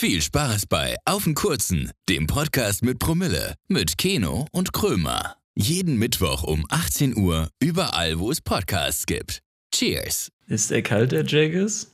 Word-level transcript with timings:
Viel 0.00 0.22
Spaß 0.22 0.66
bei 0.66 0.94
Auf 1.06 1.24
den 1.24 1.34
Kurzen, 1.34 1.90
dem 2.08 2.28
Podcast 2.28 2.84
mit 2.84 3.00
Promille, 3.00 3.56
mit 3.66 3.98
Keno 3.98 4.46
und 4.52 4.72
Krömer. 4.72 5.34
Jeden 5.56 5.96
Mittwoch 5.98 6.44
um 6.44 6.64
18 6.68 7.16
Uhr, 7.16 7.48
überall, 7.58 8.20
wo 8.20 8.30
es 8.30 8.40
Podcasts 8.40 9.06
gibt. 9.06 9.42
Cheers! 9.74 10.30
Ist 10.46 10.70
der 10.70 10.82
kalt, 10.82 11.10
der 11.10 11.24
Jaggers? 11.26 11.90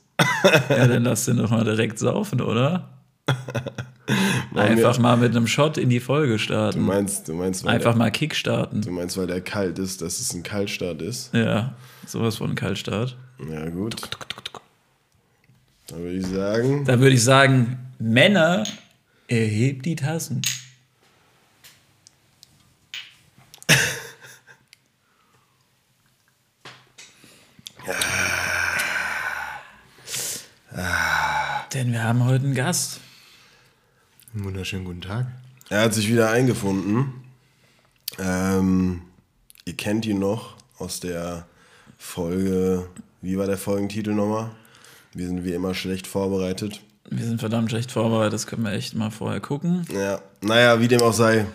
ja, 0.69 0.85
dann 0.87 1.03
lass 1.03 1.25
den 1.25 1.37
doch 1.37 1.49
mal 1.49 1.63
direkt 1.63 1.97
saufen, 1.97 2.41
oder? 2.41 3.01
Einfach 4.53 4.99
mal 4.99 5.17
mit 5.17 5.35
einem 5.35 5.47
Shot 5.47 5.79
in 5.79 5.89
die 5.89 5.99
Folge 5.99 6.37
starten. 6.37 6.81
Du 6.81 6.85
meinst, 6.85 7.27
du 7.27 7.33
meinst, 7.33 7.65
weil 7.65 7.73
Einfach 7.73 7.93
der, 7.93 7.97
mal 7.97 8.11
Kickstarten. 8.11 8.81
du 8.83 8.91
meinst, 8.91 9.17
weil 9.17 9.25
der 9.25 9.41
kalt 9.41 9.79
ist, 9.79 10.03
dass 10.03 10.19
es 10.19 10.31
ein 10.31 10.43
Kaltstart 10.43 11.01
ist. 11.01 11.33
Ja, 11.33 11.73
sowas 12.05 12.35
von 12.35 12.53
Kaltstart. 12.53 13.17
Ja, 13.49 13.67
gut. 13.67 13.95
Dann 15.87 16.01
würde 16.01 16.17
ich 16.17 16.27
sagen, 16.27 16.85
Da 16.85 16.99
würde 16.99 17.15
ich 17.15 17.23
sagen, 17.23 17.79
Männer, 18.07 18.65
erhebt 19.27 19.83
die 19.87 19.95
Tassen. 19.95 20.43
Denn 31.73 31.91
wir 31.91 32.03
haben 32.03 32.23
heute 32.25 32.45
einen 32.45 32.53
Gast. 32.53 32.99
Einen 34.35 34.43
wunderschönen 34.43 34.85
guten 34.85 35.01
Tag. 35.01 35.25
er 35.69 35.81
hat 35.81 35.95
sich 35.95 36.07
wieder 36.07 36.29
eingefunden. 36.29 37.11
Ähm, 38.19 39.01
ihr 39.65 39.75
kennt 39.75 40.05
ihn 40.05 40.19
noch 40.19 40.57
aus 40.77 40.99
der 40.99 41.47
Folge, 41.97 42.87
wie 43.23 43.35
war 43.39 43.47
der 43.47 43.57
Folgentitel 43.57 44.13
nochmal? 44.13 44.51
Wir 45.13 45.25
sind 45.25 45.43
wie 45.43 45.53
immer 45.53 45.73
schlecht 45.73 46.05
vorbereitet. 46.05 46.84
Wir 47.09 47.25
sind 47.25 47.39
verdammt 47.39 47.69
schlecht 47.69 47.91
vorbereitet, 47.91 48.33
das 48.33 48.47
können 48.47 48.63
wir 48.63 48.71
echt 48.71 48.95
mal 48.95 49.11
vorher 49.11 49.39
gucken. 49.39 49.85
Ja, 49.93 50.21
naja, 50.41 50.79
wie 50.79 50.87
dem 50.87 51.01
auch 51.01 51.13
sei, 51.13 51.45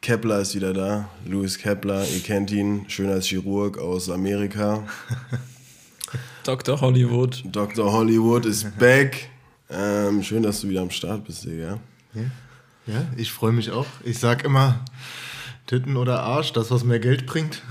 Kepler 0.00 0.38
ist 0.40 0.54
wieder 0.54 0.72
da. 0.72 1.08
Louis 1.26 1.58
Kepler, 1.58 2.06
ihr 2.06 2.20
kennt 2.20 2.52
ihn, 2.52 2.84
schön 2.88 3.10
als 3.10 3.26
Chirurg 3.26 3.76
aus 3.78 4.08
Amerika. 4.08 4.84
Dr. 6.44 6.80
Hollywood. 6.80 7.42
Dr. 7.44 7.92
Hollywood 7.92 8.46
ist 8.46 8.78
back. 8.78 9.28
Ähm, 9.68 10.22
schön, 10.22 10.44
dass 10.44 10.60
du 10.60 10.68
wieder 10.68 10.82
am 10.82 10.90
Start 10.90 11.24
bist, 11.24 11.44
Digga. 11.44 11.78
Ja, 12.14 12.22
ja 12.86 13.02
ich 13.16 13.32
freue 13.32 13.52
mich 13.52 13.72
auch. 13.72 13.86
Ich 14.04 14.18
sag 14.18 14.44
immer, 14.44 14.84
Titten 15.66 15.96
oder 15.96 16.22
Arsch, 16.22 16.52
das, 16.52 16.70
was 16.70 16.84
mehr 16.84 17.00
Geld 17.00 17.26
bringt. 17.26 17.62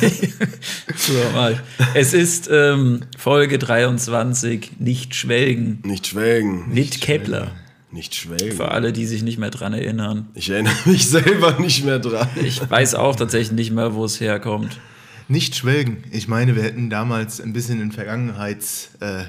So, 1.10 1.30
mal. 1.32 1.60
Es 1.94 2.14
ist 2.14 2.48
ähm, 2.52 3.00
Folge 3.18 3.58
23, 3.58 4.78
nicht 4.78 5.16
schwelgen. 5.16 5.80
Nicht 5.84 6.06
schwelgen. 6.06 6.72
Mit 6.72 7.00
Kepler. 7.00 7.50
Nicht 7.90 8.14
schwelgen. 8.14 8.56
Für 8.56 8.70
alle, 8.70 8.92
die 8.92 9.06
sich 9.06 9.24
nicht 9.24 9.36
mehr 9.36 9.50
dran 9.50 9.72
erinnern. 9.72 10.28
Ich 10.34 10.50
erinnere 10.50 10.72
mich 10.84 11.08
selber 11.08 11.58
nicht 11.58 11.84
mehr 11.84 11.98
dran. 11.98 12.28
Ich 12.44 12.60
weiß 12.70 12.94
auch 12.94 13.16
tatsächlich 13.16 13.50
nicht 13.50 13.72
mehr, 13.72 13.94
wo 13.94 14.04
es 14.04 14.20
herkommt. 14.20 14.78
Nicht 15.26 15.56
schwelgen. 15.56 16.04
Ich 16.12 16.28
meine, 16.28 16.54
wir 16.54 16.62
hätten 16.62 16.90
damals 16.90 17.40
ein 17.40 17.52
bisschen 17.52 17.80
in 17.80 17.90
Vergangenheitsformen 17.90 19.20
äh, 19.20 19.24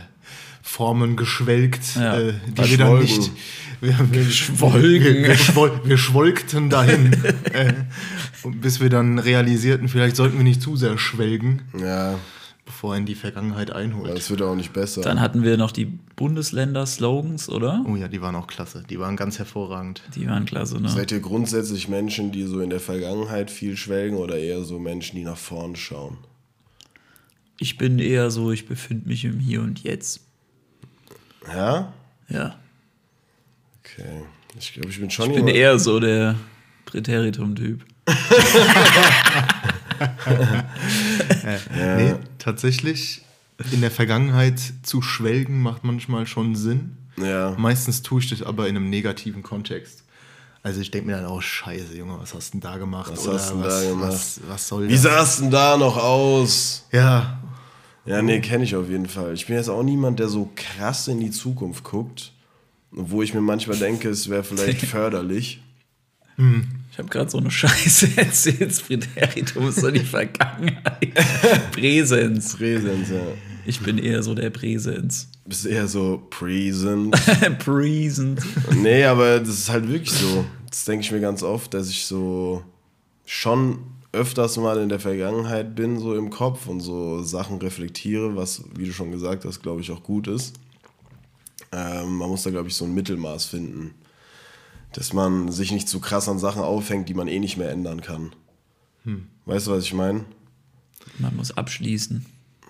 Formen 0.61 1.15
geschwelgt, 1.17 1.95
Ja, 1.95 2.19
äh, 2.19 2.33
die 2.47 2.69
wir 2.69 2.77
dann 2.77 2.99
nicht. 2.99 3.31
Wir, 3.81 3.97
wir, 4.11 4.23
Geschwolgen. 4.23 5.03
Wir, 5.23 5.27
wir, 5.29 5.35
schwol, 5.35 5.81
wir 5.83 5.97
schwolgten 5.97 6.69
dahin, 6.69 7.13
äh, 7.53 7.73
bis 8.45 8.79
wir 8.79 8.89
dann 8.89 9.17
realisierten, 9.17 9.89
vielleicht 9.89 10.15
sollten 10.15 10.37
wir 10.37 10.43
nicht 10.43 10.61
zu 10.61 10.75
sehr 10.75 10.99
schwelgen, 10.99 11.63
Ja, 11.77 12.19
bevor 12.63 12.95
ihn 12.95 13.07
die 13.07 13.15
Vergangenheit 13.15 13.71
einholt. 13.71 14.15
das 14.15 14.29
wird 14.29 14.43
auch 14.43 14.55
nicht 14.55 14.71
besser. 14.71 15.01
Dann 15.01 15.19
hatten 15.19 15.41
wir 15.41 15.57
noch 15.57 15.71
die 15.71 15.85
Bundesländer-Slogans, 16.15 17.49
oder? 17.49 17.83
Oh 17.87 17.95
ja, 17.95 18.07
die 18.07 18.21
waren 18.21 18.35
auch 18.35 18.45
klasse. 18.45 18.83
Die 18.87 18.99
waren 18.99 19.17
ganz 19.17 19.39
hervorragend. 19.39 20.03
Die 20.15 20.27
waren 20.27 20.45
klasse, 20.45 20.79
ne? 20.79 20.87
Seid 20.87 21.11
ihr 21.11 21.19
grundsätzlich 21.19 21.87
Menschen, 21.87 22.31
die 22.31 22.43
so 22.43 22.61
in 22.61 22.69
der 22.69 22.79
Vergangenheit 22.79 23.49
viel 23.49 23.75
schwelgen 23.77 24.17
oder 24.17 24.37
eher 24.37 24.63
so 24.63 24.77
Menschen, 24.77 25.15
die 25.15 25.23
nach 25.23 25.37
vorn 25.37 25.75
schauen? 25.75 26.17
Ich 27.59 27.77
bin 27.79 27.97
eher 27.97 28.29
so, 28.29 28.51
ich 28.51 28.67
befinde 28.67 29.09
mich 29.09 29.25
im 29.25 29.39
Hier 29.39 29.61
und 29.61 29.83
Jetzt. 29.83 30.21
Ja? 31.47 31.93
Ja. 32.29 32.55
Okay. 33.97 34.23
Ich 34.57 34.73
glaube, 34.73 34.89
ich 34.89 34.99
bin 34.99 35.09
schon 35.09 35.29
Ich 35.29 35.35
bin 35.35 35.47
eher 35.47 35.79
so 35.79 35.99
der 35.99 36.35
Präteritum-Typ. 36.85 37.83
Nee, 41.75 42.15
tatsächlich 42.39 43.21
in 43.71 43.81
der 43.81 43.91
Vergangenheit 43.91 44.59
zu 44.83 45.01
schwelgen 45.01 45.61
macht 45.61 45.83
manchmal 45.83 46.25
schon 46.25 46.55
Sinn. 46.55 46.97
Ja. 47.17 47.55
Meistens 47.57 48.01
tue 48.01 48.21
ich 48.21 48.29
das 48.29 48.41
aber 48.41 48.67
in 48.67 48.75
einem 48.75 48.89
negativen 48.89 49.43
Kontext. 49.43 50.03
Also 50.63 50.81
ich 50.81 50.91
denke 50.91 51.07
mir 51.07 51.17
dann 51.17 51.25
auch, 51.25 51.41
scheiße, 51.41 51.95
Junge, 51.97 52.19
was 52.19 52.33
hast 52.33 52.49
du 52.49 52.59
denn 52.59 52.61
da 52.61 52.77
gemacht? 52.77 53.11
Was 53.11 53.27
hast 53.27 53.49
du 53.49 53.55
denn 53.55 53.63
was, 53.63 53.81
da 53.83 53.89
gemacht? 53.89 54.11
Was, 54.11 54.39
was 54.47 54.67
soll 54.67 54.87
Wie 54.87 54.93
das? 54.93 55.01
sah's 55.01 55.37
denn 55.39 55.51
da 55.51 55.77
noch 55.77 55.97
aus? 55.97 56.85
Ja, 56.91 57.39
Ja, 58.05 58.21
nee, 58.21 58.39
kenne 58.41 58.63
ich 58.63 58.75
auf 58.75 58.89
jeden 58.89 59.07
Fall. 59.07 59.33
Ich 59.33 59.47
bin 59.47 59.55
jetzt 59.55 59.69
auch 59.69 59.83
niemand, 59.83 60.19
der 60.19 60.27
so 60.29 60.51
krass 60.55 61.07
in 61.07 61.19
die 61.19 61.31
Zukunft 61.31 61.83
guckt. 61.83 62.31
Wo 62.91 63.21
ich 63.21 63.33
mir 63.33 63.41
manchmal 63.41 63.77
denke, 63.77 64.09
es 64.09 64.29
wäre 64.29 64.43
vielleicht 64.43 64.81
förderlich. 64.85 65.61
Ich 66.91 66.97
habe 66.97 67.09
gerade 67.09 67.29
so 67.29 67.37
eine 67.37 67.51
Scheiße 67.51 68.09
erzählt. 68.17 68.61
Das 68.61 68.81
Präteritum 68.81 69.67
ist 69.69 69.79
so 69.79 69.91
die 69.91 69.99
Vergangenheit. 69.99 71.13
Präsens. 71.71 72.55
Präsens, 72.55 73.09
ja. 73.09 73.21
Ich 73.65 73.79
bin 73.79 73.97
eher 73.97 74.23
so 74.23 74.33
der 74.33 74.49
Präsens. 74.49 75.29
Bist 75.45 75.65
eher 75.65 75.87
so 75.87 76.25
present. 76.29 77.15
Präsens. 77.59 78.43
nee, 78.75 79.03
aber 79.05 79.39
das 79.39 79.49
ist 79.49 79.69
halt 79.69 79.87
wirklich 79.87 80.11
so. 80.11 80.45
Das 80.69 80.85
denke 80.85 81.05
ich 81.05 81.11
mir 81.11 81.19
ganz 81.21 81.43
oft, 81.43 81.73
dass 81.73 81.89
ich 81.89 82.05
so 82.05 82.63
schon 83.25 83.79
öfters 84.13 84.57
mal 84.57 84.79
in 84.79 84.89
der 84.89 84.99
Vergangenheit 84.99 85.75
bin, 85.75 85.99
so 85.99 86.15
im 86.15 86.29
Kopf 86.29 86.67
und 86.67 86.81
so 86.81 87.23
Sachen 87.23 87.59
reflektiere, 87.59 88.35
was, 88.35 88.63
wie 88.75 88.85
du 88.85 88.91
schon 88.91 89.11
gesagt 89.11 89.45
hast, 89.45 89.61
glaube 89.61 89.81
ich 89.81 89.91
auch 89.91 90.03
gut 90.03 90.27
ist. 90.27 90.55
Ähm, 91.71 92.17
man 92.17 92.29
muss 92.29 92.43
da, 92.43 92.49
glaube 92.49 92.69
ich, 92.69 92.75
so 92.75 92.85
ein 92.85 92.93
Mittelmaß 92.93 93.45
finden. 93.45 93.93
Dass 94.93 95.13
man 95.13 95.51
sich 95.51 95.71
nicht 95.71 95.87
zu 95.87 95.99
krass 95.99 96.27
an 96.27 96.39
Sachen 96.39 96.61
aufhängt, 96.61 97.07
die 97.07 97.13
man 97.13 97.27
eh 97.27 97.39
nicht 97.39 97.57
mehr 97.57 97.69
ändern 97.69 98.01
kann. 98.01 98.33
Weißt 99.45 99.67
du, 99.67 99.71
was 99.71 99.83
ich 99.83 99.93
meine? 99.93 100.25
Man 101.17 101.35
muss 101.35 101.51
abschließen. 101.51 102.25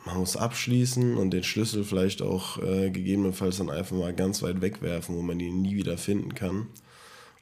Man 0.05 0.17
muss 0.17 0.35
abschließen 0.35 1.17
und 1.17 1.31
den 1.31 1.43
Schlüssel 1.43 1.83
vielleicht 1.83 2.21
auch 2.21 2.57
äh, 2.57 2.89
gegebenenfalls 2.89 3.57
dann 3.57 3.69
einfach 3.69 3.95
mal 3.95 4.13
ganz 4.13 4.41
weit 4.41 4.61
wegwerfen, 4.61 5.15
wo 5.15 5.21
man 5.21 5.39
ihn 5.39 5.61
nie 5.61 5.75
wieder 5.75 5.97
finden 5.97 6.33
kann. 6.33 6.67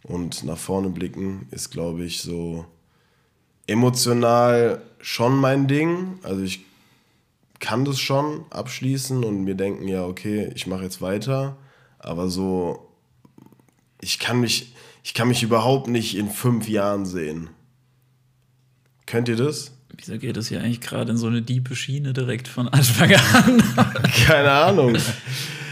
Und 0.03 0.43
nach 0.43 0.57
vorne 0.57 0.89
blicken 0.89 1.47
ist, 1.51 1.71
glaube 1.71 2.03
ich, 2.03 2.21
so 2.21 2.65
emotional 3.67 4.81
schon 4.99 5.37
mein 5.37 5.67
Ding. 5.67 6.19
Also 6.23 6.41
ich 6.41 6.65
kann 7.59 7.85
das 7.85 7.99
schon 7.99 8.45
abschließen 8.49 9.23
und 9.23 9.43
mir 9.43 9.55
denken, 9.55 9.87
ja, 9.87 10.05
okay, 10.05 10.51
ich 10.55 10.67
mache 10.67 10.83
jetzt 10.83 11.01
weiter. 11.01 11.57
Aber 11.97 12.29
so, 12.29 12.89
ich 14.01 14.19
kann 14.19 14.39
mich, 14.39 14.73
ich 15.03 15.13
kann 15.13 15.27
mich 15.27 15.43
überhaupt 15.43 15.87
nicht 15.87 16.15
in 16.17 16.29
fünf 16.29 16.69
Jahren 16.69 17.05
sehen. 17.05 17.49
Könnt 19.05 19.27
ihr 19.27 19.35
das? 19.35 19.71
Wieso 19.95 20.17
geht 20.17 20.37
es 20.37 20.47
hier 20.47 20.61
eigentlich 20.61 20.81
gerade 20.81 21.11
in 21.11 21.17
so 21.17 21.27
eine 21.27 21.41
diepe 21.41 21.75
Schiene 21.75 22.13
direkt 22.13 22.47
von 22.47 22.69
Anfang 22.69 23.13
an? 23.13 23.63
Keine 24.25 24.51
Ahnung. 24.51 24.95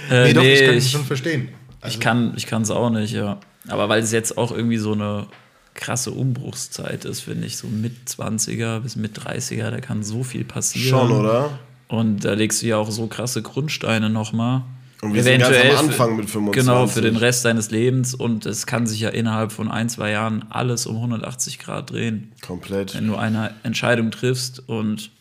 Äh, 0.10 0.26
nee, 0.26 0.34
doch, 0.34 0.44
ich 0.44 0.60
kann 0.66 0.76
es 0.76 0.92
schon 0.92 1.06
verstehen. 1.06 1.50
ich 1.86 2.00
kann 2.00 2.34
ich 2.36 2.52
es 2.52 2.72
auch 2.72 2.90
nicht, 2.90 3.14
ja. 3.14 3.40
Aber 3.68 3.88
weil 3.90 4.02
es 4.02 4.12
jetzt 4.12 4.38
auch 4.38 4.52
irgendwie 4.52 4.78
so 4.78 4.94
eine 4.94 5.28
krasse 5.76 6.12
Umbruchszeit 6.12 7.06
ist, 7.06 7.22
finde 7.22 7.48
ich, 7.48 7.56
so 7.58 7.68
mit 7.68 7.94
20er 8.08 8.80
bis 8.80 8.96
mit 8.96 9.18
30er, 9.18 9.70
da 9.70 9.80
kann 9.80 10.04
so 10.04 10.24
viel 10.24 10.44
passieren. 10.44 10.90
Schon, 10.90 11.12
oder? 11.12 11.60
Und 11.88 12.26
da 12.26 12.34
legst 12.34 12.62
du 12.62 12.68
ja 12.68 12.78
auch 12.78 12.92
so 12.92 13.08
krasse 13.08 13.42
Grundsteine 13.42 14.10
nochmal. 14.10 14.64
Und 15.02 15.14
wir 15.14 15.24
sind 15.24 15.40
ganz 15.40 15.56
am 15.56 15.86
Anfang 15.86 16.16
mit 16.18 16.30
25. 16.30 16.66
Genau, 16.66 16.88
für 16.88 17.02
den 17.02 17.18
Rest 17.18 17.46
deines 17.46 17.70
Lebens. 17.70 18.16
Und 18.16 18.46
es 18.46 18.66
kann 18.66 18.88
sich 18.88 19.00
ja 19.00 19.10
innerhalb 19.10 19.52
von 19.52 19.70
ein, 19.70 19.90
zwei 19.90 20.12
Jahren 20.12 20.46
alles 20.50 20.88
um 20.88 20.96
180 20.96 21.60
Grad 21.60 21.92
drehen. 21.92 22.32
Komplett. 22.42 22.96
Wenn 22.96 23.08
du 23.08 23.16
eine 23.16 23.54
Entscheidung 23.64 24.12
triffst 24.12 24.68
und 24.68 25.12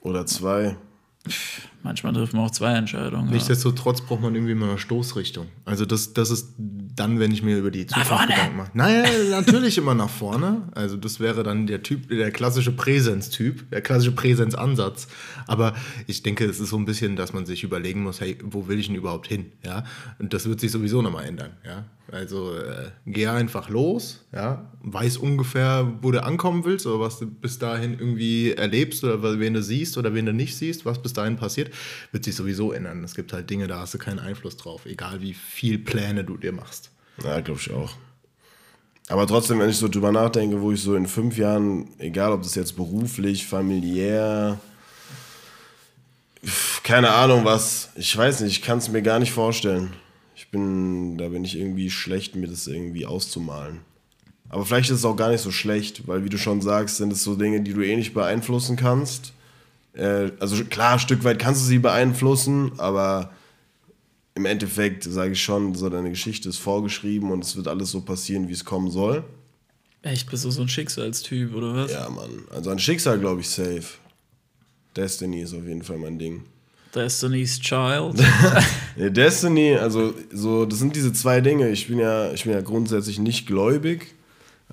Oder 0.00 0.26
zwei. 0.26 0.76
Manchmal 1.82 2.12
trifft 2.12 2.32
man 2.32 2.44
auch 2.44 2.50
zwei 2.50 2.74
Entscheidungen. 2.74 3.26
Ja. 3.26 3.32
Nichtsdestotrotz 3.34 4.00
braucht 4.00 4.20
man 4.20 4.34
irgendwie 4.34 4.54
mal 4.54 4.70
eine 4.70 4.78
Stoßrichtung. 4.78 5.46
Also 5.64 5.84
das, 5.86 6.12
das 6.12 6.30
ist 6.30 6.54
dann, 6.58 7.18
wenn 7.20 7.32
ich 7.32 7.42
mir 7.42 7.58
über 7.58 7.70
die 7.70 7.86
Zukunft 7.86 8.08
vorne. 8.08 8.26
Gedanken 8.28 8.56
mache. 8.56 8.70
Naja, 8.74 9.04
natürlich 9.30 9.78
immer 9.78 9.94
nach 9.94 10.10
vorne. 10.10 10.62
Also 10.74 10.96
das 10.96 11.20
wäre 11.20 11.42
dann 11.42 11.66
der 11.66 11.82
Typ, 11.82 12.08
der 12.08 12.30
klassische 12.30 12.72
Präsenz-Typ, 12.72 13.70
der 13.70 13.80
klassische 13.80 14.12
Präsenzansatz. 14.12 15.08
Aber 15.46 15.74
ich 16.06 16.22
denke, 16.22 16.44
es 16.44 16.60
ist 16.60 16.70
so 16.70 16.76
ein 16.76 16.84
bisschen, 16.84 17.16
dass 17.16 17.32
man 17.32 17.46
sich 17.46 17.64
überlegen 17.64 18.02
muss, 18.02 18.20
hey, 18.20 18.36
wo 18.42 18.68
will 18.68 18.78
ich 18.78 18.86
denn 18.86 18.96
überhaupt 18.96 19.26
hin? 19.26 19.52
Ja, 19.64 19.84
und 20.18 20.34
das 20.34 20.48
wird 20.48 20.60
sich 20.60 20.70
sowieso 20.70 21.02
nochmal 21.02 21.24
ändern. 21.24 21.50
Ja, 21.64 21.84
Also 22.10 22.54
äh, 22.56 22.90
geh 23.06 23.26
einfach 23.26 23.68
los, 23.70 24.26
ja, 24.32 24.70
weiß 24.82 25.16
ungefähr, 25.16 25.90
wo 26.02 26.10
du 26.10 26.22
ankommen 26.22 26.64
willst 26.64 26.86
oder 26.86 27.00
was 27.00 27.18
du 27.18 27.26
bis 27.26 27.58
dahin 27.58 27.92
irgendwie 27.98 28.52
erlebst 28.52 29.02
oder 29.04 29.38
wen 29.40 29.54
du 29.54 29.62
siehst 29.62 29.96
oder 29.96 30.12
wen 30.12 30.26
du 30.26 30.32
nicht 30.32 30.56
siehst, 30.56 30.84
was 30.84 31.00
bis 31.00 31.12
dahin 31.14 31.36
passiert, 31.36 31.71
wird 32.10 32.24
sich 32.24 32.34
sowieso 32.34 32.72
ändern. 32.72 33.04
Es 33.04 33.14
gibt 33.14 33.32
halt 33.32 33.48
Dinge, 33.50 33.66
da 33.66 33.80
hast 33.80 33.94
du 33.94 33.98
keinen 33.98 34.18
Einfluss 34.18 34.56
drauf, 34.56 34.86
egal 34.86 35.20
wie 35.20 35.34
viel 35.34 35.78
Pläne 35.78 36.24
du 36.24 36.36
dir 36.36 36.52
machst. 36.52 36.90
Ja, 37.22 37.40
glaube 37.40 37.60
ich 37.60 37.70
auch. 37.72 37.94
Aber 39.08 39.26
trotzdem, 39.26 39.58
wenn 39.58 39.68
ich 39.68 39.76
so 39.76 39.88
drüber 39.88 40.12
nachdenke, 40.12 40.60
wo 40.60 40.72
ich 40.72 40.80
so 40.80 40.94
in 40.94 41.06
fünf 41.06 41.36
Jahren, 41.36 41.88
egal 41.98 42.32
ob 42.32 42.42
das 42.42 42.54
jetzt 42.54 42.76
beruflich, 42.76 43.46
familiär, 43.46 44.58
keine 46.82 47.10
Ahnung 47.10 47.44
was, 47.44 47.90
ich 47.96 48.16
weiß 48.16 48.40
nicht, 48.40 48.58
ich 48.58 48.62
kann 48.62 48.78
es 48.78 48.88
mir 48.88 49.02
gar 49.02 49.18
nicht 49.18 49.32
vorstellen. 49.32 49.92
Ich 50.34 50.50
bin, 50.50 51.18
da 51.18 51.28
bin 51.28 51.44
ich 51.44 51.58
irgendwie 51.58 51.90
schlecht, 51.90 52.36
mir 52.36 52.48
das 52.48 52.66
irgendwie 52.66 53.06
auszumalen. 53.06 53.80
Aber 54.48 54.66
vielleicht 54.66 54.90
ist 54.90 54.98
es 54.98 55.04
auch 55.04 55.16
gar 55.16 55.30
nicht 55.30 55.40
so 55.40 55.50
schlecht, 55.50 56.06
weil 56.06 56.24
wie 56.24 56.28
du 56.28 56.38
schon 56.38 56.60
sagst, 56.60 56.96
sind 56.96 57.12
es 57.12 57.22
so 57.22 57.36
Dinge, 57.36 57.62
die 57.62 57.72
du 57.72 57.80
eh 57.80 57.96
nicht 57.96 58.12
beeinflussen 58.12 58.76
kannst. 58.76 59.32
Äh, 59.94 60.30
also 60.40 60.64
klar, 60.64 60.94
ein 60.94 60.98
Stück 60.98 61.24
weit 61.24 61.38
kannst 61.38 61.62
du 61.62 61.66
sie 61.66 61.78
beeinflussen, 61.78 62.72
aber 62.78 63.32
im 64.34 64.46
Endeffekt 64.46 65.04
sage 65.04 65.32
ich 65.32 65.42
schon, 65.42 65.74
so 65.74 65.88
deine 65.90 66.10
Geschichte 66.10 66.48
ist 66.48 66.58
vorgeschrieben 66.58 67.30
und 67.30 67.44
es 67.44 67.56
wird 67.56 67.68
alles 67.68 67.90
so 67.90 68.00
passieren, 68.00 68.48
wie 68.48 68.52
es 68.52 68.64
kommen 68.64 68.90
soll. 68.90 69.24
Echt, 70.02 70.30
bist 70.30 70.44
du 70.44 70.50
so 70.50 70.62
ein 70.62 70.68
Schicksalstyp, 70.68 71.54
oder 71.54 71.74
was? 71.74 71.92
Ja, 71.92 72.08
Mann. 72.08 72.44
Also 72.50 72.70
ein 72.70 72.78
Schicksal, 72.78 73.18
glaube 73.18 73.42
ich, 73.42 73.48
safe. 73.48 73.84
Destiny 74.96 75.42
ist 75.42 75.54
auf 75.54 75.64
jeden 75.64 75.82
Fall 75.82 75.98
mein 75.98 76.18
Ding. 76.18 76.44
Destiny's 76.94 77.58
Child. 77.60 78.22
Destiny, 78.96 79.76
also 79.76 80.12
so, 80.32 80.66
das 80.66 80.78
sind 80.78 80.96
diese 80.96 81.12
zwei 81.12 81.40
Dinge. 81.40 81.70
Ich 81.70 81.88
bin 81.88 81.98
ja, 81.98 82.32
ich 82.32 82.44
bin 82.44 82.52
ja 82.52 82.60
grundsätzlich 82.60 83.18
nicht 83.18 83.46
gläubig, 83.46 84.14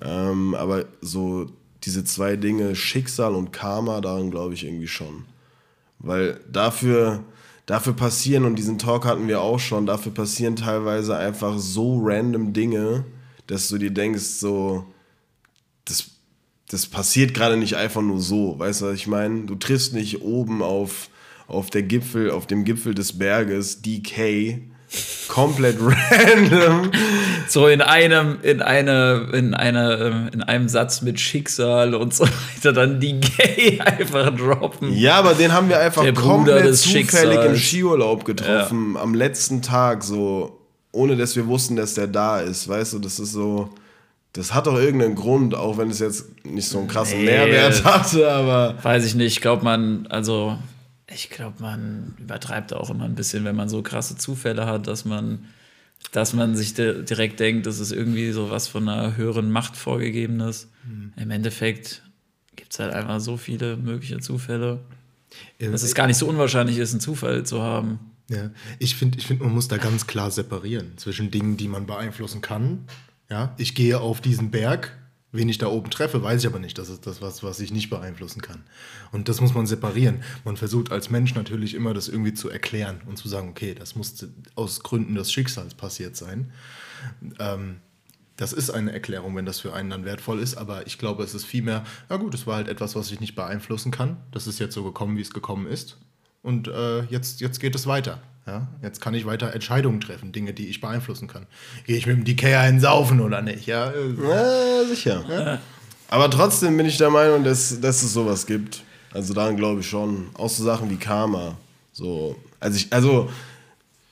ähm, 0.02 0.54
aber 0.54 0.84
so 1.00 1.50
diese 1.84 2.04
zwei 2.04 2.36
Dinge, 2.36 2.74
Schicksal 2.74 3.34
und 3.34 3.52
Karma, 3.52 4.00
daran 4.00 4.30
glaube 4.30 4.54
ich 4.54 4.64
irgendwie 4.64 4.88
schon. 4.88 5.24
Weil 5.98 6.40
dafür, 6.50 7.24
dafür 7.66 7.92
passieren, 7.92 8.44
und 8.44 8.56
diesen 8.56 8.78
Talk 8.78 9.04
hatten 9.04 9.28
wir 9.28 9.40
auch 9.40 9.58
schon, 9.58 9.86
dafür 9.86 10.12
passieren 10.12 10.56
teilweise 10.56 11.16
einfach 11.16 11.58
so 11.58 12.00
random 12.02 12.52
Dinge, 12.52 13.04
dass 13.46 13.68
du 13.68 13.78
dir 13.78 13.90
denkst, 13.90 14.22
so, 14.22 14.86
das, 15.84 16.10
das 16.68 16.86
passiert 16.86 17.34
gerade 17.34 17.56
nicht 17.56 17.74
einfach 17.74 18.02
nur 18.02 18.20
so. 18.20 18.58
Weißt 18.58 18.80
du, 18.82 18.86
was 18.86 18.94
ich 18.94 19.06
meine? 19.06 19.42
Du 19.46 19.56
triffst 19.56 19.92
nicht 19.92 20.22
oben 20.22 20.62
auf, 20.62 21.10
auf 21.48 21.70
der 21.70 21.82
Gipfel, 21.82 22.30
auf 22.30 22.46
dem 22.46 22.64
Gipfel 22.64 22.94
des 22.94 23.18
Berges 23.18 23.82
DK 23.82 24.69
komplett 25.28 25.76
random. 25.80 26.90
So 27.48 27.66
in 27.68 27.80
einem, 27.80 28.38
in 28.42 28.62
eine, 28.62 29.28
in 29.32 29.54
eine, 29.54 30.30
in 30.32 30.42
einem 30.42 30.68
Satz 30.68 31.02
mit 31.02 31.20
Schicksal 31.20 31.94
und 31.94 32.14
so 32.14 32.24
weiter, 32.24 32.72
dann 32.72 33.00
die 33.00 33.20
Gay 33.20 33.80
einfach 33.84 34.34
droppen. 34.34 34.92
Ja, 34.92 35.16
aber 35.16 35.34
den 35.34 35.52
haben 35.52 35.68
wir 35.68 35.78
einfach 35.78 36.02
Der 36.02 36.14
komplett 36.14 36.76
zufällig 36.76 37.10
Schicksals. 37.10 37.46
im 37.46 37.56
Skiurlaub 37.56 38.24
getroffen, 38.24 38.94
ja. 38.94 39.00
am 39.00 39.14
letzten 39.14 39.62
Tag, 39.62 40.02
so, 40.02 40.60
ohne 40.92 41.16
dass 41.16 41.36
wir 41.36 41.46
wussten, 41.46 41.76
dass 41.76 41.94
der 41.94 42.06
da 42.06 42.40
ist. 42.40 42.68
Weißt 42.68 42.92
du, 42.92 42.98
das 42.98 43.18
ist 43.18 43.32
so. 43.32 43.70
Das 44.32 44.54
hat 44.54 44.68
doch 44.68 44.78
irgendeinen 44.78 45.16
Grund, 45.16 45.56
auch 45.56 45.76
wenn 45.76 45.90
es 45.90 45.98
jetzt 45.98 46.26
nicht 46.44 46.68
so 46.68 46.78
einen 46.78 46.86
krassen 46.86 47.18
nee, 47.18 47.24
Mehrwert 47.24 47.84
hatte, 47.84 48.30
aber. 48.30 48.76
Weiß 48.80 49.04
ich 49.04 49.16
nicht. 49.16 49.32
Ich 49.32 49.40
glaube, 49.40 49.64
man, 49.64 50.06
also 50.08 50.56
ich 51.12 51.30
glaube, 51.30 51.56
man 51.60 52.14
übertreibt 52.18 52.72
auch 52.72 52.90
immer 52.90 53.04
ein 53.04 53.14
bisschen, 53.14 53.44
wenn 53.44 53.56
man 53.56 53.68
so 53.68 53.82
krasse 53.82 54.16
Zufälle 54.16 54.66
hat, 54.66 54.86
dass 54.86 55.04
man, 55.04 55.46
dass 56.12 56.32
man 56.32 56.54
sich 56.56 56.74
direkt 56.74 57.40
denkt, 57.40 57.66
das 57.66 57.80
ist 57.80 57.92
irgendwie 57.92 58.30
so 58.32 58.50
was 58.50 58.68
von 58.68 58.88
einer 58.88 59.16
höheren 59.16 59.50
Macht 59.50 59.76
vorgegebenes. 59.76 60.70
Mhm. 60.84 61.12
Im 61.16 61.30
Endeffekt 61.30 62.02
gibt 62.56 62.72
es 62.72 62.78
halt 62.78 62.92
einfach 62.92 63.20
so 63.20 63.36
viele 63.36 63.76
mögliche 63.76 64.18
Zufälle, 64.20 64.80
ja, 65.58 65.70
dass 65.70 65.82
es 65.82 65.94
gar 65.94 66.06
nicht 66.06 66.16
so 66.16 66.26
unwahrscheinlich 66.26 66.78
ist, 66.78 66.92
einen 66.92 67.00
Zufall 67.00 67.44
zu 67.44 67.62
haben. 67.62 67.98
Ja, 68.28 68.50
ich 68.78 68.94
finde, 68.94 69.18
ich 69.18 69.26
find, 69.26 69.40
man 69.40 69.52
muss 69.52 69.68
da 69.68 69.76
ganz 69.76 70.06
klar 70.06 70.30
separieren 70.30 70.96
zwischen 70.96 71.30
Dingen, 71.30 71.56
die 71.56 71.66
man 71.66 71.86
beeinflussen 71.86 72.40
kann. 72.40 72.86
Ja, 73.28 73.54
ich 73.58 73.74
gehe 73.74 74.00
auf 74.00 74.20
diesen 74.20 74.50
Berg 74.50 74.96
Wen 75.32 75.48
ich 75.48 75.58
da 75.58 75.68
oben 75.68 75.90
treffe, 75.90 76.22
weiß 76.22 76.40
ich 76.40 76.46
aber 76.46 76.58
nicht. 76.58 76.76
Das 76.76 76.88
ist 76.88 77.06
das, 77.06 77.22
was, 77.22 77.42
was 77.44 77.60
ich 77.60 77.70
nicht 77.70 77.88
beeinflussen 77.88 78.42
kann. 78.42 78.64
Und 79.12 79.28
das 79.28 79.40
muss 79.40 79.54
man 79.54 79.66
separieren. 79.66 80.24
Man 80.44 80.56
versucht 80.56 80.90
als 80.90 81.08
Mensch 81.08 81.34
natürlich 81.34 81.74
immer, 81.74 81.94
das 81.94 82.08
irgendwie 82.08 82.34
zu 82.34 82.50
erklären 82.50 83.00
und 83.06 83.16
zu 83.16 83.28
sagen, 83.28 83.48
okay, 83.48 83.74
das 83.74 83.94
muss 83.94 84.26
aus 84.56 84.82
Gründen 84.82 85.14
des 85.14 85.30
Schicksals 85.30 85.74
passiert 85.74 86.16
sein. 86.16 86.52
Ähm, 87.38 87.76
das 88.36 88.52
ist 88.52 88.70
eine 88.70 88.90
Erklärung, 88.92 89.36
wenn 89.36 89.44
das 89.44 89.60
für 89.60 89.74
einen 89.74 89.90
dann 89.90 90.04
wertvoll 90.04 90.40
ist, 90.40 90.56
aber 90.56 90.86
ich 90.86 90.98
glaube, 90.98 91.22
es 91.22 91.34
ist 91.34 91.44
vielmehr, 91.44 91.84
na 92.08 92.16
gut, 92.16 92.34
es 92.34 92.46
war 92.46 92.56
halt 92.56 92.68
etwas, 92.68 92.96
was 92.96 93.12
ich 93.12 93.20
nicht 93.20 93.34
beeinflussen 93.34 93.92
kann. 93.92 94.16
Das 94.32 94.46
ist 94.46 94.58
jetzt 94.58 94.74
so 94.74 94.82
gekommen, 94.82 95.16
wie 95.18 95.20
es 95.20 95.32
gekommen 95.32 95.66
ist. 95.66 95.98
Und 96.42 96.68
äh, 96.68 97.02
jetzt, 97.04 97.40
jetzt 97.40 97.60
geht 97.60 97.74
es 97.74 97.86
weiter. 97.86 98.20
Ja, 98.46 98.68
jetzt 98.82 99.00
kann 99.00 99.14
ich 99.14 99.26
weiter 99.26 99.52
Entscheidungen 99.52 100.00
treffen, 100.00 100.32
Dinge, 100.32 100.52
die 100.52 100.68
ich 100.68 100.80
beeinflussen 100.80 101.28
kann. 101.28 101.46
Gehe 101.86 101.96
ich 101.96 102.06
mit 102.06 102.16
dem 102.16 102.24
DK 102.24 102.56
einen 102.56 102.80
saufen 102.80 103.20
oder 103.20 103.42
nicht? 103.42 103.66
Ja, 103.66 103.92
ja 103.92 104.84
sicher. 104.88 105.24
Ja. 105.28 105.58
Aber 106.08 106.30
trotzdem 106.30 106.76
bin 106.76 106.86
ich 106.86 106.96
der 106.96 107.10
Meinung, 107.10 107.44
dass, 107.44 107.80
dass 107.80 108.02
es 108.02 108.12
sowas 108.12 108.46
gibt. 108.46 108.82
Also 109.12 109.34
daran 109.34 109.56
glaube 109.56 109.80
ich 109.80 109.88
schon. 109.88 110.30
Auch 110.34 110.48
so 110.48 110.64
Sachen 110.64 110.90
wie 110.90 110.96
Karma. 110.96 111.56
So, 111.92 112.36
also 112.58 112.76
ich, 112.76 112.92
also 112.92 113.30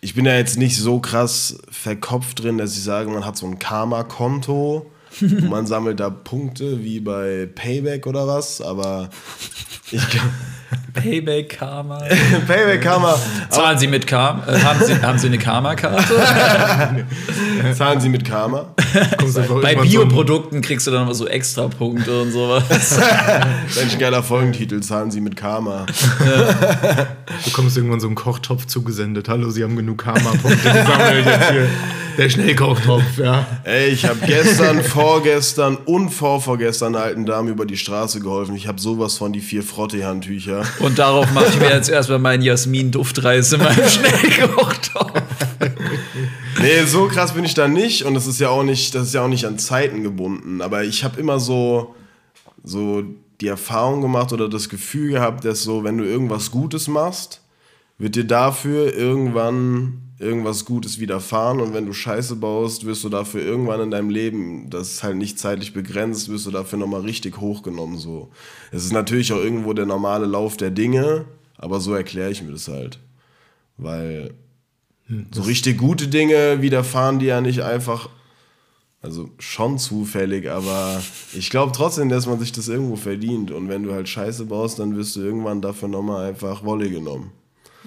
ich 0.00 0.14
bin 0.14 0.26
ja 0.26 0.36
jetzt 0.36 0.58
nicht 0.58 0.76
so 0.76 1.00
krass 1.00 1.58
verkopft 1.70 2.42
drin, 2.42 2.58
dass 2.58 2.76
ich 2.76 2.82
sage, 2.84 3.10
man 3.10 3.24
hat 3.24 3.36
so 3.36 3.46
ein 3.46 3.58
Karma-Konto. 3.58 4.90
man 5.48 5.66
sammelt 5.66 6.00
da 6.00 6.10
Punkte 6.10 6.84
wie 6.84 7.00
bei 7.00 7.48
Payback 7.52 8.06
oder 8.06 8.26
was, 8.26 8.60
aber 8.60 9.08
ich, 9.90 10.02
Payback 10.94 11.50
Karma. 11.50 11.98
Payback 12.46 12.82
Karma. 12.82 13.18
Zahlen 13.48 13.78
Sie 13.78 13.86
mit 13.86 14.06
Karma? 14.06 14.46
Äh, 14.46 14.60
haben, 14.60 14.84
Sie, 14.84 14.94
haben 15.00 15.18
Sie 15.18 15.26
eine 15.28 15.38
Karma-Karte? 15.38 16.14
Zahlen 17.74 18.00
Sie 18.00 18.08
mit 18.08 18.24
Karma? 18.24 18.74
Bei 19.62 19.74
Bioprodukten 19.76 20.60
kriegst 20.60 20.86
du 20.86 20.90
dann 20.90 21.02
immer 21.02 21.14
so 21.14 21.26
extra 21.26 21.68
Punkte 21.68 22.22
und 22.22 22.32
sowas. 22.32 22.64
das 22.68 22.92
ist 23.76 23.92
ein 23.92 23.98
geiler 23.98 24.22
Folgentitel. 24.22 24.80
Zahlen 24.80 25.10
Sie 25.10 25.20
mit 25.20 25.36
Karma. 25.36 25.86
Ja. 26.24 27.06
Du 27.44 27.50
kommst 27.52 27.76
irgendwann 27.76 28.00
so 28.00 28.06
einen 28.06 28.16
Kochtopf 28.16 28.66
zugesendet. 28.66 29.28
Hallo, 29.28 29.50
Sie 29.50 29.62
haben 29.62 29.76
genug 29.76 29.98
Karma-Punkte 29.98 30.56
gesammelt 30.56 31.26
jetzt 31.26 31.50
hier. 31.50 31.68
Der 32.18 32.28
Schnellkochtopf, 32.28 33.18
ja. 33.18 33.46
Ey, 33.62 33.90
ich 33.90 34.04
habe 34.04 34.18
gestern, 34.26 34.82
vorgestern 34.82 35.76
und 35.76 36.10
vorvorgestern 36.10 36.96
einer 36.96 37.04
alten 37.04 37.24
Dame 37.24 37.50
über 37.50 37.64
die 37.64 37.76
Straße 37.76 38.18
geholfen. 38.18 38.56
Ich 38.56 38.66
habe 38.66 38.80
sowas 38.80 39.16
von 39.16 39.32
die 39.32 39.38
vier 39.38 39.62
Frotte-Handtücher. 39.62 40.64
Und 40.80 40.98
darauf 40.98 41.30
mache 41.30 41.46
ich 41.50 41.60
mir 41.60 41.70
jetzt 41.70 41.88
erstmal 41.88 42.18
meinen 42.18 42.42
Jasmin-Duftreis 42.42 43.52
in 43.52 43.60
meinem 43.60 43.88
Schnellkochtopf. 43.88 45.12
nee, 46.60 46.82
so 46.86 47.06
krass 47.06 47.34
bin 47.34 47.44
ich 47.44 47.54
da 47.54 47.68
nicht. 47.68 48.02
Und 48.02 48.14
das 48.14 48.26
ist 48.26 48.40
ja 48.40 48.48
auch 48.48 48.64
nicht, 48.64 48.96
das 48.96 49.06
ist 49.06 49.14
ja 49.14 49.22
auch 49.22 49.28
nicht 49.28 49.44
an 49.44 49.56
Zeiten 49.56 50.02
gebunden. 50.02 50.60
Aber 50.60 50.82
ich 50.82 51.04
habe 51.04 51.20
immer 51.20 51.38
so, 51.38 51.94
so 52.64 53.04
die 53.40 53.46
Erfahrung 53.46 54.00
gemacht 54.00 54.32
oder 54.32 54.48
das 54.48 54.68
Gefühl 54.68 55.12
gehabt, 55.12 55.44
dass 55.44 55.62
so, 55.62 55.84
wenn 55.84 55.96
du 55.96 56.04
irgendwas 56.04 56.50
Gutes 56.50 56.88
machst, 56.88 57.42
wird 57.96 58.16
dir 58.16 58.24
dafür 58.24 58.92
irgendwann 58.92 60.07
irgendwas 60.18 60.64
Gutes 60.64 60.98
widerfahren 60.98 61.60
und 61.60 61.74
wenn 61.74 61.86
du 61.86 61.92
Scheiße 61.92 62.36
baust, 62.36 62.84
wirst 62.84 63.04
du 63.04 63.08
dafür 63.08 63.40
irgendwann 63.40 63.80
in 63.80 63.90
deinem 63.90 64.10
Leben, 64.10 64.68
das 64.68 64.92
ist 64.92 65.02
halt 65.04 65.16
nicht 65.16 65.38
zeitlich 65.38 65.72
begrenzt, 65.72 66.28
wirst 66.28 66.46
du 66.46 66.50
dafür 66.50 66.78
nochmal 66.78 67.02
richtig 67.02 67.40
hochgenommen. 67.40 67.98
So. 67.98 68.30
Es 68.72 68.84
ist 68.84 68.92
natürlich 68.92 69.32
auch 69.32 69.38
irgendwo 69.38 69.72
der 69.74 69.86
normale 69.86 70.26
Lauf 70.26 70.56
der 70.56 70.70
Dinge, 70.70 71.26
aber 71.56 71.80
so 71.80 71.94
erkläre 71.94 72.32
ich 72.32 72.42
mir 72.42 72.50
das 72.50 72.66
halt. 72.66 72.98
Weil 73.76 74.34
hm, 75.06 75.26
so 75.32 75.42
richtig 75.42 75.78
gute 75.78 76.08
Dinge 76.08 76.62
widerfahren 76.62 77.20
die 77.20 77.26
ja 77.26 77.40
nicht 77.40 77.62
einfach, 77.62 78.08
also 79.00 79.30
schon 79.38 79.78
zufällig, 79.78 80.50
aber 80.50 81.00
ich 81.32 81.48
glaube 81.48 81.70
trotzdem, 81.72 82.08
dass 82.08 82.26
man 82.26 82.40
sich 82.40 82.50
das 82.50 82.66
irgendwo 82.66 82.96
verdient. 82.96 83.52
Und 83.52 83.68
wenn 83.68 83.84
du 83.84 83.92
halt 83.92 84.08
Scheiße 84.08 84.46
baust, 84.46 84.80
dann 84.80 84.96
wirst 84.96 85.14
du 85.14 85.20
irgendwann 85.20 85.62
dafür 85.62 85.86
nochmal 85.86 86.28
einfach 86.28 86.64
Wolle 86.64 86.90
genommen. 86.90 87.30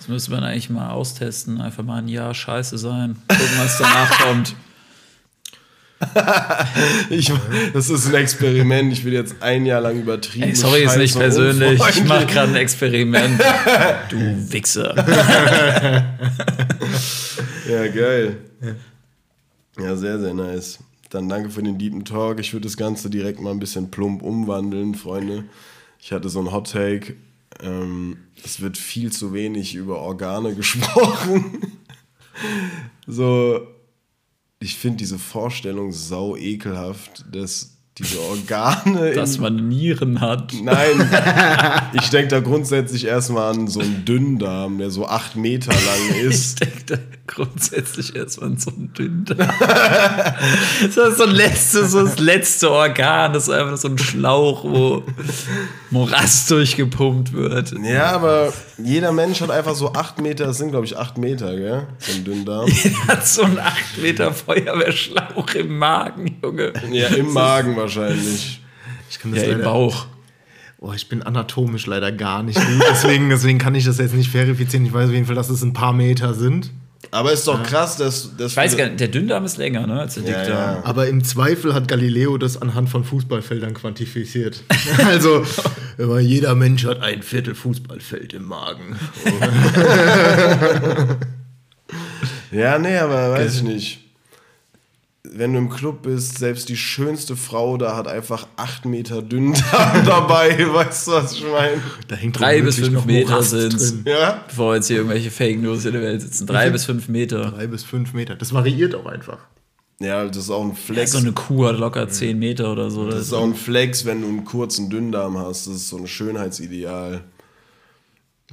Das 0.01 0.07
müsste 0.07 0.31
man 0.31 0.43
eigentlich 0.43 0.71
mal 0.71 0.89
austesten. 0.89 1.61
Einfach 1.61 1.83
mal 1.83 1.97
ein 1.99 2.07
Jahr 2.07 2.33
scheiße 2.33 2.79
sein. 2.79 3.17
Gucken, 3.27 3.47
was 3.59 3.77
danach 3.77 4.09
kommt. 4.19 4.55
ich, 7.11 7.31
das 7.71 7.91
ist 7.91 8.07
ein 8.07 8.15
Experiment. 8.15 8.91
Ich 8.93 9.05
will 9.05 9.13
jetzt 9.13 9.35
ein 9.43 9.63
Jahr 9.63 9.79
lang 9.79 10.01
übertrieben. 10.01 10.47
Ey, 10.47 10.55
sorry, 10.55 10.85
ist 10.85 10.97
nicht 10.97 11.15
persönlich. 11.15 11.79
Ich 11.87 12.03
mache 12.05 12.25
gerade 12.25 12.51
ein 12.51 12.55
Experiment. 12.55 13.39
du 14.09 14.17
Wichser. 14.51 14.95
ja, 17.69 17.87
geil. 17.89 18.37
Ja, 19.77 19.95
sehr, 19.95 20.19
sehr 20.19 20.33
nice. 20.33 20.79
Dann 21.11 21.29
danke 21.29 21.51
für 21.51 21.61
den 21.61 21.77
deepen 21.77 22.05
Talk. 22.05 22.39
Ich 22.39 22.53
würde 22.53 22.63
das 22.63 22.75
Ganze 22.75 23.11
direkt 23.11 23.39
mal 23.39 23.51
ein 23.51 23.59
bisschen 23.59 23.91
plump 23.91 24.23
umwandeln, 24.23 24.95
Freunde. 24.95 25.43
Ich 25.99 26.11
hatte 26.11 26.27
so 26.27 26.39
ein 26.39 26.51
Hot 26.51 26.71
Take 26.71 27.17
ähm, 27.61 28.17
es 28.43 28.61
wird 28.61 28.77
viel 28.77 29.11
zu 29.11 29.33
wenig 29.33 29.75
über 29.75 29.99
Organe 29.99 30.55
gesprochen. 30.55 31.61
so, 33.07 33.67
ich 34.59 34.75
finde 34.75 34.97
diese 34.97 35.19
Vorstellung 35.19 35.91
sau 35.91 36.35
ekelhaft, 36.35 37.25
dass 37.31 37.77
diese 37.97 38.21
Organe. 38.21 39.11
Dass 39.15 39.37
man 39.37 39.67
Nieren 39.67 40.21
hat. 40.21 40.53
Nein, 40.63 41.09
ich 41.93 42.09
denke 42.09 42.29
da 42.29 42.39
grundsätzlich 42.39 43.05
erstmal 43.05 43.51
an 43.53 43.67
so 43.67 43.81
einen 43.81 44.05
Dünndarm, 44.05 44.77
der 44.77 44.89
so 44.91 45.05
acht 45.07 45.35
Meter 45.35 45.73
lang 45.73 46.15
Ich 46.15 46.23
ist. 46.23 46.61
denke 46.61 46.83
da 46.85 46.97
grundsätzlich 47.33 48.15
erstmal 48.15 48.57
so 48.57 48.71
ein 48.71 48.93
Dünndarm. 48.93 49.39
das 50.81 50.97
ist 50.97 51.17
so, 51.17 51.23
ein 51.23 51.31
letztes, 51.31 51.91
so 51.91 52.03
das 52.03 52.19
letzte 52.19 52.71
Organ. 52.71 53.33
Das 53.33 53.43
ist 53.43 53.49
einfach 53.49 53.77
so 53.77 53.87
ein 53.87 53.97
Schlauch, 53.97 54.63
wo 54.63 55.03
Morast 55.89 56.51
durchgepumpt 56.51 57.33
wird. 57.33 57.73
Ja, 57.83 58.11
aber 58.11 58.53
jeder 58.77 59.11
Mensch 59.11 59.41
hat 59.41 59.51
einfach 59.51 59.75
so 59.75 59.93
acht 59.93 60.19
Meter, 60.19 60.45
das 60.45 60.57
sind 60.57 60.71
glaube 60.71 60.85
ich 60.85 60.97
acht 60.97 61.17
Meter, 61.17 61.55
gell? 61.55 61.87
So 61.99 62.11
ein 62.13 62.23
Dünndarm. 62.23 62.69
Er 63.07 63.07
hat 63.07 63.27
so 63.27 63.43
einen 63.43 63.59
8 63.59 63.97
Meter 64.01 64.33
Feuerwehrschlauch 64.33 65.53
im 65.55 65.77
Magen, 65.77 66.37
Junge. 66.43 66.73
Ja, 66.91 67.07
im 67.07 67.31
Magen 67.33 67.75
wahrscheinlich. 67.75 68.61
Ich 69.09 69.19
kann 69.19 69.33
das 69.33 69.43
Ja, 69.43 69.51
im 69.51 69.63
Bauch. 69.63 70.07
Oh, 70.79 70.93
ich 70.93 71.07
bin 71.09 71.21
anatomisch 71.21 71.85
leider 71.85 72.11
gar 72.11 72.41
nicht 72.41 72.59
gut. 72.59 72.83
Deswegen, 72.89 73.29
deswegen 73.29 73.59
kann 73.59 73.75
ich 73.75 73.85
das 73.85 73.99
jetzt 73.99 74.15
nicht 74.15 74.31
verifizieren. 74.31 74.85
Ich 74.85 74.93
weiß 74.93 75.09
auf 75.09 75.13
jeden 75.13 75.27
Fall, 75.27 75.35
dass 75.35 75.49
es 75.49 75.61
ein 75.61 75.73
paar 75.73 75.93
Meter 75.93 76.33
sind. 76.33 76.71
Aber 77.13 77.33
ist 77.33 77.45
doch 77.47 77.61
krass, 77.63 77.97
dass, 77.97 78.35
dass 78.37 78.51
Ich 78.53 78.57
weiß 78.57 78.77
gar 78.77 78.85
nicht, 78.87 78.99
der 79.01 79.09
Dünndarm 79.09 79.43
ist 79.43 79.57
länger, 79.57 79.85
ne, 79.85 79.99
als 79.99 80.13
der 80.15 80.23
Ja, 80.23 80.29
Dickdarm. 80.43 80.75
ja. 80.77 80.81
Aber 80.85 81.07
im 81.07 81.23
Zweifel 81.25 81.73
hat 81.73 81.87
Galileo 81.89 82.37
das 82.37 82.61
anhand 82.61 82.89
von 82.89 83.03
Fußballfeldern 83.03 83.73
quantifiziert. 83.73 84.63
Also, 85.07 85.43
immer 85.97 86.19
jeder 86.19 86.55
Mensch 86.55 86.85
hat 86.85 87.01
ein 87.01 87.21
Viertel 87.21 87.53
Fußballfeld 87.55 88.33
im 88.33 88.45
Magen. 88.45 88.95
Ja, 92.51 92.77
nee, 92.79 92.97
aber 92.97 93.31
weiß 93.31 93.55
ich 93.55 93.63
nicht. 93.63 93.99
Wenn 95.23 95.53
du 95.53 95.59
im 95.59 95.69
Club 95.69 96.01
bist, 96.01 96.39
selbst 96.39 96.67
die 96.67 96.75
schönste 96.75 97.35
Frau 97.35 97.77
da 97.77 97.95
hat 97.95 98.07
einfach 98.07 98.47
acht 98.57 98.85
Meter 98.85 99.21
Dünndarm 99.21 100.03
dabei, 100.05 100.57
weißt 100.73 101.07
du, 101.07 101.11
was 101.11 101.33
ich 101.33 101.43
meine? 101.43 101.79
Da 102.07 102.15
hängt 102.15 102.39
Drei 102.39 102.61
bis 102.61 102.77
wirklich 102.77 102.95
fünf 102.95 103.05
Meter 103.05 103.41
drin. 103.41 104.03
Ja? 104.05 104.43
Bevor 104.47 104.75
jetzt 104.75 104.87
hier 104.87 104.97
irgendwelche 104.97 105.29
Fake 105.29 105.61
News 105.61 105.85
in 105.85 105.93
der 105.93 106.01
Welt 106.01 106.21
sitzen. 106.21 106.47
Drei 106.47 106.71
bis 106.71 106.85
fünf 106.85 107.07
Meter. 107.07 107.51
Drei 107.51 107.67
bis 107.67 107.83
fünf 107.83 108.13
Meter. 108.13 108.35
Das 108.35 108.51
variiert 108.51 108.95
auch 108.95 109.05
einfach. 109.05 109.37
Ja, 109.99 110.25
das 110.25 110.37
ist 110.37 110.49
auch 110.49 110.63
ein 110.63 110.75
Flex. 110.75 111.11
So 111.11 111.19
eine 111.19 111.31
Kuh 111.33 111.67
hat 111.67 111.77
locker 111.77 112.09
zehn 112.09 112.39
Meter 112.39 112.71
oder 112.71 112.89
so. 112.89 113.07
das 113.07 113.21
ist 113.21 113.33
auch 113.33 113.43
ein 113.43 113.53
Flex, 113.53 114.03
wenn 114.05 114.21
du 114.21 114.27
einen 114.27 114.43
kurzen 114.43 114.89
Dünndarm 114.89 115.37
hast. 115.37 115.67
Das 115.67 115.75
ist 115.75 115.89
so 115.89 115.97
ein 115.97 116.07
Schönheitsideal 116.07 117.21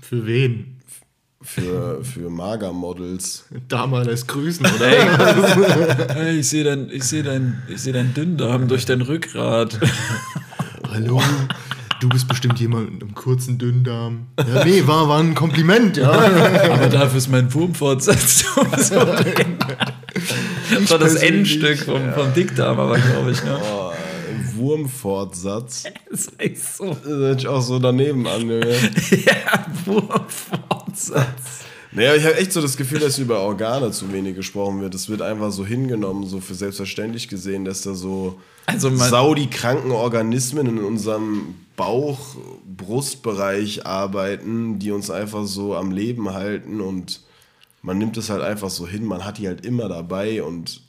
Für 0.03 0.27
wen? 0.27 0.78
Für, 1.41 2.03
für 2.05 2.31
Magermodels. 2.31 3.45
Dama 3.69 4.03
lässt 4.03 4.29
grüßen, 4.29 4.67
oder? 4.67 6.29
Ich 6.33 6.49
sehe 6.49 6.65
dein, 6.65 6.91
ich 6.91 7.05
seh 7.05 7.23
dein, 7.23 7.63
ich 7.69 7.83
seh 7.83 7.93
dein 7.93 8.15
Dünndarm 8.15 8.69
durch 8.69 8.85
dein 8.85 9.03
Rückgrat. 9.03 9.79
Hallo, 10.91 11.23
du 12.01 12.09
bist 12.09 12.29
bestimmt 12.29 12.59
jemand 12.61 12.93
mit 12.93 13.03
einem 13.03 13.15
kurzen 13.15 13.59
Dünndarm. 13.59 14.27
Ja, 14.39 14.65
nee, 14.65 14.87
war, 14.87 15.09
war 15.09 15.21
ein 15.21 15.35
Kompliment, 15.35 15.97
ja. 15.97 16.11
Aber 16.11 16.89
dafür 16.89 17.19
ist 17.19 17.29
mein 17.29 17.53
Wurmfortsatz 17.53 18.45
so 18.79 19.05
drin. 19.05 19.59
Das 20.73 20.91
war 20.91 20.99
das 20.99 21.17
Endstück 21.17 21.79
vom, 21.81 22.13
vom 22.13 22.35
Dickdarm, 22.35 22.79
aber 22.81 22.99
glaube 22.99 23.31
ich, 23.31 23.43
ne? 23.45 23.59
Oh, 23.61 23.93
Wurmfortsatz. 24.55 25.85
Das 26.11 26.27
ist 26.39 26.77
so. 26.77 26.97
Das 27.05 27.37
sich 27.37 27.49
auch 27.49 27.61
so 27.61 27.79
daneben 27.79 28.27
an, 28.27 28.41
Junge. 28.41 28.75
Ja, 29.11 29.67
Wurmfortsatz. 29.85 30.88
Naja, 31.91 32.15
ich 32.15 32.25
habe 32.25 32.37
echt 32.37 32.53
so 32.53 32.61
das 32.61 32.77
Gefühl, 32.77 32.99
dass 33.01 33.19
über 33.19 33.41
Organe 33.41 33.91
zu 33.93 34.13
wenig 34.13 34.37
gesprochen 34.37 34.83
wird. 34.83 34.95
Es 34.95 35.09
wird 35.09 35.23
einfach 35.23 35.51
so 35.51 35.65
hingenommen, 35.65 36.27
so 36.27 36.39
für 36.39 36.55
selbstverständlich 36.55 37.29
gesehen, 37.29 37.65
dass 37.65 37.81
da 37.81 37.95
so 37.95 38.39
Also 38.67 38.91
man- 38.91 39.09
sau 39.09 39.35
die 39.35 39.49
kranken 39.49 39.91
Organismen 39.93 40.67
in 40.67 40.79
unserem 40.85 41.55
Bauch, 41.77 42.37
Brustbereich 42.77 43.87
arbeiten, 43.87 44.79
die 44.79 44.91
uns 44.91 45.11
einfach 45.11 45.47
so 45.47 45.75
am 45.75 45.91
Leben 45.91 46.35
halten 46.35 46.83
und 46.83 47.23
man 47.81 47.97
nimmt 47.97 48.19
es 48.19 48.29
halt 48.29 48.43
einfach 48.43 48.69
so 48.69 48.87
hin, 48.87 49.07
man 49.07 49.25
hat 49.25 49.39
die 49.39 49.47
halt 49.49 49.65
immer 49.65 49.89
dabei 49.89 50.43
und 50.43 50.83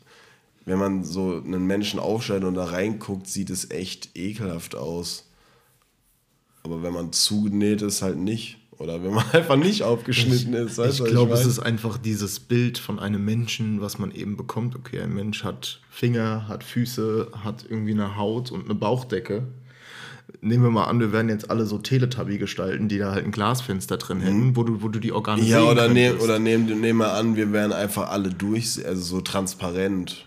wenn 0.65 0.79
man 0.79 1.05
so 1.05 1.41
einen 1.43 1.65
Menschen 1.65 1.99
aufschneidet 2.01 2.43
und 2.43 2.55
da 2.55 2.65
reinguckt, 2.65 3.27
sieht 3.27 3.49
es 3.51 3.71
echt 3.71 4.09
ekelhaft 4.15 4.75
aus. 4.75 5.25
Aber 6.63 6.83
wenn 6.83 6.93
man 6.93 7.13
zugenäht 7.13 7.81
ist, 7.81 8.01
halt 8.01 8.17
nicht. 8.17 8.57
Oder 8.79 9.03
wenn 9.03 9.13
man 9.13 9.25
einfach 9.33 9.57
nicht 9.57 9.83
aufgeschnitten 9.83 10.53
ist. 10.53 10.77
weißt 10.77 11.01
Ich 11.01 11.05
glaube, 11.05 11.33
es 11.33 11.45
ist 11.45 11.59
einfach 11.59 11.97
dieses 11.97 12.39
Bild 12.39 12.77
von 12.77 12.97
einem 12.97 13.23
Menschen, 13.23 13.81
was 13.81 13.99
man 13.99 14.11
eben 14.11 14.37
bekommt. 14.37 14.75
Okay, 14.75 15.01
ein 15.01 15.13
Mensch 15.13 15.43
hat 15.43 15.81
Finger, 15.89 16.47
hat 16.47 16.63
Füße, 16.63 17.27
hat 17.43 17.65
irgendwie 17.69 17.91
eine 17.91 18.15
Haut 18.15 18.51
und 18.51 18.65
eine 18.65 18.75
Bauchdecke. 18.75 19.43
Nehmen 20.41 20.63
wir 20.63 20.71
mal 20.71 20.85
an, 20.85 20.99
wir 20.99 21.11
werden 21.11 21.27
jetzt 21.27 21.49
alle 21.49 21.65
so 21.65 21.77
Teletubby 21.79 22.37
gestalten, 22.37 22.87
die 22.87 22.97
da 22.99 23.11
halt 23.11 23.25
ein 23.25 23.31
Glasfenster 23.31 23.97
drin 23.97 24.21
hätten, 24.21 24.55
wo, 24.55 24.63
du, 24.63 24.81
wo 24.81 24.87
du 24.87 24.99
die 24.99 25.11
Organe 25.11 25.41
Mhm. 25.41 25.47
Ja, 25.47 25.59
sehen 25.59 25.69
oder, 25.69 25.87
könntest. 25.87 26.21
oder 26.21 26.39
nehmen 26.39 26.79
nehm 26.81 26.97
mal 26.97 27.11
an, 27.19 27.35
wir 27.35 27.51
wären 27.51 27.73
einfach 27.73 28.09
alle 28.09 28.29
durch, 28.29 28.85
also 28.85 29.01
so 29.01 29.21
transparent. 29.21 30.25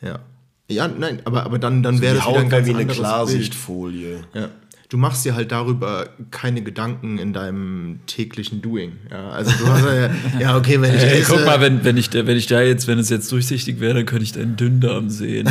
Ja. 0.00 0.20
Ja, 0.68 0.88
nein, 0.88 1.20
aber, 1.24 1.42
aber 1.44 1.58
dann, 1.58 1.82
dann 1.82 2.00
wäre 2.00 2.14
Die 2.14 2.20
das 2.20 2.28
wieder 2.28 2.38
ein 2.40 2.50
wäre 2.50 2.62
ganz 2.62 2.66
wie 2.68 2.74
eine 2.80 2.86
Klarsichtfolie. 2.86 4.14
Bild. 4.32 4.44
Ja. 4.44 4.48
Du 4.92 4.98
machst 4.98 5.24
dir 5.24 5.34
halt 5.34 5.52
darüber 5.52 6.10
keine 6.30 6.60
Gedanken 6.60 7.16
in 7.16 7.32
deinem 7.32 8.00
täglichen 8.06 8.60
Doing. 8.60 8.92
Ja, 9.10 9.30
also 9.30 9.50
du 9.52 9.66
hast 9.66 9.84
ja, 9.86 10.10
ja 10.38 10.56
okay, 10.58 10.82
wenn 10.82 10.94
ich 10.94 11.00
Ey, 11.00 11.20
esse, 11.20 11.32
guck 11.32 11.46
mal, 11.46 11.62
wenn, 11.62 11.82
wenn, 11.82 11.96
ich, 11.96 12.10
da- 12.10 12.26
wenn 12.26 12.36
ich 12.36 12.46
da 12.46 12.60
jetzt, 12.60 12.86
wenn 12.88 12.98
es 12.98 13.08
jetzt 13.08 13.32
durchsichtig 13.32 13.80
wäre, 13.80 13.94
dann 13.94 14.04
könnte 14.04 14.24
ich 14.24 14.32
deinen 14.32 14.56
Dünndarm 14.56 15.08
sehen. 15.08 15.48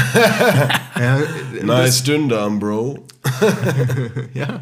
ja, 1.00 1.20
Nice 1.64 2.04
Dünndarm, 2.04 2.60
Bro. 2.60 3.04
Ja. 4.36 4.62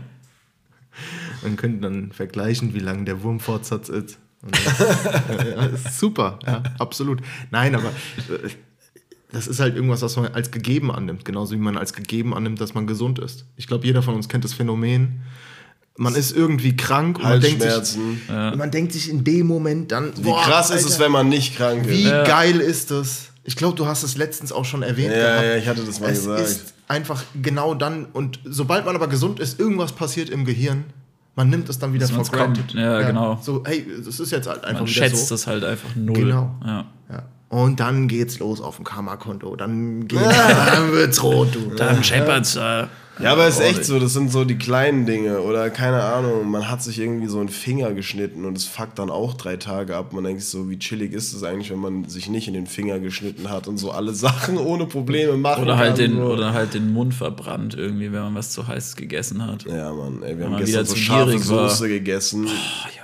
Man 1.43 1.57
könnte 1.57 1.81
dann 1.81 2.13
vergleichen, 2.13 2.74
wie 2.74 2.79
lang 2.79 3.03
der 3.03 3.21
Wurmfortsatz 3.21 3.89
ist. 3.89 4.17
Und 4.41 4.55
das, 4.65 4.79
ja, 4.79 5.65
ist 5.65 6.00
super, 6.00 6.39
ja, 6.48 6.63
absolut. 6.77 7.19
Nein, 7.51 7.75
aber 7.75 7.89
äh, 7.89 8.50
das 9.31 9.48
ist 9.48 9.59
halt 9.59 9.75
irgendwas, 9.75 10.01
was 10.01 10.15
man 10.15 10.27
als 10.33 10.51
gegeben 10.51 10.91
annimmt. 10.91 11.24
Genauso 11.25 11.53
wie 11.53 11.59
man 11.59 11.77
als 11.77 11.93
gegeben 11.93 12.33
annimmt, 12.33 12.59
dass 12.59 12.74
man 12.74 12.88
gesund 12.88 13.19
ist. 13.19 13.45
Ich 13.57 13.67
glaube, 13.67 13.86
jeder 13.86 14.01
von 14.01 14.15
uns 14.15 14.27
kennt 14.27 14.43
das 14.43 14.53
Phänomen. 14.53 15.21
Man 15.98 16.15
ist 16.15 16.31
irgendwie 16.36 16.75
krank 16.75 17.17
und 17.17 17.24
man 17.25 17.41
denkt, 17.41 17.62
sich, 17.62 17.71
Halsschmerzen. 17.71 18.57
man 18.57 18.71
denkt 18.71 18.93
sich 18.93 19.09
in 19.09 19.24
dem 19.24 19.48
Moment 19.48 19.91
dann, 19.91 20.13
Wie 20.17 20.31
krass 20.31 20.69
ist 20.69 20.86
es, 20.89 20.98
wenn 21.00 21.12
man 21.12 21.27
nicht 21.27 21.57
krank 21.57 21.88
wie 21.88 22.03
ist? 22.03 22.09
geil 22.25 22.59
ist 22.59 22.89
das? 22.91 23.31
Ich 23.43 23.55
glaube, 23.55 23.75
du 23.75 23.86
hast 23.86 24.03
es 24.03 24.15
letztens 24.15 24.51
auch 24.51 24.63
schon 24.65 24.81
erwähnt. 24.81 25.12
Ja, 25.12 25.17
gehabt. 25.41 25.45
ja, 25.45 25.55
ich 25.57 25.67
hatte 25.67 25.83
das 25.83 26.00
mal 26.00 26.09
es 26.12 26.19
gesagt. 26.19 26.41
ist 26.41 26.74
einfach 26.88 27.24
genau 27.41 27.75
dann 27.75 28.05
und 28.05 28.39
sobald 28.45 28.86
man 28.86 28.95
aber 28.95 29.07
gesund 29.07 29.39
ist, 29.39 29.59
irgendwas 29.59 29.91
passiert 29.91 30.29
im 30.29 30.45
Gehirn. 30.45 30.86
Man 31.36 31.50
nimmt 31.50 31.69
es 31.69 31.79
dann 31.79 31.93
wieder 31.93 32.07
kommt. 32.07 32.31
granted. 32.31 32.74
Ja, 32.74 33.01
genau. 33.01 33.39
So, 33.41 33.63
hey, 33.65 33.86
das 34.05 34.19
ist 34.19 34.31
jetzt 34.31 34.48
halt 34.48 34.63
einfach 34.63 34.81
Man 34.81 34.89
wieder 34.89 35.05
schätzt 35.05 35.27
so. 35.27 35.36
das 35.36 35.48
halt 35.48 35.63
einfach 35.63 35.95
null. 35.95 36.15
Genau. 36.15 36.55
Ja. 36.65 36.86
Ja. 37.09 37.24
Und 37.50 37.79
dann 37.79 38.08
geht's 38.08 38.38
los 38.38 38.62
auf 38.62 38.75
dem 38.75 38.86
Karma-Konto. 38.86 39.56
Dann, 39.56 40.08
geht's, 40.08 40.22
dann 40.68 40.91
wird's 40.91 41.22
rot, 41.24 41.50
du. 41.53 41.75
Dann 41.75 42.03
scheppert's 42.03 42.53
da. 42.53 42.89
Ja, 43.22 43.34
aber 43.34 43.48
es 43.48 43.56
ist 43.56 43.65
echt 43.65 43.86
so, 43.86 44.00
das 44.00 44.13
sind 44.13 44.32
so 44.32 44.46
die 44.46 44.58
kleinen 44.58 45.06
Dinge. 45.06 45.41
Oder 45.41 45.70
keine 45.70 46.01
Ahnung, 46.03 46.50
man 46.50 46.70
hat 46.70 46.82
sich 46.82 47.00
irgendwie 47.00 47.27
so 47.27 47.39
einen 47.39 47.50
Finger 47.50 47.91
geschnitten 47.94 48.46
und 48.46 48.56
es 48.56 48.63
fuckt 48.63 48.98
dann 48.98 49.10
auch 49.10 49.34
drei 49.34 49.58
Tage 49.58 49.96
ab. 49.96 50.13
Man 50.13 50.24
denkt 50.24 50.41
sich 50.41 50.50
so, 50.50 50.70
wie 50.70 50.79
chillig 50.79 51.12
ist 51.12 51.34
es 51.34 51.44
eigentlich, 51.44 51.70
wenn 51.70 51.79
man 51.79 52.06
sich 52.08 52.29
nicht 52.29 52.48
in 52.48 52.53
den 52.53 52.65
Finger 52.65 53.00
geschnitten 53.00 53.50
hat 53.50 53.68
und 53.68 53.77
so 53.77 53.91
alle 53.91 54.13
Sachen 54.13 54.58
ohne 54.58 54.86
Probleme 54.86 55.36
machen 55.36 55.63
Oder 55.63 55.77
halt, 55.77 55.98
kann. 55.98 56.12
den, 56.12 56.22
oder 56.22 56.53
halt 56.53 56.74
den 56.74 56.94
Mund 56.94 57.13
verbrannt 57.13 57.75
irgendwie, 57.75 58.12
wenn 58.13 58.22
man 58.22 58.36
was 58.36 58.51
zu 58.51 58.68
heiß 58.68 58.96
gegessen 58.96 59.46
hat. 59.46 59.65
Ja, 59.65 59.91
Mann, 59.91 60.24
ey, 60.24 60.38
wir 60.38 60.46
haben 60.46 60.51
man 60.53 60.60
gestern 60.62 60.82
wieder 60.82 60.86
so 60.86 60.94
zu 60.94 61.00
scharfe 61.00 61.50
war. 61.50 61.70
Soße 61.70 61.89
gegessen. 61.89 62.48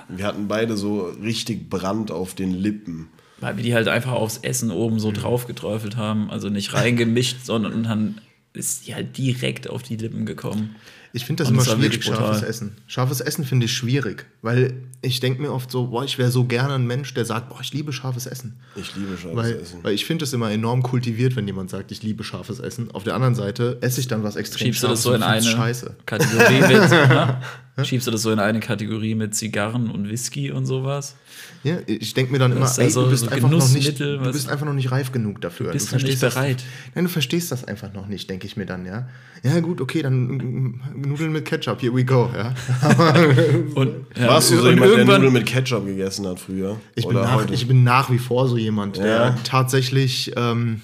wir 0.08 0.26
hatten 0.26 0.48
beide 0.48 0.78
so 0.78 1.12
richtig 1.22 1.70
Brand 1.70 2.12
auf 2.12 2.36
den 2.36 2.52
Lippen. 2.52 3.10
Weil 3.40 3.58
wir 3.58 3.64
die 3.64 3.74
halt 3.74 3.88
einfach 3.88 4.14
aufs 4.14 4.38
Essen 4.38 4.72
oben 4.72 4.96
Mhm. 4.96 5.00
so 5.00 5.12
drauf 5.12 5.48
geträufelt 5.48 5.98
haben. 5.98 6.30
Also 6.30 6.50
nicht 6.50 6.74
reingemischt, 6.74 7.46
sondern 7.46 7.84
dann 7.84 8.22
ist 8.54 8.88
die 8.88 8.96
halt 8.96 9.18
direkt 9.18 9.70
auf 9.70 9.84
die 9.84 9.98
Lippen 9.98 10.26
gekommen. 10.26 10.76
Ich 11.12 11.26
finde 11.26 11.44
das 11.44 11.50
Und 11.50 11.56
immer 11.56 11.64
das 11.64 11.74
schwierig, 11.74 12.04
scharfes 12.04 12.42
Essen. 12.44 12.78
Scharfes 12.88 13.22
Essen 13.22 13.46
finde 13.46 13.66
ich 13.68 13.74
schwierig, 13.74 14.26
weil 14.42 14.74
ich 15.02 15.22
denke 15.22 15.42
mir 15.42 15.52
oft 15.54 15.72
so, 15.72 15.88
boah, 15.88 16.04
ich 16.04 16.18
wäre 16.18 16.30
so 16.30 16.44
gerne 16.44 16.74
ein 16.74 16.86
Mensch, 16.88 17.14
der 17.14 17.24
sagt, 17.24 17.48
boah, 17.48 17.60
ich 17.62 17.72
liebe 17.74 17.94
scharfes 17.94 18.26
Essen. 18.26 18.60
Ich 18.76 18.94
liebe 18.98 19.18
scharfes 19.18 19.38
Weil, 19.38 19.54
Essen. 19.56 19.80
weil 19.84 19.94
ich 19.94 20.04
finde 20.06 20.26
es 20.26 20.34
immer 20.34 20.52
enorm 20.52 20.84
kultiviert, 20.84 21.38
wenn 21.38 21.48
jemand 21.48 21.70
sagt, 21.70 21.92
ich 21.94 22.04
liebe 22.04 22.26
scharfes 22.26 22.60
Essen. 22.60 22.92
Auf 22.92 23.04
der 23.06 23.16
anderen 23.16 23.34
Seite 23.36 23.78
esse 23.80 24.02
ich 24.02 24.10
dann 24.10 24.24
was 24.24 24.36
extrem 24.36 24.66
Schiebst 24.68 24.84
du 24.84 24.88
das 24.88 25.04
Scharfes 25.04 25.04
so 25.04 25.14
in 25.14 25.24
eine 25.24 25.42
Scheiße. 25.46 25.96
Kategorie 26.06 26.60
mit, 26.62 26.90
ne? 26.90 27.38
Schiebst 27.86 28.08
du 28.08 28.12
das 28.12 28.22
so 28.22 28.32
in 28.32 28.40
eine 28.40 28.60
Kategorie 28.60 29.16
mit 29.16 29.36
Zigarren 29.36 29.90
und 29.92 30.10
Whisky 30.10 30.52
und 30.52 30.66
sowas? 30.66 31.16
Ja, 31.64 31.78
ich 31.88 32.14
denke 32.14 32.32
mir 32.32 32.38
dann 32.40 32.52
immer, 32.52 32.72
ey, 32.78 32.84
also 32.84 33.06
du 33.06 33.10
bist 33.10 33.26
so 33.26 33.32
einfach 33.32 33.50
noch 33.50 33.70
nicht, 33.70 34.00
du 34.00 34.32
bist 34.32 34.50
einfach 34.50 34.66
noch 34.66 34.74
nicht 34.74 34.92
reif 34.92 35.12
genug 35.12 35.42
dafür. 35.42 35.72
bist 35.72 35.92
du 35.92 35.96
nicht 35.96 36.06
verstehst 36.06 36.36
bereit. 36.36 36.58
Das, 36.58 36.66
nein, 36.96 37.06
du 37.06 37.10
verstehst 37.10 37.52
das 37.52 37.64
einfach 37.66 37.92
noch 37.94 38.08
nicht, 38.08 38.30
denke 38.30 38.46
ich 38.46 38.56
mir 38.56 38.66
dann, 38.66 38.86
ja. 38.86 39.08
Ja, 39.44 39.60
gut, 39.62 39.82
okay, 39.82 40.02
dann 40.04 40.28
mm, 40.28 40.82
Nudeln 40.96 41.32
mit 41.32 41.46
Ketchup, 41.46 41.82
here 41.82 41.96
we 41.96 42.06
go, 42.06 42.30
ja. 42.36 42.54
Und, 43.76 43.92
ja, 44.16 44.28
Warst 44.28 44.52
du 44.52 44.58
so 44.58 44.70
jemand, 44.70 44.96
der 44.96 45.06
Nudeln 45.06 45.34
mit 45.34 45.46
Ketchup 45.48 45.86
gegessen 45.86 46.28
hat 46.28 46.40
früher? 46.40 46.80
Ich 46.94 47.08
bin, 47.08 47.16
nach, 47.16 47.36
heute? 47.36 47.54
ich 47.54 47.68
bin 47.68 47.84
nach 47.84 48.12
wie 48.12 48.20
vor 48.20 48.48
so 48.48 48.58
jemand, 48.58 48.98
der 48.98 49.06
Ja. 49.08 49.36
tatsächlich 49.44 50.34
ähm, 50.36 50.82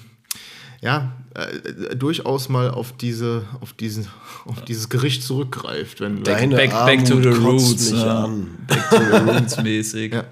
ja, 0.80 1.12
äh, 1.34 1.96
durchaus 1.96 2.48
mal 2.48 2.70
auf, 2.70 2.92
diese, 2.96 3.44
auf, 3.60 3.72
diesen, 3.72 4.06
auf 4.44 4.64
dieses 4.64 4.88
Gericht 4.88 5.22
zurückgreift. 5.22 6.00
Wenn 6.00 6.22
Deine 6.24 6.56
back, 6.56 6.70
back 6.70 7.04
to 7.04 7.20
the 7.20 7.28
roots. 7.28 7.90
Ja. 7.90 8.24
an. 8.24 8.48
Back 8.66 8.90
to 8.90 8.96
the 8.98 9.30
roots 9.30 9.56
mäßig. 9.62 10.12
Ja. 10.12 10.24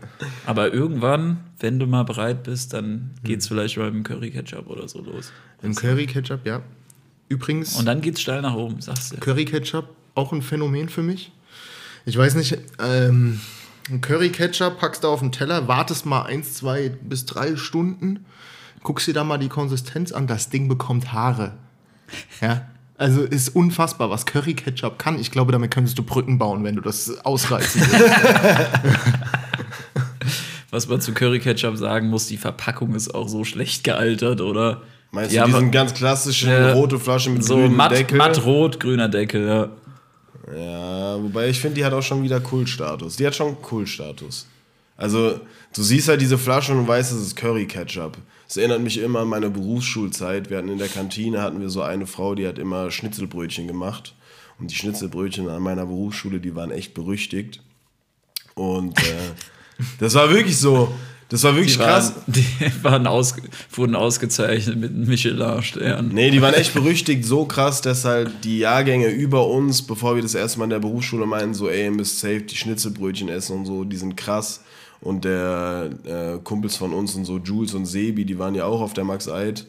Aber 0.47 0.73
irgendwann, 0.73 1.39
wenn 1.59 1.79
du 1.79 1.87
mal 1.87 2.05
bereit 2.05 2.43
bist, 2.43 2.73
dann 2.73 2.85
Hm. 2.85 3.11
geht's 3.25 3.49
vielleicht 3.49 3.77
mal 3.77 3.91
mit 3.91 3.95
dem 3.95 4.03
Curry 4.05 4.31
Ketchup 4.31 4.69
oder 4.69 4.89
so 4.89 5.01
los. 5.01 5.33
Im 5.63 5.75
Curry 5.75 6.07
Ketchup, 6.07 6.41
ja. 6.45 6.63
Übrigens, 7.29 7.77
Und 7.77 7.87
dann 7.87 8.01
geht's 8.01 8.21
steil 8.21 8.43
nach 8.43 8.55
oben, 8.55 8.81
sagst 8.81 9.13
du. 9.13 9.17
Curry 9.19 9.45
Ketchup 9.45 9.89
auch 10.15 10.33
ein 10.33 10.43
Phänomen 10.43 10.89
für 10.89 11.03
mich. 11.03 11.31
Ich 12.07 12.17
weiß 12.17 12.35
nicht, 12.35 12.59
ähm, 12.79 13.41
ein 13.89 14.01
Curry 14.01 14.31
Ketchup 14.31 14.79
packst 14.79 15.05
du 15.05 15.09
auf 15.09 15.21
den 15.21 15.31
Teller, 15.33 15.69
wartest 15.69 16.07
mal 16.07 16.23
eins, 16.23 16.55
zwei 16.55 16.89
bis 16.89 17.27
drei 17.27 17.57
Stunden, 17.57 18.25
guckst 18.83 19.07
dir 19.07 19.15
da 19.15 19.25
mal 19.25 19.39
die 19.39 19.49
Konsistenz 19.49 20.13
an, 20.13 20.27
das 20.27 20.49
Ding 20.51 20.69
bekommt 20.69 21.13
Haare. 21.13 21.53
Ja. 22.41 22.67
Also 22.97 23.23
ist 23.23 23.51
unfassbar, 23.51 24.11
was 24.11 24.27
Curry 24.27 24.55
Ketchup 24.55 24.99
kann. 24.99 25.19
Ich 25.19 25.31
glaube, 25.31 25.53
damit 25.53 25.71
könntest 25.71 25.99
du 25.99 26.03
Brücken 26.03 26.39
bauen, 26.39 26.65
wenn 26.65 26.77
du 26.77 26.83
das 26.83 27.25
ausreizen 27.25 27.81
willst. 27.81 28.15
Was 30.71 30.87
man 30.87 31.01
zu 31.01 31.13
Curry 31.13 31.41
Ketchup 31.41 31.77
sagen 31.77 32.09
muss, 32.09 32.29
die 32.29 32.37
Verpackung 32.37 32.95
ist 32.95 33.13
auch 33.13 33.29
so 33.29 33.43
schlecht 33.43 33.83
gealtert, 33.83 34.41
oder? 34.41 34.83
Meinst 35.11 35.33
Die 35.33 35.39
du 35.39 35.45
diesen 35.45 35.71
ganz 35.73 35.95
klassischen 35.95 36.49
äh, 36.49 36.71
rote 36.71 37.01
Flasche 37.01 37.31
mit 37.31 37.43
so 37.43 37.57
matt, 37.57 37.91
Deckel? 37.91 38.17
matt 38.17 38.45
rot, 38.45 38.79
grüner 38.79 39.09
Deckel, 39.09 39.47
ja. 39.49 39.69
Ja, 40.57 41.21
wobei 41.21 41.49
ich 41.49 41.61
finde, 41.61 41.77
die 41.77 41.85
hat 41.85 41.93
auch 41.93 42.03
schon 42.03 42.23
wieder 42.23 42.39
Kultstatus. 42.41 43.17
Die 43.17 43.27
hat 43.27 43.35
schon 43.35 43.61
Kultstatus. 43.61 44.47
Also, 44.97 45.41
du 45.75 45.83
siehst 45.83 46.09
halt 46.09 46.21
diese 46.21 46.39
Flasche 46.39 46.73
und 46.73 46.87
weißt, 46.87 47.13
es 47.13 47.21
ist 47.21 47.37
Curry 47.37 47.67
Ketchup. 47.67 48.17
Es 48.51 48.57
erinnert 48.57 48.81
mich 48.81 48.99
immer 48.99 49.21
an 49.21 49.29
meine 49.29 49.49
Berufsschulzeit. 49.49 50.51
Wir 50.51 50.59
hatten 50.59 50.71
in 50.71 50.79
der 50.79 50.89
Kantine 50.89 51.41
hatten 51.41 51.61
wir 51.61 51.71
so 51.71 51.83
eine 51.83 52.09
Frau, 52.09 52.35
die 52.35 52.49
hat 52.49 52.59
immer 52.59 52.91
Schnitzelbrötchen 52.91 53.69
gemacht. 53.69 54.17
Und 54.59 54.73
die 54.73 54.75
Schnitzelbrötchen 54.75 55.49
an 55.49 55.63
meiner 55.63 55.87
Berufsschule, 55.87 56.41
die 56.41 56.57
waren 56.57 56.73
echt 56.73 56.93
berüchtigt. 56.93 57.63
Und 58.57 58.99
äh, 58.99 59.05
das 60.01 60.17
war 60.17 60.31
wirklich 60.31 60.59
so. 60.59 60.93
Das 61.29 61.45
war 61.45 61.55
wirklich 61.55 61.75
Die, 61.75 61.79
krass. 61.79 62.13
waren, 62.17 62.25
die 62.27 62.45
waren 62.83 63.07
aus, 63.07 63.37
wurden 63.71 63.95
ausgezeichnet 63.95 64.79
mit 64.79 64.91
einem 64.91 65.07
Michelin-Stern. 65.07 66.09
Nee, 66.09 66.33
die 66.33 66.43
waren 66.43 66.55
echt 66.55 66.75
berüchtigt, 66.75 67.25
so 67.25 67.45
krass, 67.45 67.83
dass 67.83 68.05
halt 68.05 68.33
die 68.43 68.59
Jahrgänge 68.59 69.11
über 69.11 69.47
uns, 69.47 69.83
bevor 69.83 70.17
wir 70.17 70.23
das 70.23 70.35
erste 70.35 70.59
Mal 70.59 70.65
in 70.65 70.71
der 70.71 70.81
Berufsschule 70.81 71.25
meinten, 71.25 71.55
so, 71.55 71.69
ey, 71.69 71.85
ihr 71.85 71.93
müsst 71.93 72.19
safe 72.19 72.41
die 72.41 72.57
Schnitzelbrötchen 72.57 73.29
essen 73.29 73.59
und 73.59 73.67
so, 73.67 73.85
die 73.85 73.97
sind 73.97 74.17
krass. 74.17 74.65
Und 75.01 75.25
der 75.25 75.91
äh, 76.05 76.39
Kumpels 76.45 76.77
von 76.77 76.93
uns 76.93 77.15
und 77.15 77.25
so, 77.25 77.39
Jules 77.39 77.75
und 77.75 77.87
Sebi, 77.87 78.25
die 78.25 78.39
waren 78.39 78.55
ja 78.55 78.67
auch 78.67 78.81
auf 78.81 78.93
der 78.93 79.05
Max 79.05 79.29
Eid. 79.29 79.67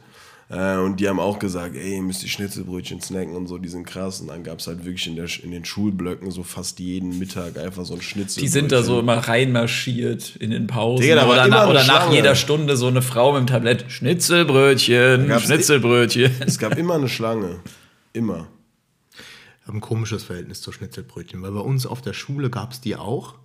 Äh, 0.51 0.77
und 0.77 1.00
die 1.00 1.07
haben 1.07 1.19
auch 1.19 1.39
gesagt, 1.39 1.75
ey, 1.75 1.95
ihr 1.95 2.01
müsst 2.01 2.23
die 2.23 2.27
Schnitzelbrötchen 2.27 3.00
snacken 3.01 3.35
und 3.35 3.47
so, 3.47 3.57
die 3.57 3.69
sind 3.69 3.85
krass. 3.85 4.19
Und 4.19 4.27
dann 4.27 4.43
gab 4.43 4.59
es 4.59 4.67
halt 4.67 4.79
wirklich 4.83 5.07
in, 5.07 5.15
der, 5.15 5.27
in 5.43 5.51
den 5.51 5.63
Schulblöcken 5.63 6.29
so 6.31 6.43
fast 6.43 6.79
jeden 6.79 7.17
Mittag 7.17 7.57
einfach 7.57 7.85
so 7.85 7.93
ein 7.93 8.01
Schnitzelbrötchen. 8.01 8.43
Die 8.43 8.50
sind 8.50 8.71
da 8.73 8.83
so 8.83 9.00
immer 9.00 9.15
reinmarschiert 9.15 10.35
in 10.35 10.51
den 10.51 10.67
Pausen. 10.67 11.03
Digga, 11.03 11.25
oder 11.25 11.43
eine 11.43 11.67
oder 11.69 11.85
nach 11.85 12.11
jeder 12.11 12.35
Stunde 12.35 12.75
so 12.75 12.88
eine 12.88 13.01
Frau 13.01 13.31
mit 13.31 13.43
dem 13.43 13.47
Tablett. 13.47 13.85
Schnitzelbrötchen, 13.88 15.31
Schnitzelbrötchen. 15.39 16.31
Es 16.45 16.59
gab 16.59 16.77
immer 16.77 16.95
eine 16.95 17.07
Schlange. 17.07 17.61
Immer. 18.11 18.47
Ich 19.61 19.67
habe 19.67 19.77
ein 19.77 19.81
komisches 19.81 20.23
Verhältnis 20.23 20.59
zu 20.59 20.73
Schnitzelbrötchen, 20.73 21.41
weil 21.41 21.51
bei 21.51 21.61
uns 21.61 21.85
auf 21.85 22.01
der 22.01 22.13
Schule 22.13 22.50
gab 22.50 22.73
es 22.73 22.81
die 22.81 22.97
auch. 22.97 23.35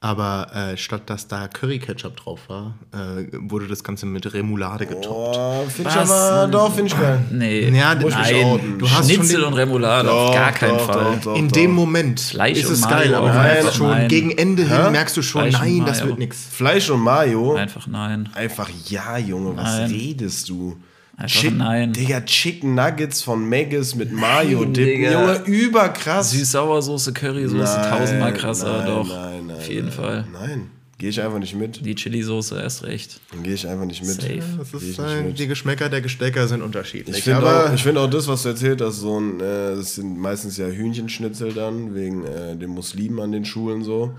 Aber 0.00 0.46
äh, 0.54 0.76
statt 0.76 1.02
dass 1.06 1.26
da 1.26 1.48
Curry-Ketchup 1.48 2.16
drauf 2.18 2.38
war, 2.46 2.74
äh, 2.92 3.26
wurde 3.40 3.66
das 3.66 3.82
Ganze 3.82 4.06
mit 4.06 4.32
Remoulade 4.32 4.86
getoppt. 4.86 5.36
Oh, 5.36 5.64
finde 5.68 5.90
ich 5.90 5.96
Was? 5.96 6.10
aber, 6.12 6.46
doch, 6.46 6.72
finde 6.72 6.92
ich 6.92 6.96
geil. 6.96 7.20
Nee, 7.32 7.68
Ja, 7.70 7.96
nein. 7.96 8.78
Du 8.78 8.88
hast 8.88 9.08
schon 9.10 9.16
Schnitzel 9.16 9.40
den- 9.40 9.44
und 9.48 9.54
Remoulade, 9.54 10.08
auf 10.08 10.28
Doch, 10.28 10.34
gar 10.36 10.52
keinen 10.52 10.78
doch, 10.78 10.86
Fall. 10.86 11.04
doch, 11.16 11.20
doch. 11.32 11.36
In 11.36 11.48
dem 11.48 11.72
Moment 11.72 12.20
Fleisch 12.20 12.58
ist 12.58 12.66
und 12.66 12.72
es 12.74 12.80
Mayo, 12.82 12.94
geil, 12.96 13.14
aber 13.16 13.26
aber 13.30 13.32
du 13.38 13.42
merkst 13.42 13.58
einfach 13.64 13.76
schon, 13.76 13.88
nein. 13.90 14.08
gegen 14.08 14.30
Ende 14.30 14.62
hin 14.62 14.84
Hä? 14.84 14.90
merkst 14.92 15.16
du 15.16 15.22
schon, 15.22 15.40
Fleisch 15.50 15.54
nein, 15.60 15.82
das 15.84 16.04
wird 16.04 16.18
nichts. 16.20 16.46
Fleisch 16.52 16.90
und 16.90 17.00
Mayo. 17.00 17.54
Einfach 17.56 17.86
nein. 17.88 18.28
Einfach 18.36 18.70
ja, 18.86 19.18
Junge, 19.18 19.56
was 19.56 19.64
Nein. 19.64 19.90
redest 19.90 20.48
du? 20.48 20.76
Einfach 21.18 21.50
nein. 21.50 21.92
Digga, 21.92 22.20
Chicken 22.20 22.76
Nuggets 22.76 23.22
von 23.22 23.48
Maggis 23.48 23.96
mit 23.96 24.12
Mayo 24.12 24.64
Dip. 24.66 25.00
Junge, 25.00 25.42
überkrass. 25.46 26.30
Süß-Sauersoße, 26.30 27.12
Currysoße, 27.12 27.82
tausendmal 27.90 28.32
krasser, 28.34 28.78
nein, 28.78 28.86
doch. 28.86 29.08
Nein, 29.08 29.46
nein, 29.48 29.56
Auf 29.56 29.68
jeden 29.68 29.88
nein, 29.88 29.92
Fall. 29.92 30.24
Nein, 30.32 30.70
gehe 30.96 31.10
ich 31.10 31.20
einfach 31.20 31.40
nicht 31.40 31.56
mit. 31.56 31.84
Die 31.84 31.96
Chili-Soße 31.96 32.60
erst 32.60 32.84
recht. 32.84 33.20
Dann 33.32 33.42
gehe 33.42 33.54
ich 33.54 33.66
einfach 33.66 33.86
nicht 33.86 34.00
mit. 34.04 34.12
Safe. 34.12 34.42
Das 34.58 34.72
ist, 34.80 34.96
nicht 35.00 35.24
mit. 35.24 35.38
die 35.40 35.48
Geschmäcker 35.48 35.88
der 35.88 36.02
Gestecker 36.02 36.46
sind 36.46 36.62
unterschiedlich. 36.62 37.18
Ich 37.18 37.24
finde 37.24 37.44
auch, 37.44 37.74
ich 37.74 37.82
find 37.82 37.98
auch 37.98 38.08
das, 38.08 38.28
was 38.28 38.44
du 38.44 38.50
erzählt 38.50 38.80
hast, 38.80 39.00
so 39.00 39.18
ein, 39.18 39.40
äh, 39.40 39.74
das 39.74 39.96
sind 39.96 40.16
meistens 40.16 40.56
ja 40.56 40.68
Hühnchenschnitzel 40.68 41.52
dann, 41.52 41.96
wegen 41.96 42.24
äh, 42.26 42.54
den 42.54 42.70
Muslimen 42.70 43.18
an 43.18 43.32
den 43.32 43.44
Schulen 43.44 43.82
so. 43.82 44.14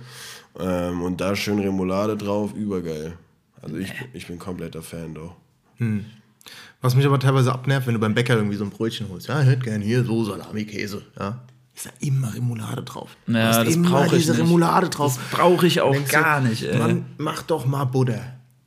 Ähm, 0.59 1.01
und 1.01 1.21
da 1.21 1.33
schön 1.37 1.59
Remoulade 1.59 2.17
drauf, 2.17 2.53
übergeil. 2.53 3.13
Also 3.61 3.77
ich, 3.77 3.93
ich 4.11 4.27
bin 4.27 4.37
kompletter 4.37 4.81
Fan 4.81 5.13
doch. 5.13 5.37
Was 6.81 6.95
mich 6.95 7.05
aber 7.05 7.19
teilweise 7.19 7.51
abnervt, 7.51 7.87
wenn 7.87 7.93
du 7.93 7.99
beim 7.99 8.13
Bäcker 8.13 8.35
irgendwie 8.35 8.55
so 8.55 8.63
ein 8.63 8.69
Brötchen 8.69 9.07
holst. 9.09 9.27
Ja, 9.27 9.41
ich 9.41 9.47
hätte 9.47 9.63
gern 9.63 9.81
hier 9.81 10.03
so 10.03 10.23
Salami, 10.23 10.65
Käse. 10.65 11.01
Ja. 11.19 11.39
Ist 11.75 11.85
da 11.87 11.89
immer 11.99 12.33
Remoulade 12.33 12.83
drauf. 12.83 13.15
Du 13.25 13.33
Ja, 13.33 13.47
hast 13.47 13.57
das 13.65 13.75
immer 13.75 14.05
ich 14.05 14.11
diese 14.11 14.31
nicht. 14.31 14.41
Remoulade 14.41 14.89
drauf. 14.89 15.17
Das 15.17 15.37
brauche 15.39 15.67
ich 15.67 15.81
auch 15.81 15.91
Denkst 15.91 16.11
du, 16.11 16.19
gar 16.21 16.41
nicht, 16.41 16.63
ey. 16.63 16.77
Mann, 16.77 17.05
mach 17.17 17.41
doch 17.43 17.65
mal 17.65 17.85
Butter. 17.85 18.21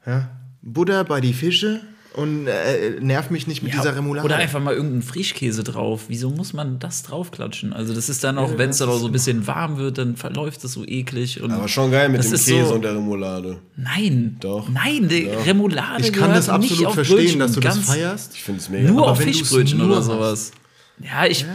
Ja? 0.07 0.29
Butter 0.63 1.05
bei 1.05 1.21
die 1.21 1.33
Fische 1.33 1.81
und 2.15 2.47
äh, 2.47 2.99
nerv 3.01 3.31
mich 3.31 3.47
nicht 3.47 3.63
mit 3.63 3.73
dieser 3.73 3.97
Remoulade. 3.97 4.25
Oder 4.27 4.37
einfach 4.37 4.61
mal 4.61 4.75
irgendeinen 4.75 5.03
Frischkäse 5.03 5.65
drauf. 5.65 6.05
Wieso 6.09 6.31
muss 6.31 6.53
man 6.53 6.79
das 6.79 7.03
draufklatschen? 7.03 7.73
Also 7.73 7.95
das 7.95 8.09
ist 8.09 8.23
dann 8.23 8.39
auch, 8.39 8.59
wenn 8.59 8.71
es 8.71 8.79
dann 8.79 8.89
auch 8.89 8.99
so 8.99 9.07
ein 9.07 9.13
bisschen 9.13 9.47
warm 9.47 9.79
wird, 9.79 9.99
dann 9.99 10.17
verläuft 10.17 10.63
das 10.65 10.73
so 10.73 10.85
eklig. 10.87 11.43
Und 11.43 11.51
Aber 11.51 11.69
schon 11.69 11.91
geil 11.91 12.09
mit 12.09 12.23
dem 12.23 12.31
Käse 12.31 12.67
so, 12.67 12.75
und 12.75 12.83
der 12.83 12.95
Remoulade. 12.95 13.59
Nein. 13.77 14.37
Doch. 14.41 14.69
Nein, 14.69 15.09
die 15.09 15.25
Doch. 15.27 15.47
Remoulade 15.47 16.03
ich 16.03 16.13
kann 16.13 16.31
das 16.31 16.47
nicht 16.47 16.55
absolut 16.55 16.93
verstehen, 16.95 17.17
Brötchen, 17.17 17.39
dass 17.41 17.53
du 17.53 17.61
das 17.61 17.75
ganz 17.77 17.87
feierst. 17.87 18.35
Ich 18.35 18.43
finde 18.43 18.61
es 18.61 18.69
mega. 18.69 18.91
Nur 18.91 19.03
Aber 19.03 19.13
auf 19.13 19.21
Fischbrötchen 19.21 19.79
nur 19.79 19.89
oder 19.89 19.97
hast. 19.99 20.07
sowas. 20.07 20.53
Ja, 21.01 21.27
ich, 21.27 21.47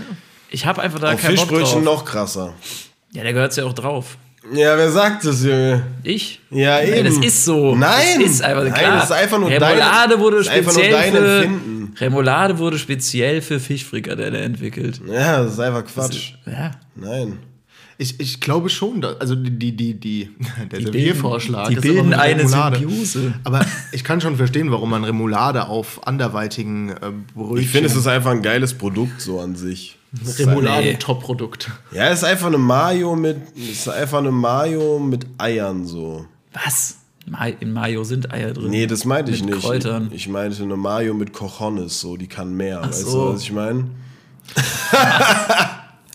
ich 0.50 0.66
habe 0.66 0.82
einfach 0.82 1.00
da 1.00 1.14
Auf 1.14 1.22
keinen 1.22 1.36
Bock 1.36 1.48
Fischbrötchen 1.48 1.84
drauf. 1.86 2.00
noch 2.00 2.06
krasser. 2.06 2.54
Ja, 3.14 3.24
da 3.24 3.32
gehört 3.32 3.52
es 3.52 3.58
ja 3.58 3.66
auch 3.66 3.74
drauf. 3.74 4.18
Ja, 4.54 4.78
wer 4.78 4.90
sagt 4.92 5.26
das, 5.26 5.44
Junge? 5.44 5.84
Ich? 6.04 6.40
Ja, 6.52 6.78
Nein, 6.78 6.94
eben. 6.94 7.06
das 7.06 7.18
ist 7.26 7.46
so. 7.46 7.76
Nein. 7.76 8.22
Das 8.22 8.32
ist 8.32 8.42
einfach 8.42 8.64
Nein, 8.64 8.74
klar. 8.74 8.96
das 8.96 9.06
ist 9.06 9.12
einfach 9.12 9.40
nur 9.40 9.50
Remoulade 9.50 10.10
dein- 10.14 10.20
wurde 10.20 10.38
das 10.38 10.46
ist 10.48 10.52
einfach 10.54 10.74
nur 10.74 10.84
speziell 10.84 11.02
dein 11.02 11.12
für 11.14 11.44
Empfinden. 11.44 11.94
Remoulade 12.00 12.58
wurde 12.60 12.78
speziell 12.78 13.42
für 13.42 13.60
Fischfrikadelle 13.60 14.38
entwickelt. 14.40 15.02
Ja, 15.12 15.44
das 15.44 15.54
ist 15.54 15.60
einfach 15.60 15.84
Quatsch. 15.86 16.34
Ja. 16.46 16.72
Nein. 16.96 17.40
Ich, 18.00 18.20
ich 18.20 18.40
glaube 18.40 18.70
schon, 18.70 19.02
dass, 19.02 19.20
also 19.20 19.34
die, 19.34 19.50
die, 19.50 19.76
die, 19.76 19.96
die 20.00 20.30
der 20.72 20.78
bilden- 20.78 20.86
Serviervorschlag 20.94 21.70
die 21.70 21.74
ist 21.76 21.82
bilden 21.82 21.98
immer 22.00 22.08
mit 22.10 22.20
eine. 22.20 22.48
Symbiose. 22.48 23.34
Aber 23.44 23.66
ich 23.92 24.04
kann 24.04 24.22
schon 24.22 24.38
verstehen, 24.38 24.72
warum 24.72 24.92
man 24.92 25.04
Remoulade 25.04 25.68
auf 25.68 26.06
anderweitigen 26.08 26.90
äh, 26.90 26.96
Brötchen... 27.34 27.58
Ich 27.64 27.70
finde, 27.70 27.88
es 27.90 27.96
ist 27.96 28.06
einfach 28.08 28.32
ein 28.32 28.44
geiles 28.44 28.76
Produkt 28.76 29.20
so 29.20 29.40
an 29.40 29.56
sich. 29.56 29.97
Remoulade 30.40 30.84
Nee. 30.86 30.94
Top-Produkt. 30.96 31.70
Ja, 31.92 32.10
es 32.10 32.20
ist 32.20 32.24
einfach 32.24 32.48
eine 32.48 32.58
Mayo 32.58 33.16
mit, 33.16 33.38
ist 33.56 33.88
einfach 33.90 34.20
eine 34.20 34.32
Mayo 34.32 35.00
mit 35.00 35.26
Eiern 35.38 35.86
so. 35.86 36.26
Was? 36.54 36.98
In 37.60 37.74
Mayo 37.74 38.06
sind 38.06 38.32
Eier 38.32 38.54
drin. 38.54 38.70
Nee, 38.70 38.88
das 38.88 39.04
meinte 39.04 39.32
ich 39.32 39.44
Mit 39.44 39.56
nicht. 39.56 39.66
Kräutern. 39.66 40.10
Ich 40.14 40.30
meinte 40.30 40.64
eine 40.64 40.78
Mayo 40.78 41.14
mit 41.14 41.34
Cojones, 41.34 42.00
so, 42.00 42.16
die 42.16 42.28
kann 42.28 42.54
mehr. 42.56 42.82
weißt 42.82 43.06
so. 43.06 43.28
du, 43.30 43.34
was 43.34 43.42
ich 43.42 43.52
meine? 43.52 43.90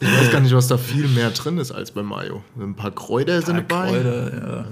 Ich 0.00 0.08
weiß 0.08 0.32
gar 0.32 0.40
nicht, 0.40 0.54
was 0.54 0.66
da 0.68 0.78
viel 0.78 1.06
mehr 1.08 1.30
drin 1.30 1.58
ist 1.58 1.70
als 1.70 1.90
bei 1.92 2.02
Mayo. 2.02 2.42
Ein 2.58 2.74
paar 2.74 2.90
Kräuter 2.90 3.40
sind 3.42 3.56
Ein 3.56 3.68
paar 3.68 3.86
dabei. 3.86 4.00
Kräuter, 4.00 4.34
ja. 4.34 4.64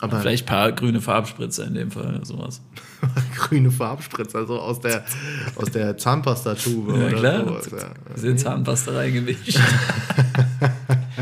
Aber 0.00 0.20
Vielleicht 0.20 0.44
ein 0.44 0.46
paar 0.46 0.72
grüne 0.72 1.00
Farbspritzer 1.00 1.66
in 1.66 1.74
dem 1.74 1.90
Fall, 1.90 2.20
sowas. 2.24 2.60
grüne 3.36 3.70
Farbspritzer, 3.70 4.38
also 4.38 4.60
aus 4.60 4.80
der, 4.80 5.04
aus 5.56 5.70
der 5.70 5.96
Zahnpastatube 5.98 6.92
Ja, 6.98 7.06
oder 7.06 7.16
klar. 7.18 7.44
sowas. 7.46 7.68
Ja. 7.72 8.16
Sind 8.16 8.38
Zahnpasta 8.40 8.92
reingemischt. 8.92 9.58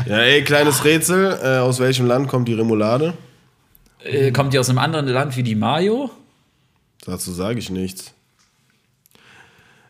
Ja, 0.05 0.19
ey, 0.19 0.43
kleines 0.43 0.85
Rätsel. 0.85 1.37
Äh, 1.43 1.57
aus 1.57 1.79
welchem 1.79 2.05
Land 2.05 2.27
kommt 2.29 2.47
die 2.47 2.53
Remoulade? 2.53 3.13
äh, 4.03 4.31
kommt 4.31 4.53
die 4.53 4.59
aus 4.59 4.69
einem 4.69 4.77
anderen 4.77 5.07
Land 5.07 5.35
wie 5.35 5.43
die 5.43 5.55
Mayo? 5.55 6.09
Dazu 7.03 7.33
sage 7.33 7.59
ich 7.59 7.69
nichts. 7.71 8.13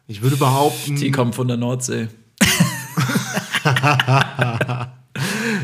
Ich 0.07 0.21
würde 0.23 0.37
behaupten, 0.37 0.95
Die 0.95 1.11
kommt 1.11 1.35
von 1.35 1.47
der 1.47 1.57
Nordsee. 1.57 2.07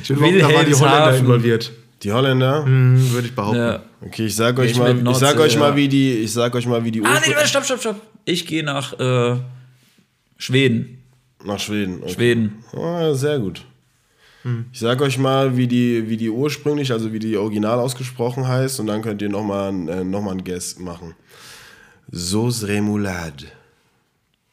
ich 0.02 0.10
würde 0.10 0.22
behaupten 0.22 0.40
da 0.40 0.54
war 0.54 0.64
die 0.66 0.76
Holländer 0.76 1.18
involviert. 1.18 1.72
Die 2.04 2.12
Holländer? 2.12 2.66
Hm, 2.66 3.12
würde 3.12 3.28
ich 3.28 3.36
behaupten. 3.36 3.58
Ja. 3.60 3.84
Okay, 4.02 4.26
ich 4.26 4.36
sag 4.36 4.60
euch 4.60 4.72
Ich 4.72 4.78
mal, 4.78 4.94
mit 4.94 5.08
ich 5.08 5.18
sag 5.18 5.36
Nordsee, 5.38 5.54
euch 5.54 5.58
mal, 5.60 5.70
ja. 5.70 5.76
wie 5.78 5.88
die, 5.88 6.12
ich 6.14 6.34
sag 6.34 6.54
euch 6.56 6.66
mal, 6.68 6.84
wie 6.84 6.92
die 6.92 7.02
Ah, 7.02 7.20
nee, 7.26 7.32
Urspr- 7.32 7.36
warte, 7.36 7.48
stopp, 7.48 7.64
stopp, 7.66 7.80
stopp. 7.80 8.02
Ich 8.26 8.46
gehe 8.46 8.64
nach 8.64 9.00
äh, 9.00 9.38
Schweden. 10.38 11.02
nach 11.46 11.60
Schweden. 11.60 12.00
Okay. 12.04 12.14
Schweden. 12.14 12.64
Ah, 12.76 13.14
sehr 13.14 13.40
gut. 13.40 13.64
Ich 14.74 14.80
sag 14.82 15.00
euch 15.02 15.18
mal, 15.18 15.56
wie 15.56 15.68
die, 15.68 16.10
wie 16.10 16.18
die 16.18 16.30
ursprünglich, 16.30 16.92
also 16.92 17.14
wie 17.14 17.20
die 17.20 17.38
original 17.38 17.80
ausgesprochen 17.80 18.46
heißt, 18.46 18.82
und 18.82 18.88
dann 18.88 19.02
könnt 19.02 19.22
ihr 19.22 19.30
nochmal 19.30 19.70
äh, 19.88 20.04
noch 20.04 20.22
mal 20.22 20.32
einen 20.32 20.44
Guess 20.44 20.80
machen. 20.80 21.16
Sauce 22.12 22.68
Remoulade. 22.68 23.46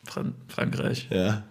Fran 0.07 0.35
Frankreich. 0.47 1.09
Ja. 1.11 1.43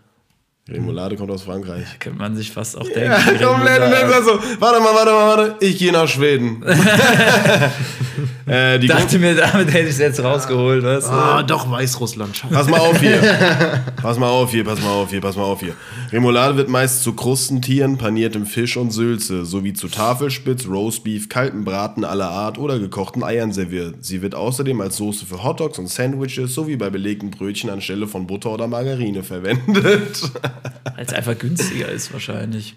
Remoulade 0.72 1.16
kommt 1.16 1.32
aus 1.32 1.44
Frankreich. 1.44 1.86
Könnte 2.00 2.20
man 2.20 2.36
sich 2.36 2.52
fast 2.52 2.78
auch 2.78 2.84
denken. 2.84 3.02
Ja, 3.02 3.48
komplett. 3.48 3.82
Und 3.82 3.92
dann 3.92 3.94
Remoulade. 3.94 4.24
so, 4.24 4.40
warte 4.60 4.80
mal, 4.80 4.94
warte 4.94 5.12
mal, 5.12 5.38
warte. 5.38 5.56
Ich 5.66 5.80
gehe 5.80 5.92
nach 5.92 6.08
Schweden. 6.08 6.64
äh, 8.46 8.80
dachte 8.80 9.18
mir, 9.18 9.36
damit 9.36 9.74
hätte 9.74 9.86
ich 9.86 9.92
es 9.92 9.98
jetzt 9.98 10.24
rausgeholt, 10.24 10.84
weißt 10.84 11.08
du? 11.08 11.12
Ah, 11.12 11.44
doch, 11.44 11.70
Weißrussland. 11.72 12.38
Scheiße. 12.38 12.54
Pass 12.54 12.70
mal 12.70 12.80
auf 12.80 13.00
hier. 13.00 13.20
Pass 14.02 14.20
mal 14.20 14.30
auf 14.30 14.52
hier, 14.52 14.64
pass 14.64 14.80
mal 14.82 14.92
auf 14.92 15.10
hier, 15.10 15.22
pass 15.22 15.36
mal 15.36 15.44
auf 15.44 15.60
hier. 15.60 15.74
Remoulade 16.12 16.56
wird 16.56 16.70
meist 16.70 17.04
zu 17.04 17.14
Krustentieren, 17.14 17.98
paniertem 17.98 18.46
Fisch 18.46 18.78
und 18.78 18.92
Sülze, 18.92 19.46
sowie 19.46 19.74
zu 19.74 19.88
Tafelspitz, 19.88 20.68
Roastbeef, 20.68 21.30
kalten 21.30 21.66
Braten 21.66 22.06
aller 22.06 22.30
Art 22.30 22.58
oder 22.58 22.80
gekochten 22.80 23.24
Eiern 23.24 23.52
serviert. 23.52 23.96
Sie 24.02 24.22
wird 24.22 24.36
außerdem 24.36 24.80
als 24.82 24.98
Soße 24.98 25.26
für 25.26 25.44
Hotdogs 25.44 25.80
und 25.80 25.88
Sandwiches 25.88 26.54
sowie 26.54 26.78
bei 26.78 26.90
belegten 26.90 27.32
Brötchen 27.32 27.70
anstelle 27.70 28.08
von 28.08 28.28
Butter 28.28 28.52
oder 28.52 28.68
Margarine 28.68 29.24
verwendet. 29.24 30.32
Weil 30.96 31.06
es 31.06 31.14
einfach 31.14 31.38
günstiger 31.38 31.90
ist 31.90 32.12
wahrscheinlich. 32.14 32.76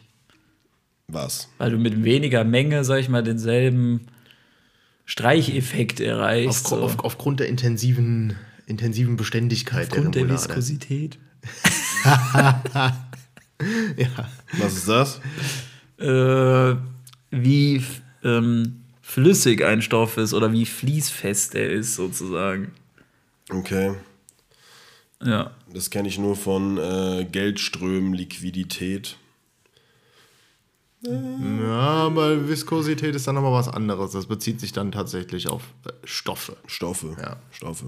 Was? 1.09 1.49
Weil 1.59 1.71
du 1.71 1.79
mit 1.79 2.05
weniger 2.05 2.45
Menge, 2.45 2.85
sag 2.85 3.01
ich 3.01 3.09
mal, 3.09 3.23
denselben 3.23 4.07
Streicheffekt 5.05 6.01
erreichst. 6.01 6.67
Auf, 6.67 6.71
so. 6.71 6.83
auf, 6.83 6.99
aufgrund 7.01 7.41
der 7.41 7.49
intensiven, 7.49 8.37
intensiven 8.67 9.17
Beständigkeit 9.17 9.91
Aufgrund 9.91 10.15
der 10.15 10.23
Remoulade. 10.23 10.49
Viskosität. 10.49 11.19
Was 14.59 14.75
ist 14.75 14.89
das? 14.89 15.21
Äh, 15.99 16.77
wie 17.31 17.85
ähm, 18.25 18.83
flüssig 19.01 19.65
ein 19.65 19.83
Stoff 19.83 20.17
ist 20.17 20.33
oder 20.35 20.53
wie 20.53 20.67
fließfest 20.67 21.55
er 21.55 21.71
ist, 21.71 21.95
sozusagen. 21.95 22.73
Okay. 23.51 23.95
Ja. 25.23 25.53
Das 25.73 25.91
kenne 25.91 26.09
ich 26.09 26.19
nur 26.19 26.37
von 26.37 26.79
äh, 26.79 27.25
Geldströmen, 27.31 28.13
Liquidität. 28.15 29.17
Ja, 31.05 31.81
aber 32.07 32.49
Viskosität 32.49 33.17
ist 33.17 33.27
dann 33.27 33.37
aber 33.37 33.53
was 33.53 33.67
anderes. 33.69 34.13
Das 34.13 34.27
bezieht 34.27 34.61
sich 34.61 34.73
dann 34.73 34.93
tatsächlich 34.93 35.49
auf 35.49 35.63
äh, 35.85 35.91
Stoffe. 36.05 36.57
Stoffe. 36.67 37.17
Ja. 37.21 37.37
Stoffe. 37.51 37.87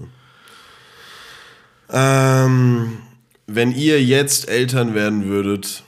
Ähm, 1.89 2.97
wenn 3.47 3.71
ihr 3.71 4.03
jetzt 4.03 4.49
Eltern 4.49 4.95
werden 4.95 5.25
würdet, 5.25 5.83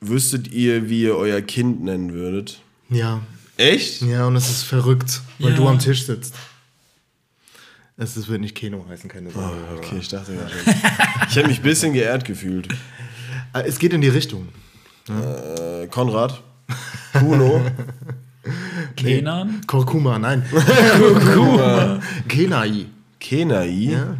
wüsstet 0.00 0.48
ihr, 0.52 0.88
wie 0.88 1.02
ihr 1.02 1.16
euer 1.16 1.42
Kind 1.42 1.82
nennen 1.82 2.12
würdet? 2.12 2.60
Ja. 2.88 3.20
Echt? 3.56 4.00
Ja, 4.00 4.26
und 4.26 4.36
es 4.36 4.48
ist 4.48 4.62
verrückt, 4.62 5.20
weil 5.38 5.50
Ja. 5.50 5.56
du 5.56 5.68
am 5.68 5.78
Tisch 5.78 6.06
sitzt. 6.06 6.34
Es 8.00 8.16
ist- 8.16 8.28
wird 8.28 8.40
nicht 8.40 8.54
Keno 8.56 8.84
heißen, 8.88 9.08
keine 9.10 9.30
Sorge. 9.30 9.56
Okay, 9.76 9.98
ich 10.00 10.08
dachte 10.08 10.34
gerade 10.34 10.50
schon. 10.50 10.74
Ich 11.30 11.36
habe 11.38 11.48
mich 11.48 11.58
ein 11.58 11.62
bisschen 11.62 11.92
geehrt 11.92 12.24
gefühlt. 12.24 12.66
Äh, 13.52 13.62
Es 13.66 13.78
geht 13.78 13.92
in 13.92 14.00
die 14.00 14.08
Richtung. 14.08 14.48
Äh, 15.08 15.86
Konrad? 15.88 16.42
Kuno? 17.12 17.60
Kenan? 18.96 19.60
Kurkuma, 19.66 20.18
nein. 20.18 20.44
Kurkuma. 20.98 22.00
Kenai. 22.28 22.86
Kenai? 23.18 23.68
Ja. 23.68 24.16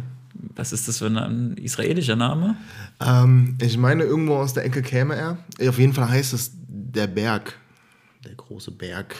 Was 0.55 0.73
ist 0.73 0.87
das 0.87 0.99
für 0.99 1.07
ein 1.07 1.57
israelischer 1.57 2.15
Name? 2.15 2.55
Ähm, 2.99 3.57
ich 3.61 3.77
meine, 3.77 4.03
irgendwo 4.03 4.35
aus 4.35 4.53
der 4.53 4.65
Ecke 4.65 4.81
käme 4.81 5.15
er. 5.15 5.37
Auf 5.67 5.79
jeden 5.79 5.93
Fall 5.93 6.09
heißt 6.09 6.33
es 6.33 6.51
der 6.67 7.07
Berg. 7.07 7.57
Der 8.25 8.35
große 8.35 8.71
Berg. 8.71 9.15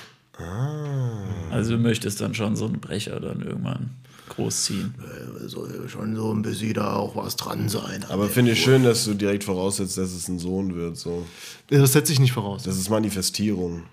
Also 1.52 1.72
du 1.76 1.78
möchtest 1.78 2.20
dann 2.22 2.34
schon 2.34 2.56
so 2.56 2.66
einen 2.66 2.80
Brecher 2.80 3.20
dann 3.20 3.42
irgendwann 3.42 3.92
großziehen. 4.36 4.96
Äh, 5.00 5.48
Soll 5.48 5.88
schon 5.88 6.16
so 6.16 6.34
ein 6.34 6.42
bisschen 6.42 6.74
da 6.74 6.96
auch 6.96 7.16
was 7.16 7.36
dran 7.36 7.70
sein. 7.70 8.06
Aber 8.10 8.28
finde 8.28 8.52
ich 8.52 8.62
schön, 8.62 8.84
dass 8.84 9.06
du 9.06 9.14
direkt 9.14 9.44
voraussetzt, 9.44 9.98
dass 9.98 10.12
es 10.12 10.28
ein 10.28 10.40
Sohn 10.40 10.76
wird. 10.76 10.98
So. 10.98 11.26
Das 11.70 11.94
setze 11.94 12.14
ich 12.14 12.20
nicht 12.20 12.34
voraus. 12.34 12.64
Das 12.64 12.78
ist 12.78 12.90
Manifestierung. 12.90 13.84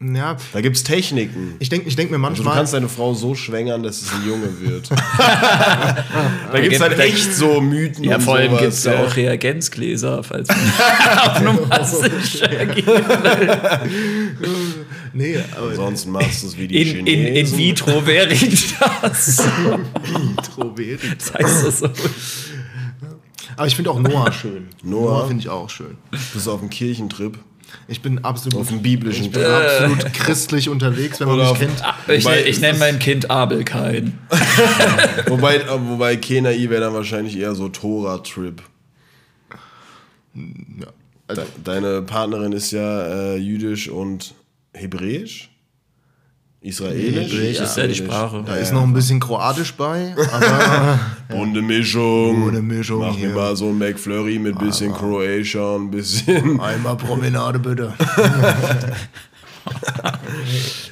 Ja, 0.00 0.36
Da 0.52 0.60
gibt 0.60 0.76
es 0.76 0.84
Techniken. 0.84 1.56
ich 1.58 1.70
denke 1.70 1.88
ich 1.88 1.96
denk 1.96 2.12
mir 2.12 2.18
Also 2.18 2.26
du 2.28 2.36
manchmal. 2.42 2.54
kannst 2.54 2.72
deine 2.72 2.88
Frau 2.88 3.14
so 3.14 3.34
schwängern, 3.34 3.82
dass 3.82 4.00
es 4.00 4.12
ein 4.12 4.28
Junge 4.28 4.60
wird. 4.60 4.90
da 6.52 6.60
gibt 6.60 6.72
es 6.74 6.80
halt 6.80 6.96
echt 7.00 7.34
so 7.34 7.60
Mythen 7.60 8.04
Ja, 8.04 8.14
und 8.16 8.22
vor 8.22 8.36
allem 8.36 8.56
gibt 8.58 8.72
es 8.74 8.82
da 8.84 8.94
ja. 8.94 9.04
auch 9.04 9.16
Reagenzgläser, 9.16 10.22
falls 10.22 10.48
man 10.48 11.18
auf 11.18 11.40
Nummer 11.40 11.84
sicher 11.84 12.66
geht. 12.66 12.86
nee, 15.12 15.38
aber 15.56 15.70
Ansonsten 15.70 16.10
machst 16.12 16.42
du 16.42 16.46
es 16.48 16.56
wie 16.56 16.68
die 16.68 16.80
In, 16.82 16.98
in, 16.98 17.06
in 17.06 17.34
Chinesen. 17.46 17.58
vitro 17.58 18.06
veritas. 18.06 19.42
Introvert. 20.14 21.00
Das 21.18 21.34
heißt 21.34 21.66
das 21.66 21.78
so. 21.80 21.88
Aber 23.56 23.66
ich 23.66 23.74
finde 23.74 23.90
auch 23.90 23.98
Noah 23.98 24.30
schön. 24.32 24.68
Noah? 24.84 25.26
finde 25.26 25.40
ich 25.42 25.48
auch 25.48 25.68
schön. 25.68 25.96
Du 26.12 26.18
bist 26.34 26.48
auf 26.48 26.60
dem 26.60 26.70
Kirchentrip, 26.70 27.36
Ich 27.86 28.00
bin 28.02 28.24
absolut, 28.24 28.58
auf 28.60 28.68
dem 28.68 28.82
biblischen 28.82 29.26
ich 29.26 29.30
bin 29.30 29.42
Trip. 29.42 29.52
absolut 29.52 30.12
christlich 30.14 30.68
unterwegs, 30.68 31.20
wenn 31.20 31.28
man 31.28 31.40
Oder 31.40 31.50
mich 31.50 31.58
kennt. 31.60 31.82
Ich, 32.08 32.24
Wobei- 32.24 32.44
ich 32.44 32.60
nenne 32.60 32.78
mein 32.78 32.98
Kind 32.98 33.30
Abel 33.30 33.64
kein. 33.64 34.18
Wobei, 35.26 35.56
äh, 35.56 35.66
wobei 35.68 36.16
Kenai 36.16 36.68
wäre 36.70 36.80
dann 36.82 36.94
wahrscheinlich 36.94 37.36
eher 37.38 37.54
so 37.54 37.68
Tora-Trip. 37.68 38.62
Ja. 40.34 40.86
Also, 41.26 41.42
De 41.42 41.48
deine 41.64 42.02
Partnerin 42.02 42.52
ist 42.52 42.70
ja 42.70 43.06
äh, 43.06 43.36
jüdisch 43.36 43.88
und 43.88 44.34
hebräisch? 44.72 45.50
Israelisch? 46.68 47.32
Hebräisch 47.32 47.60
ist 47.60 47.76
ja 47.76 47.86
die 47.86 47.94
Sprache. 47.94 48.42
da 48.46 48.54
ist 48.56 48.72
noch 48.72 48.82
ein 48.82 48.92
bisschen 48.92 49.18
Kroatisch 49.20 49.72
bei, 49.74 50.14
aber 50.32 51.00
Bunte 51.28 51.62
Mischung. 51.62 52.42
Bunte 52.44 52.62
Mischung 52.62 53.00
Mach 53.00 53.12
mir 53.14 53.18
hier. 53.18 53.30
mal 53.30 53.56
so 53.56 53.68
ein 53.68 53.78
McFlurry 53.78 54.38
mit 54.38 54.58
bisschen 54.58 54.92
Croatia 54.92 55.60
und 55.74 55.86
ein 55.86 55.90
bisschen. 55.90 56.60
einmal 56.60 56.96
Promenade 56.96 57.58
bitte. 57.58 57.92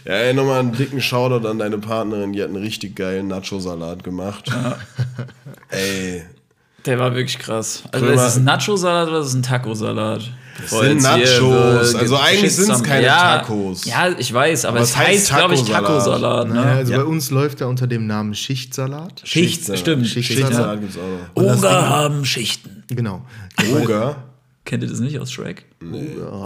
Ja, 0.05 0.13
ey, 0.13 0.35
nochmal 0.35 0.61
einen 0.61 0.73
dicken 0.73 1.01
Shoutout 1.01 1.47
an 1.49 1.59
deine 1.59 1.79
Partnerin. 1.79 2.33
Die 2.33 2.43
hat 2.43 2.49
einen 2.49 2.63
richtig 2.63 2.95
geilen 2.95 3.27
Nacho-Salat 3.29 4.05
gemacht. 4.05 4.51
Ey, 5.71 6.23
Der 6.85 6.99
war 6.99 7.13
wirklich 7.15 7.39
krass. 7.39 7.83
Also 7.91 8.07
Krömer- 8.07 8.15
ist 8.15 8.23
es 8.33 8.37
ein 8.37 8.45
Nacho-Salat 8.45 9.09
oder 9.09 9.21
ist 9.21 9.29
es 9.29 9.35
ein 9.35 9.43
Taco-Salat? 9.43 10.31
Bevor 10.61 10.85
sind 10.85 11.03
Nachos. 11.03 11.95
äh, 11.95 11.99
Also 11.99 12.17
eigentlich 12.17 12.53
Shitstorm- 12.53 12.65
sind's 12.67 12.83
keine 12.83 13.07
ja, 13.07 13.39
Tacos. 13.39 13.85
Ja, 13.85 14.09
ich 14.19 14.33
weiß, 14.33 14.65
aber, 14.65 14.77
Aber 14.77 14.85
es 14.85 14.91
es 14.91 14.97
heißt 14.97 15.09
heißt, 15.33 15.39
glaube 15.39 15.55
ich, 15.55 15.63
Taco-Salat. 15.65 16.49
Ne? 16.49 16.55
Ja, 16.55 16.63
also 16.77 16.93
Ja. 16.93 16.99
bei 16.99 17.05
uns 17.05 17.31
läuft 17.31 17.61
er 17.61 17.69
unter 17.69 17.87
dem 17.87 18.07
Namen 18.07 18.35
Schichtsalat. 18.35 19.21
Schicht, 19.25 19.49
Schichtsalat. 19.55 19.79
stimmt. 19.81 20.07
Schichtsalat. 20.07 20.47
Schichtsalat 20.49 20.81
gibt's 20.81 20.97
auch 20.97 21.43
noch. 21.43 21.57
Oger 21.59 21.89
haben 21.89 22.25
Schichten. 22.25 22.85
Genau. 22.89 23.25
Oger? 23.75 24.23
Kennt 24.65 24.83
ihr 24.83 24.89
das 24.89 24.99
nicht 24.99 25.19
aus 25.21 25.31
Shrek? 25.31 25.65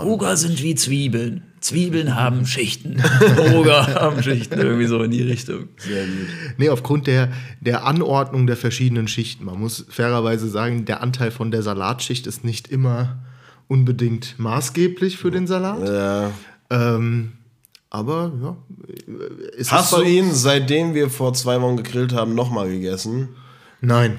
Oger 0.04 0.36
sind 0.36 0.62
wie 0.62 0.74
Zwiebeln. 0.74 1.42
Zwiebeln 1.60 2.14
haben 2.16 2.44
Schichten. 2.46 3.02
Oger 3.54 3.86
haben 3.94 4.22
Schichten. 4.22 4.58
Irgendwie 4.60 4.86
so 4.86 5.02
in 5.02 5.10
die 5.10 5.22
Richtung. 5.22 5.68
Sehr 5.78 6.04
gut. 6.04 6.26
Nee, 6.58 6.68
aufgrund 6.68 7.06
der, 7.06 7.30
der 7.60 7.86
Anordnung 7.86 8.46
der 8.46 8.56
verschiedenen 8.58 9.08
Schichten. 9.08 9.44
Man 9.46 9.58
muss 9.58 9.86
fairerweise 9.88 10.50
sagen, 10.50 10.84
der 10.84 11.02
Anteil 11.02 11.30
von 11.30 11.50
der 11.50 11.62
Salatschicht 11.62 12.26
ist 12.26 12.44
nicht 12.44 12.68
immer 12.68 13.18
unbedingt 13.70 14.34
maßgeblich 14.38 15.16
für 15.16 15.30
den 15.30 15.46
Salat. 15.46 15.88
Ja. 15.88 16.30
Ähm, 16.70 17.32
aber 17.88 18.32
ja. 18.42 18.56
es 19.56 19.70
Hast 19.70 19.92
ist 19.92 19.98
du 19.98 20.02
ihn, 20.02 20.32
seitdem 20.34 20.92
wir 20.94 21.08
vor 21.08 21.34
zwei 21.34 21.60
Wochen 21.62 21.76
gegrillt 21.76 22.12
haben, 22.12 22.34
nochmal 22.34 22.68
gegessen? 22.68 23.28
Nein. 23.80 24.18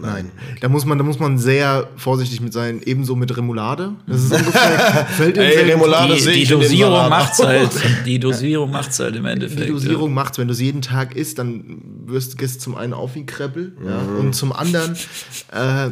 Nein. 0.00 0.30
Da 0.60 0.68
muss 0.68 0.84
man, 0.84 0.96
da 0.96 1.02
muss 1.02 1.18
man 1.18 1.38
sehr 1.38 1.88
vorsichtig 1.96 2.40
mit 2.40 2.52
sein, 2.52 2.80
ebenso 2.84 3.16
mit 3.16 3.36
Remoulade. 3.36 3.94
Das 4.06 4.22
ist 4.22 4.32
ungefähr, 4.38 5.06
fällt 5.06 5.36
in 5.38 5.42
Ey, 5.42 5.72
Remoulade 5.72 6.14
Die, 6.14 6.30
die 6.32 6.46
Dosierung 6.46 7.08
macht's 7.08 7.42
halt. 7.42 7.70
Die 8.06 8.20
Dosierung 8.20 8.70
macht's 8.70 9.00
halt 9.00 9.16
im 9.16 9.24
Endeffekt. 9.24 9.64
Die 9.64 9.72
Dosierung 9.72 10.14
macht's, 10.14 10.38
wenn 10.38 10.46
du 10.46 10.52
es 10.52 10.60
jeden 10.60 10.82
Tag 10.82 11.16
isst, 11.16 11.40
dann 11.40 11.80
wirst 12.06 12.40
du 12.40 12.46
zum 12.58 12.76
einen 12.76 12.92
auf 12.92 13.16
wie 13.16 13.26
Kreppel 13.26 13.76
ja, 13.84 13.98
Mhm. 14.02 14.20
und 14.20 14.34
zum 14.34 14.52
anderen 14.52 14.94
äh, 15.52 15.90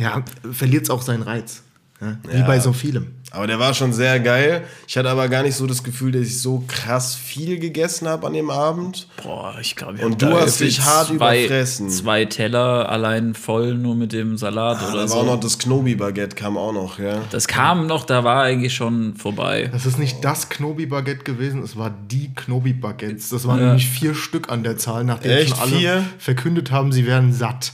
ja, 0.00 0.22
verliert 0.52 0.84
es 0.84 0.90
auch 0.90 1.02
seinen 1.02 1.22
Reiz. 1.22 1.62
Ja, 2.00 2.18
wie 2.30 2.38
Ja. 2.40 2.46
bei 2.46 2.60
so 2.60 2.72
vielem. 2.74 3.12
Aber 3.30 3.46
der 3.46 3.58
war 3.58 3.72
schon 3.74 3.92
sehr 3.92 4.20
geil. 4.20 4.64
Ich 4.86 4.96
hatte 4.98 5.08
aber 5.10 5.28
gar 5.28 5.42
nicht 5.42 5.56
so 5.56 5.66
das 5.66 5.82
Gefühl, 5.82 6.12
dass 6.12 6.22
ich 6.22 6.40
so 6.40 6.62
krass 6.68 7.14
viel 7.14 7.58
gegessen 7.58 8.06
habe 8.06 8.26
an 8.26 8.34
dem 8.34 8.50
Abend. 8.50 9.08
Boah, 9.22 9.56
ich 9.60 9.76
glaube, 9.76 10.04
Und 10.04 10.20
du 10.22 10.28
hast 10.38 10.60
dich 10.60 10.80
hart 10.82 11.10
überfressen. 11.10 11.88
Zwei 11.90 12.26
Teller 12.26 12.88
allein 12.90 13.34
voll 13.34 13.74
nur 13.74 13.94
mit 13.94 14.12
dem 14.12 14.36
Salat 14.36 14.78
Ah, 14.80 14.88
oder 14.90 15.00
da 15.02 15.08
so. 15.08 15.14
war 15.14 15.22
auch 15.22 15.26
noch 15.26 15.40
das 15.40 15.58
Knobi-Baguette, 15.58 16.36
kam 16.36 16.56
auch 16.58 16.72
noch, 16.72 16.98
ja. 16.98 17.22
das 17.30 17.48
kam 17.48 17.86
noch, 17.86 18.04
da 18.04 18.24
war 18.24 18.42
eigentlich 18.44 18.74
schon 18.74 19.16
vorbei. 19.16 19.68
Das 19.72 19.86
ist 19.86 19.98
nicht 19.98 20.22
das 20.24 20.48
Knobi-Baguette 20.50 21.24
gewesen, 21.24 21.62
es 21.62 21.76
war 21.76 21.90
die 22.10 22.32
Knobi-Baguettes. 22.34 23.30
Das 23.30 23.46
waren 23.46 23.58
Ja. 23.58 23.66
nämlich 23.68 23.88
vier 23.88 24.14
Stück 24.14 24.50
an 24.50 24.62
der 24.62 24.76
Zahl, 24.76 25.02
nachdem 25.04 25.32
Echt? 25.32 25.50
schon 25.56 25.58
alle 25.60 25.76
Vier? 25.78 26.04
verkündet 26.18 26.70
haben, 26.70 26.92
sie 26.92 27.06
wären 27.06 27.32
satt. 27.32 27.72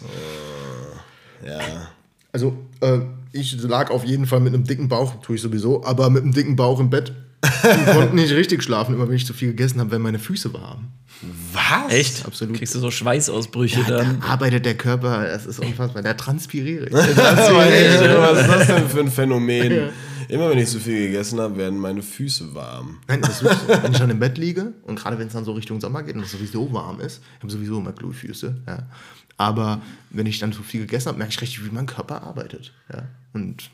Ja. 1.44 1.58
Also, 2.32 2.56
äh, 2.80 3.00
ich 3.32 3.60
lag 3.62 3.90
auf 3.90 4.04
jeden 4.04 4.26
Fall 4.26 4.40
mit 4.40 4.54
einem 4.54 4.64
dicken 4.64 4.88
Bauch, 4.88 5.20
tue 5.22 5.36
ich 5.36 5.42
sowieso, 5.42 5.84
aber 5.84 6.10
mit 6.10 6.22
einem 6.22 6.32
dicken 6.32 6.56
Bauch 6.56 6.80
im 6.80 6.90
Bett. 6.90 7.12
und 7.64 7.86
konnte 7.86 8.14
nicht 8.14 8.32
richtig 8.32 8.62
schlafen, 8.62 8.94
immer 8.94 9.08
wenn 9.08 9.16
ich 9.16 9.26
zu 9.26 9.34
viel 9.34 9.48
gegessen 9.48 9.80
habe, 9.80 9.90
wenn 9.90 10.02
meine 10.02 10.20
Füße 10.20 10.52
warm. 10.54 10.88
Was? 11.52 11.92
Echt? 11.92 12.24
Absolut. 12.26 12.56
Kriegst 12.56 12.74
du 12.74 12.78
so 12.78 12.90
Schweißausbrüche 12.90 13.80
Ja, 13.80 13.98
dann? 13.98 14.20
da 14.20 14.26
arbeitet 14.28 14.64
der 14.64 14.76
Körper, 14.76 15.24
das 15.24 15.46
ist 15.46 15.58
unfassbar. 15.58 16.02
Da 16.02 16.14
transpiriere 16.14 16.86
ich. 16.86 16.92
Was 16.92 17.08
ist 17.08 17.18
das 17.18 18.66
denn 18.68 18.88
für 18.88 19.00
ein 19.00 19.10
Phänomen? 19.10 19.90
Immer 20.28 20.48
wenn 20.50 20.58
ich 20.58 20.70
so 20.70 20.78
viel 20.78 21.08
gegessen 21.08 21.40
habe, 21.40 21.56
werden 21.58 21.78
meine 21.78 22.00
Füße 22.00 22.54
warm. 22.54 22.98
Nein, 23.08 23.20
das 23.20 23.30
ist 23.30 23.38
so. 23.40 23.46
Wenn 23.82 23.92
ich 23.92 23.98
dann 23.98 24.08
im 24.08 24.18
Bett 24.18 24.38
liege 24.38 24.72
und 24.84 24.98
gerade 24.98 25.18
wenn 25.18 25.26
es 25.26 25.32
dann 25.34 25.44
so 25.44 25.52
Richtung 25.52 25.78
Sommer 25.80 26.02
geht 26.04 26.14
und 26.16 26.22
es 26.22 26.32
sowieso 26.32 26.72
warm 26.72 27.00
ist, 27.00 27.20
ich 27.36 27.42
habe 27.42 27.52
sowieso 27.52 27.78
immer 27.78 27.92
Glühfüße, 27.92 28.62
ja. 28.66 28.78
Aber 29.36 29.80
wenn 30.10 30.26
ich 30.26 30.38
dann 30.38 30.52
so 30.52 30.62
viel 30.62 30.82
gegessen 30.82 31.08
habe, 31.08 31.18
merke 31.18 31.32
ich 31.32 31.40
richtig, 31.40 31.64
wie 31.64 31.70
mein 31.70 31.86
Körper 31.86 32.22
arbeitet. 32.22 32.72
Ja. 32.92 33.04
Und 33.32 33.70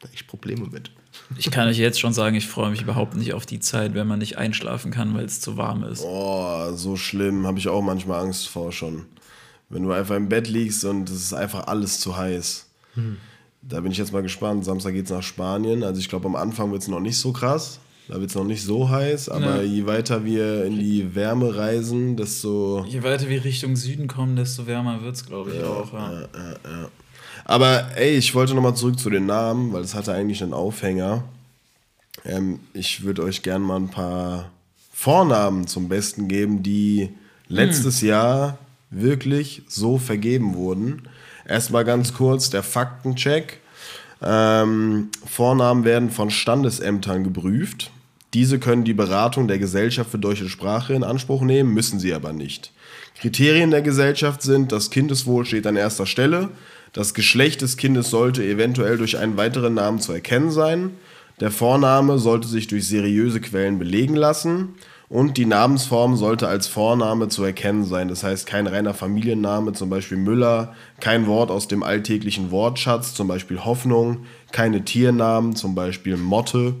da 0.00 0.08
habe 0.08 0.14
ich 0.14 0.26
Probleme 0.26 0.66
mit. 0.66 0.90
Ich 1.38 1.50
kann 1.50 1.68
euch 1.68 1.78
jetzt 1.78 1.98
schon 1.98 2.12
sagen, 2.12 2.36
ich 2.36 2.46
freue 2.46 2.70
mich 2.70 2.82
überhaupt 2.82 3.16
nicht 3.16 3.32
auf 3.32 3.46
die 3.46 3.60
Zeit, 3.60 3.94
wenn 3.94 4.06
man 4.06 4.18
nicht 4.18 4.36
einschlafen 4.36 4.90
kann, 4.90 5.14
weil 5.14 5.24
es 5.24 5.40
zu 5.40 5.56
warm 5.56 5.82
ist. 5.84 6.02
Oh, 6.04 6.72
so 6.74 6.96
schlimm. 6.96 7.46
Habe 7.46 7.58
ich 7.58 7.68
auch 7.68 7.82
manchmal 7.82 8.20
Angst 8.22 8.48
vor 8.48 8.72
schon. 8.72 9.06
Wenn 9.68 9.82
du 9.82 9.92
einfach 9.92 10.14
im 10.14 10.28
Bett 10.28 10.48
liegst 10.48 10.84
und 10.84 11.08
es 11.08 11.16
ist 11.16 11.32
einfach 11.32 11.66
alles 11.66 12.00
zu 12.00 12.16
heiß. 12.16 12.68
Da 13.62 13.80
bin 13.80 13.92
ich 13.92 13.98
jetzt 13.98 14.12
mal 14.12 14.22
gespannt. 14.22 14.64
Samstag 14.64 14.92
geht's 14.92 15.10
nach 15.10 15.22
Spanien. 15.22 15.82
Also 15.82 16.00
ich 16.00 16.08
glaube, 16.08 16.26
am 16.26 16.36
Anfang 16.36 16.70
wird 16.70 16.82
es 16.82 16.88
noch 16.88 17.00
nicht 17.00 17.18
so 17.18 17.32
krass. 17.32 17.80
Da 18.08 18.20
wird 18.20 18.30
es 18.30 18.36
noch 18.36 18.44
nicht 18.44 18.62
so 18.62 18.88
heiß. 18.88 19.28
Aber 19.28 19.56
Ja. 19.56 19.62
je 19.62 19.86
weiter 19.86 20.24
wir 20.24 20.64
in 20.64 20.78
die 20.78 21.14
Wärme 21.14 21.56
reisen, 21.56 22.16
desto... 22.16 22.84
Je 22.88 23.02
weiter 23.02 23.28
wir 23.28 23.42
Richtung 23.44 23.74
Süden 23.76 24.06
kommen, 24.06 24.36
desto 24.36 24.66
wärmer 24.66 25.02
wird 25.02 25.16
es, 25.16 25.26
glaube 25.26 25.52
ich, 25.52 25.62
auch. 25.62 25.92
Ja. 25.92 26.28
Aber 27.44 27.96
ey, 27.96 28.16
ich 28.16 28.34
wollte 28.34 28.54
nochmal 28.54 28.74
zurück 28.76 28.98
zu 28.98 29.10
den 29.10 29.26
Namen, 29.26 29.72
weil 29.72 29.82
es 29.82 29.94
hatte 29.94 30.12
eigentlich 30.12 30.42
einen 30.42 30.52
Aufhänger. 30.52 31.24
Ähm, 32.24 32.60
ich 32.74 33.04
würde 33.04 33.22
euch 33.22 33.42
gerne 33.42 33.64
mal 33.64 33.76
ein 33.76 33.88
paar 33.90 34.50
Vornamen 34.92 35.66
zum 35.66 35.88
Besten 35.88 36.28
geben, 36.28 36.62
die 36.62 37.10
letztes 37.48 38.00
Jahr 38.00 38.58
wirklich 38.90 39.62
so 39.68 39.98
vergeben 39.98 40.54
wurden. 40.54 41.02
Erstmal 41.46 41.84
ganz 41.84 42.14
kurz 42.14 42.50
der 42.50 42.62
Faktencheck. 42.62 43.60
Ähm, 44.22 45.10
Vornamen 45.26 45.84
werden 45.84 46.10
von 46.10 46.30
Standesämtern 46.30 47.22
geprüft. 47.24 47.90
Diese 48.36 48.58
können 48.58 48.84
die 48.84 48.92
Beratung 48.92 49.48
der 49.48 49.58
Gesellschaft 49.58 50.10
für 50.10 50.18
deutsche 50.18 50.50
Sprache 50.50 50.92
in 50.92 51.04
Anspruch 51.04 51.40
nehmen, 51.40 51.72
müssen 51.72 51.98
sie 51.98 52.12
aber 52.12 52.34
nicht. 52.34 52.70
Kriterien 53.18 53.70
der 53.70 53.80
Gesellschaft 53.80 54.42
sind, 54.42 54.72
das 54.72 54.90
Kindeswohl 54.90 55.46
steht 55.46 55.66
an 55.66 55.74
erster 55.74 56.04
Stelle, 56.04 56.50
das 56.92 57.14
Geschlecht 57.14 57.62
des 57.62 57.78
Kindes 57.78 58.10
sollte 58.10 58.44
eventuell 58.44 58.98
durch 58.98 59.16
einen 59.16 59.38
weiteren 59.38 59.72
Namen 59.72 60.00
zu 60.00 60.12
erkennen 60.12 60.50
sein, 60.50 60.90
der 61.40 61.50
Vorname 61.50 62.18
sollte 62.18 62.46
sich 62.46 62.66
durch 62.66 62.86
seriöse 62.86 63.40
Quellen 63.40 63.78
belegen 63.78 64.16
lassen 64.16 64.74
und 65.08 65.38
die 65.38 65.46
Namensform 65.46 66.18
sollte 66.18 66.46
als 66.46 66.66
Vorname 66.66 67.28
zu 67.28 67.42
erkennen 67.42 67.86
sein. 67.86 68.08
Das 68.08 68.22
heißt 68.22 68.46
kein 68.46 68.66
reiner 68.66 68.92
Familienname, 68.92 69.72
zum 69.72 69.88
Beispiel 69.88 70.18
Müller, 70.18 70.74
kein 71.00 71.26
Wort 71.26 71.50
aus 71.50 71.68
dem 71.68 71.82
alltäglichen 71.82 72.50
Wortschatz, 72.50 73.14
zum 73.14 73.28
Beispiel 73.28 73.64
Hoffnung, 73.64 74.26
keine 74.52 74.84
Tiernamen, 74.84 75.56
zum 75.56 75.74
Beispiel 75.74 76.18
Motte 76.18 76.74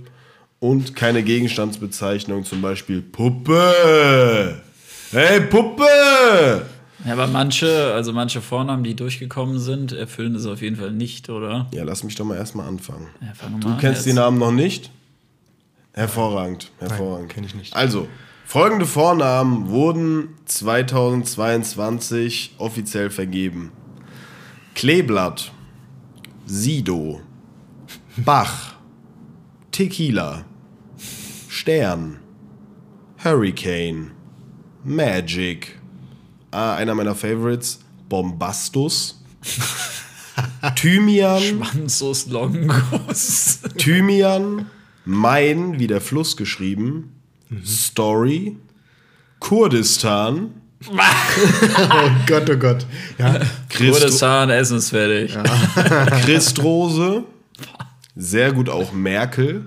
und 0.58 0.96
keine 0.96 1.22
Gegenstandsbezeichnung, 1.22 2.44
zum 2.44 2.60
Beispiel 2.62 3.02
Puppe. 3.02 4.62
Hey 5.10 5.40
Puppe! 5.42 6.66
Ja, 7.04 7.12
aber 7.12 7.26
manche, 7.28 7.92
also 7.94 8.12
manche 8.12 8.40
Vornamen, 8.40 8.82
die 8.82 8.96
durchgekommen 8.96 9.60
sind, 9.60 9.92
erfüllen 9.92 10.34
das 10.34 10.46
auf 10.46 10.60
jeden 10.62 10.74
Fall 10.76 10.90
nicht, 10.92 11.28
oder? 11.30 11.66
Ja, 11.72 11.84
lass 11.84 12.02
mich 12.02 12.14
doch 12.16 12.24
mal 12.24 12.36
erstmal 12.36 12.66
anfangen. 12.66 13.06
Ja, 13.20 13.32
Du 13.60 13.68
mal 13.68 13.74
an 13.74 13.80
kennst 13.80 14.06
die 14.06 14.10
jetzt. 14.10 14.16
Namen 14.16 14.38
noch 14.38 14.50
nicht? 14.50 14.90
Hervorragend, 15.92 16.72
hervorragend. 16.78 17.28
kenn 17.30 17.44
ich 17.44 17.54
nicht. 17.54 17.76
Also, 17.76 18.08
folgende 18.44 18.86
Vornamen 18.86 19.68
wurden 19.68 20.30
2022 20.46 22.54
offiziell 22.58 23.10
vergeben. 23.10 23.70
Kleeblatt, 24.74 25.52
Sido, 26.44 27.20
Bach, 28.16 28.74
Tequila, 29.76 30.46
Stern, 31.50 32.16
Hurricane, 33.22 34.12
Magic, 34.82 35.78
ah, 36.50 36.76
einer 36.76 36.94
meiner 36.94 37.14
Favorites, 37.14 37.80
Bombastus, 38.08 39.22
Thymian, 40.76 41.58
Mansus 41.58 42.26
Longos. 42.28 43.58
Thymian, 43.76 44.70
Main, 45.04 45.78
wie 45.78 45.86
der 45.86 46.00
Fluss 46.00 46.38
geschrieben, 46.38 47.12
Story, 47.62 48.56
Kurdistan, 49.40 50.54
Oh 50.90 52.10
Gott, 52.26 52.48
oh 52.48 52.56
Gott. 52.56 52.86
Ja, 53.18 53.40
Christ 53.68 54.00
Kurdistan, 54.00 54.48
Essen 54.48 54.78
ist 54.78 54.88
fertig. 54.88 55.36
Christrose, 56.24 57.24
sehr 58.16 58.52
gut 58.52 58.68
auch 58.68 58.92
Merkel. 58.92 59.66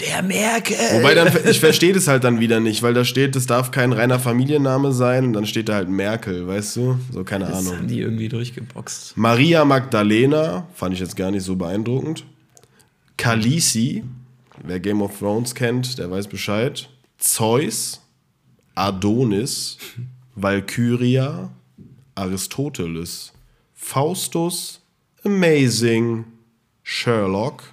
Der 0.00 0.22
Merkel. 0.22 0.76
Wobei 0.92 1.14
dann, 1.14 1.28
ich 1.48 1.60
verstehe 1.60 1.92
das 1.92 2.08
halt 2.08 2.24
dann 2.24 2.40
wieder 2.40 2.58
nicht, 2.58 2.82
weil 2.82 2.94
da 2.94 3.04
steht, 3.04 3.36
das 3.36 3.46
darf 3.46 3.70
kein 3.70 3.92
reiner 3.92 4.18
Familienname 4.18 4.92
sein 4.92 5.26
und 5.26 5.32
dann 5.34 5.44
steht 5.46 5.68
da 5.68 5.74
halt 5.74 5.90
Merkel, 5.90 6.46
weißt 6.46 6.76
du? 6.76 6.98
So, 7.12 7.22
keine 7.22 7.44
Das 7.46 7.58
Ahnung. 7.58 7.76
haben 7.78 7.88
die 7.88 8.00
irgendwie 8.00 8.28
durchgeboxt. 8.30 9.16
Maria 9.16 9.64
Magdalena, 9.64 10.66
fand 10.74 10.94
ich 10.94 11.00
jetzt 11.00 11.16
gar 11.16 11.30
nicht 11.30 11.42
so 11.44 11.54
beeindruckend. 11.56 12.24
Khaleesi, 13.18 14.02
wer 14.64 14.80
Game 14.80 15.02
of 15.02 15.18
Thrones 15.18 15.54
kennt, 15.54 15.98
der 15.98 16.10
weiß 16.10 16.28
Bescheid. 16.28 16.88
Zeus, 17.18 18.00
Adonis, 18.74 19.76
Valkyria, 20.34 21.50
Aristoteles, 22.14 23.32
Faustus, 23.74 24.80
Amazing, 25.24 26.24
Sherlock. 26.82 27.64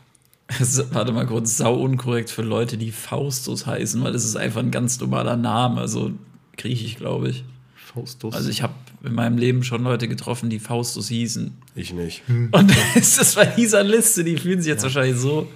Das 0.60 0.78
ist, 0.78 0.93
warte 0.93 1.12
mal 1.12 1.26
kurz, 1.28 1.58
sau 1.58 1.76
unkorrekt 1.76 2.30
für 2.30 2.41
Leute, 2.41 2.78
die 2.78 2.93
Faustus 2.93 3.65
heißen, 3.65 4.02
weil 4.02 4.13
das 4.13 4.24
ist 4.24 4.38
einfach 4.38 4.62
ein 4.62 4.72
ganz 4.72 4.98
normaler 4.98 5.36
Name, 5.36 5.82
also 5.82 6.12
griechisch, 6.56 6.96
glaube 6.96 7.32
ich. 7.32 7.43
Faustus. 7.76 8.34
Also 8.34 8.50
ich 8.50 8.62
habe 8.62 8.74
in 9.04 9.13
meinem 9.13 9.38
Leben 9.38 9.63
schon 9.65 9.84
Leute 9.84 10.08
getroffen, 10.08 10.50
die 10.50 10.60
Faustus 10.60 11.10
hießen. 11.10 11.52
Ich 11.76 11.91
nicht. 11.91 12.24
Und 12.52 12.74
ist 12.96 13.20
das 13.20 13.36
bei 13.36 13.46
dieser 13.46 13.84
Liste, 13.84 14.24
die 14.24 14.38
fühlen 14.38 14.62
sich 14.62 14.70
jetzt 14.70 14.84
wahrscheinlich 14.84 15.17
so, 15.17 15.50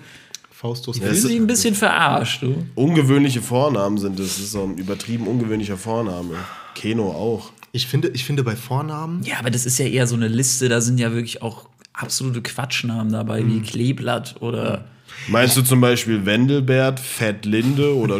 Faustus. 0.51 0.97
fühlen 0.99 1.15
sich 1.15 1.35
ein 1.37 1.47
bisschen 1.47 1.73
verarscht, 1.73 2.43
du. 2.43 2.65
Ungewöhnliche 2.75 3.41
Vornamen 3.41 3.97
sind 3.97 4.19
es. 4.19 4.35
Das 4.35 4.39
ist 4.39 4.51
so 4.51 4.63
ein 4.63 4.77
übertrieben 4.77 5.25
ungewöhnlicher 5.25 5.77
Vorname. 5.77 6.35
Keno 6.75 7.11
auch. 7.11 7.51
Ich 7.71 7.87
finde, 7.87 8.09
ich 8.09 8.25
finde 8.25 8.43
bei 8.43 8.57
Vornamen, 8.57 9.23
Ja, 9.23 9.39
aber 9.39 9.49
das 9.49 9.65
ist 9.65 9.79
ja 9.79 9.85
eher 9.85 10.05
so 10.05 10.15
eine 10.15 10.27
Liste, 10.27 10.67
da 10.67 10.81
sind 10.81 10.99
ja 10.99 11.13
wirklich 11.13 11.41
auch 11.41 11.69
absolute 11.93 12.41
Quatschnamen 12.41 13.11
dabei, 13.11 13.45
wie 13.45 13.61
Kleeblatt 13.61 14.35
oder 14.41 14.85
Meinst 15.27 15.57
du 15.57 15.61
zum 15.61 15.81
Beispiel 15.81 16.25
Wendelbert, 16.25 16.99
Fettlinde 16.99 17.95
oder 17.95 18.19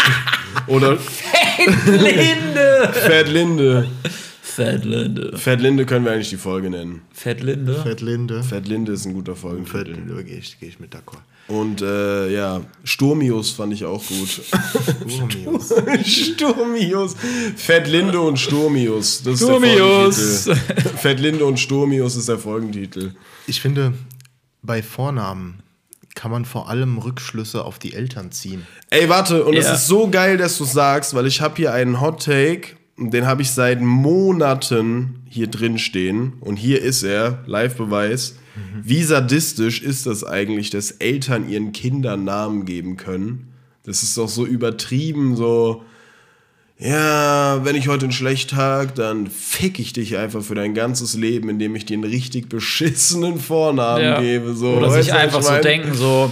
oder 0.66 0.98
Linde. 1.86 2.90
Fettlinde? 2.92 3.88
Fettlinde. 4.42 5.36
Fettlinde 5.36 5.86
können 5.86 6.04
wir 6.04 6.12
eigentlich 6.12 6.30
die 6.30 6.36
Folge 6.36 6.70
nennen. 6.70 7.02
Fettlinde. 7.12 7.82
Fettlinde. 7.82 8.42
Fettlinde 8.42 8.92
ist 8.92 9.06
ein 9.06 9.14
guter 9.14 9.36
Folgentitel. 9.36 9.78
Fettlinde, 9.78 10.24
gehe 10.24 10.38
ich, 10.38 10.58
geh 10.58 10.66
ich 10.66 10.80
mit 10.80 10.94
d'accord. 10.94 11.20
Und 11.48 11.80
äh, 11.80 12.32
ja, 12.34 12.60
Sturmius 12.82 13.50
fand 13.52 13.72
ich 13.72 13.84
auch 13.84 14.02
gut. 14.04 14.40
Urmius. 15.04 15.72
Sturmius. 16.04 17.14
Fettlinde 17.56 18.20
und 18.20 18.38
Sturmius. 18.38 19.22
Das 19.22 19.34
ist 19.34 19.46
Sturmius. 19.46 20.44
Der 20.44 20.56
Folgentitel. 20.56 20.96
Fettlinde 20.98 21.44
und 21.44 21.60
Sturmius 21.60 22.16
ist 22.16 22.28
der 22.28 22.38
Folgentitel. 22.38 23.12
Ich 23.46 23.60
finde, 23.60 23.92
bei 24.62 24.82
Vornamen 24.82 25.60
kann 26.16 26.30
man 26.30 26.44
vor 26.44 26.68
allem 26.68 26.98
Rückschlüsse 26.98 27.64
auf 27.64 27.78
die 27.78 27.92
Eltern 27.92 28.32
ziehen. 28.32 28.66
Ey, 28.90 29.08
warte, 29.08 29.44
und 29.44 29.54
es 29.54 29.66
Ja. 29.66 29.74
ist 29.74 29.86
so 29.86 30.08
geil, 30.08 30.38
dass 30.38 30.58
du 30.58 30.64
sagst, 30.64 31.14
weil 31.14 31.26
ich 31.26 31.40
habe 31.40 31.54
hier 31.56 31.72
einen 31.72 32.00
Hot 32.00 32.24
Take, 32.24 32.70
den 32.98 33.26
habe 33.26 33.42
ich 33.42 33.50
seit 33.50 33.80
Monaten 33.80 35.20
hier 35.28 35.48
drin 35.48 35.78
stehen. 35.78 36.34
Und 36.40 36.56
hier 36.56 36.80
ist 36.82 37.02
er, 37.02 37.42
Live-Beweis. 37.46 38.36
Wie 38.82 39.02
sadistisch 39.02 39.82
ist 39.82 40.06
das 40.06 40.24
eigentlich, 40.24 40.70
dass 40.70 40.90
Eltern 40.92 41.46
ihren 41.48 41.72
Kindern 41.72 42.24
Namen 42.24 42.64
geben 42.64 42.96
können? 42.96 43.48
Das 43.84 44.02
ist 44.02 44.16
doch 44.16 44.28
so 44.30 44.46
übertrieben, 44.46 45.36
so. 45.36 45.82
Ja, 46.78 47.64
wenn 47.64 47.76
ich 47.76 47.88
heute 47.88 48.04
einen 48.06 48.12
schlechten 48.12 48.54
Tag, 48.56 48.94
dann 48.94 49.26
fick 49.28 49.78
ich 49.78 49.92
dich 49.92 50.16
einfach 50.16 50.42
für 50.42 50.54
dein 50.54 50.74
ganzes 50.74 51.14
Leben, 51.14 51.48
indem 51.48 51.74
ich 51.74 51.86
dir 51.86 51.94
einen 51.94 52.04
richtig 52.04 52.48
beschissenen 52.48 53.38
Vornamen 53.38 54.02
Ja. 54.04 54.20
gebe. 54.20 54.54
So. 54.54 54.76
Oder 54.76 54.90
sich 54.90 55.12
einfach 55.12 55.42
so 55.42 55.56
denken, 55.60 55.94
so, 55.94 56.30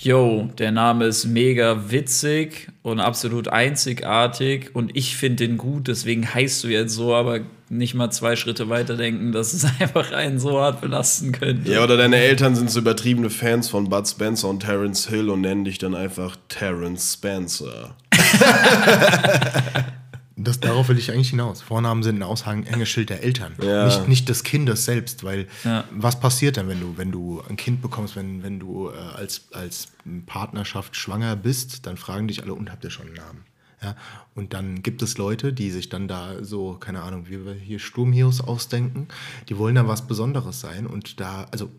yo, 0.00 0.48
der 0.58 0.70
Name 0.70 1.06
ist 1.06 1.24
mega 1.24 1.90
witzig 1.90 2.68
und 2.82 3.00
absolut 3.00 3.48
einzigartig 3.48 4.70
und 4.74 4.92
ich 4.94 5.16
finde 5.16 5.48
den 5.48 5.58
gut, 5.58 5.88
deswegen 5.88 6.32
heißt 6.32 6.62
du 6.62 6.68
jetzt 6.68 6.94
so, 6.94 7.14
aber 7.14 7.40
nicht 7.68 7.94
mal 7.94 8.10
zwei 8.10 8.36
Schritte 8.36 8.68
weiter 8.68 8.96
denken, 8.96 9.32
dass 9.32 9.52
es 9.52 9.64
einfach 9.80 10.12
einen 10.12 10.38
so 10.38 10.60
hart 10.60 10.80
belasten 10.80 11.32
könnte. 11.32 11.70
Ja, 11.72 11.82
oder 11.82 11.96
deine 11.96 12.16
Eltern 12.16 12.54
sind 12.54 12.70
so 12.70 12.78
übertriebene 12.78 13.28
Fans 13.28 13.68
von 13.68 13.88
Bud 13.88 14.06
Spencer 14.06 14.48
und 14.48 14.60
Terence 14.60 15.08
Hill 15.08 15.30
und 15.30 15.40
nennen 15.40 15.64
dich 15.64 15.78
dann 15.78 15.96
einfach 15.96 16.36
Terence 16.48 17.14
Spencer. 17.14 17.96
Das, 20.40 20.60
darauf 20.60 20.88
will 20.88 20.98
ich 20.98 21.10
eigentlich 21.10 21.30
hinaus. 21.30 21.60
Vornamen 21.62 22.02
sind 22.02 22.16
ein 22.16 22.22
Aushängeschild 22.22 23.10
der 23.10 23.22
Eltern, 23.24 23.54
Ja. 23.60 23.84
nicht, 23.84 24.06
nicht 24.08 24.28
des 24.28 24.44
Kindes 24.44 24.84
selbst. 24.84 25.24
Weil 25.24 25.48
Ja. 25.64 25.84
was 25.90 26.20
passiert 26.20 26.56
dann, 26.56 26.68
wenn 26.68 26.80
du, 26.80 26.96
wenn 26.96 27.10
du 27.10 27.42
ein 27.48 27.56
Kind 27.56 27.82
bekommst, 27.82 28.14
wenn, 28.16 28.42
wenn 28.42 28.60
du 28.60 28.90
äh, 28.90 28.94
als, 29.16 29.48
als 29.52 29.88
Partnerschaft 30.26 30.96
schwanger 30.96 31.34
bist, 31.36 31.86
dann 31.86 31.96
fragen 31.96 32.28
dich 32.28 32.42
alle, 32.42 32.54
und 32.54 32.70
habt 32.70 32.84
ihr 32.84 32.90
schon 32.90 33.06
einen 33.06 33.14
Namen? 33.16 33.44
Ja? 33.82 33.96
Und 34.34 34.54
dann 34.54 34.82
gibt 34.82 35.02
es 35.02 35.18
Leute, 35.18 35.52
die 35.52 35.70
sich 35.70 35.88
dann 35.88 36.08
da 36.08 36.42
so, 36.42 36.74
keine 36.74 37.02
Ahnung, 37.02 37.28
wie 37.28 37.44
wir 37.44 37.54
hier 37.54 37.78
Sturmheroes 37.78 38.40
ausdenken, 38.40 39.08
die 39.48 39.58
wollen 39.58 39.74
dann 39.74 39.88
was 39.88 40.06
Besonderes 40.06 40.60
sein. 40.60 40.86
Und 40.86 41.20
da, 41.20 41.46
also 41.50 41.70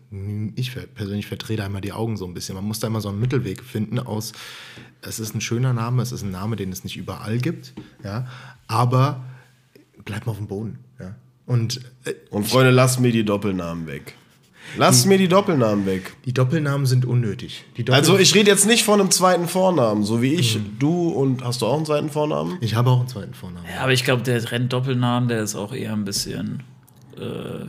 ich 0.56 0.74
persönlich 0.94 1.26
verdrehe 1.26 1.56
da 1.56 1.66
immer 1.66 1.80
die 1.80 1.92
Augen 1.92 2.16
so 2.16 2.26
ein 2.26 2.34
bisschen. 2.34 2.54
Man 2.54 2.64
muss 2.64 2.80
da 2.80 2.86
immer 2.86 3.00
so 3.00 3.08
einen 3.08 3.20
Mittelweg 3.20 3.62
finden 3.62 3.98
aus, 3.98 4.32
es 5.02 5.18
ist 5.18 5.34
ein 5.34 5.40
schöner 5.40 5.72
Name, 5.72 6.02
es 6.02 6.12
ist 6.12 6.22
ein 6.22 6.30
Name, 6.30 6.56
den 6.56 6.72
es 6.72 6.84
nicht 6.84 6.96
überall 6.96 7.38
gibt, 7.38 7.72
ja, 8.04 8.26
aber 8.66 9.24
bleib 10.04 10.26
mal 10.26 10.32
auf 10.32 10.38
dem 10.38 10.46
Boden, 10.46 10.78
ja. 10.98 11.14
Und 11.46 11.80
äh, 12.04 12.14
Und 12.30 12.46
Freunde, 12.46 12.70
lasst 12.70 13.00
mir 13.00 13.10
die 13.10 13.24
Doppelnamen 13.24 13.86
weg. 13.86 14.14
Lasst 14.76 15.06
mir 15.06 15.18
die 15.18 15.28
Doppelnamen 15.28 15.86
weg. 15.86 16.14
die 16.24 16.32
Doppelnamen 16.32 16.86
sind 16.86 17.04
unnötig. 17.04 17.64
Die 17.76 17.84
Doppel 17.84 18.00
Also 18.00 18.18
ich 18.18 18.34
rede 18.34 18.50
jetzt 18.50 18.66
nicht 18.66 18.84
von 18.84 19.00
einem 19.00 19.10
zweiten 19.10 19.48
Vornamen, 19.48 20.04
so 20.04 20.22
wie 20.22 20.34
ich, 20.34 20.58
du 20.78 21.08
und 21.08 21.44
hast 21.44 21.62
du 21.62 21.66
auch 21.66 21.76
einen 21.76 21.86
zweiten 21.86 22.10
Vornamen? 22.10 22.58
ich 22.60 22.74
habe 22.74 22.90
auch 22.90 23.00
einen 23.00 23.08
zweiten 23.08 23.34
Vornamen. 23.34 23.66
Ja, 23.74 23.82
aber 23.82 23.92
ich 23.92 24.04
glaube, 24.04 24.22
der 24.22 24.40
Trend-Doppelnamen, 24.40 25.28
der 25.28 25.42
ist 25.42 25.54
auch 25.54 25.72
eher 25.72 25.92
ein 25.92 26.04
bisschen. 26.04 26.62
Äh, 27.16 27.66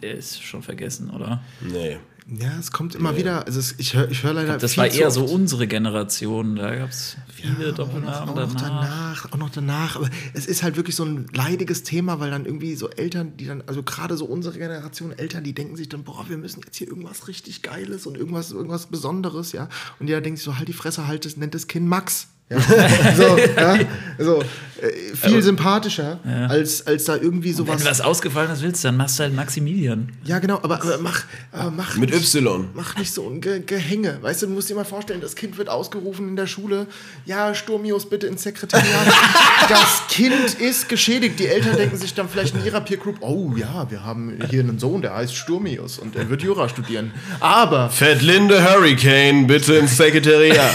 der 0.00 0.14
ist 0.14 0.42
schon 0.42 0.62
vergessen, 0.62 1.10
oder? 1.10 1.42
Nee. 1.60 1.98
Ja, 2.26 2.52
es 2.58 2.70
kommt 2.70 2.94
immer 2.94 3.16
wieder, 3.16 3.46
also 3.46 3.58
es, 3.58 3.74
ich 3.78 3.94
höre 3.94 4.08
ich 4.08 4.22
hör 4.22 4.32
leider 4.32 4.56
Das 4.56 4.74
viel 4.74 4.82
war 4.84 4.90
eher 4.90 5.10
so 5.10 5.24
unsere 5.24 5.66
Generation. 5.66 6.54
Da 6.56 6.76
gab 6.76 6.90
es 6.90 7.16
viele 7.34 7.72
Doppelnamen 7.72 8.28
auch 8.28 8.34
noch, 8.34 8.42
auch 8.42 8.48
noch 8.48 8.54
danach. 8.54 9.22
danach, 9.22 9.32
auch 9.32 9.36
noch 9.36 9.50
danach. 9.50 9.96
Aber 9.96 10.08
es 10.32 10.46
ist 10.46 10.62
halt 10.62 10.76
wirklich 10.76 10.94
so 10.94 11.04
ein 11.04 11.26
leidiges 11.32 11.82
Thema, 11.82 12.20
weil 12.20 12.30
dann 12.30 12.46
irgendwie 12.46 12.76
so 12.76 12.88
Eltern, 12.90 13.36
die 13.36 13.46
dann, 13.46 13.64
also 13.66 13.82
gerade 13.82 14.16
so 14.16 14.24
unsere 14.24 14.56
Generation 14.56 15.10
Eltern, 15.12 15.42
die 15.42 15.52
denken 15.52 15.76
sich 15.76 15.88
dann, 15.88 16.04
boah, 16.04 16.28
wir 16.28 16.38
müssen 16.38 16.62
jetzt 16.64 16.76
hier 16.76 16.86
irgendwas 16.86 17.26
richtig 17.26 17.62
Geiles 17.62 18.06
und 18.06 18.16
irgendwas, 18.16 18.52
irgendwas 18.52 18.86
Besonderes, 18.86 19.52
ja. 19.52 19.68
Und 19.98 20.06
die 20.06 20.12
da 20.12 20.20
denken 20.20 20.36
sich 20.36 20.44
so, 20.44 20.56
halt 20.58 20.68
die 20.68 20.72
Fresse, 20.72 21.08
halt 21.08 21.24
das, 21.24 21.36
nennt 21.36 21.54
das 21.54 21.66
Kind 21.66 21.88
Max. 21.88 22.28
Ja. 22.50 22.60
so, 23.16 23.38
ja, 23.38 23.78
so 24.18 24.42
äh, 24.82 25.14
viel 25.14 25.42
sympathischer, 25.42 26.18
als, 26.48 26.86
als 26.86 27.04
da 27.04 27.14
irgendwie 27.14 27.50
Wenn 27.50 27.66
sowas. 27.66 27.82
du 27.82 27.88
was 27.88 28.00
Ausgefallenes 28.00 28.62
willst, 28.62 28.84
dann 28.84 28.96
machst 28.96 29.18
du 29.18 29.22
halt 29.22 29.34
Maximilian. 29.34 30.10
Ja, 30.24 30.40
genau, 30.40 30.56
aber, 30.62 30.82
aber 30.82 30.98
mach, 30.98 31.22
aber 31.52 31.70
mach 31.70 31.96
Mit 31.96 32.10
nicht, 32.10 32.34
Y. 32.34 32.68
Mach 32.74 32.96
nicht 32.96 33.12
so 33.14 33.28
ein 33.28 33.40
Ge 33.40 33.62
Gehänge. 33.64 34.18
Weißt 34.20 34.42
du, 34.42 34.46
du 34.46 34.52
musst 34.52 34.68
dir 34.68 34.74
mal 34.74 34.84
vorstellen, 34.84 35.20
das 35.20 35.36
Kind 35.36 35.56
wird 35.56 35.68
ausgerufen 35.68 36.28
in 36.28 36.36
der 36.36 36.48
Schule. 36.48 36.88
Ja, 37.26 37.54
Sturmius, 37.54 38.10
bitte 38.10 38.26
ins 38.26 38.42
Sekretariat. 38.42 38.86
das 39.68 40.02
Kind 40.08 40.60
ist 40.60 40.88
geschädigt. 40.88 41.38
Die 41.38 41.46
Eltern 41.46 41.76
denken 41.76 41.96
sich 41.96 42.12
dann 42.14 42.28
vielleicht 42.28 42.56
in 42.56 42.64
ihrer 42.64 42.80
Peer 42.80 42.96
Group, 42.96 43.18
oh 43.20 43.52
ja, 43.56 43.88
wir 43.88 44.04
haben 44.04 44.36
hier 44.50 44.60
einen 44.60 44.80
Sohn, 44.80 45.00
der 45.00 45.14
heißt 45.14 45.36
Sturmius 45.36 45.98
und 45.98 46.16
er 46.16 46.28
wird 46.28 46.42
Jura 46.42 46.68
studieren. 46.68 47.12
Aber 47.38 47.88
Fettlinde 47.88 48.68
Hurricane, 48.68 49.46
bitte 49.46 49.74
ins 49.74 49.96
Sekretariat. 49.96 50.74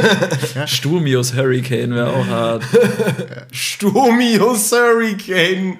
Sturmius 0.66 0.97
Hurricane 1.04 1.94
wäre 1.94 2.08
auch 2.12 2.26
hart. 2.26 2.64
Sturmius 3.52 4.72
Hurricane, 4.72 5.78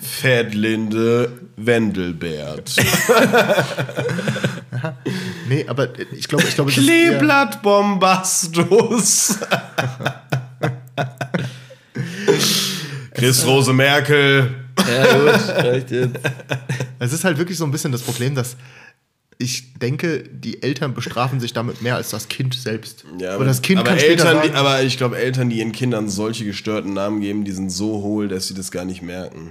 Fettlinde 0.00 1.30
Wendelbert. 1.56 2.74
nee, 5.48 5.64
aber 5.68 5.88
ich 6.12 6.28
glaube, 6.28 6.44
ich 6.48 6.54
glaube, 6.54 6.70
es 6.70 6.76
ist 6.78 6.88
eher- 6.88 7.10
Kleeblatt 7.18 7.62
Bombastus. 7.62 9.38
Chris 13.14 13.46
Rose 13.46 13.72
Merkel. 13.72 14.50
ja, 14.78 15.14
gut, 15.16 15.48
reicht 15.48 15.90
jetzt. 15.90 16.16
Es 16.98 17.12
ist 17.12 17.24
halt 17.24 17.38
wirklich 17.38 17.56
so 17.56 17.64
ein 17.64 17.70
bisschen 17.70 17.92
das 17.92 18.02
Problem, 18.02 18.34
dass 18.34 18.56
ich 19.38 19.74
denke, 19.74 20.22
die 20.22 20.62
Eltern 20.62 20.94
bestrafen 20.94 21.40
sich 21.40 21.52
damit 21.52 21.82
mehr 21.82 21.96
als 21.96 22.10
das 22.10 22.28
Kind 22.28 22.54
selbst. 22.54 23.04
Ja, 23.20 23.34
aber 23.34 23.44
das 23.44 23.60
Kind 23.62 23.80
aber 23.80 23.90
kann 23.90 23.98
später 23.98 24.10
Eltern, 24.24 24.36
sagen, 24.38 24.50
die, 24.52 24.56
aber 24.58 24.82
ich 24.82 24.96
glaube, 24.96 25.18
Eltern, 25.18 25.50
die 25.50 25.58
ihren 25.58 25.72
Kindern 25.72 26.08
solche 26.08 26.44
gestörten 26.44 26.94
Namen 26.94 27.20
geben, 27.20 27.44
die 27.44 27.52
sind 27.52 27.70
so 27.70 28.02
hohl, 28.02 28.28
dass 28.28 28.48
sie 28.48 28.54
das 28.54 28.70
gar 28.70 28.84
nicht 28.86 29.02
merken. 29.02 29.50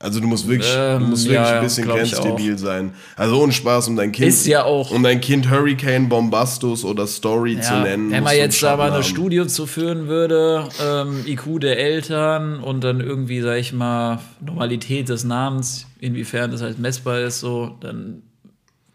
Also 0.00 0.20
du 0.20 0.28
musst 0.28 0.46
wirklich, 0.46 0.70
du 0.72 0.78
Ähm, 0.78 1.10
musst 1.10 1.24
wirklich 1.24 1.34
ja, 1.34 1.56
ein 1.58 1.64
bisschen 1.64 1.88
grenzdebil 1.88 2.56
sein. 2.56 2.92
Also 3.16 3.42
ohne 3.42 3.50
Spaß, 3.52 3.88
um 3.88 3.96
dein 3.96 4.12
Kind, 4.12 4.28
Ist 4.28 4.46
ja 4.46 4.62
auch- 4.62 4.92
um 4.92 5.02
dein 5.02 5.20
Kind 5.20 5.50
Hurricane 5.50 6.08
Bombastus 6.08 6.84
oder 6.84 7.04
Story 7.08 7.58
zu 7.60 7.72
Ja, 7.74 7.82
nennen. 7.82 8.12
wenn 8.12 8.22
man 8.22 8.32
du 8.32 8.38
jetzt 8.38 8.62
aber 8.62 8.84
eine 8.84 8.94
haben. 8.94 9.02
Studie 9.02 9.44
zu 9.48 9.66
führen 9.66 10.06
würde, 10.06 10.68
ähm, 10.80 11.24
IQ 11.26 11.58
der 11.58 11.80
Eltern 11.80 12.60
und 12.62 12.84
dann 12.84 13.00
irgendwie, 13.00 13.40
sag 13.40 13.56
ich 13.56 13.72
mal, 13.72 14.20
Normalität 14.40 15.08
des 15.08 15.24
Namens, 15.24 15.86
inwiefern 15.98 16.52
das 16.52 16.62
halt 16.62 16.78
messbar 16.78 17.18
ist, 17.22 17.40
so, 17.40 17.74
dann 17.80 18.22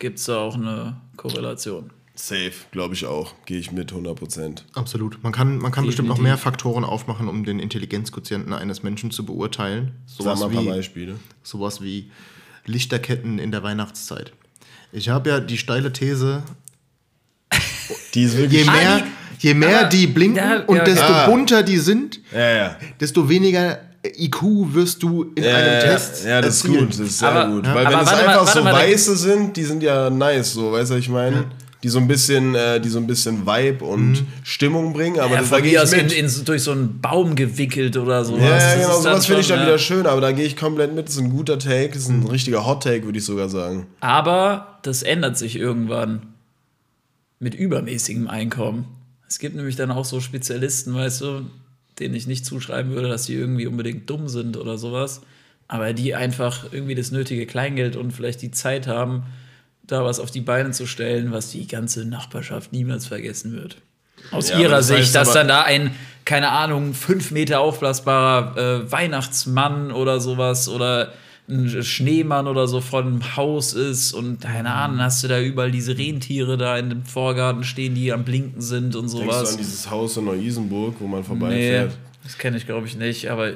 gibt 0.03 0.19
es 0.19 0.25
da 0.25 0.37
auch 0.37 0.55
eine 0.55 0.97
Korrelation. 1.15 1.91
Safe, 2.13 2.51
glaube 2.71 2.93
ich 2.93 3.05
auch. 3.05 3.33
Gehe 3.45 3.57
ich 3.57 3.71
mit 3.71 3.93
100%. 3.93 4.63
Absolut. 4.73 5.23
Man 5.23 5.31
kann, 5.31 5.57
man 5.59 5.71
kann 5.71 5.85
bestimmt 5.85 6.09
noch 6.09 6.17
mehr 6.17 6.37
Faktoren 6.37 6.83
aufmachen, 6.83 7.29
um 7.29 7.45
den 7.45 7.57
Intelligenzquotienten 7.59 8.51
eines 8.53 8.83
Menschen 8.83 9.11
zu 9.11 9.25
beurteilen. 9.25 9.93
Sag 10.05 10.17
Sowas 10.25 10.39
mal 10.41 10.45
ein 10.47 10.53
paar 10.55 10.63
wie, 10.65 10.67
Beispiele. 10.67 11.15
sowas 11.41 11.81
wie 11.81 12.11
Lichterketten 12.65 13.39
in 13.39 13.51
der 13.51 13.63
Weihnachtszeit. 13.63 14.33
Ich 14.91 15.07
habe 15.07 15.29
ja 15.29 15.39
die 15.39 15.57
steile 15.57 15.93
These, 15.93 16.43
Die 18.13 18.23
ist 18.23 18.33
je 18.35 18.39
wirklich. 18.41 18.65
mehr, 18.67 19.03
je 19.39 19.53
mehr 19.53 19.87
die 19.87 20.07
blinken 20.07 20.37
ja, 20.43 20.63
und 20.65 20.85
desto 20.85 21.11
ja. 21.13 21.25
bunter 21.27 21.63
die 21.63 21.77
sind, 21.77 22.19
Ja, 22.33 22.55
ja. 22.55 22.77
desto 22.99 23.29
weniger 23.29 23.79
IQ 24.05 24.73
wirst 24.73 25.01
du 25.01 25.31
in 25.35 25.43
Ja, 25.43 25.55
einem 25.55 25.73
ja, 25.73 25.79
Test 25.81 26.25
ja, 26.25 26.41
das 26.41 26.55
ist 26.57 26.65
erzielen. 26.65 26.79
gut, 26.85 26.89
das 26.93 26.99
ist 26.99 27.19
sehr 27.19 27.29
Aber- 27.29 27.53
gut. 27.53 27.65
ja. 27.65 27.75
Weil 27.75 27.85
Aber 27.87 27.95
wenn 27.95 28.03
es 28.03 28.11
mal, 28.11 28.17
einfach 28.19 28.35
warte 28.45 28.57
so 28.59 28.63
mal, 28.63 28.73
weiße 28.73 29.15
sind, 29.15 29.55
die 29.57 29.63
sind 29.63 29.81
ja 29.83 30.09
nice, 30.09 30.53
so, 30.53 30.71
weißt 30.73 30.91
du, 30.91 30.95
was 30.95 31.01
ich 31.01 31.09
meine? 31.09 31.45
Die 31.83 31.89
so 31.89 31.99
ein 31.99 32.07
bisschen, 32.07 32.55
äh, 32.55 32.79
die 32.79 32.87
so 32.87 32.97
ein 32.97 33.07
bisschen 33.07 33.45
Vibe 33.45 33.83
und 33.83 34.23
Stimmung 34.43 34.93
bringen, 34.93 35.19
aber 35.19 35.33
Ja, 35.35 35.41
das, 35.41 35.49
da 35.49 35.59
gehe 35.59 35.73
ich 35.73 35.79
aus 35.79 35.91
in, 35.91 36.03
mit. 36.03 36.13
in, 36.13 36.29
durch 36.45 36.63
so 36.63 36.71
einen 36.71 37.01
Baum 37.01 37.35
gewickelt 37.35 37.97
oder 37.97 38.23
sowas. 38.23 38.41
ja, 38.41 38.49
Das 38.51 38.63
ja, 38.63 38.69
ist 38.73 38.79
genau, 38.87 39.01
sowas 39.01 39.25
finde 39.25 39.41
ich 39.41 39.47
dann 39.49 39.59
ja. 39.59 39.65
wieder 39.65 39.77
schön, 39.77 40.05
aber 40.05 40.21
da 40.21 40.31
gehe 40.31 40.45
ich 40.45 40.55
komplett 40.55 40.95
mit. 40.95 41.07
Das 41.07 41.15
ist 41.15 41.21
ein 41.21 41.29
guter 41.29 41.59
Take, 41.59 41.89
das 41.89 42.03
ist 42.03 42.09
ein 42.09 42.25
richtiger 42.25 42.65
Hot 42.65 42.83
Take, 42.83 43.03
würde 43.03 43.17
ich 43.19 43.25
sogar 43.25 43.49
sagen. 43.49 43.87
Aber 43.99 44.79
das 44.83 45.03
ändert 45.03 45.37
sich 45.37 45.57
irgendwann 45.57 46.21
mit 47.39 47.53
übermäßigem 47.55 48.27
Einkommen. 48.29 48.85
Es 49.27 49.39
gibt 49.39 49.55
nämlich 49.55 49.75
dann 49.75 49.91
auch 49.91 50.05
so 50.05 50.21
Spezialisten, 50.21 50.93
weißt 50.93 51.19
du, 51.21 51.41
denen 51.99 52.15
ich 52.15 52.27
nicht 52.27 52.45
zuschreiben 52.45 52.91
würde, 52.91 53.09
dass 53.09 53.25
die 53.25 53.35
irgendwie 53.35 53.67
unbedingt 53.67 54.09
dumm 54.09 54.27
sind 54.27 54.57
oder 54.57 54.77
sowas, 54.77 55.21
aber 55.67 55.93
die 55.93 56.15
einfach 56.15 56.71
irgendwie 56.71 56.95
das 56.95 57.11
nötige 57.11 57.45
Kleingeld 57.45 57.95
und 57.95 58.11
vielleicht 58.11 58.41
die 58.41 58.51
Zeit 58.51 58.87
haben, 58.87 59.23
da 59.83 60.03
was 60.05 60.19
auf 60.19 60.31
die 60.31 60.41
Beine 60.41 60.71
zu 60.71 60.85
stellen, 60.85 61.31
was 61.31 61.51
die 61.51 61.67
ganze 61.67 62.05
Nachbarschaft 62.05 62.71
niemals 62.71 63.07
vergessen 63.07 63.53
wird. 63.53 63.77
Aus 64.31 64.49
Ja, 64.49 64.59
ihrer 64.59 64.77
das 64.77 64.87
Sicht, 64.87 65.13
dass 65.15 65.33
dann 65.33 65.47
da 65.47 65.63
ein, 65.63 65.93
keine 66.25 66.49
Ahnung, 66.49 66.93
fünf 66.93 67.31
Meter 67.31 67.59
aufblasbarer 67.59 68.57
äh, 68.57 68.91
Weihnachtsmann 68.91 69.91
oder 69.91 70.21
sowas 70.21 70.69
oder 70.69 71.11
ein 71.49 71.83
Schneemann 71.83 72.47
oder 72.47 72.67
so 72.67 72.79
vor 72.79 73.03
dem 73.03 73.35
Haus 73.35 73.73
ist 73.73 74.13
und 74.13 74.41
keine 74.41 74.71
Ahnung, 74.71 74.99
hast 74.99 75.23
du 75.23 75.27
da 75.27 75.41
überall 75.41 75.71
diese 75.71 75.97
Rentiere 75.97 76.57
da 76.57 76.77
in 76.77 76.89
dem 76.89 77.03
Vorgarten 77.05 77.63
stehen, 77.65 77.95
die 77.95 78.13
am 78.13 78.23
Blinken 78.23 78.61
sind 78.61 78.95
und 78.95 79.11
Denkst 79.11 79.25
du 79.25 79.31
sowas. 79.31 79.51
an 79.51 79.57
dieses 79.57 79.89
Haus 79.89 80.15
in 80.17 80.25
Neu-Isenburg, 80.25 80.95
wo 80.99 81.07
man 81.07 81.19
Nee, 81.19 81.25
vorbeifährt? 81.25 81.97
das 82.23 82.37
kenne 82.37 82.55
ich 82.57 82.65
glaube 82.65 82.87
ich 82.87 82.95
nicht, 82.95 83.29
aber 83.29 83.51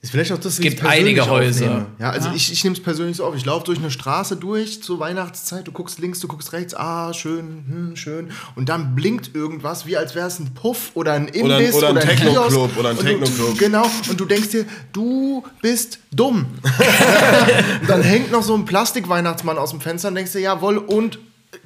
Ist 0.00 0.10
vielleicht 0.12 0.30
auch 0.30 0.38
das, 0.38 0.60
wie 0.60 0.62
gibt 0.62 0.84
einige 0.84 1.28
Häuser. 1.28 1.64
aufnehme. 1.66 1.86
Ja, 1.98 2.10
also 2.10 2.28
Ja. 2.28 2.34
ich, 2.36 2.52
ich 2.52 2.62
nehme 2.62 2.76
es 2.76 2.80
persönlich 2.82 3.16
so 3.16 3.24
auf. 3.24 3.34
Ich 3.34 3.44
laufe 3.44 3.64
durch 3.66 3.78
eine 3.80 3.90
Straße 3.90 4.36
durch 4.36 4.80
zur 4.80 5.00
Weihnachtszeit, 5.00 5.66
du 5.66 5.72
guckst 5.72 5.98
links, 5.98 6.20
du 6.20 6.28
guckst 6.28 6.52
rechts, 6.52 6.72
ah, 6.72 7.12
schön, 7.12 7.64
hm, 7.68 7.96
schön. 7.96 8.30
Und 8.54 8.68
dann 8.68 8.94
blinkt 8.94 9.34
irgendwas, 9.34 9.86
wie 9.86 9.96
als 9.96 10.14
wäre 10.14 10.28
es 10.28 10.38
ein 10.38 10.54
Puff 10.54 10.92
oder 10.94 11.14
ein 11.14 11.28
Oder 11.30 11.56
ein- 11.56 11.60
Imbiss 11.62 11.74
oder 11.74 11.88
ein 11.88 11.98
Techno-Club 12.00 12.76
oder 12.78 12.90
ein 12.90 12.98
Techno-Club. 12.98 13.58
Genau, 13.58 13.90
und 14.08 14.20
du 14.20 14.24
denkst 14.24 14.50
dir, 14.50 14.66
du 14.92 15.42
bist 15.62 15.98
dumm. 16.12 16.46
und 17.80 17.90
dann 17.90 18.02
hängt 18.02 18.30
noch 18.30 18.44
so 18.44 18.54
ein 18.54 18.64
Plastik-Weihnachtsmann 18.66 19.58
aus 19.58 19.70
dem 19.70 19.80
Fenster 19.80 20.08
und 20.08 20.14
denkst 20.14 20.30
dir, 20.30 20.40
jawohl, 20.40 20.78
und 20.78 21.18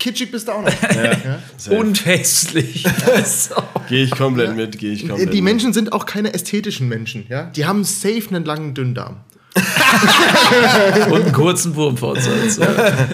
kitschig 0.02 0.32
bist 0.32 0.48
du 0.48 0.52
auch 0.52 0.62
noch. 0.62 0.72
Safe. 1.56 1.76
und 1.76 2.04
hässlich. 2.04 2.84
so. 3.24 3.54
Gehe 3.88 4.04
ich 4.04 4.10
komplett 4.10 4.56
mit, 4.56 4.78
gehe 4.78 4.92
ich 4.92 5.08
komplett 5.08 5.32
Die 5.32 5.40
mit. 5.40 5.52
Menschen 5.52 5.72
sind 5.72 5.92
auch 5.92 6.06
keine 6.06 6.34
ästhetischen 6.34 6.88
Menschen, 6.88 7.24
ja. 7.28 7.44
Die 7.44 7.66
haben 7.66 7.84
safe 7.84 8.24
einen 8.30 8.44
langen 8.44 8.74
Dünndarm. 8.74 9.20
und 11.10 11.22
einen 11.22 11.32
kurzen 11.32 11.76
Wurmfortsatz. 11.76 12.56
Ja. 12.56 13.08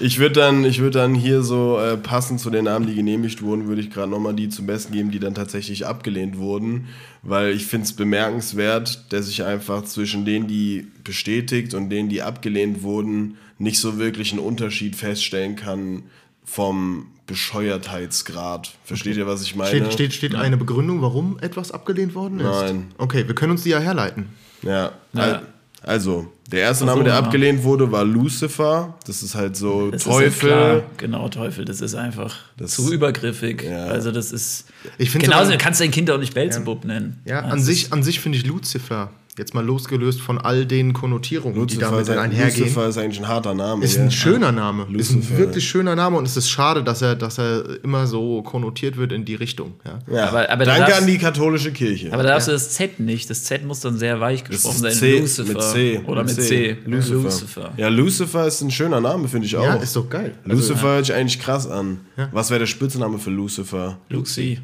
Ich 0.00 0.18
würde 0.18 0.40
dann, 0.40 0.64
ich 0.64 0.80
würd 0.80 0.94
dann 0.94 1.14
hier 1.14 1.42
so 1.42 1.78
äh, 1.78 1.98
passend 1.98 2.40
zu 2.40 2.48
den 2.48 2.64
Namen, 2.64 2.86
die 2.86 2.94
genehmigt 2.94 3.42
wurden, 3.42 3.68
würde 3.68 3.82
ich 3.82 3.90
gerade 3.90 4.10
nochmal 4.10 4.34
die 4.34 4.48
zum 4.48 4.66
Besten 4.66 4.94
geben, 4.94 5.10
die 5.10 5.20
dann 5.20 5.34
tatsächlich 5.34 5.86
abgelehnt 5.86 6.38
wurden. 6.38 6.88
Weil 7.22 7.52
ich 7.52 7.66
finde 7.66 7.84
es 7.84 7.92
bemerkenswert, 7.92 9.12
dass 9.12 9.28
ich 9.28 9.44
einfach 9.44 9.84
zwischen 9.84 10.24
denen, 10.24 10.48
die 10.48 10.88
bestätigt 11.04 11.74
und 11.74 11.90
denen, 11.90 12.08
die 12.08 12.22
abgelehnt 12.22 12.82
wurden, 12.82 13.36
nicht 13.58 13.78
so 13.78 13.98
wirklich 13.98 14.32
einen 14.32 14.40
Unterschied 14.40 14.96
feststellen 14.96 15.56
kann 15.56 16.04
vom 16.44 17.06
Bescheuertheitsgrad. 17.26 18.70
Versteht 18.84 19.16
ihr, 19.16 19.26
was 19.26 19.42
ich 19.42 19.54
meine? 19.56 19.70
Steht, 19.70 19.92
steht, 19.92 20.12
steht 20.14 20.34
eine 20.34 20.56
Begründung, 20.56 21.02
warum 21.02 21.38
etwas 21.40 21.70
abgelehnt 21.72 22.14
worden 22.14 22.40
ist? 22.40 22.46
Nein. 22.46 22.92
Okay, 22.98 23.26
wir 23.26 23.34
können 23.34 23.52
uns 23.52 23.62
die 23.62 23.70
ja 23.70 23.78
herleiten. 23.78 24.28
Ja. 24.62 24.92
Ja. 25.12 25.20
Al- 25.22 25.42
Also, 25.84 26.30
der 26.50 26.60
erste 26.60 26.84
Name, 26.84 27.02
der 27.02 27.14
ja. 27.14 27.18
abgelehnt 27.18 27.64
wurde, 27.64 27.90
war 27.90 28.04
Lucifer. 28.04 28.94
Das 29.06 29.22
ist 29.22 29.34
halt 29.34 29.56
so 29.56 29.90
Das 29.90 30.02
Ist 30.02 30.06
ja 30.06 30.12
Teufel. 30.12 30.48
klar. 30.50 30.82
Genau, 30.98 31.28
Teufel, 31.28 31.64
das 31.64 31.80
ist 31.80 31.94
einfach 31.96 32.36
Das- 32.56 32.72
zu 32.72 32.92
übergriffig. 32.92 33.62
Ja. 33.64 33.86
Also 33.86 34.12
das 34.12 34.30
ist. 34.32 34.66
Ich 34.98 35.12
genauso, 35.12 35.44
aber- 35.46 35.52
du 35.52 35.58
kannst 35.58 35.80
dein 35.80 35.90
Kind 35.90 36.08
auch 36.10 36.18
nicht 36.18 36.34
Belzebub 36.34 36.84
nennen. 36.84 37.20
Ja, 37.24 37.40
an 37.40 37.58
ist- 37.58 37.64
sich, 37.66 37.92
an 37.92 38.02
sich 38.04 38.20
finde 38.20 38.38
ich 38.38 38.46
Lucifer, 38.46 39.10
jetzt 39.38 39.54
mal 39.54 39.64
losgelöst 39.64 40.20
von 40.20 40.36
all 40.38 40.66
den 40.66 40.92
Konnotierungen, 40.92 41.54
die 41.54 41.60
Lucifer, 41.76 41.80
damit 41.90 42.02
ist 42.02 42.10
ein, 42.10 42.18
einhergehen, 42.18 42.60
Lucifer 42.64 42.86
ist 42.88 42.98
eigentlich 42.98 43.18
ein 43.18 43.28
harter 43.28 43.54
Name. 43.54 43.82
ist 43.82 43.96
ja. 43.96 44.02
ein 44.02 44.10
schöner 44.10 44.52
Name. 44.52 44.82
Ist 44.94 45.10
ein 45.12 45.16
Lucifer. 45.20 45.38
wirklich 45.38 45.66
schöner 45.66 45.96
Name 45.96 46.18
und 46.18 46.26
es 46.28 46.36
ist 46.36 46.50
schade, 46.50 46.84
dass 46.84 47.00
er, 47.00 47.14
dass 47.16 47.38
er 47.38 47.82
immer 47.82 48.06
so 48.06 48.42
konnotiert 48.42 48.98
wird 48.98 49.10
in 49.10 49.24
die 49.24 49.34
Richtung. 49.34 49.72
Ja. 49.86 49.98
Ja. 50.14 50.28
Aber- 50.28 50.50
aber 50.50 50.64
da 50.66 50.72
Danke 50.76 50.90
darfst- 50.90 51.00
an 51.00 51.06
die 51.06 51.16
katholische 51.16 51.72
Kirche. 51.72 52.12
Aber 52.12 52.22
da 52.22 52.28
darfst 52.30 52.48
du 52.48 52.52
das 52.52 52.70
Z 52.72 53.00
nicht. 53.00 53.30
Das 53.30 53.44
Z 53.44 53.64
muss 53.64 53.80
dann 53.80 53.96
sehr 53.96 54.20
weich 54.20 54.44
gesprochen 54.44 54.78
sein. 54.78 54.92
C, 54.92 55.18
Lucifer. 55.20 55.48
mit 55.52 55.62
C. 55.62 56.00
Oder 56.06 56.24
mit 56.24 56.34
C. 56.34 56.76
Lucifer. 56.84 57.14
Lucifer. 57.14 57.72
Ja, 57.78 57.88
Lucifer 57.88 58.46
ist 58.46 58.60
ein 58.60 58.70
schöner 58.70 59.00
Name, 59.00 59.28
finde 59.28 59.46
ich 59.46 59.56
auch. 59.56 59.64
Ja, 59.64 59.74
ist 59.76 59.96
doch 59.96 60.10
geil. 60.10 60.34
Also, 60.44 60.56
Lucifer 60.56 60.88
hört 60.88 61.06
sich 61.06 61.14
eigentlich 61.14 61.40
krass 61.40 61.66
an. 61.66 62.00
Was 62.32 62.50
wäre 62.50 62.60
der 62.60 62.66
Spitzname 62.66 63.18
für 63.18 63.30
Lucifer? 63.30 63.98
Luxi. 64.10 64.58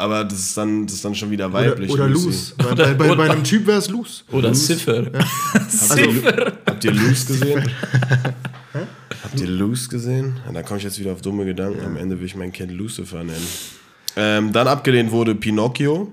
Aber 0.00 0.24
das 0.24 0.38
ist 0.38 0.56
dann, 0.56 0.86
das 0.86 0.96
ist 0.96 1.04
dann 1.04 1.14
schon 1.14 1.30
wieder 1.30 1.46
oder 1.46 1.54
weiblich. 1.54 1.90
oder 1.90 2.08
Lucy. 2.08 2.26
Luz. 2.26 2.54
Bei, 2.56 2.74
bei, 2.74 2.94
bei, 2.94 3.14
bei 3.14 3.30
einem 3.30 3.44
Typ 3.44 3.66
wäre 3.66 3.78
es 3.78 3.88
Luz. 3.88 4.24
Oder 4.32 4.52
Ziffer. 4.52 5.04
Ziffer. 5.68 6.52
Habt 6.66 6.84
ihr 6.84 6.92
Luce 6.92 7.26
gesehen? 7.26 7.70
Habt 9.22 9.40
ihr 9.40 9.46
Luce 9.46 9.88
gesehen? 9.90 10.40
Ja, 10.46 10.52
da 10.52 10.62
komme 10.62 10.78
ich 10.78 10.84
jetzt 10.84 10.98
wieder 10.98 11.12
auf 11.12 11.20
dumme 11.20 11.44
Gedanken. 11.44 11.84
Am 11.84 11.96
Ende 11.96 12.18
will 12.18 12.26
ich 12.26 12.34
mein 12.34 12.52
Kind 12.52 12.72
Lucifer 12.72 13.22
nennen. 13.22 13.46
Ähm, 14.16 14.52
dann 14.52 14.66
abgelehnt 14.66 15.10
wurde 15.10 15.34
Pinocchio. 15.34 16.12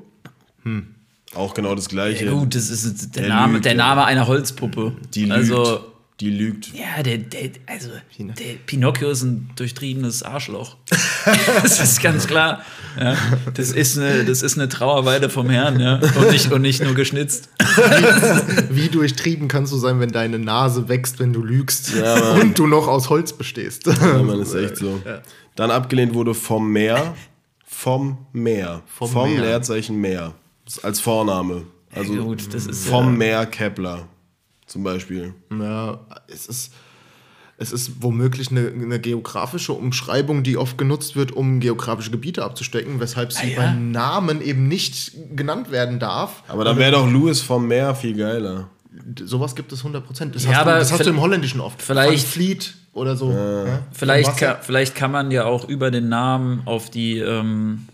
Auch 1.33 1.53
genau 1.53 1.75
das 1.75 1.87
gleiche. 1.87 2.25
Ja, 2.25 2.31
gut, 2.31 2.55
das 2.55 2.69
ist 2.69 3.15
der, 3.15 3.23
Der 3.23 3.29
Name, 3.29 3.53
lügt, 3.53 3.65
der 3.65 3.73
ja. 3.73 3.77
Name 3.77 4.05
einer 4.05 4.27
Holzpuppe. 4.27 4.93
Die 5.13 5.23
lügt. 5.23 5.33
also, 5.33 5.79
die 6.19 6.31
lügt. 6.31 6.73
ja, 6.73 7.03
der, 7.03 7.19
der, 7.19 7.51
also, 7.67 7.89
der 8.17 8.55
Pinocchio 8.65 9.11
ist 9.11 9.21
ein 9.21 9.51
durchtriebenes 9.55 10.23
Arschloch. 10.23 10.75
das 11.61 11.79
ist 11.79 12.01
ganz 12.01 12.25
klar. 12.25 12.63
Ja, 12.99 13.15
das, 13.53 13.71
ist 13.71 13.97
eine, 13.99 14.25
das 14.25 14.41
ist 14.41 14.57
eine 14.57 14.67
Trauerweide 14.67 15.29
vom 15.29 15.49
Herrn, 15.51 15.79
ja. 15.79 15.99
Und 16.15 16.31
nicht, 16.31 16.51
und 16.51 16.63
nicht 16.63 16.81
nur 16.81 16.95
geschnitzt. 16.95 17.49
Wie 18.71 18.87
durchtrieben 18.89 19.47
kannst 19.47 19.71
du 19.73 19.77
sein, 19.77 19.99
wenn 19.99 20.11
deine 20.11 20.39
Nase 20.39 20.89
wächst, 20.89 21.19
wenn 21.19 21.33
du 21.33 21.43
lügst 21.43 21.93
Ja, 21.93 22.31
und 22.33 22.57
du 22.57 22.65
noch 22.65 22.87
aus 22.87 23.09
Holz 23.09 23.33
bestehst? 23.33 23.85
Ja, 23.85 24.23
man 24.23 24.39
ist 24.41 24.55
echt 24.55 24.77
so. 24.77 24.99
Dann 25.55 25.69
abgelehnt 25.69 26.15
wurde 26.15 26.33
vom 26.33 26.71
Meer. 26.71 27.13
Vom 27.63 28.17
Meer. 28.33 28.81
Vom 28.87 29.09
Vom, 29.11 29.31
Meer. 29.33 29.41
Leerzeichen 29.41 29.97
Meer. 30.01 30.33
Als 30.81 30.99
Vorname. 30.99 31.63
Also 31.93 32.13
Ja, 32.15 32.21
gut, 32.21 32.53
das 32.53 32.65
ist 32.65 32.87
vom 32.87 33.05
ja- 33.05 33.11
Meer 33.11 33.45
Kepler. 33.45 34.07
Zum 34.67 34.83
Beispiel. 34.83 35.33
Ja, 35.51 35.99
es 36.27 36.45
ist, 36.45 36.73
es 37.57 37.71
ist 37.71 38.03
womöglich 38.03 38.51
eine, 38.51 38.67
eine 38.67 38.99
geografische 38.99 39.73
Umschreibung, 39.73 40.43
die 40.43 40.57
oft 40.57 40.77
genutzt 40.77 41.15
wird, 41.15 41.31
um 41.31 41.59
geografische 41.59 42.11
Gebiete 42.11 42.43
abzustecken, 42.43 42.99
weshalb 42.99 43.31
sie 43.33 43.39
Ah, 43.43 43.47
ja? 43.47 43.61
bei 43.61 43.71
Namen 43.73 44.41
eben 44.41 44.67
nicht 44.67 45.13
genannt 45.35 45.71
werden 45.71 45.99
darf. 45.99 46.43
Aber 46.49 46.63
dann 46.65 46.77
wäre 46.77 46.91
doch 46.91 47.09
Louis 47.09 47.41
vom 47.41 47.67
Meer 47.67 47.95
viel 47.95 48.15
geiler. 48.15 48.69
Sowas 49.23 49.55
gibt 49.55 49.71
es 49.71 49.79
100 49.79 50.05
Prozent. 50.05 50.35
Das, 50.35 50.43
Ja, 50.43 50.49
hast, 50.49 50.55
du, 50.57 50.61
aber 50.69 50.79
das 50.79 50.91
hast 50.91 51.05
du 51.05 51.09
im 51.11 51.21
Holländischen 51.21 51.61
oft. 51.61 51.81
vielleicht- 51.81 52.23
Van 52.23 52.31
Fleet 52.31 52.73
oder 52.93 53.15
so. 53.15 53.31
Ja? 53.31 53.79
Vielleicht 53.91 54.37
kann, 54.37 54.57
vielleicht 54.61 54.95
kann 54.95 55.11
man 55.11 55.31
ja 55.31 55.45
auch 55.45 55.67
über 55.69 55.91
den 55.91 56.09
Namen 56.09 56.63
auf 56.65 56.89
die, 56.89 57.19
ähm, 57.19 57.87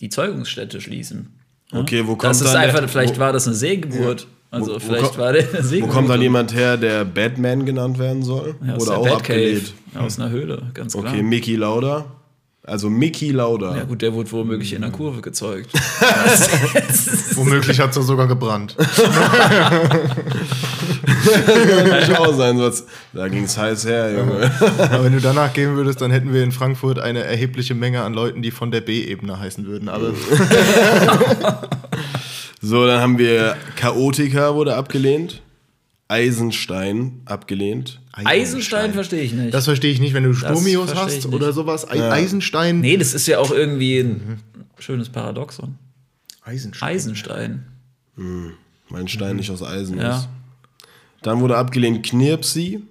die 0.00 0.08
Zeugungsstätte 0.08 0.80
schließen. 0.80 1.38
Ja? 1.72 1.80
Okay, 1.80 2.02
wo 2.06 2.16
kommt 2.16 2.24
das 2.24 2.40
ist 2.40 2.46
dann 2.52 2.62
der- 2.62 2.74
einfach, 2.74 2.88
vielleicht 2.90 3.16
wo- 3.16 3.20
war 3.20 3.32
das 3.32 3.46
eine 3.46 3.54
Sehgeburt. 3.54 4.26
Also 4.52 4.72
Wo- 4.72 4.74
wo 4.74 4.78
vielleicht 4.80 5.12
ko- 5.14 5.18
war 5.18 5.32
der 5.32 5.44
eine 5.54 5.82
Wo 5.82 5.86
kommt 5.86 6.10
dann 6.10 6.20
jemand 6.22 6.52
her, 6.54 6.76
der 6.76 7.04
Batman 7.04 7.64
genannt 7.64 7.98
werden 7.98 8.22
soll? 8.22 8.54
ja, 8.66 8.74
aus 8.74 8.82
Oder 8.82 8.90
der 8.92 8.98
auch 9.00 9.04
Batcave, 9.18 9.38
abgelehnt? 9.38 9.74
aus 9.96 10.18
einer 10.18 10.30
Höhle, 10.30 10.62
ganz 10.74 10.92
klar. 10.92 11.04
Okay, 11.12 11.22
Mickey 11.22 11.56
Lauda. 11.56 12.04
Also 12.62 12.90
Mickey 12.90 13.30
Lauda. 13.30 13.74
Ja 13.76 13.84
gut, 13.84 14.02
der 14.02 14.12
wurde 14.12 14.30
womöglich 14.32 14.74
in 14.74 14.82
der 14.82 14.90
Kurve 14.90 15.22
gezeugt. 15.22 15.70
Womöglich 17.34 17.80
hat 17.80 17.96
es 17.96 18.06
sogar 18.06 18.26
gebrannt. 18.28 18.76
Kann 21.88 22.02
ich 22.02 22.16
auch 22.18 22.34
sein. 22.34 22.58
sonst- 22.58 22.86
Da 23.12 23.28
ging 23.28 23.44
es 23.44 23.56
heiß 23.56 23.86
her, 23.86 24.12
Junge. 24.12 24.50
Aber 24.78 25.04
wenn 25.04 25.12
du 25.12 25.20
danach 25.20 25.52
gehen 25.52 25.74
würdest, 25.76 26.00
dann 26.00 26.10
hätten 26.10 26.32
wir 26.34 26.42
in 26.44 26.52
Frankfurt 26.52 26.98
eine 26.98 27.20
erhebliche 27.24 27.74
Menge 27.74 28.02
an 28.02 28.12
Leuten, 28.14 28.42
die 28.42 28.50
von 28.50 28.70
der 28.70 28.82
B-Ebene 28.82 29.38
heißen 29.40 29.66
würden. 29.66 29.88
Aber 29.88 30.12
So, 32.60 32.86
dann 32.86 33.00
haben 33.00 33.18
wir 33.18 33.56
Chaotica 33.76 34.54
wurde 34.54 34.74
abgelehnt. 34.76 35.42
Eisenstein 36.08 37.22
abgelehnt. 37.24 38.00
Eisenstein 38.12 38.92
verstehe 38.92 39.22
ich 39.22 39.32
nicht. 39.32 39.54
Das 39.54 39.64
verstehe 39.64 39.92
ich 39.92 40.00
nicht, 40.00 40.12
wenn 40.12 40.24
du 40.24 40.34
Sturmios 40.34 40.94
hast 40.94 41.14
nicht. 41.14 41.26
oder 41.28 41.52
sowas. 41.52 41.88
Ei- 41.88 42.10
Eisenstein. 42.10 42.80
nee, 42.80 42.96
das 42.96 43.14
ist 43.14 43.26
ja 43.28 43.38
auch 43.38 43.50
irgendwie 43.52 44.00
ein 44.00 44.40
schönes 44.78 45.08
Paradoxon. 45.08 45.76
Eisenstein. 46.42 46.88
Eisenstein. 46.88 47.64
Mein 48.88 49.08
Stein 49.08 49.36
nicht 49.36 49.50
aus 49.50 49.62
Eisen 49.62 49.98
Ja. 49.98 50.18
ist. 50.18 50.28
Dann 51.22 51.40
wurde 51.40 51.56
abgelehnt 51.56 52.04
Knirpsi. 52.04 52.82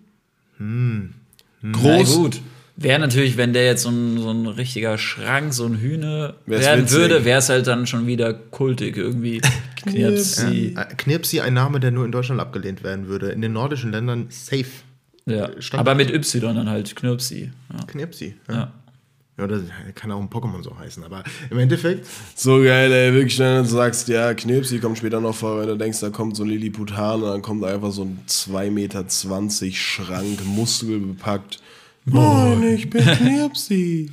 Na 0.57 1.09
Groß. 1.71 2.15
gut. 2.15 2.41
Wäre 2.81 2.97
natürlich, 2.99 3.35
wenn 3.35 3.51
der 3.51 3.65
jetzt 3.65 3.81
so 3.83 3.89
ein, 3.89 4.17
so 4.19 4.29
ein 4.31 4.45
richtiger 4.47 4.97
Schrank, 4.97 5.53
so 5.53 5.65
ein 5.65 5.79
Hühne 5.79 6.35
Wär's 6.45 6.65
werden 6.65 6.83
witzig. 6.85 6.97
würde, 6.97 7.25
wäre 7.25 7.39
es 7.39 7.49
halt 7.49 7.67
dann 7.67 7.85
schon 7.87 8.07
wieder 8.07 8.33
kultig 8.33 8.95
irgendwie. 8.95 9.41
Knirpsi. 9.75 10.75
Äh, 10.77 10.85
Knirpsi, 10.95 11.41
ein 11.41 11.53
Name, 11.53 11.79
der 11.79 11.91
nur 11.91 12.05
in 12.05 12.11
Deutschland 12.13 12.39
abgelehnt 12.39 12.81
werden 12.83 13.07
würde. 13.07 13.31
In 13.31 13.41
den 13.41 13.51
nordischen 13.53 13.91
Ländern 13.91 14.27
safe. 14.29 14.65
Ja. 15.25 15.49
Stand- 15.61 15.79
Aber 15.81 15.93
mit 15.95 16.09
Y 16.11 16.55
dann 16.55 16.69
halt, 16.69 16.95
Knirpsi. 16.95 17.51
Ja. 17.73 17.85
Knirpsi. 17.85 18.35
Ja. 18.47 18.55
Ja. 18.55 18.73
Ja, 19.37 19.47
das 19.47 19.61
kann 19.95 20.11
auch 20.11 20.19
ein 20.19 20.29
Pokémon 20.29 20.61
so 20.63 20.77
heißen. 20.77 21.01
Aber 21.03 21.23
im 21.49 21.57
Endeffekt, 21.59 22.05
So 22.35 22.57
geil, 22.61 22.91
ey. 22.91 23.13
Wirklich, 23.13 23.39
wenn 23.39 23.63
du 23.63 23.69
sagst, 23.69 24.09
ja, 24.09 24.33
Knirpsi 24.33 24.79
kommt 24.79 24.97
später 24.97 25.21
noch 25.21 25.33
vor, 25.35 25.61
wenn 25.61 25.67
du 25.67 25.77
denkst, 25.77 26.01
da 26.01 26.09
kommt 26.09 26.35
so 26.35 26.43
ein 26.43 26.49
Lilliputaner, 26.49 27.31
dann 27.31 27.41
kommt 27.41 27.63
einfach 27.63 27.91
so 27.91 28.03
ein 28.03 28.19
2,20 28.27 28.71
Meter 28.71 29.05
Schrank, 29.73 30.45
muskelbepackt. 30.45 31.59
Moin, 32.11 32.63
ich 32.63 32.89
bin 32.89 33.05
Knirpsi. 33.17 34.11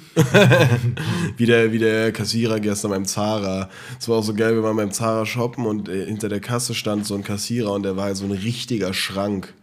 wie, 1.37 1.47
der, 1.47 1.73
wie 1.73 1.79
der 1.79 2.13
Kassierer 2.13 2.61
gestern 2.61 2.91
beim 2.91 3.05
Zara. 3.05 3.69
Es 3.99 4.09
war 4.09 4.19
auch 4.19 4.25
so 4.25 4.35
geil, 4.35 4.55
wir 4.55 4.63
waren 4.63 4.77
beim 4.77 4.91
Zara 4.93 5.27
shoppen 5.27 5.67
und 5.67 5.89
äh, 5.89 6.07
hinter 6.07 6.29
der 6.29 6.41
Kasse 6.41 6.75
stand 6.75 7.07
so 7.07 7.15
ein 7.15 7.23
Kassierer 7.25 7.73
und 7.73 7.83
der 7.83 7.97
war 7.97 8.05
halt 8.05 8.17
so 8.17 8.25
ein 8.25 8.33
richtiger 8.33 8.93
Schrank. 8.95 9.55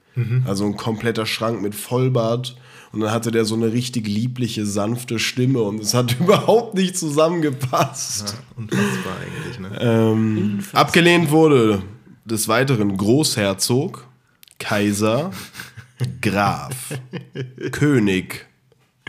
Also 0.45 0.65
ein 0.65 0.77
kompletter 0.77 1.25
Schrank 1.25 1.63
mit 1.63 1.73
Vollbart. 1.73 2.55
Und 2.91 2.99
dann 2.99 3.09
hatte 3.09 3.31
der 3.31 3.45
so 3.45 3.55
eine 3.55 3.73
richtig 3.73 4.07
liebliche, 4.07 4.63
sanfte 4.63 5.17
Stimme 5.17 5.63
und 5.63 5.81
es 5.81 5.95
hat 5.95 6.11
überhaupt 6.19 6.75
nicht 6.75 6.95
zusammengepasst. 6.95 8.35
unfassbar 8.55 9.13
eigentlich. 9.19 9.59
Ne? 9.59 9.77
Ähm, 9.81 10.59
abgelehnt 10.73 11.31
wurde 11.31 11.81
des 12.25 12.47
Weiteren 12.47 12.95
Großherzog, 12.95 14.05
Kaiser, 14.59 15.31
Graf, 16.21 16.93
König, 17.71 18.45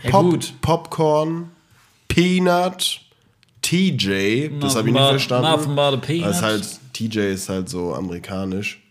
Ja, 0.03 0.11
Pop, 0.11 0.29
gut. 0.31 0.53
Popcorn, 0.61 1.51
Peanut, 2.07 3.01
TJ, 3.61 4.49
das 4.59 4.75
habe 4.75 4.89
ich 4.89 4.93
nicht 4.93 5.03
verstanden. 5.03 5.75
but 5.75 5.79
a 5.93 5.97
peanut. 5.97 6.27
Das 6.29 6.37
ist 6.37 6.43
halt, 6.43 6.79
TJ 6.93 7.19
ist 7.33 7.49
halt 7.49 7.67
so 7.69 7.93
amerikanisch. 7.95 8.81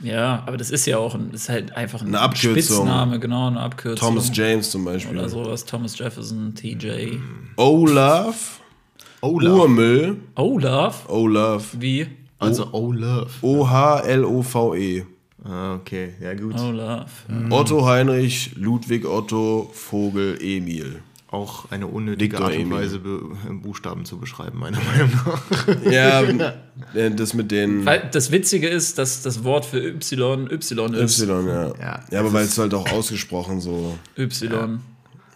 Ja, 0.00 0.44
aber 0.46 0.56
das 0.56 0.70
ist 0.70 0.86
ja 0.86 0.98
auch 0.98 1.14
ein, 1.16 1.32
ist 1.32 1.48
halt 1.48 1.76
einfach 1.76 2.02
ein 2.02 2.08
Eine 2.08 2.20
Abkürzung. 2.20 2.52
Spitzname, 2.54 3.18
genau, 3.18 3.48
eine 3.48 3.58
Abkürzung. 3.60 4.08
Thomas 4.10 4.30
James 4.32 4.70
zum 4.70 4.84
Beispiel. 4.84 5.16
Oder 5.18 5.28
sowas, 5.28 5.64
Thomas 5.64 5.98
Jefferson, 5.98 6.54
TJ. 6.54 7.18
Olaf, 7.56 8.60
Olaf. 9.22 9.52
Urmüll, 9.58 10.18
Olaf? 10.36 11.08
Olaf, 11.08 11.70
Wie? 11.80 12.06
Also 12.38 12.72
Olaf. 12.72 13.38
O-H-L-O-V-E. 13.42 15.04
Ah, 15.44 15.74
okay, 15.76 16.14
ja 16.20 16.34
gut. 16.34 16.58
Olaf. 16.58 17.10
Ja. 17.28 17.50
Otto 17.56 17.86
Heinrich, 17.86 18.52
Ludwig 18.56 19.06
Otto, 19.06 19.70
Vogel, 19.72 20.36
Emil. 20.40 21.00
auch 21.30 21.70
eine 21.70 21.86
unnötige 21.86 22.32
Victor 22.32 22.46
Art 22.46 22.54
und 22.56 22.60
Emil. 22.62 22.78
Weise, 22.78 22.98
be 22.98 23.20
Buchstaben 23.62 24.04
zu 24.04 24.18
beschreiben, 24.18 24.58
meiner 24.58 24.78
Meinung 24.80 25.10
nach. 25.14 25.82
Ja, 25.92 26.22
äh, 26.94 27.10
das 27.12 27.34
mit 27.34 27.50
den 27.50 27.84
Weil 27.86 28.08
das 28.12 28.30
Witzige 28.32 28.66
ist, 28.68 28.98
dass 28.98 29.22
das 29.22 29.44
Wort 29.44 29.64
für 29.66 29.78
Y 29.78 30.48
Y 30.50 30.94
ist. 30.94 31.20
Y, 31.20 31.46
ja. 31.46 31.66
Ja, 31.80 32.04
Ja, 32.10 32.20
aber 32.20 32.32
weil 32.32 32.44
es 32.44 32.58
halt 32.58 32.74
auch 32.74 32.90
ausgesprochen 32.90 33.60
so. 33.60 33.96
Y. 34.18 34.80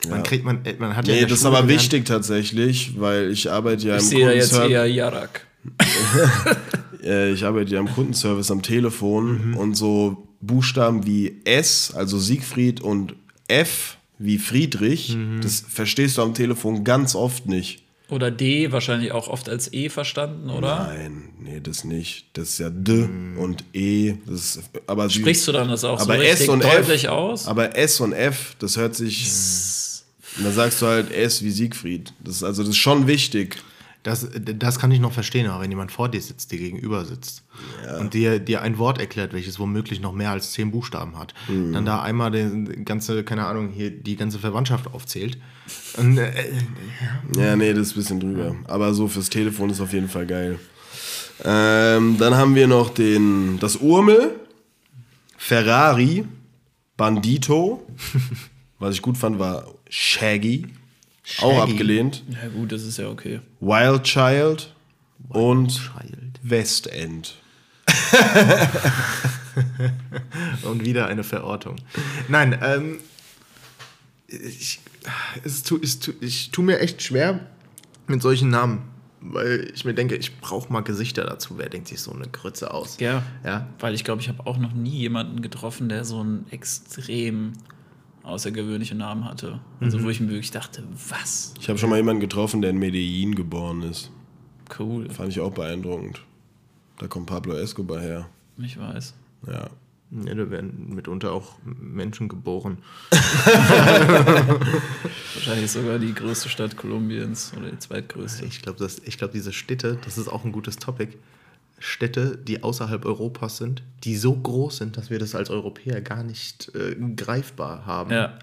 Man 0.08 0.22
kriegt, 0.24 0.44
man, 0.44 0.64
äh, 0.64 0.74
man 0.80 0.96
hat 0.96 1.06
ja 1.06 1.14
Nee, 1.14 1.22
das 1.26 1.38
ist 1.38 1.44
aber 1.44 1.58
gelernt- 1.62 1.68
wichtig 1.80 2.06
tatsächlich, 2.06 2.98
weil 2.98 3.30
ich 3.30 3.48
arbeite 3.52 3.86
ja 3.86 3.96
Ich 3.96 4.02
im 4.02 4.08
sehe 4.08 4.26
da 4.26 4.32
jetzt 4.32 4.52
eher 4.58 4.84
Jarak. 4.86 5.46
Äh, 7.02 7.32
ich 7.32 7.44
arbeite 7.44 7.72
ja 7.74 7.80
im 7.80 7.88
Kundenservice 7.88 8.50
am 8.50 8.58
Mhm. 8.58 8.62
Telefon 8.62 9.54
und 9.54 9.74
so 9.74 10.28
Buchstaben 10.40 11.06
wie 11.06 11.40
S, 11.44 11.92
also 11.94 12.18
Siegfried 12.18 12.80
und 12.80 13.14
F 13.48 13.96
wie 14.18 14.38
Friedrich, 14.38 15.14
Mhm. 15.16 15.40
das 15.40 15.60
verstehst 15.68 16.18
du 16.18 16.22
am 16.22 16.34
Telefon 16.34 16.84
ganz 16.84 17.14
oft 17.14 17.46
nicht. 17.46 17.82
Oder 18.08 18.30
D 18.30 18.70
wahrscheinlich 18.72 19.12
auch 19.12 19.28
oft 19.28 19.48
als 19.48 19.72
E 19.72 19.88
verstanden, 19.88 20.50
oder? 20.50 20.88
Nein, 20.92 21.30
nee, 21.40 21.60
das 21.62 21.84
nicht. 21.84 22.26
Das 22.34 22.50
ist 22.50 22.58
ja 22.58 22.68
D 22.68 23.08
und 23.38 23.64
E. 23.72 24.14
Das 24.26 24.56
ist, 24.56 24.60
aber 24.86 25.08
Sprichst 25.08 25.48
du 25.48 25.52
dann 25.52 25.68
das 25.68 25.82
auch 25.84 25.98
aber 25.98 26.16
so 26.16 26.20
richtig 26.20 26.40
S 26.42 26.48
und 26.50 26.62
deutlich 26.62 27.04
F, 27.04 27.10
aus? 27.10 27.46
Aber 27.48 27.74
S 27.76 28.00
und 28.00 28.12
F, 28.12 28.54
das 28.58 28.76
hört 28.76 28.94
sich. 28.94 29.30
Und 30.36 30.44
da 30.44 30.50
sagst 30.52 30.82
du 30.82 30.86
halt 30.86 31.10
S 31.10 31.42
wie 31.42 31.50
Siegfried. 31.50 32.12
Das 32.22 32.36
ist, 32.36 32.42
also 32.42 32.62
das 32.62 32.70
ist 32.70 32.76
schon 32.78 33.06
wichtig. 33.06 33.56
Das, 34.04 34.26
das 34.34 34.80
kann 34.80 34.90
ich 34.90 34.98
noch 34.98 35.12
verstehen, 35.12 35.46
aber 35.48 35.62
wenn 35.62 35.70
jemand 35.70 35.92
vor 35.92 36.08
dir 36.08 36.20
sitzt, 36.20 36.50
dir 36.50 36.58
gegenüber 36.58 37.04
sitzt 37.04 37.44
und 38.00 38.14
dir, 38.14 38.40
dir 38.40 38.60
ein 38.60 38.76
Wort 38.78 38.98
erklärt, 38.98 39.32
welches 39.32 39.60
womöglich 39.60 40.00
noch 40.00 40.12
mehr 40.12 40.30
als 40.32 40.50
zehn 40.52 40.72
Buchstaben 40.72 41.16
hat, 41.16 41.34
Mhm. 41.48 41.72
dann 41.72 41.84
da 41.86 42.02
einmal 42.02 42.32
die 42.32 42.84
ganze, 42.84 43.22
keine 43.22 43.46
Ahnung, 43.46 43.68
hier 43.68 43.92
die 43.92 44.16
ganze 44.16 44.40
Verwandtschaft 44.40 44.92
aufzählt. 44.92 45.38
Und, 45.96 46.18
äh, 46.18 46.32
Ja, 47.36 47.54
nee, 47.54 47.72
das 47.72 47.88
ist 47.88 47.92
ein 47.92 47.96
bisschen 48.00 48.20
drüber. 48.20 48.56
Aber 48.64 48.92
so 48.92 49.06
fürs 49.06 49.30
Telefon 49.30 49.70
ist 49.70 49.80
auf 49.80 49.92
jeden 49.92 50.08
Fall 50.08 50.26
geil. 50.26 50.58
Ähm, 51.44 52.16
dann 52.18 52.34
haben 52.36 52.54
wir 52.56 52.66
noch 52.66 52.90
den, 52.90 53.58
das 53.60 53.76
Urmel, 53.76 54.32
Ferrari, 55.36 56.24
Bandito. 56.96 57.86
Was 58.78 58.94
ich 58.96 59.02
gut 59.02 59.16
fand, 59.16 59.38
war 59.38 59.66
Shaggy. 59.88 60.66
Auch 61.40 61.58
Shaggy. 61.58 61.72
abgelehnt. 61.72 62.22
ja 62.28 62.48
gut, 62.48 62.72
das 62.72 62.82
ist 62.82 62.98
ja 62.98 63.08
okay. 63.08 63.40
Wild 63.60 64.02
Child 64.04 64.74
und 65.28 65.68
Child. 65.68 66.40
Westend. 66.42 67.36
und 70.64 70.84
wieder 70.84 71.06
eine 71.06 71.24
Verortung. 71.24 71.76
Nein, 72.28 72.58
ähm, 72.62 72.98
ich, 74.26 74.80
es 75.44 75.62
tu, 75.62 75.78
es 75.82 76.00
tu, 76.00 76.12
ich 76.20 76.50
tue 76.50 76.64
mir 76.64 76.80
echt 76.80 77.02
schwer 77.02 77.40
mit 78.06 78.22
solchen 78.22 78.50
Namen, 78.50 78.82
weil 79.20 79.70
ich 79.74 79.84
mir 79.84 79.94
denke, 79.94 80.16
ich 80.16 80.40
brauche 80.40 80.72
mal 80.72 80.80
Gesichter 80.80 81.24
dazu. 81.24 81.58
Wer 81.58 81.68
denkt 81.68 81.88
sich 81.88 82.00
so 82.00 82.12
eine 82.12 82.28
Grütze 82.28 82.72
aus? 82.72 82.98
Ja. 82.98 83.22
Ja. 83.44 83.66
Weil 83.78 83.94
ich 83.94 84.04
glaube, 84.04 84.20
ich 84.20 84.28
habe 84.28 84.46
auch 84.46 84.58
noch 84.58 84.72
nie 84.72 84.98
jemanden 84.98 85.42
getroffen, 85.42 85.88
der 85.88 86.04
so 86.04 86.20
einen 86.20 86.46
extrem 86.50 87.52
außergewöhnlichen 88.22 88.98
Namen 88.98 89.24
hatte. 89.24 89.60
Also 89.80 89.98
Mhm. 89.98 90.04
wo 90.04 90.10
ich 90.10 90.20
mir 90.20 90.28
wirklich 90.28 90.50
dachte, 90.50 90.82
was? 91.08 91.54
Ich 91.60 91.68
habe 91.68 91.78
schon 91.78 91.90
mal 91.90 91.96
jemanden 91.96 92.20
getroffen, 92.20 92.60
der 92.62 92.70
in 92.70 92.78
Medellin 92.78 93.34
geboren 93.34 93.82
ist. 93.82 94.10
Cool. 94.78 95.08
Fand 95.10 95.30
ich 95.30 95.40
auch 95.40 95.52
beeindruckend. 95.52 96.22
Da 96.98 97.06
kommt 97.08 97.26
Pablo 97.26 97.54
Escobar 97.54 98.00
her. 98.00 98.28
Ich 98.58 98.78
weiß. 98.78 99.14
Ja. 99.46 99.68
Ja, 100.26 100.34
da 100.34 100.50
werden 100.50 100.94
mitunter 100.94 101.32
auch 101.32 101.54
Menschen 101.64 102.28
geboren. 102.28 102.76
Wahrscheinlich 105.34 105.70
sogar 105.70 105.98
die 105.98 106.12
größte 106.14 106.48
Stadt 106.50 106.76
Kolumbiens 106.76 107.52
oder 107.56 107.70
die 107.70 107.78
zweitgrößte. 107.78 108.44
Ich 108.44 108.60
glaube, 108.62 108.86
glaub, 109.16 109.32
diese 109.32 109.52
Städte, 109.52 109.98
das 110.04 110.18
ist 110.18 110.28
auch 110.28 110.44
ein 110.44 110.52
gutes 110.52 110.76
Topic. 110.76 111.14
Städte, 111.78 112.36
die 112.38 112.62
außerhalb 112.62 113.04
Europas 113.04 113.56
sind, 113.56 113.82
die 114.04 114.16
so 114.16 114.34
groß 114.34 114.76
sind, 114.78 114.96
dass 114.96 115.10
wir 115.10 115.18
das 115.18 115.34
als 115.34 115.50
Europäer 115.50 116.00
gar 116.00 116.22
nicht 116.22 116.70
äh, 116.76 116.94
greifbar 117.16 117.86
haben. 117.86 118.12
Ja. 118.12 118.34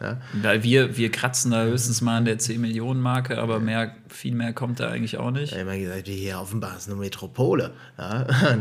Weil 0.42 0.64
wir, 0.64 0.98
wir 0.98 1.10
kratzen 1.10 1.52
da 1.52 1.64
höchstens 1.64 2.02
mal 2.02 2.18
an 2.18 2.26
der 2.26 2.38
10-Millionen-Marke, 2.40 3.38
aber 3.38 3.60
mehr, 3.60 3.96
viel 4.10 4.36
mehr 4.36 4.52
kommt 4.54 4.80
da 4.82 4.90
eigentlich 4.90 5.18
auch 5.18 5.32
nicht. 5.32 5.52
Ich 5.54 5.60
habe 5.60 5.62
immer 5.62 5.78
gesagt, 5.78 6.08
wir 6.08 6.16
hier 6.16 6.40
offenbar 6.40 6.76
ist 6.78 6.90
eine 6.90 6.98
Metropole. 6.98 7.72
Ja? 7.98 8.28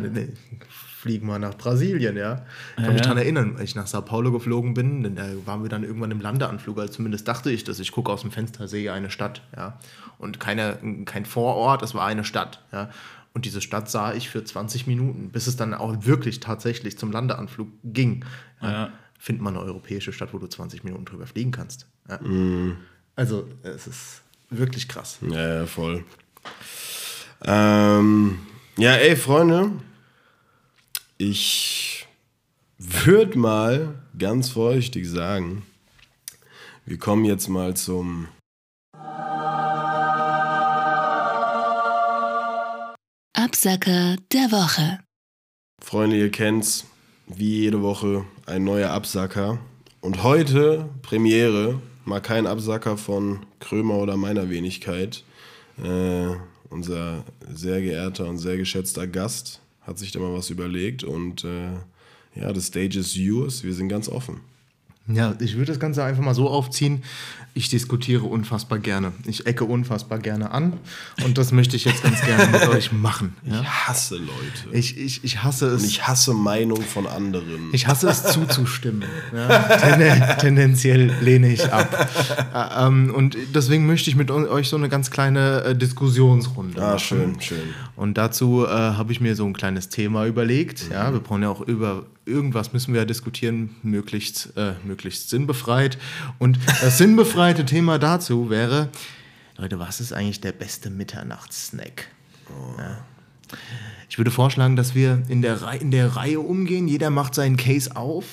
Fliegen 1.00 1.28
wir 1.28 1.38
nach 1.38 1.54
Brasilien, 1.54 2.16
ja. 2.16 2.44
Ich 2.76 2.82
kann 2.84 2.92
mich 2.92 2.96
Ja. 2.96 3.02
daran 3.02 3.18
erinnern, 3.18 3.52
als 3.56 3.70
ich 3.70 3.74
nach 3.76 3.86
Sao 3.86 4.02
Paulo 4.02 4.32
geflogen 4.32 4.74
bin, 4.74 5.04
denn 5.04 5.14
da 5.14 5.26
waren 5.44 5.62
wir 5.62 5.68
dann 5.68 5.84
irgendwann 5.84 6.10
im 6.10 6.20
Landeanflug, 6.20 6.76
also 6.78 6.92
zumindest 6.94 7.28
dachte 7.28 7.50
ich 7.52 7.62
das. 7.62 7.78
Ich 7.78 7.92
gucke 7.92 8.10
aus 8.10 8.22
dem 8.22 8.32
Fenster, 8.32 8.66
sehe 8.66 8.92
eine 8.92 9.08
Stadt, 9.10 9.42
ja. 9.56 9.78
Und 10.18 10.40
keine, 10.40 10.76
kein 11.04 11.24
Vorort, 11.24 11.82
es 11.82 11.94
war 11.94 12.04
eine 12.04 12.24
Stadt, 12.24 12.64
ja. 12.72 12.90
Und 13.38 13.44
diese 13.44 13.60
Stadt 13.60 13.88
sah 13.88 14.14
ich 14.14 14.30
für 14.30 14.42
20 14.42 14.88
Minuten, 14.88 15.30
bis 15.30 15.46
es 15.46 15.54
dann 15.54 15.72
auch 15.72 16.04
wirklich 16.04 16.40
tatsächlich 16.40 16.98
zum 16.98 17.12
Landeanflg 17.12 17.68
ging. 17.84 18.24
Ja. 18.60 18.70
Ja. 18.72 18.92
Find 19.16 19.40
mal 19.40 19.50
eine 19.50 19.60
europäische 19.60 20.12
Stadt, 20.12 20.34
wo 20.34 20.38
du 20.38 20.48
20 20.48 20.82
Minuten 20.82 21.04
drüber 21.04 21.24
fliegen 21.24 21.52
kannst. 21.52 21.86
Ja. 22.08 22.18
Also, 23.14 23.46
es 23.62 23.86
ist 23.86 24.22
wirklich 24.50 24.88
krass. 24.88 25.18
Ja, 25.22 25.58
ja, 25.60 25.66
voll. 25.66 26.04
Ähm, 27.44 28.40
ja, 28.76 28.94
ey, 28.94 29.14
Freunde. 29.14 29.70
Ich 31.16 32.08
würde 32.76 33.38
mal 33.38 34.02
ganz 34.18 34.48
vorsichtig 34.48 35.08
sagen, 35.08 35.62
wir 36.86 36.98
kommen 36.98 37.24
jetzt 37.24 37.46
mal 37.46 37.76
zum 37.76 38.26
Absacker 43.40 44.16
der 44.32 44.50
Woche. 44.50 44.98
Freunde, 45.80 46.18
ihr 46.18 46.28
kennt's, 46.28 46.86
wie 47.28 47.60
jede 47.60 47.82
Woche 47.82 48.24
ein 48.46 48.64
neuer 48.64 48.90
Absacker. 48.90 49.60
Und 50.00 50.24
heute 50.24 50.88
Premiere, 51.02 51.80
mal 52.04 52.18
kein 52.18 52.48
Absacker 52.48 52.96
von 52.96 53.46
Krömer 53.60 53.98
oder 53.98 54.16
meiner 54.16 54.50
Wenigkeit. 54.50 55.22
Äh, 55.80 56.34
unser 56.68 57.24
sehr 57.48 57.80
geehrter 57.80 58.26
und 58.26 58.38
sehr 58.38 58.56
geschätzter 58.56 59.06
Gast 59.06 59.60
hat 59.82 60.00
sich 60.00 60.10
da 60.10 60.18
mal 60.18 60.34
was 60.34 60.50
überlegt 60.50 61.04
und 61.04 61.44
äh, 61.44 61.74
ja, 62.34 62.52
the 62.52 62.60
stage 62.60 62.98
is 62.98 63.14
yours. 63.14 63.62
Wir 63.62 63.72
sind 63.72 63.88
ganz 63.88 64.08
offen. 64.08 64.40
Ja, 65.08 65.34
ich 65.40 65.56
würde 65.56 65.72
das 65.72 65.80
Ganze 65.80 66.04
einfach 66.04 66.22
mal 66.22 66.34
so 66.34 66.48
aufziehen. 66.50 67.02
Ich 67.54 67.70
diskutiere 67.70 68.24
unfassbar 68.24 68.78
gerne. 68.78 69.12
Ich 69.24 69.46
ecke 69.46 69.64
unfassbar 69.64 70.18
gerne 70.18 70.50
an. 70.50 70.74
Und 71.24 71.38
das 71.38 71.50
möchte 71.50 71.76
ich 71.76 71.86
jetzt 71.86 72.02
ganz 72.02 72.20
gerne 72.20 72.46
mit 72.52 72.68
euch 72.68 72.92
machen. 72.92 73.34
Ja? 73.44 73.62
Ich 73.62 73.68
hasse 73.68 74.16
Leute. 74.16 74.30
Ich, 74.72 74.98
ich, 74.98 75.24
ich 75.24 75.42
hasse 75.42 75.66
es. 75.68 75.82
Und 75.82 75.88
ich 75.88 76.06
hasse 76.06 76.34
Meinung 76.34 76.82
von 76.82 77.06
anderen. 77.06 77.70
Ich 77.72 77.86
hasse 77.86 78.08
es 78.08 78.22
zuzustimmen. 78.24 79.04
Ja, 79.34 79.76
ten, 79.76 80.38
tendenziell 80.38 81.12
lehne 81.20 81.50
ich 81.52 81.72
ab. 81.72 82.08
Äh, 82.54 82.86
ähm, 82.86 83.12
und 83.14 83.36
deswegen 83.54 83.86
möchte 83.86 84.10
ich 84.10 84.16
mit 84.16 84.30
euch 84.30 84.68
so 84.68 84.76
eine 84.76 84.88
ganz 84.88 85.10
kleine 85.10 85.62
äh, 85.64 85.74
Diskussionsrunde 85.74 86.80
ah, 86.80 86.92
machen. 86.92 86.98
schön, 86.98 87.40
schön. 87.40 87.58
Und 87.96 88.18
dazu 88.18 88.66
äh, 88.66 88.68
habe 88.68 89.10
ich 89.12 89.20
mir 89.20 89.34
so 89.34 89.46
ein 89.46 89.54
kleines 89.54 89.88
Thema 89.88 90.26
überlegt. 90.26 90.90
Ja, 90.90 91.12
wir 91.12 91.20
brauchen 91.20 91.42
ja 91.42 91.48
auch 91.48 91.62
über 91.62 92.04
irgendwas 92.28 92.72
müssen 92.72 92.92
wir 92.94 93.00
ja 93.00 93.04
diskutieren, 93.06 93.70
möglichst, 93.82 94.52
äh, 94.56 94.74
möglichst 94.84 95.30
sinnbefreit. 95.30 95.98
Und 96.38 96.58
das 96.82 96.98
sinnbefreite 96.98 97.64
Thema 97.66 97.98
dazu 97.98 98.50
wäre, 98.50 98.88
Leute, 99.56 99.78
was 99.78 100.00
ist 100.00 100.12
eigentlich 100.12 100.40
der 100.40 100.52
beste 100.52 100.90
Mitternachtssnack? 100.90 102.08
Ja. 102.78 102.98
Ich 104.08 104.18
würde 104.18 104.30
vorschlagen, 104.30 104.76
dass 104.76 104.94
wir 104.94 105.22
in 105.28 105.42
der, 105.42 105.58
in 105.80 105.90
der 105.90 106.16
Reihe 106.16 106.40
umgehen. 106.40 106.86
Jeder 106.88 107.10
macht 107.10 107.34
seinen 107.34 107.56
Case 107.56 107.94
auf 107.96 108.24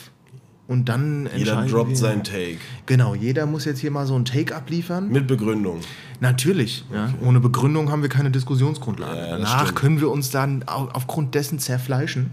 und 0.68 0.88
dann 0.90 1.30
Jeder 1.36 1.66
droppt 1.66 1.90
wir. 1.92 1.96
seinen 1.96 2.24
Take. 2.24 2.58
Genau, 2.86 3.14
jeder 3.16 3.46
muss 3.46 3.66
jetzt 3.66 3.80
hier 3.80 3.92
mal 3.92 4.06
so 4.06 4.16
einen 4.16 4.26
Take 4.26 4.56
abliefern. 4.56 5.10
Mit 5.10 5.28
Begründung. 5.28 5.82
Natürlich, 6.22 6.86
ja. 6.94 7.14
ohne 7.22 7.40
Begründung 7.40 7.92
haben 7.92 8.02
wir 8.02 8.10
keine 8.10 8.32
Diskussionsgrundlage. 8.32 9.18
Ja, 9.20 9.30
Danach 9.38 9.64
stimmt. 9.64 9.76
können 9.80 10.00
wir 10.02 10.10
uns 10.10 10.30
dann 10.30 10.64
au- 10.68 10.90
aufgrund 10.94 11.36
dessen 11.36 11.60
zerfleischen. 11.60 12.32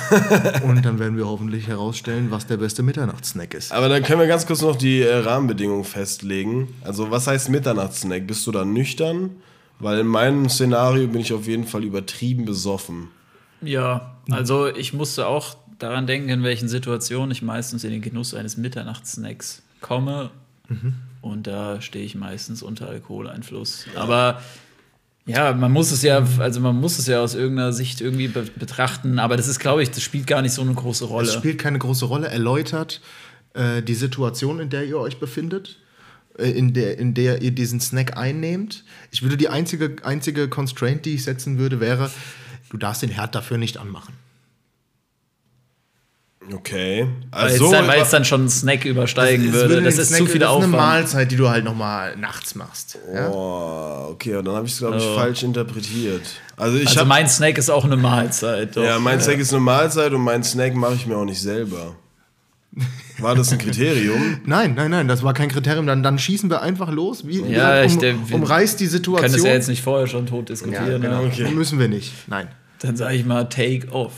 und 0.64 0.84
dann 0.84 0.98
werden 0.98 1.16
wir 1.16 1.26
hoffentlich 1.26 1.68
herausstellen, 1.68 2.30
was 2.30 2.46
der 2.46 2.56
beste 2.56 2.82
Mitternachtssnack 2.82 3.54
ist. 3.54 3.72
Aber 3.72 3.88
dann 3.88 4.02
können 4.02 4.20
wir 4.20 4.26
ganz 4.26 4.46
kurz 4.46 4.62
noch 4.62 4.76
die 4.76 5.00
äh, 5.00 5.16
Rahmenbedingungen 5.16 5.84
festlegen. 5.84 6.68
Also, 6.82 7.10
was 7.10 7.26
heißt 7.26 7.48
Mitternachtssnack? 7.48 8.26
Bist 8.26 8.46
du 8.46 8.52
dann 8.52 8.72
nüchtern? 8.72 9.30
Weil 9.78 9.98
in 10.00 10.06
meinem 10.06 10.48
Szenario 10.48 11.08
bin 11.08 11.20
ich 11.20 11.32
auf 11.32 11.46
jeden 11.46 11.66
Fall 11.66 11.84
übertrieben 11.84 12.44
besoffen. 12.44 13.08
Ja, 13.60 14.16
also 14.30 14.68
ich 14.68 14.92
musste 14.92 15.26
auch 15.26 15.56
daran 15.78 16.06
denken, 16.06 16.28
in 16.28 16.42
welchen 16.42 16.68
Situationen 16.68 17.32
ich 17.32 17.42
meistens 17.42 17.82
in 17.82 17.90
den 17.90 18.00
Genuss 18.00 18.34
eines 18.34 18.56
Mitternachtssnacks 18.56 19.62
komme. 19.80 20.30
Und 21.20 21.46
da 21.46 21.80
stehe 21.80 22.04
ich 22.04 22.14
meistens 22.14 22.62
unter 22.62 22.88
Alkoholeinfluss. 22.88 23.86
Aber 23.94 24.40
ja, 25.26 25.52
man 25.52 25.70
muss 25.70 25.92
es 25.92 26.02
ja, 26.02 26.26
also 26.38 26.60
man 26.60 26.80
muss 26.80 26.98
es 26.98 27.06
ja 27.06 27.20
aus 27.20 27.34
irgendeiner 27.34 27.72
Sicht 27.72 28.00
irgendwie 28.00 28.28
be 28.28 28.44
betrachten, 28.56 29.18
aber 29.18 29.36
das 29.36 29.46
ist, 29.48 29.60
glaube 29.60 29.82
ich, 29.82 29.90
das 29.90 30.02
spielt 30.02 30.26
gar 30.26 30.42
nicht 30.42 30.52
so 30.52 30.62
eine 30.62 30.74
große 30.74 31.04
Rolle. 31.04 31.28
Es 31.28 31.34
spielt 31.34 31.58
keine 31.58 31.78
große 31.78 32.06
Rolle, 32.06 32.28
erläutert 32.28 33.00
äh, 33.54 33.82
die 33.82 33.94
Situation, 33.94 34.58
in 34.60 34.70
der 34.70 34.84
ihr 34.84 34.98
euch 34.98 35.18
befindet. 35.20 35.78
äh, 36.38 36.50
in 36.50 36.72
der, 36.72 36.98
in 36.98 37.14
der 37.14 37.42
ihr 37.42 37.50
diesen 37.52 37.80
Snack 37.80 38.16
einnehmt. 38.16 38.84
Ich 39.10 39.22
würde 39.22 39.36
die 39.36 39.48
einzige, 39.48 39.96
einzige 40.02 40.48
Constraint, 40.48 41.04
die 41.04 41.14
ich 41.14 41.24
setzen 41.24 41.58
würde, 41.58 41.78
wäre, 41.80 42.10
du 42.70 42.76
darfst 42.76 43.02
den 43.02 43.10
Herd 43.10 43.34
dafür 43.34 43.58
nicht 43.58 43.76
anmachen. 43.76 44.14
Okay. 46.52 47.06
Weil 47.30 47.40
Also, 47.44 47.66
es 47.66 47.70
dann, 47.70 47.86
weil 47.86 48.00
es 48.02 48.10
dann 48.10 48.24
schon 48.24 48.40
einen 48.40 48.48
Snack 48.50 48.84
übersteigen 48.84 49.46
Es 49.48 49.52
würde. 49.52 49.68
würde 49.70 49.82
Das 49.84 49.98
ist 49.98 50.08
Snack- 50.08 50.18
zu 50.20 50.26
viel 50.26 50.40
Das 50.40 50.48
ist 50.50 50.54
Aufwand. 50.56 50.74
eine 50.74 50.82
Mahlzeit, 50.82 51.30
die 51.30 51.36
du 51.36 51.48
halt 51.48 51.64
nochmal 51.64 52.16
nachts 52.16 52.54
machst. 52.54 52.98
Ja? 53.14 53.28
oh, 53.30 54.08
okay, 54.12 54.34
aber 54.34 54.42
dann 54.42 54.56
habe 54.56 54.66
ich 54.66 54.72
es, 54.72 54.78
glaube 54.78 54.96
ich, 54.96 55.04
Oh. 55.04 55.14
falsch 55.14 55.42
interpretiert. 55.44 56.22
Also 56.56 56.78
ich 56.78 56.88
Also 56.88 57.04
mein 57.04 57.28
Snack 57.28 57.58
ist 57.58 57.70
auch 57.70 57.84
eine 57.84 57.96
Mahlzeit. 57.96 58.76
Doch. 58.76 58.82
Ja, 58.84 58.98
mein 58.98 59.20
Snack 59.20 59.38
ist 59.38 59.52
eine 59.52 59.60
Mahlzeit 59.60 60.12
und 60.12 60.22
mein 60.22 60.42
Snack 60.42 60.74
mache 60.74 60.94
ich 60.94 61.06
mir 61.06 61.16
auch 61.16 61.24
nicht 61.24 61.40
selber. 61.40 61.94
War 63.18 63.34
das 63.34 63.52
ein 63.52 63.58
Kriterium? 63.58 64.40
Nein, 64.44 64.74
nein, 64.74 64.90
nein, 64.90 65.06
das 65.06 65.22
war 65.22 65.34
kein 65.34 65.48
Kriterium. 65.48 65.86
Dann, 65.86 66.02
dann 66.02 66.18
schießen 66.18 66.48
wir 66.50 66.62
einfach 66.62 66.90
los. 66.90 67.26
Wie, 67.26 67.40
Ja, 67.42 67.82
ich- 67.84 67.94
um, 67.96 68.00
wir 68.02 68.34
umreißt 68.34 68.80
die 68.80 68.84
Wir 68.84 68.90
Situation. 68.90 69.22
können 69.22 69.34
das 69.34 69.44
ja 69.44 69.52
jetzt 69.52 69.68
nicht 69.68 69.82
vorher 69.82 70.06
schon 70.06 70.26
tot 70.26 70.48
ja, 70.48 70.54
diskutieren. 70.54 71.02
genau. 71.02 71.22
ja. 71.22 71.28
Okay. 71.28 71.50
Müssen 71.50 71.78
wir 71.78 71.88
nicht. 71.88 72.12
Nein. 72.28 72.48
Dann 72.80 72.96
sage 72.96 73.14
ich 73.14 73.24
mal 73.24 73.44
Take 73.44 73.92
Off. 73.92 74.12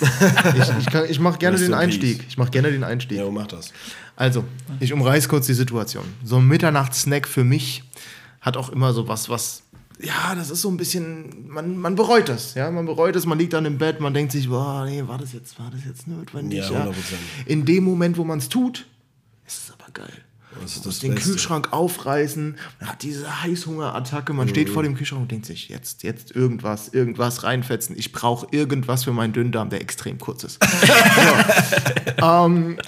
Ich, 0.56 0.86
ich, 0.86 1.10
ich 1.10 1.20
mache 1.20 1.38
gerne 1.38 1.54
Rest 1.54 1.66
den 1.66 1.72
in 1.72 1.78
Einstieg. 1.78 2.24
Ich 2.28 2.38
mache 2.38 2.50
gerne 2.50 2.70
den 2.70 2.84
Einstieg. 2.84 3.18
Ja, 3.18 3.30
mach 3.30 3.46
das. 3.46 3.72
Also, 4.16 4.44
ich 4.80 4.92
umreiß 4.92 5.28
kurz 5.28 5.46
die 5.46 5.54
Situation. 5.54 6.04
So 6.24 6.36
ein 6.36 6.46
Mitternachtssnack 6.46 7.26
für 7.26 7.44
mich 7.44 7.82
hat 8.40 8.56
auch 8.56 8.68
immer 8.70 8.92
so 8.92 9.08
was, 9.08 9.28
was. 9.28 9.62
Ja, 10.00 10.34
das 10.34 10.50
ist 10.50 10.60
so 10.62 10.68
ein 10.70 10.76
bisschen, 10.76 11.48
man, 11.48 11.78
man 11.78 11.94
bereut 11.94 12.28
das, 12.28 12.54
ja, 12.54 12.70
man 12.70 12.84
bereut 12.84 13.14
es, 13.14 13.26
man 13.26 13.38
liegt 13.38 13.52
dann 13.52 13.64
im 13.64 13.78
Bett, 13.78 14.00
man 14.00 14.12
denkt 14.12 14.32
sich, 14.32 14.48
boah, 14.48 14.84
nee, 14.84 15.02
war 15.06 15.18
das 15.18 15.32
jetzt, 15.32 15.58
war 15.58 15.70
das 15.70 15.84
jetzt 15.84 16.08
notwendig, 16.08 16.58
Ja, 16.58 16.70
ja. 16.70 16.86
100%. 16.86 16.92
In 17.46 17.64
dem 17.64 17.84
Moment, 17.84 18.16
wo 18.16 18.24
man 18.24 18.38
es 18.40 18.48
tut, 18.48 18.86
ist 19.46 19.68
es 19.68 19.72
aber 19.72 19.90
geil. 19.92 20.12
Das 20.60 20.72
ist 20.72 20.76
Man 20.76 20.84
das 20.84 20.86
muss 20.86 20.98
den 21.00 21.14
Beste. 21.14 21.30
Kühlschrank 21.30 21.68
aufreißen, 21.72 22.56
man 22.80 22.88
hat 22.88 23.02
diese 23.02 23.42
Heißhungerattacke, 23.42 24.32
man 24.32 24.48
steht 24.48 24.70
vor 24.70 24.82
dem 24.82 24.94
Kühlschrank 24.96 25.22
und 25.22 25.30
denkt 25.30 25.46
sich, 25.46 25.68
jetzt, 25.68 26.02
jetzt 26.02 26.34
irgendwas, 26.34 26.88
irgendwas 26.88 27.42
reinfetzen. 27.42 27.96
Ich 27.98 28.12
brauche 28.12 28.46
irgendwas 28.50 29.04
für 29.04 29.12
meinen 29.12 29.32
Dünndarm, 29.32 29.70
der 29.70 29.80
extrem 29.80 30.18
kurz 30.18 30.44
ist. 30.44 30.58
ähm, 32.22 32.78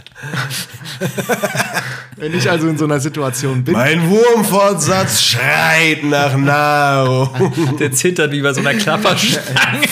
wenn 2.16 2.34
ich 2.34 2.48
also 2.50 2.68
in 2.68 2.78
so 2.78 2.84
einer 2.84 3.00
Situation 3.00 3.64
bin, 3.64 3.74
Mein 3.74 4.08
Wurmfortsatz 4.08 5.22
schreit 5.22 6.04
nach 6.04 6.36
Nahrung. 6.36 7.76
Der 7.78 7.92
zittert 7.92 8.32
wie 8.32 8.40
bei 8.40 8.52
so 8.52 8.60
einer 8.60 8.74
Klapperstange. 8.74 9.86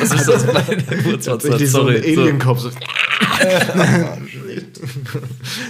Was 0.00 0.12
ist 0.12 0.28
das 0.28 0.46
bei 0.46 0.62
der 0.62 0.76
Geburtstag? 0.76 1.40
tatsächlich 1.40 1.70
so 1.70 1.86
ein 1.86 1.96
Sorry. 1.96 2.14
So. 2.14 2.20
Alienkopf. 2.22 2.60
So. 2.60 2.70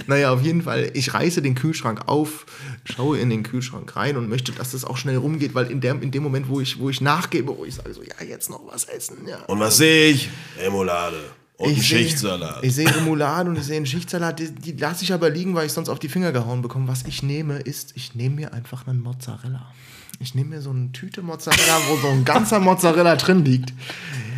naja, 0.07 0.31
auf 0.31 0.41
jeden 0.41 0.61
Fall, 0.61 0.80
ich 0.85 1.13
reiße 1.13 1.41
den 1.41 1.55
Kühlschrank 1.55 2.07
auf, 2.07 2.45
schaue 2.85 3.19
in 3.19 3.29
den 3.29 3.43
Kühlschrank 3.43 3.95
rein 3.95 4.17
und 4.17 4.29
möchte, 4.29 4.51
dass 4.51 4.71
das 4.71 4.85
auch 4.85 4.97
schnell 4.97 5.17
rumgeht, 5.17 5.53
weil 5.55 5.67
in, 5.71 5.81
der, 5.81 6.01
in 6.01 6.11
dem 6.11 6.23
Moment, 6.23 6.47
wo 6.49 6.59
ich, 6.61 6.79
wo 6.79 6.89
ich 6.89 7.01
nachgebe, 7.01 7.57
wo 7.57 7.65
ich 7.65 7.75
sage 7.75 7.93
so, 7.93 8.01
ja, 8.03 8.25
jetzt 8.27 8.49
noch 8.49 8.61
was 8.71 8.85
essen, 8.85 9.27
ja. 9.27 9.37
Und 9.45 9.59
was 9.59 9.77
sehe 9.77 10.11
ich? 10.11 10.29
Emolade. 10.63 11.17
Und 11.57 11.71
Ich 11.71 11.87
sehe- 11.87 11.99
Schichtsalat. 11.99 12.63
Ich 12.63 12.73
sehe 12.73 12.87
Remouladen 12.95 13.53
und 13.53 13.59
ich 13.59 13.65
sehe 13.65 13.77
einen 13.77 13.85
Schichtsalat, 13.85 14.39
die, 14.39 14.51
die 14.51 14.71
lasse 14.71 15.03
ich 15.03 15.13
aber 15.13 15.29
liegen, 15.29 15.53
weil 15.53 15.67
ich 15.67 15.73
sonst 15.73 15.89
auf 15.89 15.99
die 15.99 16.09
Finger 16.09 16.31
gehauen 16.31 16.61
bekomme. 16.63 16.87
Was 16.87 17.03
ich 17.05 17.21
nehme, 17.21 17.59
ist, 17.59 17.91
ich 17.95 18.15
nehme 18.15 18.35
mir 18.35 18.53
einfach 18.53 18.87
einen 18.87 19.01
Mozzarella. 19.01 19.71
Ich 20.19 20.33
nehme 20.35 20.51
mir 20.55 20.61
so 20.61 20.71
eine 20.71 20.91
Tüte 20.91 21.21
Mozzarella, 21.21 21.77
wo 21.87 21.97
so 21.97 22.07
ein 22.07 22.25
ganzer 22.25 22.59
Mozzarella 22.59 23.15
drin 23.15 23.45
liegt. 23.45 23.73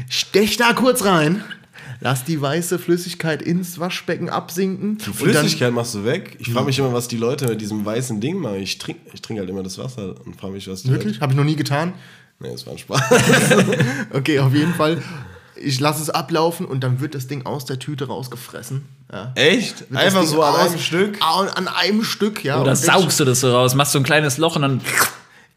Stech 0.10 0.58
da 0.58 0.74
kurz 0.74 1.04
rein, 1.06 1.44
lass 2.02 2.24
die 2.26 2.39
weiße 2.41 2.80
Flüssigkeit 2.80 3.41
ins 3.41 3.80
Waschbecken 3.80 4.30
absinken. 4.30 4.98
Die 4.98 5.12
Flüssigkeit 5.14 5.72
machst 5.74 5.96
du 5.96 6.04
weg. 6.06 6.38
Ich 6.39 6.52
frage 6.52 6.66
mich 6.68 6.80
immer, 6.80 6.94
was 6.94 7.08
die 7.08 7.18
Leute 7.18 7.48
mit 7.48 7.62
diesem 7.62 7.86
weißen 7.86 8.20
Ding 8.22 8.38
machen. 8.39 8.58
Ich 8.58 8.78
trinke 8.78 9.02
ich 9.14 9.22
trink 9.22 9.39
halt 9.39 9.50
immer 9.50 9.64
das 9.64 9.78
Wasser 9.78 10.16
und 10.26 10.36
frage 10.39 10.54
mich, 10.54 10.68
was 10.68 10.82
die 10.84 10.89
dann, 10.89 10.98
wirklich? 10.98 11.22
Habe 11.22 11.34
ich 11.34 11.38
noch 11.38 11.44
nie 11.46 11.56
getan. 11.56 11.94
Nee, 12.39 12.52
das 12.52 12.66
war 12.66 12.74
ein 12.74 12.80
Spaß. 12.80 13.02
Okay, 14.14 14.39
auf 14.39 14.54
jeden 14.54 14.74
Fall. 14.74 15.02
Ich 15.56 15.80
lasse 15.80 16.02
es 16.02 16.10
ablaufen 16.10 16.66
und 16.66 16.84
dann 16.84 17.00
wird 17.00 17.16
das 17.16 17.28
Ding 17.28 17.46
aus 17.46 17.64
der 17.66 17.80
Tüte 17.80 18.08
rausgefressen. 18.08 18.84
Ja. 19.12 19.32
Echt? 19.36 19.86
Einfach 19.94 20.24
so 20.24 20.41
an 20.41 20.56
aus- 20.56 20.72
einem 20.72 20.80
Stück? 20.80 21.18
An, 21.22 21.48
an 21.50 21.68
einem 21.68 22.04
Stück, 22.04 22.44
ja. 22.44 22.60
Oder 22.60 22.76
saugst 22.76 23.20
du 23.20 23.26
das 23.26 23.39
so 23.41 23.52
raus, 23.52 23.76
machst 23.76 23.94
so 23.94 24.00
ein 24.00 24.04
kleines 24.04 24.38
Loch 24.38 24.56
und 24.56 24.64
dann. 24.64 24.82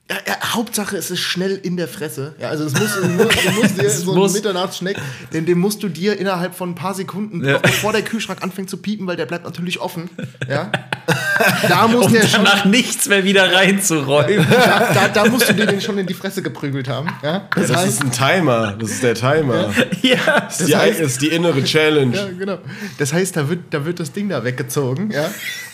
Ja, 0.09 0.17
ja, 0.25 0.55
Hauptsache, 0.55 0.97
es 0.97 1.11
ist 1.11 1.19
schnell 1.19 1.59
in 1.65 1.77
der 1.77 1.89
Fresse. 1.89 2.37
Ja, 2.39 2.51
also 2.51 2.65
es 2.65 2.75
muss, 2.75 2.95
du 2.95 3.09
musst, 3.09 3.45
du 3.45 3.51
musst 3.61 3.77
dir 3.83 3.91
so 3.91 4.15
muss. 4.15 4.25
einen 4.31 4.33
Mitternachtsschneck, 4.35 4.97
den, 5.33 5.47
den 5.47 5.59
musst 5.59 5.83
du 5.83 5.89
dir 5.89 6.17
innerhalb 6.17 6.55
von 6.55 6.71
ein 6.71 6.75
paar 6.77 6.95
Sekunden, 6.95 7.45
Ja. 7.45 7.59
bevor 7.59 7.93
der 7.93 8.03
Kühlschrank 8.03 8.41
anfängt 8.41 8.71
zu 8.71 8.77
piepen, 8.77 9.05
weil 9.09 9.17
der 9.17 9.27
bleibt 9.27 9.45
natürlich 9.45 9.81
offen. 9.81 10.09
Ja, 10.49 10.71
da 11.69 11.89
muss 11.89 12.07
Um 12.07 12.13
der 12.13 12.23
schon, 12.27 12.45
danach 12.45 12.65
nichts 12.67 13.09
mehr 13.09 13.25
wieder 13.25 13.53
reinzuräumen. 13.53 14.47
da, 14.51 14.93
da, 14.95 15.09
da 15.09 15.25
musst 15.27 15.49
du 15.49 15.55
dir 15.55 15.67
den 15.67 15.81
schon 15.81 15.99
in 15.99 16.07
die 16.07 16.15
Fresse 16.15 16.41
geprügelt 16.41 16.89
haben. 16.89 17.09
Ja, 17.25 17.49
das, 17.57 17.67
Das 17.67 17.77
heißt, 17.77 17.89
ist 17.89 18.03
ein 18.03 18.13
Timer. 18.13 18.77
Das 18.79 18.91
ist 18.91 19.03
der 19.03 19.15
Timer. 19.15 19.73
ja. 20.03 20.17
Das 20.47 20.61
ist 20.61 20.69
die, 20.69 20.77
heißt- 20.77 21.01
ist 21.01 21.21
die 21.23 21.29
innere 21.29 21.65
Challenge. 21.65 22.17
ja, 22.17 22.27
genau. 22.39 22.59
Das 22.99 23.13
heißt, 23.13 23.37
da 23.37 23.49
wird, 23.49 23.61
da 23.71 23.85
wird 23.85 23.99
das 23.99 24.13
Ding 24.13 24.29
da 24.29 24.45
weggezogen. 24.45 25.11
Ja, 25.11 25.29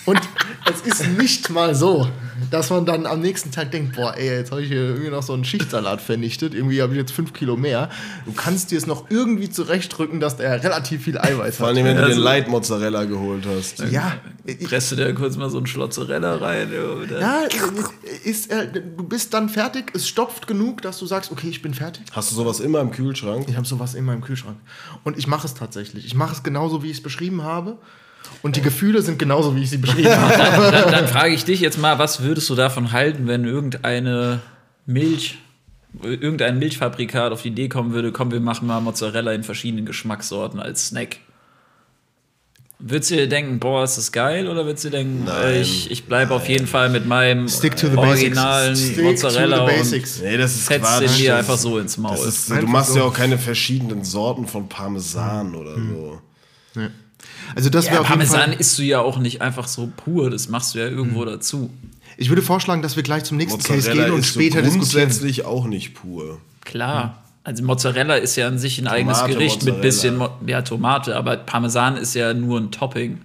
und 0.07 0.18
es 0.72 0.80
ist 0.91 1.07
nicht 1.18 1.51
mal 1.51 1.74
so, 1.74 2.09
dass 2.51 2.70
man 2.70 2.84
dann 2.86 3.07
am 3.07 3.20
nächsten 3.20 3.51
Tag 3.51 3.70
denkt, 3.70 3.97
boah, 3.97 4.14
ey, 4.16 4.38
jetzt 4.38 4.51
habe 4.51 4.62
ich 4.62 4.68
hier 4.68 4.82
irgendwie 4.82 5.11
noch 5.11 5.22
so 5.22 5.32
einen 5.32 5.45
Schichtsalat 5.45 6.01
vernichtet. 6.01 6.55
Irgendwie 6.55 6.82
habe 6.82 6.93
ich 6.93 6.99
jetzt 6.99 7.12
fünf 7.12 7.32
Kilo 7.32 7.57
mehr. 7.57 7.88
Du 8.26 8.32
kannst 8.32 8.70
dir 8.70 8.78
es 8.78 8.86
noch 8.86 9.11
irgendwie 9.11 9.51
zurechtdrücken, 9.51 10.20
dass 10.20 10.36
der 10.36 10.62
relativ 10.62 11.05
viel 11.05 11.18
Eiweiß 11.18 11.57
Vor 11.57 11.66
hat. 11.68 11.74
allem, 11.76 11.84
wenn 11.84 11.97
du 11.97 12.03
Also- 12.03 12.14
den 12.16 12.22
Light 12.22 12.49
Mozzarella 12.49 13.05
geholt 13.05 13.45
hast. 13.47 13.80
Ja, 13.90 14.14
ich- 14.45 14.59
Presst 14.61 14.93
du 14.93 14.97
dir 14.97 15.12
kurz 15.14 15.36
mal 15.36 15.51
so 15.51 15.59
ein 15.59 15.66
Schlotzerella 15.66 16.36
rein. 16.36 16.68
Oder? 16.72 17.20
ja 17.20 17.40
ist, 18.24 18.51
äh, 18.51 18.68
du 18.72 19.03
bist 19.05 19.32
dann 19.34 19.49
fertig, 19.49 19.93
es 19.95 20.09
stopft 20.09 20.47
genug, 20.47 20.82
dass 20.82 20.99
du 20.99 21.07
sagst, 21.07 21.30
okay, 21.32 21.49
ich 21.49 21.62
bin 21.62 21.74
fertig. 21.74 22.03
Hast 22.12 22.30
du 22.30 22.34
sowas 22.36 22.61
immer 22.61 22.80
im 22.80 22.90
Kühlschrank? 22.90 23.47
Ich 23.49 23.57
habe 23.57 23.66
sowas 23.66 23.95
in 23.95 24.05
meinem 24.05 24.20
Kühlschrank. 24.20 24.57
Und 25.05 25.18
ich 25.18 25.26
mache 25.26 25.47
es 25.47 25.55
tatsächlich. 25.55 26.05
Ich 26.07 26.14
mache 26.14 26.32
es 26.34 26.43
genauso, 26.43 26.82
wie 26.82 26.90
ich 26.90 26.97
es 26.99 27.03
beschrieben 27.03 27.43
habe. 27.43 27.78
Und 28.43 28.57
die 28.57 28.62
Gefühle 28.62 29.03
sind 29.03 29.18
genauso, 29.18 29.55
wie 29.55 29.62
ich 29.62 29.70
sie 29.70 29.79
beschrieben 29.79 30.16
habe. 30.16 30.73
Dann, 30.73 30.91
dann 30.91 31.09
frage 31.09 31.33
ich 31.35 31.45
dich 31.45 31.61
jetzt 31.61 31.79
mal, 31.79 31.99
was 31.99 32.23
würdest 32.23 32.51
du 32.51 32.55
davon 32.55 32.91
halten, 32.93 33.27
wenn 33.29 33.45
irgendeine 33.45 34.41
Milch, 34.87 35.39
irgendein 36.03 36.59
Milchfabrikat 36.59 37.33
auf 37.33 37.43
die 37.43 37.49
Idee 37.49 37.68
kommen 37.68 37.93
würde, 37.93 38.11
komm, 38.11 38.33
wir 38.33 38.41
machen 38.41 38.66
mal 38.66 38.81
Mozzarella 38.81 39.33
in 39.33 39.45
verschiedenen 39.45 39.87
Geschmackssorten 39.87 40.59
als 40.59 40.89
Snack? 40.89 41.18
Würdest 42.85 43.12
du 43.12 43.14
dir 43.14 43.29
denken, 43.29 43.61
boah, 43.61 43.85
ist 43.85 43.97
das 43.97 44.11
geil? 44.11 44.49
Oder 44.49 44.66
würdest 44.66 44.85
du 44.85 44.91
dir 44.91 44.97
denken, 44.99 45.25
Nein. 45.25 45.47
äh, 45.47 45.61
ich, 45.61 45.89
ich 45.93 46.05
bleibe 46.07 46.35
auf 46.35 46.49
jeden 46.49 46.66
Fall 46.66 46.91
mit 46.91 47.07
meinem 47.07 47.47
Stick 47.49 47.77
to 47.77 47.89
the 47.89 47.97
originalen 47.97 48.77
Mozzarella 49.05 49.59
to 49.59 49.66
the 49.66 49.73
und 49.73 49.79
basics. 49.79 50.20
Nee, 50.20 50.37
das 50.37 50.57
ist 50.57 50.66
fetzt 50.66 50.85
Quatsch. 50.85 51.01
den 51.03 51.14
dir 51.16 51.31
Das 51.31 51.39
einfach 51.39 51.59
so 51.59 51.79
ins 51.79 51.97
Maul? 51.97 52.16
Das 52.16 52.27
ist, 52.27 52.51
du 52.51 52.66
machst 52.66 52.95
so. 52.95 52.99
ja 52.99 53.05
auch 53.05 53.14
keine 53.14 53.39
verschiedenen 53.39 54.03
Sorten 54.03 54.49
von 54.49 54.68
Parmesan 54.68 55.55
oder 55.55 55.77
so. 55.77 56.20
Also 57.55 57.70
das 57.70 57.86
wäre 57.86 57.96
ja, 57.96 58.00
auf 58.00 58.09
jeden 58.09 58.18
Parmesan 58.20 58.50
Fall. 58.50 58.61
isst 58.61 58.78
du 58.78 58.82
ja 58.82 59.00
auch 59.00 59.18
nicht 59.18 59.42
einfach 59.42 59.68
so 59.68 59.90
pur, 59.96 60.30
das 60.30 60.48
machst 60.48 60.74
du 60.74 60.78
ja 60.78 60.86
irgendwo 60.86 61.24
dazu. 61.24 61.70
Ich 62.16 62.28
würde 62.28 62.42
vorschlagen, 62.42 62.82
dass 62.82 62.96
wir 62.96 63.03
gleich 63.03 63.24
zum 63.24 63.36
nächsten 63.36 63.62
Case 63.62 63.74
Mozzarella 63.74 64.05
gehen 64.05 64.14
und 64.14 64.24
später 64.24 64.59
so 64.59 64.64
diskutieren. 64.64 65.09
grundsätzlich 65.09 65.44
auch 65.44 65.66
nicht 65.66 65.94
pur. 65.94 66.38
Klar. 66.64 67.22
Also 67.44 67.64
Mozzarella 67.64 68.16
ist 68.16 68.36
ja 68.36 68.46
an 68.46 68.59
sich 68.59 68.78
ein 68.78 68.86
eigenes 68.86 69.18
Tomate, 69.18 69.34
Gericht 69.34 69.64
mit 69.64 69.74
Mozzarella. 69.74 69.82
bisschen 69.82 70.16
Mo 70.16 70.28
ja, 70.46 70.62
Tomate, 70.62 71.16
aber 71.16 71.36
Parmesan 71.38 71.96
ist 71.96 72.14
ja 72.14 72.34
nur 72.34 72.61
ein 72.61 72.70
Topping. 72.70 73.18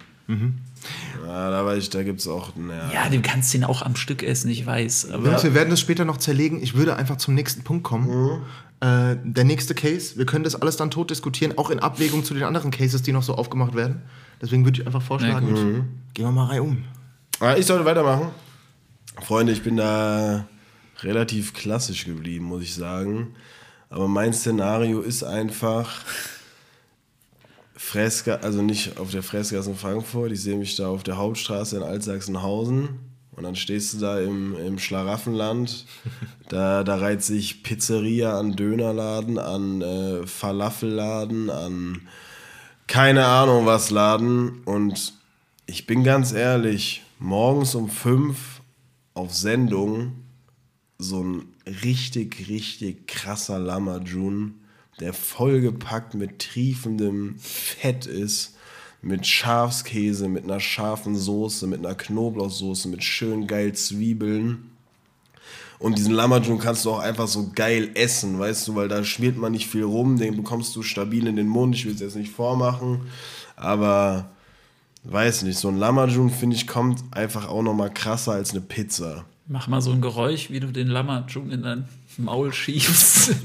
Ja, 1.26 1.52
da 1.52 1.66
weiß 1.66 1.84
ich, 1.84 1.90
da 1.90 2.04
gibt 2.04 2.22
es 2.22 2.28
auch. 2.28 2.56
Naja. 2.56 2.90
Ja, 2.94 3.10
du 3.10 3.22
kannst 3.22 3.54
den 3.54 3.64
auch 3.64 3.82
am 3.82 3.96
Stück 3.96 4.24
essen, 4.24 4.50
ich 4.50 4.66
weiß. 4.66 5.12
Aber 5.12 5.30
Jungs, 5.30 5.44
wir 5.44 5.54
werden 5.54 5.70
das 5.70 5.80
später 5.80 6.06
noch 6.06 6.18
zerlegen. 6.18 6.64
Ich 6.64 6.74
würde 6.74 6.96
einfach 6.96 7.18
zum 7.18 7.36
nächsten 7.36 7.64
Punkt 7.64 7.84
kommen. 7.84 8.42
Äh, 8.80 9.16
der 9.24 9.44
nächste 9.44 9.74
Case, 9.74 10.18
wir 10.18 10.26
können 10.26 10.44
das 10.44 10.56
alles 10.56 10.78
dann 10.78 10.92
tot 10.92 11.10
diskutieren, 11.10 11.58
auch 11.58 11.70
in 11.72 11.80
Abwägung 11.80 12.24
zu 12.24 12.34
den 12.34 12.44
anderen 12.44 12.70
Cases, 12.70 13.02
die 13.02 13.12
noch 13.12 13.24
so 13.24 13.34
aufgemacht 13.34 13.74
werden. 13.74 14.04
Deswegen 14.42 14.66
würde 14.66 14.82
ich 14.82 14.86
einfach 14.86 15.02
vorschlagen, 15.02 15.48
Na 15.52 15.86
gehen 16.14 16.26
wir 16.26 16.32
mal 16.32 16.46
rein 16.46 16.62
um. 16.62 16.84
Ah, 17.40 17.56
ich 17.56 17.66
sollte 17.66 17.86
weitermachen. 17.86 18.30
Freunde, 19.24 19.52
ich 19.52 19.64
bin 19.64 19.78
da 19.78 20.48
relativ 21.02 21.54
klassisch 21.54 22.06
geblieben, 22.06 22.46
muss 22.46 22.64
ich 22.64 22.76
sagen. 22.76 23.36
Aber 23.90 24.08
mein 24.08 24.34
Szenario 24.34 25.02
ist 25.02 25.24
einfach 25.24 26.04
Freska, 27.76 28.36
also 28.36 28.62
nicht 28.62 29.00
auf 29.00 29.12
der 29.12 29.24
Fressgasse 29.24 29.72
in 29.72 29.76
Frankfurt. 29.76 30.32
Ich 30.32 30.42
sehe 30.42 30.58
mich 30.58 30.76
da 30.76 30.88
auf 30.88 31.04
der 31.04 31.18
Hauptstraße 31.18 31.78
in 31.78 31.84
Altsachsenhausen. 31.84 32.90
Und 33.38 33.44
dann 33.44 33.56
stehst 33.56 33.94
du 33.94 34.00
da 34.00 34.20
im, 34.20 34.56
im 34.58 34.80
Schlaraffenland. 34.80 35.86
Da, 36.50 36.84
da 36.84 36.96
reiht 36.96 37.22
sich 37.22 37.62
Pizzeria 37.62 38.40
an 38.40 38.56
Dönerladen, 38.56 39.38
an 39.38 39.82
äh, 39.82 40.26
Falafelladen, 40.26 41.50
an 41.52 42.08
keine 42.88 43.26
Ahnung 43.26 43.68
was 43.68 43.92
Laden. 43.92 44.64
Und 44.64 45.14
ich 45.68 45.86
bin 45.86 46.04
ganz 46.04 46.32
ehrlich, 46.32 47.04
morgens 47.20 47.76
um 47.76 47.90
fünf 47.90 48.62
auf 49.14 49.36
Sendung 49.36 50.14
so 50.98 51.24
ein 51.24 51.44
richtig, 51.84 52.48
richtig 52.50 53.08
krasser 53.08 53.60
Lamajun, 53.60 54.56
der 55.00 55.14
vollgepackt 55.14 56.16
mit 56.16 56.40
triefendem 56.40 57.36
Fett 57.38 58.08
ist, 58.08 58.57
mit 59.02 59.26
Schafskäse, 59.26 60.28
mit 60.28 60.44
einer 60.44 60.60
scharfen 60.60 61.16
Soße, 61.16 61.68
mit 61.68 61.86
einer 61.86 61.96
Knoblauchsoße, 61.96 62.90
mit 62.90 63.04
schön 63.04 63.48
geil 63.48 63.74
Zwiebeln. 63.74 64.72
Und 65.80 65.98
diesen 65.98 66.14
Lamajun 66.14 66.58
kannst 66.58 66.86
du 66.86 66.92
auch 66.92 67.00
einfach 67.00 67.28
so 67.28 67.52
geil 67.54 67.92
essen, 67.94 68.40
weißt 68.40 68.68
du, 68.68 68.76
weil 68.76 68.88
da 68.88 69.04
schmiert 69.04 69.38
man 69.38 69.52
nicht 69.52 69.68
viel 69.68 69.84
rum, 69.84 70.18
den 70.18 70.36
bekommst 70.36 70.76
du 70.76 70.82
stabil 70.82 71.28
in 71.28 71.36
den 71.36 71.48
Mund. 71.48 71.76
Ich 71.76 71.86
will 71.86 71.94
es 71.94 72.00
jetzt 72.00 72.16
nicht 72.16 72.32
vormachen, 72.32 73.02
aber 73.56 74.32
weiß 75.04 75.44
nicht, 75.44 75.60
so 75.60 75.68
ein 75.68 75.78
Lamajun, 75.78 76.32
finde 76.32 76.56
ich, 76.56 76.66
kommt 76.66 77.04
einfach 77.12 77.48
auch 77.48 77.62
nochmal 77.62 77.94
krasser 77.94 78.32
als 78.32 78.52
eine 78.52 78.62
Pizza. 78.62 79.26
Mach 79.48 79.68
mal 79.68 79.82
so 79.82 79.92
ein 79.92 80.02
Geräusch, 80.02 80.50
wie 80.50 80.60
du 80.60 80.68
den 80.68 80.88
Lammertschun 80.88 81.52
in 81.52 81.62
dein 81.62 81.88
Maul 82.18 82.52
schiebst. 82.52 83.36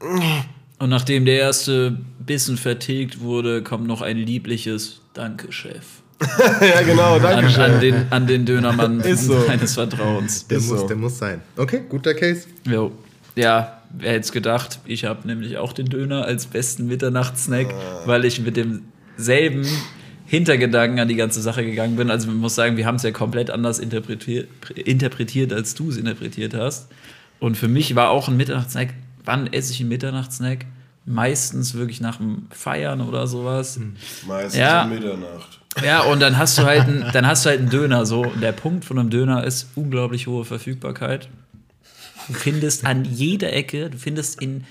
Und 0.78 0.90
nachdem 0.90 1.24
der 1.24 1.38
erste 1.38 1.96
Bissen 2.24 2.56
vertilgt 2.56 3.20
wurde, 3.20 3.62
kommt 3.62 3.86
noch 3.86 4.00
ein 4.02 4.16
liebliches 4.16 5.00
Danke, 5.12 5.50
Chef. 5.50 5.84
ja, 6.60 6.82
genau, 6.82 7.18
danke 7.18 7.46
An, 7.46 7.50
schön. 7.50 7.62
an, 7.62 7.80
den, 7.80 8.06
an 8.10 8.26
den 8.26 8.44
Dönermann 8.44 9.00
Ist 9.04 9.26
so. 9.26 9.40
deines 9.46 9.74
Vertrauens. 9.74 10.46
Der, 10.48 10.58
Ist 10.58 10.68
muss, 10.68 10.80
so. 10.80 10.86
der 10.88 10.96
muss 10.96 11.18
sein. 11.18 11.40
Okay, 11.56 11.82
guter 11.88 12.14
Case. 12.14 12.46
Jo. 12.64 12.92
Ja, 13.36 13.82
wer 13.96 14.12
hätte 14.12 14.20
es 14.20 14.32
gedacht? 14.32 14.80
Ich 14.84 15.04
habe 15.04 15.26
nämlich 15.26 15.58
auch 15.58 15.72
den 15.72 15.86
Döner 15.86 16.24
als 16.24 16.46
besten 16.46 16.86
Mitternachtssnack, 16.86 17.72
weil 18.04 18.24
ich 18.24 18.40
mit 18.40 18.56
demselben 18.56 19.66
Hintergedanken 20.26 20.98
an 20.98 21.08
die 21.08 21.14
ganze 21.14 21.40
Sache 21.40 21.64
gegangen 21.64 21.96
bin. 21.96 22.10
Also 22.10 22.26
man 22.26 22.36
muss 22.36 22.54
sagen, 22.54 22.76
wir 22.76 22.84
haben 22.84 22.96
es 22.96 23.02
ja 23.02 23.12
komplett 23.12 23.50
anders 23.50 23.78
interpretiert, 23.78 24.48
interpretiert 24.74 25.52
als 25.52 25.74
du 25.74 25.88
es 25.90 25.96
interpretiert 25.96 26.52
hast. 26.54 26.88
Und 27.38 27.56
für 27.56 27.68
mich 27.68 27.94
war 27.94 28.10
auch 28.10 28.28
ein 28.28 28.36
Mitternachtssnack, 28.36 28.88
wann 29.28 29.46
esse 29.52 29.72
ich 29.72 29.80
einen 29.80 29.90
Mitternachtssnack? 29.90 30.66
Meistens 31.06 31.74
wirklich 31.74 32.00
nach 32.00 32.16
dem 32.16 32.48
Feiern 32.50 33.00
oder 33.00 33.26
sowas. 33.26 33.78
Meistens 34.26 34.56
Ja. 34.58 34.82
um 34.84 34.90
Mitternacht. 34.90 35.60
Ja, 35.84 36.00
und 36.02 36.20
dann 36.20 36.36
hast 36.36 36.58
du 36.58 36.64
halt 36.64 36.82
einen, 36.82 37.04
dann 37.12 37.26
hast 37.26 37.44
du 37.46 37.50
halt 37.50 37.60
einen 37.60 37.70
Döner. 37.70 38.04
So, 38.04 38.22
Und 38.22 38.40
der 38.42 38.52
Punkt 38.52 38.84
von 38.84 38.98
einem 38.98 39.08
Döner 39.10 39.44
ist 39.44 39.68
unglaublich 39.76 40.26
hohe 40.26 40.44
Verfügbarkeit. 40.44 41.28
Du 42.26 42.34
findest 42.34 42.84
an 42.84 43.04
jeder 43.04 43.52
Ecke, 43.54 43.88
du 43.88 43.96
findest 43.96 44.42
in 44.42 44.64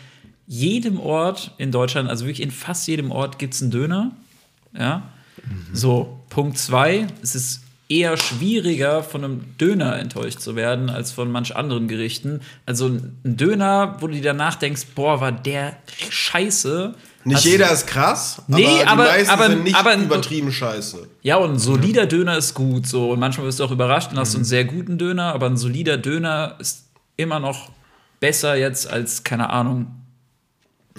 jedem 0.45 0.99
Ort 0.99 1.53
in 1.57 1.71
Deutschland, 1.71 2.07
also 2.09 2.25
wirklich 2.25 2.41
in 2.41 2.51
fast 2.51 2.87
jedem 2.87 3.11
Ort 3.11 3.39
gibt 3.39 3.53
es 3.55 3.61
einen 3.61 3.71
Döner. 3.71 4.11
Ja. 4.77 5.03
So, 5.73 6.19
Punkt 6.29 6.57
zwei, 6.57 7.07
es 7.23 7.33
ist 7.35 7.61
eher 7.89 8.17
schwieriger, 8.17 9.01
von 9.03 9.23
einem 9.23 9.57
Döner 9.57 9.97
enttäuscht 9.99 10.39
zu 10.41 10.55
werden, 10.55 10.89
als 10.89 11.11
von 11.11 11.31
manch 11.31 11.55
anderen 11.55 11.87
Gerichten. 11.87 12.41
Also 12.65 12.87
ein 12.87 13.17
Döner, 13.23 13.95
wo 13.99 14.07
du 14.07 14.13
dir 14.13 14.21
danach 14.23 14.55
denkst, 14.55 14.87
boah, 14.95 15.21
war 15.21 15.31
der 15.31 15.77
scheiße. 16.09 16.93
Nicht 17.23 17.37
Hast- 17.37 17.45
jeder 17.45 17.71
ist 17.71 17.87
krass, 17.87 18.41
Nee, 18.47 18.65
aber 18.85 19.03
die 19.03 19.09
meisten 19.09 19.29
aber- 19.31 19.47
sind 19.47 19.63
nicht 19.63 19.75
aber- 19.75 19.95
übertrieben 19.95 20.51
scheiße. 20.51 21.07
Ja, 21.23 21.37
und 21.37 21.51
ein 21.53 21.59
solider 21.59 22.05
Döner 22.05 22.37
ist 22.37 22.53
gut 22.53 22.87
so. 22.87 23.11
Und 23.11 23.19
manchmal 23.19 23.47
wirst 23.47 23.59
du 23.59 23.63
auch 23.65 23.71
überrascht 23.71 24.11
und 24.11 24.19
hast 24.19 24.31
Mhm. 24.33 24.37
einen 24.37 24.45
sehr 24.45 24.65
guten 24.65 24.97
Döner, 24.97 25.33
aber 25.33 25.47
ein 25.47 25.57
solider 25.57 25.97
Döner 25.97 26.55
ist 26.59 26.85
immer 27.17 27.39
noch 27.39 27.69
besser 28.19 28.55
jetzt 28.55 28.89
als, 28.89 29.23
keine 29.23 29.49
Ahnung, 29.49 29.87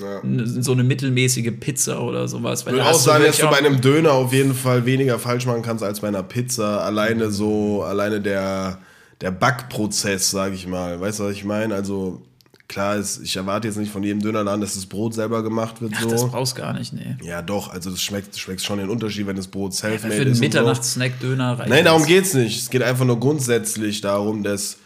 Ja. 0.00 0.20
so 0.62 0.72
eine 0.72 0.84
mittelmäßige 0.84 1.52
Pizza 1.58 2.02
oder 2.02 2.28
sowas. 2.28 2.64
Weil 2.64 2.74
Ich 2.74 2.80
würde 2.80 2.90
auch 2.90 2.98
sagen, 2.98 3.24
dass 3.24 3.38
du 3.38 3.48
bei 3.48 3.58
einem 3.58 3.80
Döner 3.80 4.12
auf 4.12 4.32
jeden 4.32 4.54
Fall 4.54 4.86
weniger 4.86 5.18
falsch 5.18 5.46
machen 5.46 5.62
kannst 5.62 5.82
als 5.82 6.00
bei 6.00 6.08
einer 6.08 6.22
Pizza. 6.22 6.84
Alleine 6.84 7.30
so, 7.30 7.82
alleine 7.82 8.20
der, 8.20 8.78
der 9.20 9.30
Backprozess, 9.30 10.30
sage 10.30 10.54
ich 10.54 10.66
mal. 10.66 11.00
Weißt 11.00 11.20
du, 11.20 11.24
was 11.24 11.32
ich 11.32 11.44
meine? 11.44 11.74
Also 11.74 12.22
klar, 12.68 12.96
ist, 12.96 13.20
ich 13.22 13.34
erwarte 13.36 13.66
jetzt 13.66 13.78
nicht 13.78 13.90
von 13.90 14.02
jedem 14.02 14.20
Dönerladen, 14.20 14.60
dass 14.60 14.74
das 14.74 14.86
Brot 14.86 15.14
selber 15.14 15.42
gemacht 15.42 15.80
wird. 15.80 15.92
Ach, 15.96 16.02
so. 16.02 16.10
das 16.10 16.30
brauchst 16.30 16.56
du 16.56 16.60
gar 16.60 16.74
nicht, 16.74 16.92
nee. 16.92 17.16
ja, 17.22 17.42
doch, 17.42 17.72
also 17.72 17.90
das 17.90 18.02
schmeckt, 18.02 18.34
du 18.34 18.38
schmeckst 18.38 18.66
schon 18.66 18.78
den 18.78 18.90
Unterschied, 18.90 19.26
wenn 19.26 19.36
das 19.36 19.48
Brot 19.48 19.74
selfmade 19.74 20.14
für 20.14 20.14
ist. 20.14 20.20
einen 20.20 20.28
und 20.30 20.36
so. 20.36 20.42
Mitternachtssnack-Döner 20.42 21.58
reicht 21.58 21.70
Nein, 21.70 21.84
darum 21.86 22.04
geht's 22.04 22.34
nicht. 22.34 22.60
Es 22.60 22.70
geht 22.70 22.82
einfach 22.82 23.06
nur 23.06 23.18
grundsätzlich 23.18 24.00
darum, 24.02 24.42
dass, 24.42 24.76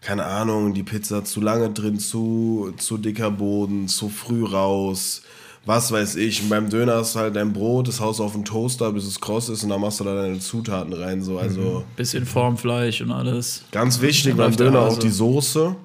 keine 0.00 0.24
Ahnung, 0.24 0.72
die 0.72 0.82
Pizza 0.82 1.24
zu 1.24 1.40
lange 1.40 1.70
drin, 1.70 1.98
zu, 1.98 2.72
zu 2.78 2.96
dicker 2.96 3.30
Boden, 3.30 3.86
zu 3.86 4.08
früh 4.08 4.44
raus, 4.44 5.22
was 5.66 5.92
weiß 5.92 6.16
ich. 6.16 6.42
Und 6.42 6.48
beim 6.48 6.70
Döner 6.70 6.96
hast 6.96 7.14
du 7.14 7.18
halt 7.18 7.36
dein 7.36 7.52
Brot, 7.52 7.88
das 7.88 8.00
haust 8.00 8.18
du 8.18 8.24
auf 8.24 8.32
den 8.32 8.44
Toaster, 8.44 8.92
bis 8.92 9.04
es 9.04 9.20
kross 9.20 9.48
ist 9.48 9.62
und 9.62 9.68
dann 9.68 9.80
machst 9.80 10.00
du 10.00 10.04
da 10.04 10.14
deine 10.14 10.38
Zutaten 10.38 10.92
rein. 10.92 11.22
So. 11.22 11.38
Also 11.38 11.84
Bisschen 11.96 12.24
Formfleisch 12.24 13.02
und 13.02 13.10
alles. 13.10 13.62
ganz 13.72 14.00
wichtig 14.00 14.36
beim 14.36 14.56
Döner 14.56 14.80
auch 14.80 14.98
die 14.98 15.10
Soße. 15.10 15.76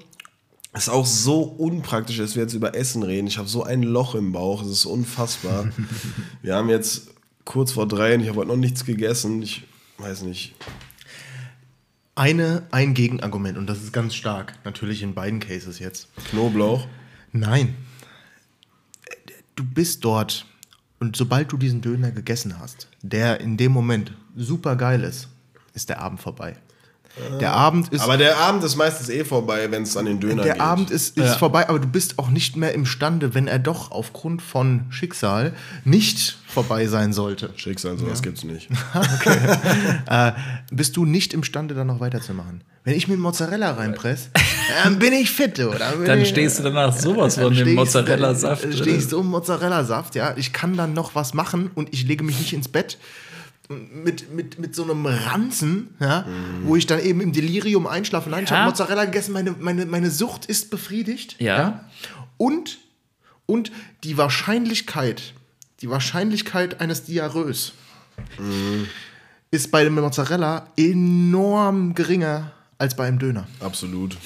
Ist 0.73 0.89
auch 0.89 1.05
so 1.05 1.41
unpraktisch, 1.41 2.17
dass 2.17 2.35
wir 2.35 2.43
jetzt 2.43 2.53
über 2.53 2.75
Essen 2.75 3.01
reden. 3.03 3.27
Ich 3.27 3.37
habe 3.37 3.47
so 3.47 3.63
ein 3.63 3.81
Loch 3.81 4.13
im 4.13 4.33
Bauch, 4.33 4.61
es 4.61 4.69
ist 4.69 4.85
unfassbar. 4.85 5.69
wir 6.41 6.55
haben 6.55 6.69
jetzt 6.69 7.07
kurz 7.45 7.71
vor 7.71 7.87
drei 7.87 8.15
und 8.15 8.21
ich 8.21 8.27
habe 8.27 8.39
heute 8.39 8.49
noch 8.49 8.57
nichts 8.57 8.83
gegessen. 8.83 9.41
Ich 9.41 9.63
weiß 9.99 10.23
nicht. 10.23 10.53
Eine, 12.17 12.63
ein 12.71 12.93
Gegenargument, 12.93 13.57
und 13.57 13.67
das 13.67 13.83
ist 13.83 13.91
ganz 13.91 14.15
stark, 14.15 14.53
natürlich 14.63 15.03
in 15.03 15.13
beiden 15.13 15.41
Cases 15.41 15.79
jetzt. 15.79 16.07
Knoblauch. 16.29 16.87
Nein. 17.33 17.75
Du 19.55 19.65
bist 19.65 20.05
dort 20.05 20.45
und 20.99 21.17
sobald 21.17 21.51
du 21.51 21.57
diesen 21.57 21.81
Döner 21.81 22.11
gegessen 22.11 22.57
hast, 22.57 22.87
der 23.01 23.41
in 23.41 23.57
dem 23.57 23.73
Moment 23.73 24.13
super 24.35 24.77
geil 24.77 25.03
ist, 25.03 25.27
ist 25.73 25.89
der 25.89 26.01
Abend 26.01 26.21
vorbei. 26.21 26.55
Der 27.39 27.53
Abend 27.53 27.93
ist 27.93 28.01
Aber 28.01 28.17
der 28.17 28.37
Abend 28.37 28.63
ist 28.63 28.75
meistens 28.75 29.09
eh 29.09 29.23
vorbei, 29.23 29.71
wenn 29.71 29.83
es 29.83 29.95
an 29.95 30.05
den 30.05 30.19
Döner 30.19 30.43
der 30.43 30.53
geht. 30.53 30.61
Abend 30.61 30.91
ist, 30.91 31.17
ist 31.17 31.23
Ja. 31.25 31.37
vorbei, 31.37 31.69
aber 31.69 31.79
du 31.79 31.87
bist 31.87 32.19
auch 32.19 32.29
nicht 32.29 32.57
mehr 32.57 32.73
imstande, 32.73 33.33
wenn 33.33 33.47
er 33.47 33.59
doch 33.59 33.91
aufgrund 33.91 34.41
von 34.41 34.85
Schicksal 34.89 35.53
nicht 35.85 36.37
vorbei 36.47 36.87
sein 36.87 37.13
sollte. 37.13 37.51
Schicksal, 37.55 37.97
sowas 37.97 38.21
gibt's 38.21 38.43
nicht. 38.43 38.69
äh, 40.09 40.31
bist 40.71 40.97
du 40.97 41.05
nicht 41.05 41.33
imstande, 41.33 41.73
dann 41.73 41.87
noch 41.87 41.99
weiterzumachen. 41.99 42.63
Wenn 42.83 42.95
ich 42.95 43.07
mir 43.07 43.17
Mozzarella 43.17 43.71
reinpresse, 43.71 44.29
dann 44.83 44.99
bin 44.99 45.11
ich 45.13 45.31
fit, 45.31 45.59
oder? 45.59 45.79
Dann, 45.79 45.97
bin 45.97 46.05
Dann 46.05 46.21
ich- 46.21 46.29
stehst 46.29 46.59
du 46.59 46.63
danach 46.63 46.95
sowas 46.95 47.35
von 47.37 47.53
dem 47.53 47.73
Mozzarella-Saft. 47.75 48.63
Dann 48.65 48.87
ich 48.87 49.07
so 49.07 49.21
im 49.21 49.27
Mozzarella-Saft, 49.27 50.13
ja. 50.15 50.33
Ich 50.37 50.53
kann 50.53 50.77
dann 50.77 50.93
noch 50.93 51.15
was 51.15 51.33
machen 51.33 51.71
und 51.73 51.91
ich 51.93 52.05
lege 52.05 52.23
mich 52.23 52.37
nicht 52.37 52.53
ins 52.53 52.67
Bett 52.67 52.97
mit, 53.69 54.31
mit, 54.33 54.59
mit 54.59 54.75
so 54.75 54.83
einem 54.83 55.05
Ranzen, 55.05 55.95
ja, 55.99 56.25
wo 56.63 56.75
ich 56.75 56.85
dann 56.85 56.99
eben 56.99 57.21
im 57.21 57.31
Delirium 57.31 57.87
einschlafe. 57.87 58.29
Nein, 58.29 58.43
ich 58.43 58.49
Ja. 58.49 58.57
habe 58.57 58.69
Mozzarella 58.69 59.05
gegessen, 59.05 59.31
meine, 59.33 59.51
meine, 59.59 59.85
meine 59.85 60.11
Sucht 60.11 60.45
ist 60.45 60.69
befriedigt. 60.69 61.35
Ja. 61.39 61.85
Und, 62.37 62.77
und 63.45 63.71
die 64.03 64.17
Wahrscheinlichkeit, 64.17 65.33
die 65.81 65.89
Wahrscheinlichkeit 65.89 66.79
eines 66.81 67.03
Diarrhoes 67.05 67.73
ist 69.51 69.71
bei 69.71 69.83
dem 69.83 69.95
Mozzarella 69.95 70.67
enorm 70.77 71.93
geringer 71.95 72.51
als 72.77 72.95
bei 72.95 73.07
einem 73.07 73.19
Döner. 73.19 73.47
Absolut. 73.59 74.17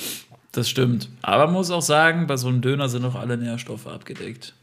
Das 0.51 0.67
stimmt. 0.69 1.09
Aber 1.21 1.45
man 1.45 1.53
muss 1.55 1.69
auch 1.69 1.81
sagen, 1.81 2.25
bei 2.27 2.35
so 2.37 2.47
einem 2.47 2.61
Döner 2.61 2.89
sind 2.89 3.05
auch 3.05 3.15
alle 3.15 3.37
Nährstoffe 3.37 3.85
abgedeckt. 3.87 4.53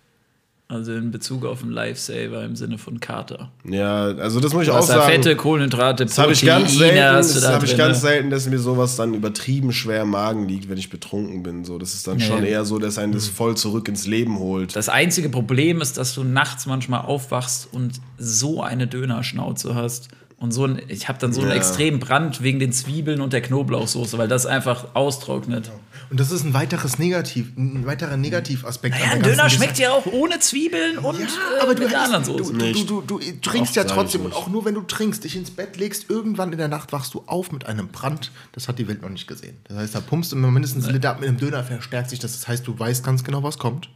Also 0.69 0.93
in 0.95 1.12
Bezug 1.12 1.45
auf 1.45 1.62
einen 1.62 1.71
Lifesaver 1.71 2.43
im 2.45 2.57
Sinne 2.57 2.77
von 2.77 2.99
Kater. 2.99 3.51
Ja, 3.64 4.07
also 4.07 4.41
das 4.41 4.53
muss 4.53 4.64
ich 4.64 4.71
auch 4.71 4.79
Wasser, 4.79 4.95
sagen. 4.95 5.12
Fette, 5.12 5.37
Kohlenhydrate, 5.37 6.07
das 6.07 6.19
habe 6.19 6.33
ich 6.33 6.45
ganz 6.45 6.77
selten, 6.77 6.97
das 6.97 7.41
da 7.41 7.53
habe 7.53 7.64
ich 7.67 7.77
ganz 7.77 8.01
selten, 8.01 8.31
dass 8.31 8.49
mir 8.49 8.59
sowas 8.59 8.97
dann 8.97 9.14
übertrieben 9.14 9.73
schwer 9.73 10.03
im 10.03 10.11
Magen 10.11 10.49
liegt, 10.49 10.69
wenn 10.69 10.77
ich 10.77 10.91
betrunken 10.91 11.45
bin. 11.45 11.64
So, 11.64 11.79
das 11.79 11.95
ist 11.95 12.09
dann 12.09 12.17
Nee. 12.17 12.25
schon 12.25 12.43
eher 12.43 12.64
so, 12.64 12.81
dass 12.81 12.99
einen 12.99 13.12
das 13.12 13.29
voll 13.29 13.57
zurück 13.57 13.87
ins 13.89 14.09
Leben 14.09 14.41
holt. 14.41 14.75
Das 14.75 14.89
einzige 14.89 15.29
Problem 15.29 15.81
ist, 15.81 15.99
dass 15.99 16.14
du 16.14 16.25
nachts 16.25 16.67
manchmal 16.67 17.03
aufwachst 17.03 17.69
und 17.71 18.01
so 18.19 18.61
eine 18.61 18.89
Dönerschnauze 18.89 19.77
hast. 19.77 20.09
Und 20.39 20.51
so 20.51 20.64
ein, 20.67 20.83
ich 20.89 21.09
habe 21.09 21.19
dann 21.21 21.33
so 21.33 21.41
einen 21.43 21.51
Ja. 21.51 21.57
extremen 21.57 21.99
Brand 22.01 22.43
wegen 22.43 22.59
den 22.59 22.73
Zwiebeln 22.73 23.21
und 23.23 23.33
der 23.33 23.41
Knoblauchsoße, 23.41 24.19
weil 24.19 24.29
das 24.29 24.45
einfach 24.47 24.89
austrocknet. 24.95 25.71
Und 26.09 26.21
das 26.21 26.31
ist 26.31 26.45
ein 26.45 26.55
weiteres 26.55 26.99
Negativ, 26.99 27.57
ein 27.57 27.85
weiterer 27.87 28.17
Negativaspekt. 28.17 28.95
Ja, 28.97 29.03
an 29.03 29.09
der 29.09 29.17
ein 29.17 29.23
ganzen 29.23 29.31
Döner 29.37 29.45
Geschichte. 29.45 29.65
schmeckt 29.65 29.79
ja 29.79 29.93
auch 29.93 30.07
ohne 30.07 30.39
Zwiebeln 30.39 30.99
und 30.99 31.19
Ja, 31.19 31.27
äh, 31.27 31.61
aber 31.63 31.75
du, 31.75 31.83
mit 31.83 31.95
einer 31.95 32.05
anderen 32.05 32.25
du, 32.25 32.39
Soße. 32.39 32.53
du, 32.53 32.73
du, 32.85 33.01
du, 33.03 33.19
du 33.19 33.41
trinkst 33.41 33.75
ja 33.77 33.85
trotzdem 33.85 34.23
und 34.23 34.35
auch 34.35 34.49
nur 34.49 34.65
wenn 34.65 34.75
du 34.75 34.83
trinkst, 34.83 35.25
dich 35.25 35.37
ins 35.37 35.51
Bett 35.51 35.77
legst, 35.77 36.09
irgendwann 36.09 36.53
in 36.53 36.59
der 36.59 36.69
Nacht 36.69 36.93
wachst 36.93 37.15
du 37.15 37.25
auf 37.27 37.51
mit 37.53 37.67
einem 37.67 37.89
Brand. 37.89 38.31
Das 38.53 38.69
hat 38.69 38.79
die 38.79 38.87
Welt 38.89 39.03
noch 39.03 39.09
nicht 39.09 39.27
gesehen. 39.27 39.57
Das 39.65 39.79
heißt, 39.79 39.95
da 39.95 40.01
pumpst 40.01 40.33
du 40.33 40.37
immer 40.37 40.51
mindestens 40.51 40.85
einen 40.85 40.95
Liter 40.95 41.11
ab 41.11 41.21
mit 41.21 41.29
einem 41.29 41.39
Döner, 41.39 41.65
verstärkt 41.65 42.11
sich 42.11 42.19
das. 42.19 42.33
Das 42.33 42.47
heißt, 42.49 42.67
du 42.67 42.79
weißt 42.79 43.05
ganz 43.05 43.25
genau, 43.25 43.43
was 43.43 43.59
kommt. 43.59 43.89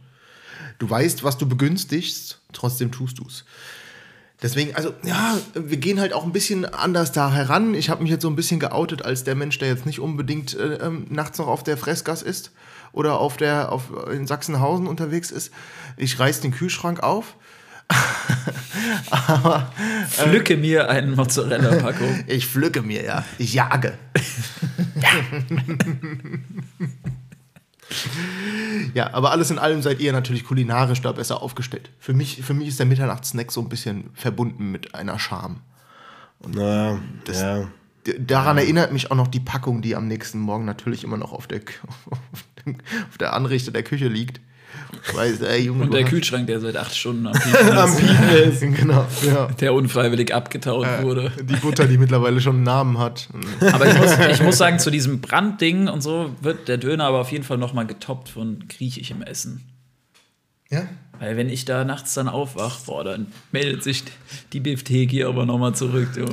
Du 0.79 0.89
weißt, 0.89 1.23
was 1.23 1.37
du 1.37 1.47
begünstigst, 1.47 2.39
trotzdem 2.53 2.91
tust 2.91 3.19
du 3.19 3.25
es. 3.27 3.45
Deswegen, 4.41 4.75
also 4.75 4.93
ja, 5.03 5.37
wir 5.53 5.77
gehen 5.77 5.99
halt 5.99 6.13
auch 6.13 6.23
ein 6.23 6.31
bisschen 6.31 6.65
anders 6.65 7.11
da 7.11 7.31
heran. 7.31 7.75
Ich 7.75 7.89
habe 7.89 8.01
mich 8.01 8.11
jetzt 8.11 8.23
so 8.23 8.29
ein 8.29 8.35
bisschen 8.35 8.59
geoutet 8.59 9.05
als 9.05 9.23
der 9.23 9.35
Mensch, 9.35 9.59
der 9.59 9.67
jetzt 9.67 9.85
nicht 9.85 9.99
unbedingt 9.99 10.55
äh, 10.55 10.75
ähm, 10.75 11.05
nachts 11.09 11.37
noch 11.37 11.47
auf 11.47 11.63
der 11.63 11.77
Fressgas 11.77 12.23
ist 12.23 12.51
oder 12.91 13.19
auf 13.19 13.37
der 13.37 13.71
auf, 13.71 13.83
in 14.11 14.25
Sachsenhausen 14.25 14.87
unterwegs 14.87 15.29
ist. 15.29 15.51
Ich 15.95 16.19
reiß 16.19 16.41
den 16.41 16.51
Kühlschrank 16.51 17.01
auf. 17.01 17.35
Aber 19.11 19.71
Pflücke 20.09 20.57
mir 20.57 20.89
eine 20.89 21.15
Mozzarella-Packung. 21.15 22.23
ich 22.27 22.47
pflücke 22.47 22.81
mir, 22.81 23.03
ja. 23.03 23.25
Ich 23.37 23.53
jage. 23.53 23.97
Ja, 25.01 25.09
aber 29.13 29.31
alles 29.31 29.51
in 29.51 29.59
allem 29.59 29.81
seid 29.81 29.99
ihr 29.99 30.11
natürlich 30.13 30.43
kulinarisch 30.43 31.01
da 31.01 31.11
besser 31.11 31.41
aufgestellt. 31.41 31.89
Für 31.99 32.13
mich, 32.13 32.41
für 32.43 32.53
mich 32.53 32.67
ist 32.69 32.79
der 32.79 32.85
Mitternachtssnack 32.85 33.51
so 33.51 33.61
ein 33.61 33.69
bisschen 33.69 34.09
verbunden 34.13 34.71
mit 34.71 34.95
einer 34.95 35.19
Scham. 35.19 35.61
Na, 36.47 36.99
ja. 37.39 37.67
D- 38.07 38.19
Daran 38.19 38.57
erinnert 38.57 38.91
mich 38.91 39.11
auch 39.11 39.15
noch 39.15 39.27
die 39.27 39.39
Packung, 39.39 39.81
die 39.81 39.95
am 39.95 40.07
nächsten 40.07 40.39
Morgen 40.39 40.65
natürlich 40.65 41.03
immer 41.03 41.17
noch 41.17 41.31
auf 41.33 41.47
der, 41.47 41.59
auf 42.09 42.43
dem- 42.65 42.77
auf 43.09 43.17
der 43.19 43.33
Anrichte 43.33 43.71
der 43.71 43.83
Küche 43.83 44.07
liegt. 44.07 44.41
Weil, 45.13 45.43
ey, 45.43 45.65
Junge, 45.65 45.85
Und 45.85 45.93
der 45.93 46.03
Kühlschrank, 46.03 46.47
der 46.47 46.59
seit 46.59 46.77
acht 46.77 46.95
Stunden 46.95 47.27
am 47.27 47.33
Piepen 47.33 48.29
ist, 48.51 48.61
Genau, 48.61 49.07
ja. 49.25 49.47
der 49.59 49.73
unfreiwillig 49.73 50.33
abgetaut 50.33 50.87
wurde. 51.01 51.31
Die 51.41 51.55
Butter, 51.55 51.87
die 51.87 51.97
mittlerweile 51.97 52.39
schon 52.39 52.57
einen 52.57 52.63
Namen 52.63 52.97
hat. 52.99 53.27
Aber 53.71 53.87
ich 53.87 53.97
muss, 53.97 54.11
ich 54.31 54.41
muss 54.43 54.57
sagen, 54.57 54.79
zu 54.79 54.91
diesem 54.91 55.21
Brandding 55.21 55.87
und 55.87 56.01
so 56.01 56.35
wird 56.41 56.67
der 56.67 56.77
Döner 56.77 57.05
aber 57.05 57.19
auf 57.21 57.31
jeden 57.31 57.43
Fall 57.43 57.57
noch 57.57 57.73
mal 57.73 57.85
getoppt 57.85 58.29
von 58.29 58.65
griechischem 58.67 59.21
Essen. 59.23 59.63
Ja? 60.69 60.83
Weil 61.21 61.37
wenn 61.37 61.49
ich 61.49 61.65
da 61.65 61.85
nachts 61.85 62.15
dann 62.15 62.27
aufwach, 62.27 62.79
boah, 62.79 63.03
dann 63.03 63.27
meldet 63.51 63.83
sich 63.83 64.03
die 64.53 64.59
Beefsteak 64.59 65.23
aber 65.23 65.45
noch 65.45 65.59
mal 65.59 65.73
zurück. 65.75 66.09
Du. 66.15 66.25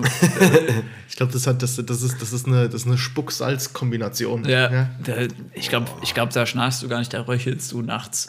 Ich 1.11 1.17
glaube, 1.17 1.31
das, 1.33 1.47
hat- 1.47 1.63
das, 1.63 1.77
das, 1.85 2.01
ist, 2.03 2.23
das 2.23 2.33
ist 2.33 2.47
eine, 2.47 2.71
das 2.71 2.83
ist 2.83 2.87
eine 2.87 2.97
Spuck-Salz-Kombination. 2.97 4.49
Ja, 4.49 4.89
Da, 5.05 5.15
ich 5.53 5.69
glaube, 5.69 5.89
ich 6.03 6.15
glaub, 6.15 6.31
da 6.31 6.47
schnarchst 6.47 6.83
du 6.83 6.89
gar 6.89 7.01
nicht, 7.01 7.13
da 7.13 7.21
röchelst 7.21 7.71
du 7.73 7.83
nachts. 7.83 8.29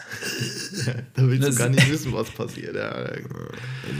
Da 1.16 1.24
willst 1.28 1.48
Das- 1.48 1.56
du 1.56 1.62
gar 1.62 1.70
nicht 1.70 1.90
wissen, 1.90 2.12
was 2.14 2.30
passiert. 2.30 2.76
Ja. 2.76 2.90
Also 2.90 3.24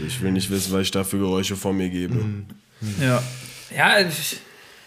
ich 0.06 0.20
will 0.20 0.32
nicht 0.32 0.50
wissen, 0.50 0.72
was 0.72 0.82
ich 0.82 0.90
da 0.90 1.02
für 1.02 1.18
Geräusche 1.18 1.56
vor 1.56 1.72
mir 1.72 1.88
gebe. 1.88 2.14
Ja. 3.00 3.22
Ja, 3.74 4.00
ich- 4.00 4.38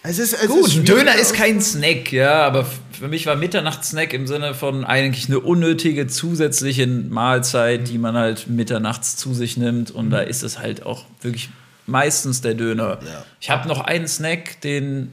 Es 0.04 0.20
ist, 0.20 0.34
es 0.34 0.48
Gut, 0.48 0.68
ist. 0.68 0.88
Döner 0.88 1.16
ist 1.16 1.34
kein 1.34 1.62
Snack, 1.62 2.12
ja, 2.12 2.46
aber 2.46 2.68
für 3.04 3.10
mich 3.10 3.26
war 3.26 3.36
Mitternachtssnack 3.36 4.14
im 4.14 4.28
Sinne 4.28 4.54
von 4.54 4.86
eigentlich 4.86 5.28
eine 5.28 5.42
unnötige 5.42 6.08
zusätzliche 6.08 6.88
Mahlzeit, 6.88 7.90
die 7.90 7.98
man 7.98 8.16
halt 8.16 8.48
mitternachts 8.48 9.18
zu 9.18 9.34
sich 9.34 9.58
nimmt 9.58 9.92
und 9.92 10.10
da 10.10 10.22
ist 10.22 10.42
es 10.42 10.60
halt 10.60 10.86
auch 10.86 11.04
wirklich 11.20 11.50
meistens 11.86 12.40
der 12.40 12.54
Döner. 12.54 13.00
Ja. 13.06 13.26
Ich 13.42 13.50
habe 13.50 13.68
noch 13.68 13.82
einen 13.82 14.08
Snack, 14.08 14.62
den 14.62 15.12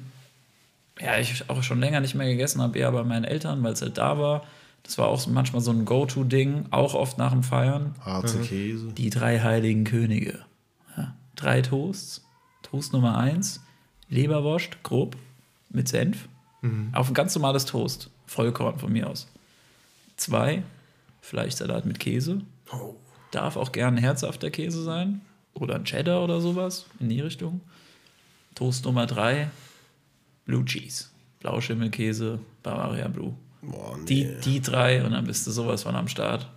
ja, 1.00 1.18
ich 1.18 1.50
auch 1.50 1.64
schon 1.64 1.80
länger 1.80 1.98
nicht 1.98 2.14
mehr 2.14 2.28
gegessen 2.28 2.62
habe, 2.62 2.78
eher 2.78 2.92
bei 2.92 3.02
meinen 3.02 3.24
Eltern, 3.24 3.60
weil 3.64 3.72
es 3.72 3.82
halt 3.82 3.98
da 3.98 4.20
war. 4.20 4.44
Das 4.84 4.96
war 4.96 5.08
auch 5.08 5.26
manchmal 5.26 5.60
so 5.60 5.72
ein 5.72 5.84
Go-To-Ding, 5.84 6.66
auch 6.70 6.94
oft 6.94 7.18
nach 7.18 7.32
dem 7.32 7.42
Feiern. 7.42 7.96
Harze 8.04 8.38
Käse. 8.38 8.92
Die 8.92 9.10
drei 9.10 9.40
heiligen 9.40 9.82
Könige. 9.82 10.38
Ja, 10.96 11.16
drei 11.34 11.60
Toasts. 11.60 12.24
Toast 12.62 12.92
Nummer 12.92 13.18
eins, 13.18 13.60
Leberwurst, 14.08 14.80
grob, 14.84 15.16
mit 15.70 15.88
Senf. 15.88 16.28
Auf 16.92 17.08
ein 17.08 17.14
ganz 17.14 17.34
normales 17.34 17.64
Toast. 17.64 18.10
Vollkorn 18.26 18.78
von 18.78 18.92
mir 18.92 19.08
aus. 19.08 19.28
Zwei, 20.16 20.62
Fleischsalat 21.22 21.86
mit 21.86 21.98
Käse. 21.98 22.42
Darf 23.30 23.56
auch 23.56 23.72
gerne 23.72 23.96
ein 23.96 24.02
herzhafter 24.02 24.50
Käse 24.50 24.82
sein. 24.82 25.22
Oder 25.54 25.76
ein 25.76 25.84
Cheddar 25.84 26.22
oder 26.22 26.40
sowas, 26.40 26.86
in 27.00 27.08
die 27.08 27.20
Richtung. 27.20 27.60
Toast 28.54 28.84
Nummer 28.84 29.06
drei, 29.06 29.50
Blue 30.44 30.64
Cheese. 30.64 31.06
Blauschimmelkäse, 31.40 32.38
Bavaria 32.62 33.08
Blue. 33.08 33.34
Boah, 33.62 33.96
nee. 33.98 34.04
Die, 34.04 34.40
die 34.44 34.60
drei 34.60 35.04
und 35.04 35.12
dann 35.12 35.26
bist 35.26 35.46
du 35.46 35.50
sowas 35.50 35.82
von 35.82 35.96
am 35.96 36.08
Start. 36.08 36.48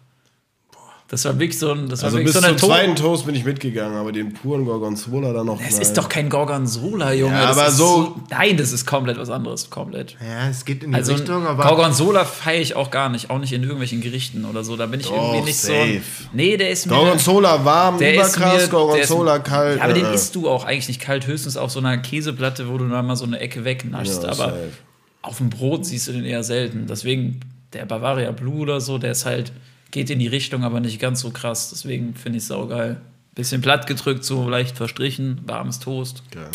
Das 1.09 1.25
war 1.25 1.37
wirklich 1.37 1.59
so 1.59 1.71
ein, 1.71 1.89
das 1.89 1.99
war 2.01 2.05
also 2.05 2.17
wirklich 2.17 2.33
bis 2.33 2.41
so 2.41 2.47
zum 2.47 2.57
zweiten 2.57 2.95
Toast 2.95 3.25
bin 3.27 3.35
ich 3.35 3.45
mitgegangen, 3.45 3.95
aber 3.97 4.11
den 4.11 4.33
puren 4.33 4.65
Gorgonzola 4.65 5.31
dann 5.33 5.45
noch. 5.45 5.59
Es 5.61 5.77
ist 5.77 5.95
doch 5.97 6.09
kein 6.09 6.27
Gorgonzola, 6.29 7.13
Junge. 7.13 7.35
Ja, 7.35 7.49
aber 7.49 7.69
so- 7.69 8.15
Nein, 8.31 8.57
das 8.57 8.71
ist 8.71 8.87
komplett 8.87 9.19
was 9.19 9.29
anderes. 9.29 9.69
Komplett. 9.69 10.15
Ja, 10.25 10.49
es 10.49 10.65
geht 10.65 10.81
in 10.83 10.89
die 10.91 10.95
Also 10.95 11.13
Richtung, 11.13 11.45
aber. 11.45 11.65
Gorgonzola 11.67 12.25
feiere 12.25 12.61
ich 12.61 12.75
auch 12.75 12.89
gar 12.89 13.09
nicht. 13.09 13.29
Auch 13.29 13.37
nicht 13.37 13.53
in 13.53 13.61
irgendwelchen 13.61 14.01
Gerichten 14.01 14.43
oder 14.45 14.63
so. 14.63 14.75
Da 14.75 14.87
bin 14.87 15.01
ich 15.01 15.07
Doch, 15.07 15.15
irgendwie 15.33 15.45
nicht 15.45 15.59
so. 15.59 15.67
safe. 15.67 16.01
Nee, 16.31 16.57
der 16.57 16.71
ist 16.71 16.87
mir. 16.87 16.95
Gorgonzola 16.95 17.63
warm, 17.63 17.99
der 17.99 18.09
ist 18.09 18.15
mir, 18.15 18.21
überkrass, 18.37 18.53
der 18.55 18.63
ist, 18.63 18.71
Gorgonzola 18.71 19.39
kalt. 19.39 19.77
Ja, 19.77 19.83
aber 19.83 19.93
den 19.93 20.05
äh, 20.05 20.15
isst 20.15 20.33
du 20.35 20.49
auch 20.49 20.63
eigentlich 20.65 20.87
nicht 20.87 21.01
kalt. 21.01 21.27
Höchstens 21.27 21.57
auf 21.57 21.69
so 21.69 21.77
einer 21.79 21.97
Käseplatte, 21.99 22.69
wo 22.69 22.77
du 22.79 22.87
dann 22.87 23.05
mal 23.05 23.15
so 23.17 23.25
eine 23.25 23.39
Ecke 23.39 23.65
wegnaschst. 23.65 24.23
Ja, 24.23 24.29
aber 24.29 24.45
safe. 24.45 24.59
auf 25.21 25.37
dem 25.37 25.49
Brot 25.51 25.85
siehst 25.85 26.07
du 26.07 26.13
den 26.13 26.25
eher 26.25 26.43
selten. 26.43 26.87
Deswegen 26.87 27.41
der 27.73 27.85
Bavaria 27.85 28.31
Blue 28.31 28.61
oder 28.61 28.81
so, 28.81 28.97
der 28.97 29.11
ist 29.11 29.25
halt, 29.25 29.51
geht 29.93 30.09
in 30.09 30.19
die 30.19 30.27
Richtung, 30.27 30.63
aber 30.65 30.81
nicht 30.81 30.99
ganz 30.99 31.21
so 31.21 31.29
krass. 31.31 31.69
Deswegen 31.69 32.15
finde 32.15 32.37
ich 32.37 32.43
es 32.43 32.47
saugeil. 32.49 32.99
Bisschen 33.35 33.61
platt 33.61 33.87
gedrückt, 33.87 34.23
so 34.25 34.49
leicht 34.49 34.75
verstrichen, 34.77 35.41
warmes 35.45 35.79
Toast. 35.79 36.23
Geil. 36.31 36.49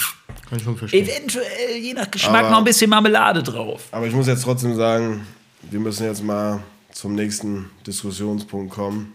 Kann 0.48 0.58
ich 0.58 0.64
schon 0.64 0.76
verstehen. 0.76 1.08
Eventuell, 1.08 1.76
je 1.80 1.94
nach 1.94 2.10
Geschmack, 2.10 2.40
Aber- 2.42 2.50
noch 2.50 2.58
ein 2.58 2.64
bisschen 2.64 2.90
Marmelade 2.90 3.42
drauf. 3.42 3.88
Aber 3.92 4.06
ich 4.06 4.12
muss 4.14 4.26
jetzt 4.26 4.42
trotzdem 4.44 4.76
sagen, 4.76 5.26
wir 5.70 5.80
müssen 5.80 6.04
jetzt 6.04 6.22
mal 6.22 6.60
zum 6.92 7.14
nächsten 7.14 7.70
Diskussionspunkt 7.86 8.72
kommen. 8.74 9.12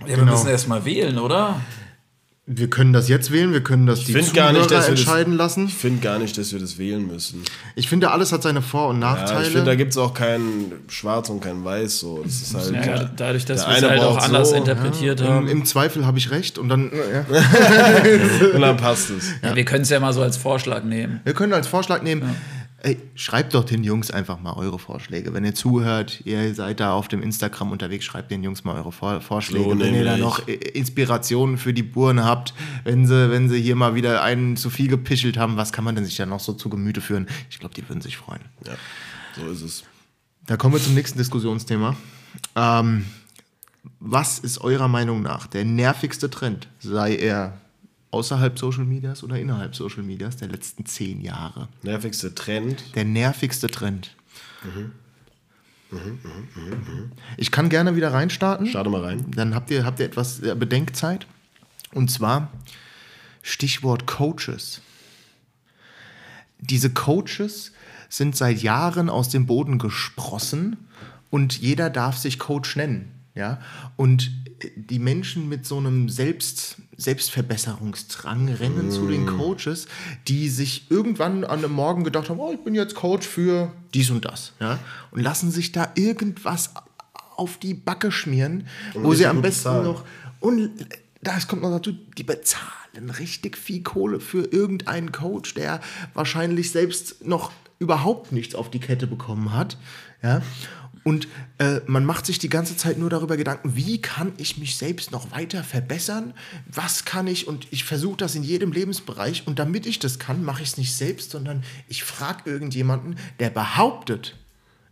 Ja, 0.00 0.06
wir 0.08 0.16
Genau. 0.16 0.32
müssen 0.32 0.48
erst 0.48 0.68
mal 0.68 0.84
wählen, 0.84 1.18
oder? 1.18 1.60
Wir 2.50 2.70
können 2.70 2.94
das 2.94 3.08
jetzt 3.10 3.30
wählen, 3.30 3.52
wir 3.52 3.62
können 3.62 3.84
das 3.84 4.04
die 4.04 4.12
gar 4.14 4.22
nicht, 4.22 4.32
Zuhörer 4.32 4.54
dass 4.62 4.70
wir 4.70 4.78
das- 4.78 4.88
entscheiden 4.88 5.34
lassen. 5.36 5.66
Ich 5.66 5.74
finde 5.74 6.00
gar 6.00 6.18
nicht, 6.18 6.38
dass 6.38 6.50
wir 6.50 6.58
das 6.58 6.78
wählen 6.78 7.06
müssen. 7.06 7.42
Ich 7.74 7.90
finde, 7.90 8.10
alles 8.10 8.32
hat 8.32 8.42
seine 8.42 8.62
Vor- 8.62 8.88
und 8.88 9.02
Ja, 9.02 9.12
Nachteile. 9.12 9.42
ich 9.42 9.48
finde, 9.52 9.66
da 9.66 9.74
gibt 9.74 9.90
es 9.92 9.98
auch 9.98 10.14
kein 10.14 10.72
Schwarz 10.88 11.28
und 11.28 11.40
kein 11.40 11.62
Weiß. 11.62 11.98
So. 11.98 12.22
Das 12.24 12.40
ist 12.40 12.54
halt, 12.54 12.72
Ja, 12.86 13.10
dadurch, 13.14 13.44
dass 13.44 13.66
wir 13.68 13.76
es 13.76 13.82
halt 13.82 14.00
auch 14.00 14.16
anders 14.16 14.48
so, 14.50 14.56
interpretiert 14.56 15.20
Im, 15.20 15.26
haben. 15.28 15.46
Im 15.48 15.66
Zweifel 15.66 16.06
habe 16.06 16.16
ich 16.16 16.30
recht 16.30 16.56
und 16.58 16.70
dann. 16.70 16.90
Ja. 16.90 17.26
Und 18.54 18.60
dann 18.62 18.76
passt 18.78 19.10
es. 19.10 19.26
Ja, 19.42 19.54
wir 19.54 19.64
können 19.66 19.82
es 19.82 19.90
ja 19.90 20.00
mal 20.00 20.14
so 20.14 20.22
als 20.22 20.38
Vorschlag 20.38 20.84
nehmen. 20.84 21.20
Wir 21.24 21.34
können 21.34 21.52
als 21.52 21.66
Vorschlag 21.66 22.00
nehmen, 22.02 22.22
ey, 22.80 23.00
schreibt 23.14 23.54
doch 23.54 23.64
den 23.64 23.82
Jungs 23.82 24.10
einfach 24.10 24.40
mal 24.40 24.52
eure 24.52 24.78
Vorschläge. 24.78 25.34
Wenn 25.34 25.44
ihr 25.44 25.54
zuhört, 25.54 26.20
ihr 26.24 26.54
seid 26.54 26.80
da 26.80 26.92
auf 26.92 27.08
dem 27.08 27.22
Instagram 27.22 27.72
unterwegs, 27.72 28.04
schreibt 28.04 28.30
den 28.30 28.42
Jungs 28.44 28.64
mal 28.64 28.76
eure 28.76 28.92
Vor 28.92 29.20
Vorschläge. 29.20 29.64
So 29.64 29.78
wenn 29.78 29.94
ihr 29.94 30.04
da 30.04 30.16
noch 30.16 30.46
Inspirationen 30.46 31.58
für 31.58 31.74
die 31.74 31.82
Buren 31.82 32.24
habt, 32.24 32.54
wenn 32.84 33.06
sie, 33.06 33.30
wenn 33.30 33.48
sie 33.48 33.60
hier 33.60 33.74
mal 33.74 33.94
wieder 33.94 34.22
einen 34.22 34.56
zu 34.56 34.70
viel 34.70 34.88
gepischelt 34.88 35.36
haben, 35.36 35.56
was 35.56 35.72
kann 35.72 35.84
man 35.84 35.96
denn 35.96 36.04
sich 36.04 36.16
da 36.16 36.26
noch 36.26 36.40
so 36.40 36.52
zu 36.52 36.68
Gemüte 36.68 37.00
führen? 37.00 37.26
Ich 37.50 37.58
glaube, 37.58 37.74
die 37.74 37.88
würden 37.88 38.00
sich 38.00 38.16
freuen. 38.16 38.42
Ja, 38.64 38.74
so 39.36 39.50
ist 39.50 39.62
es. 39.62 39.84
Da 40.46 40.56
kommen 40.56 40.74
wir 40.74 40.82
zum 40.82 40.94
nächsten 40.94 41.18
Diskussionsthema. 41.18 41.96
Ähm, 42.54 43.06
was 44.00 44.38
ist 44.38 44.60
eurer 44.60 44.88
Meinung 44.88 45.22
nach 45.22 45.46
der 45.46 45.64
nervigste 45.64 46.30
Trend? 46.30 46.68
Sei 46.78 47.16
er 47.16 47.60
außerhalb 48.10 48.58
Social 48.58 48.84
Medias 48.84 49.22
oder 49.22 49.38
innerhalb 49.38 49.76
Social 49.76 50.02
Medias 50.02 50.36
der 50.36 50.48
letzten 50.48 50.86
zehn 50.86 51.20
Jahre? 51.20 51.68
Nervigste 51.82 52.34
Trend. 52.34 52.94
Der 52.94 53.04
nervigste 53.04 53.68
Trend. 53.68 54.14
Ich 57.36 57.50
kann 57.50 57.68
gerne 57.68 57.96
wieder 57.96 58.12
reinstarten. 58.12 58.66
Starte 58.66 58.90
mal 58.90 59.02
rein. 59.02 59.30
Dann 59.30 59.54
habt 59.54 59.70
ihr, 59.70 59.84
habt 59.84 60.00
ihr 60.00 60.06
etwas 60.06 60.40
Bedenkzeit. 60.40 61.26
Und 61.92 62.10
zwar 62.10 62.50
Stichwort 63.42 64.06
Coaches. 64.06 64.82
Diese 66.60 66.90
Coaches 66.90 67.72
sind 68.08 68.36
seit 68.36 68.62
Jahren 68.62 69.08
aus 69.08 69.28
dem 69.28 69.46
Boden 69.46 69.78
gesprossen 69.78 70.76
und 71.30 71.58
jeder 71.58 71.88
darf 71.88 72.16
sich 72.16 72.38
Coach 72.38 72.76
nennen. 72.76 73.12
Ja? 73.34 73.60
Und 73.96 74.30
die 74.76 74.98
Menschen 74.98 75.48
mit 75.48 75.66
so 75.66 75.78
einem 75.78 76.08
Selbst, 76.08 76.76
Selbstverbesserungsdrang 76.96 78.48
rennen 78.48 78.90
zu 78.90 79.06
den 79.06 79.26
Coaches, 79.26 79.86
die 80.26 80.48
sich 80.48 80.90
irgendwann 80.90 81.44
an 81.44 81.58
einem 81.58 81.72
Morgen 81.72 82.04
gedacht 82.04 82.28
haben, 82.28 82.40
oh, 82.40 82.52
ich 82.52 82.62
bin 82.64 82.74
jetzt 82.74 82.94
Coach 82.94 83.26
für 83.26 83.72
dies 83.94 84.10
und 84.10 84.24
das. 84.24 84.52
Ja? 84.60 84.78
Und 85.10 85.22
lassen 85.22 85.50
sich 85.50 85.72
da 85.72 85.92
irgendwas 85.94 86.70
auf 87.36 87.58
die 87.58 87.74
Backe 87.74 88.10
schmieren, 88.10 88.66
wo 88.94 89.14
sie 89.14 89.26
am 89.26 89.42
besten 89.42 89.64
bezahlen. 89.64 89.84
noch 89.84 90.04
und 90.40 90.70
das 91.22 91.48
kommt 91.48 91.62
noch 91.62 91.70
dazu, 91.70 91.92
die 92.16 92.22
bezahlen 92.22 93.10
richtig 93.18 93.56
viel 93.56 93.82
Kohle 93.82 94.20
für 94.20 94.44
irgendeinen 94.44 95.12
Coach, 95.12 95.54
der 95.54 95.80
wahrscheinlich 96.14 96.70
selbst 96.70 97.24
noch 97.26 97.52
überhaupt 97.78 98.32
nichts 98.32 98.54
auf 98.54 98.70
die 98.70 98.80
Kette 98.80 99.06
bekommen 99.06 99.52
hat. 99.52 99.76
Ja? 100.22 100.42
Und 101.04 101.28
äh, 101.58 101.80
man 101.86 102.04
macht 102.04 102.26
sich 102.26 102.38
die 102.38 102.48
ganze 102.48 102.76
Zeit 102.76 102.98
nur 102.98 103.10
darüber 103.10 103.36
Gedanken, 103.36 103.76
wie 103.76 104.00
kann 104.00 104.32
ich 104.36 104.58
mich 104.58 104.76
selbst 104.76 105.10
noch 105.10 105.30
weiter 105.30 105.64
verbessern? 105.64 106.34
Was 106.66 107.04
kann 107.04 107.26
ich? 107.26 107.46
Und 107.46 107.66
ich 107.70 107.84
versuche 107.84 108.16
das 108.18 108.34
in 108.34 108.42
jedem 108.42 108.72
Lebensbereich. 108.72 109.46
Und 109.46 109.58
damit 109.58 109.86
ich 109.86 109.98
das 109.98 110.18
kann, 110.18 110.44
mache 110.44 110.62
ich 110.62 110.70
es 110.70 110.76
nicht 110.76 110.94
selbst, 110.94 111.30
sondern 111.30 111.62
ich 111.88 112.04
frage 112.04 112.50
irgendjemanden, 112.50 113.16
der 113.38 113.50
behauptet, 113.50 114.36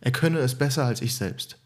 er 0.00 0.12
könne 0.12 0.38
es 0.38 0.54
besser 0.56 0.84
als 0.84 1.02
ich 1.02 1.14
selbst. 1.16 1.58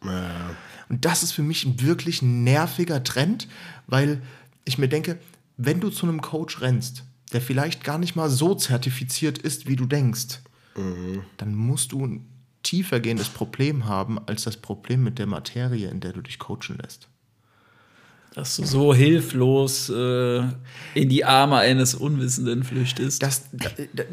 Und 0.89 1.05
das 1.05 1.23
ist 1.23 1.33
für 1.33 1.43
mich 1.43 1.65
ein 1.65 1.81
wirklich 1.83 2.23
nerviger 2.23 3.05
Trend, 3.05 3.49
weil 3.87 4.23
ich 4.65 4.79
mir 4.79 4.89
denke, 4.89 5.19
wenn 5.57 5.81
du 5.81 5.91
zu 5.91 6.07
einem 6.07 6.21
Coach 6.23 6.61
rennst, 6.61 7.05
der 7.33 7.41
vielleicht 7.41 7.85
gar 7.85 7.99
nicht 7.99 8.17
mal 8.17 8.31
so 8.31 8.55
zertifiziert 8.55 9.39
ist, 9.39 9.69
wie 9.69 9.77
du 9.77 9.87
denkst, 9.87 10.41
dann 11.37 11.55
musst 11.55 11.93
du 11.93 12.21
tiefergehendes 12.63 13.29
Problem 13.29 13.87
haben 13.87 14.19
als 14.27 14.45
das 14.45 14.57
Problem 14.57 15.03
mit 15.03 15.19
der 15.19 15.27
Materie, 15.27 15.89
in 15.89 16.01
der 16.01 16.13
du 16.13 16.21
dich 16.21 16.39
coachen 16.39 16.79
lässt. 16.83 17.09
Dass 18.35 18.57
du 18.57 18.65
so 18.65 18.95
hilflos 18.95 19.89
äh, 19.91 20.39
in 20.95 21.09
die 21.09 21.25
Arme 21.25 21.57
eines 21.57 21.97
Unwissenden 21.97 22.63
flüchtest. 22.63 23.21
Dass, 23.23 23.43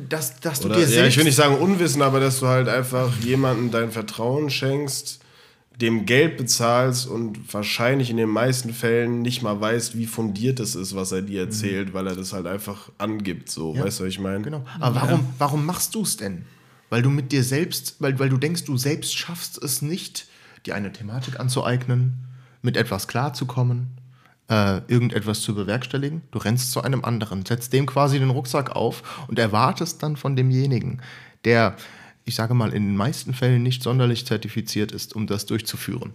dass, 0.09 0.39
dass 0.39 0.59
du 0.61 0.65
Oder, 0.67 0.77
dir 0.77 0.81
ja, 0.81 0.87
selbst 0.87 1.09
ich 1.11 1.17
will 1.17 1.25
nicht 1.25 1.35
sagen 1.35 1.55
Unwissen, 1.57 2.01
aber 2.01 2.19
dass 2.19 2.39
du 2.39 2.47
halt 2.47 2.67
einfach 2.67 3.15
jemandem 3.19 3.69
dein 3.69 3.91
Vertrauen 3.91 4.49
schenkst, 4.49 5.19
dem 5.79 6.07
Geld 6.07 6.37
bezahlst 6.37 7.05
und 7.05 7.53
wahrscheinlich 7.53 8.09
in 8.09 8.17
den 8.17 8.29
meisten 8.29 8.73
Fällen 8.73 9.21
nicht 9.21 9.43
mal 9.43 9.61
weißt, 9.61 9.95
wie 9.95 10.07
fundiert 10.07 10.59
das 10.59 10.73
ist, 10.73 10.95
was 10.95 11.11
er 11.11 11.21
dir 11.21 11.41
erzählt, 11.41 11.93
weil 11.93 12.07
er 12.07 12.15
das 12.15 12.33
halt 12.33 12.47
einfach 12.47 12.89
angibt. 12.97 13.51
So, 13.51 13.75
Ja. 13.75 13.83
weißt 13.83 13.99
du, 13.99 14.05
was 14.05 14.09
ich 14.09 14.19
meine? 14.19 14.41
Genau. 14.41 14.65
Aber 14.79 14.95
warum, 14.95 15.25
warum 15.37 15.63
machst 15.63 15.93
du 15.93 16.01
es 16.01 16.17
denn? 16.17 16.45
Weil 16.89 17.01
du 17.01 17.09
mit 17.09 17.31
dir 17.31 17.43
selbst, 17.43 17.95
weil, 17.99 18.17
weil 18.19 18.29
du 18.29 18.37
denkst, 18.37 18.65
du 18.65 18.77
selbst 18.77 19.17
schaffst 19.17 19.61
es 19.61 19.81
nicht, 19.81 20.27
dir 20.65 20.75
eine 20.75 20.91
Thematik 20.91 21.39
anzueignen, 21.39 22.25
mit 22.61 22.77
etwas 22.77 23.07
klarzukommen, 23.07 23.97
äh, 24.49 24.81
irgendetwas 24.87 25.41
zu 25.41 25.53
bewerkstelligen. 25.53 26.21
Du 26.31 26.39
rennst 26.39 26.71
zu 26.71 26.81
einem 26.81 27.03
anderen, 27.03 27.45
setzt 27.45 27.73
dem 27.73 27.85
quasi 27.85 28.19
den 28.19 28.29
Rucksack 28.29 28.75
auf 28.75 29.25
und 29.27 29.39
erwartest 29.39 30.01
dann 30.03 30.15
von 30.15 30.35
demjenigen, 30.35 31.01
der, 31.45 31.75
ich 32.25 32.35
sage 32.35 32.53
mal, 32.53 32.73
in 32.73 32.83
den 32.83 32.97
meisten 32.97 33.33
Fällen 33.33 33.63
nicht 33.63 33.83
sonderlich 33.83 34.25
zertifiziert 34.25 34.91
ist, 34.91 35.15
um 35.15 35.27
das 35.27 35.45
durchzuführen. 35.45 36.13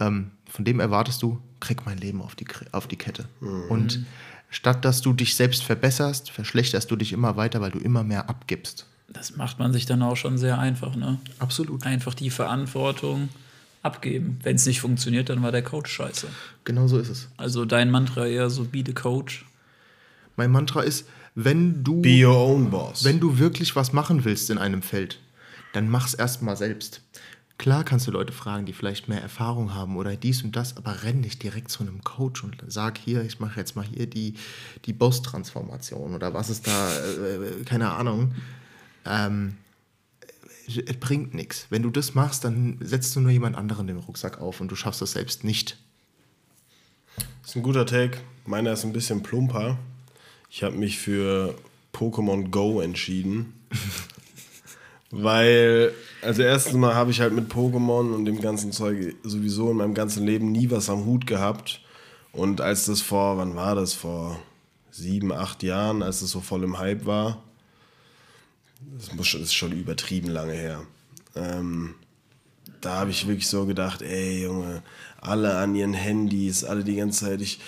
Ähm, 0.00 0.32
von 0.48 0.64
dem 0.64 0.80
erwartest 0.80 1.22
du, 1.22 1.40
krieg 1.60 1.86
mein 1.86 1.98
Leben 1.98 2.22
auf 2.22 2.34
die, 2.34 2.46
auf 2.72 2.88
die 2.88 2.96
Kette. 2.96 3.28
Und 3.68 4.04
statt 4.48 4.84
dass 4.84 5.00
du 5.00 5.12
dich 5.12 5.36
selbst 5.36 5.62
verbesserst, 5.62 6.30
verschlechterst 6.30 6.90
du 6.90 6.96
dich 6.96 7.12
immer 7.12 7.36
weiter, 7.36 7.60
weil 7.60 7.70
du 7.70 7.78
immer 7.78 8.02
mehr 8.02 8.28
abgibst. 8.28 8.86
Das 9.12 9.36
macht 9.36 9.58
man 9.58 9.72
sich 9.72 9.86
dann 9.86 10.02
auch 10.02 10.16
schon 10.16 10.38
sehr 10.38 10.58
einfach, 10.58 10.94
ne? 10.94 11.18
Absolut. 11.38 11.84
Einfach 11.84 12.14
die 12.14 12.30
Verantwortung 12.30 13.28
abgeben. 13.82 14.38
Wenn 14.42 14.56
es 14.56 14.66
nicht 14.66 14.80
funktioniert, 14.80 15.28
dann 15.28 15.42
war 15.42 15.52
der 15.52 15.62
Coach 15.62 15.90
scheiße. 15.90 16.28
Genau 16.64 16.86
so 16.86 16.98
ist 16.98 17.08
es. 17.08 17.28
Also 17.36 17.64
dein 17.64 17.90
Mantra 17.90 18.26
eher 18.26 18.50
so 18.50 18.64
be 18.64 18.82
the 18.86 18.92
Coach. 18.92 19.44
Mein 20.36 20.50
Mantra 20.50 20.82
ist, 20.82 21.06
wenn 21.34 21.82
du, 21.82 22.00
Be 22.02 22.26
your 22.26 22.36
own 22.36 22.70
boss. 22.70 23.04
wenn 23.04 23.20
du 23.20 23.38
wirklich 23.38 23.76
was 23.76 23.92
machen 23.92 24.24
willst 24.24 24.50
in 24.50 24.58
einem 24.58 24.82
Feld, 24.82 25.18
dann 25.72 25.88
mach's 25.88 26.14
erstmal 26.14 26.56
selbst. 26.56 27.02
Klar 27.58 27.84
kannst 27.84 28.06
du 28.06 28.10
Leute 28.10 28.32
fragen, 28.32 28.64
die 28.64 28.72
vielleicht 28.72 29.08
mehr 29.08 29.20
Erfahrung 29.20 29.74
haben 29.74 29.96
oder 29.96 30.16
dies 30.16 30.42
und 30.42 30.56
das, 30.56 30.78
aber 30.78 31.02
renn 31.02 31.20
nicht 31.20 31.42
direkt 31.42 31.70
zu 31.70 31.82
einem 31.82 32.02
Coach 32.02 32.42
und 32.42 32.56
sag 32.66 32.96
hier, 32.96 33.22
ich 33.22 33.38
mache 33.38 33.60
jetzt 33.60 33.76
mal 33.76 33.84
hier 33.84 34.06
die, 34.06 34.34
die 34.86 34.94
Boss-Transformation 34.94 36.14
oder 36.14 36.32
was 36.32 36.48
ist 36.48 36.66
da, 36.66 36.90
äh, 36.90 37.64
keine 37.64 37.90
Ahnung. 37.90 38.32
Ähm, 39.06 39.56
es 40.66 40.96
bringt 40.96 41.34
nichts. 41.34 41.66
Wenn 41.70 41.82
du 41.82 41.90
das 41.90 42.14
machst, 42.14 42.44
dann 42.44 42.78
setzt 42.80 43.16
du 43.16 43.20
nur 43.20 43.30
jemand 43.30 43.56
anderen 43.56 43.86
den 43.86 43.98
Rucksack 43.98 44.40
auf 44.40 44.60
und 44.60 44.70
du 44.70 44.76
schaffst 44.76 45.02
es 45.02 45.12
selbst 45.12 45.44
nicht. 45.44 45.78
Das 47.42 47.50
ist 47.50 47.56
ein 47.56 47.62
guter 47.62 47.86
Take. 47.86 48.18
Meiner 48.46 48.72
ist 48.72 48.84
ein 48.84 48.92
bisschen 48.92 49.22
plumper. 49.22 49.78
Ich 50.48 50.62
habe 50.62 50.76
mich 50.76 50.98
für 50.98 51.54
Pokémon 51.92 52.50
Go 52.50 52.80
entschieden. 52.80 53.52
Weil, 55.10 55.92
also 56.22 56.42
erstens 56.42 56.74
mal 56.74 56.94
habe 56.94 57.10
ich 57.10 57.20
halt 57.20 57.32
mit 57.32 57.52
Pokémon 57.52 58.14
und 58.14 58.24
dem 58.26 58.40
ganzen 58.40 58.70
Zeug 58.70 59.16
sowieso 59.24 59.72
in 59.72 59.78
meinem 59.78 59.94
ganzen 59.94 60.24
Leben 60.24 60.52
nie 60.52 60.70
was 60.70 60.88
am 60.88 61.04
Hut 61.04 61.26
gehabt. 61.26 61.80
Und 62.32 62.60
als 62.60 62.86
das 62.86 63.00
vor, 63.00 63.36
wann 63.38 63.56
war 63.56 63.74
das? 63.74 63.94
Vor 63.94 64.38
sieben, 64.92 65.32
acht 65.32 65.64
Jahren, 65.64 66.02
als 66.02 66.20
das 66.20 66.30
so 66.30 66.40
voll 66.40 66.62
im 66.62 66.78
Hype 66.78 67.06
war. 67.06 67.42
Das 68.80 69.12
muss 69.14 69.28
schon, 69.28 69.40
das 69.40 69.50
ist 69.50 69.54
schon 69.54 69.72
übertrieben 69.72 70.28
lange 70.28 70.52
her. 70.52 70.82
Ähm, 71.34 71.94
da 72.80 72.96
habe 72.96 73.10
ich 73.10 73.26
wirklich 73.26 73.48
so 73.48 73.66
gedacht, 73.66 74.02
ey 74.02 74.42
Junge, 74.44 74.82
alle 75.20 75.56
an 75.56 75.74
ihren 75.74 75.94
Handys, 75.94 76.64
alle 76.64 76.84
die 76.84 76.96
ganze 76.96 77.26
Zeit, 77.26 77.40
ich, 77.40 77.60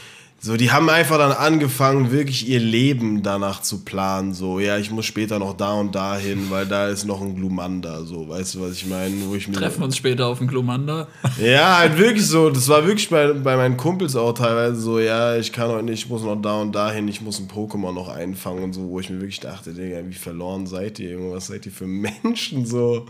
so, 0.44 0.56
die 0.56 0.72
haben 0.72 0.90
einfach 0.90 1.18
dann 1.18 1.30
angefangen, 1.30 2.10
wirklich 2.10 2.48
ihr 2.48 2.58
Leben 2.58 3.22
danach 3.22 3.62
zu 3.62 3.84
planen, 3.84 4.34
so, 4.34 4.58
ja, 4.58 4.76
ich 4.76 4.90
muss 4.90 5.06
später 5.06 5.38
noch 5.38 5.56
da 5.56 5.74
und 5.74 5.94
da 5.94 6.16
hin, 6.16 6.46
weil 6.50 6.66
da 6.66 6.88
ist 6.88 7.04
noch 7.04 7.20
ein 7.22 7.36
Glumanda, 7.36 8.02
so, 8.02 8.28
weißt 8.28 8.56
du, 8.56 8.62
was 8.62 8.72
ich 8.72 8.86
meine, 8.86 9.14
wo 9.28 9.36
ich 9.36 9.46
mir 9.46 9.54
Treffen 9.54 9.84
uns 9.84 9.96
später 9.96 10.26
auf 10.26 10.38
dem 10.38 10.48
Glomanda. 10.48 11.06
ja, 11.40 11.78
halt 11.78 11.96
wirklich 11.96 12.26
so. 12.26 12.50
Das 12.50 12.68
war 12.68 12.84
wirklich 12.84 13.08
bei, 13.08 13.32
bei 13.32 13.56
meinen 13.56 13.76
Kumpels 13.76 14.16
auch 14.16 14.32
teilweise 14.32 14.80
so, 14.80 14.98
ja, 14.98 15.36
ich 15.36 15.52
kann 15.52 15.68
heute 15.70 15.84
nicht, 15.84 16.04
ich 16.04 16.08
muss 16.10 16.22
noch 16.24 16.42
da 16.42 16.60
und 16.60 16.72
dahin, 16.74 17.06
ich 17.06 17.20
muss 17.20 17.38
ein 17.38 17.46
Pokémon 17.46 17.92
noch 17.92 18.08
einfangen 18.08 18.64
und 18.64 18.72
so, 18.72 18.88
wo 18.88 18.98
ich 18.98 19.10
mir 19.10 19.20
wirklich 19.20 19.38
dachte, 19.38 19.72
Digga, 19.72 19.98
wie 20.08 20.12
verloren 20.14 20.66
seid 20.66 20.98
ihr, 20.98 21.18
was 21.30 21.46
seid 21.46 21.66
ihr 21.66 21.72
für 21.72 21.86
Menschen 21.86 22.66
so? 22.66 23.06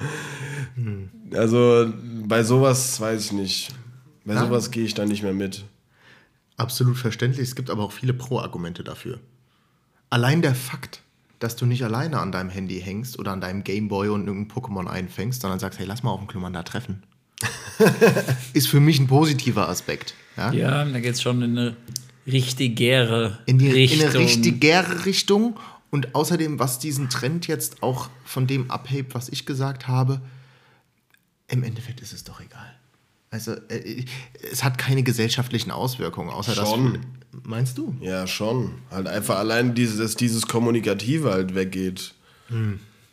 Also 1.34 1.86
bei 2.26 2.42
sowas 2.42 3.00
weiß 3.00 3.24
ich 3.24 3.32
nicht. 3.32 3.68
Bei 4.26 4.34
Ja. 4.34 4.40
sowas 4.44 4.70
gehe 4.70 4.84
ich 4.84 4.92
dann 4.94 5.08
nicht 5.08 5.22
mehr 5.22 5.32
mit. 5.32 5.64
Absolut 6.62 6.96
verständlich. 6.96 7.48
Es 7.48 7.56
gibt 7.56 7.70
aber 7.70 7.82
auch 7.82 7.90
viele 7.90 8.14
Pro-Argumente 8.14 8.84
dafür. 8.84 9.18
Allein 10.10 10.42
der 10.42 10.54
Fakt, 10.54 11.02
dass 11.40 11.56
du 11.56 11.66
nicht 11.66 11.82
alleine 11.82 12.20
an 12.20 12.30
deinem 12.30 12.50
Handy 12.50 12.80
hängst 12.80 13.18
oder 13.18 13.32
an 13.32 13.40
deinem 13.40 13.64
Gameboy 13.64 14.10
und 14.10 14.28
irgendein 14.28 14.56
Pokémon 14.56 14.86
einfängst, 14.86 15.42
sondern 15.42 15.58
sagst, 15.58 15.80
hey, 15.80 15.86
lass 15.86 16.04
mal 16.04 16.12
auf 16.12 16.20
dem 16.20 16.28
Glumanda 16.28 16.62
treffen, 16.62 17.02
ist 18.52 18.68
für 18.68 18.78
mich 18.78 19.00
ein 19.00 19.08
positiver 19.08 19.68
Aspekt. 19.68 20.14
Ja? 20.36 20.52
Ja, 20.52 20.84
da 20.84 21.00
geht 21.00 21.14
es 21.14 21.22
schon 21.22 21.42
in 21.42 21.58
eine 21.58 21.76
richtigere 22.28 23.40
In, 23.46 23.58
die, 23.58 23.66
in 23.66 23.72
Richtung. 23.72 24.10
eine 24.10 24.18
richtigere 24.20 25.04
Richtung. 25.04 25.58
Und 25.90 26.14
außerdem, 26.14 26.60
was 26.60 26.78
diesen 26.78 27.10
Trend 27.10 27.48
jetzt 27.48 27.82
auch 27.82 28.08
von 28.24 28.46
dem 28.46 28.70
abhebt, 28.70 29.14
was 29.14 29.28
ich 29.28 29.44
gesagt 29.44 29.88
habe, 29.88 30.22
im 31.48 31.64
Endeffekt 31.64 32.00
ist 32.00 32.12
es 32.12 32.22
doch 32.22 32.40
egal. 32.40 32.72
Also, 33.32 33.56
es 34.52 34.62
hat 34.62 34.76
keine 34.76 35.02
gesellschaftlichen 35.02 35.70
Auswirkungen, 35.70 36.28
außer 36.28 36.54
Schon. 36.54 36.92
dass. 36.92 37.02
Meinst 37.44 37.78
du? 37.78 37.96
Ja, 38.00 38.26
schon. 38.26 38.72
Halt 38.90 39.08
einfach 39.08 39.38
allein 39.38 39.74
dieses, 39.74 39.96
dass 39.96 40.16
dieses 40.16 40.46
Kommunikative 40.46 41.32
halt 41.32 41.54
weggeht. 41.54 42.12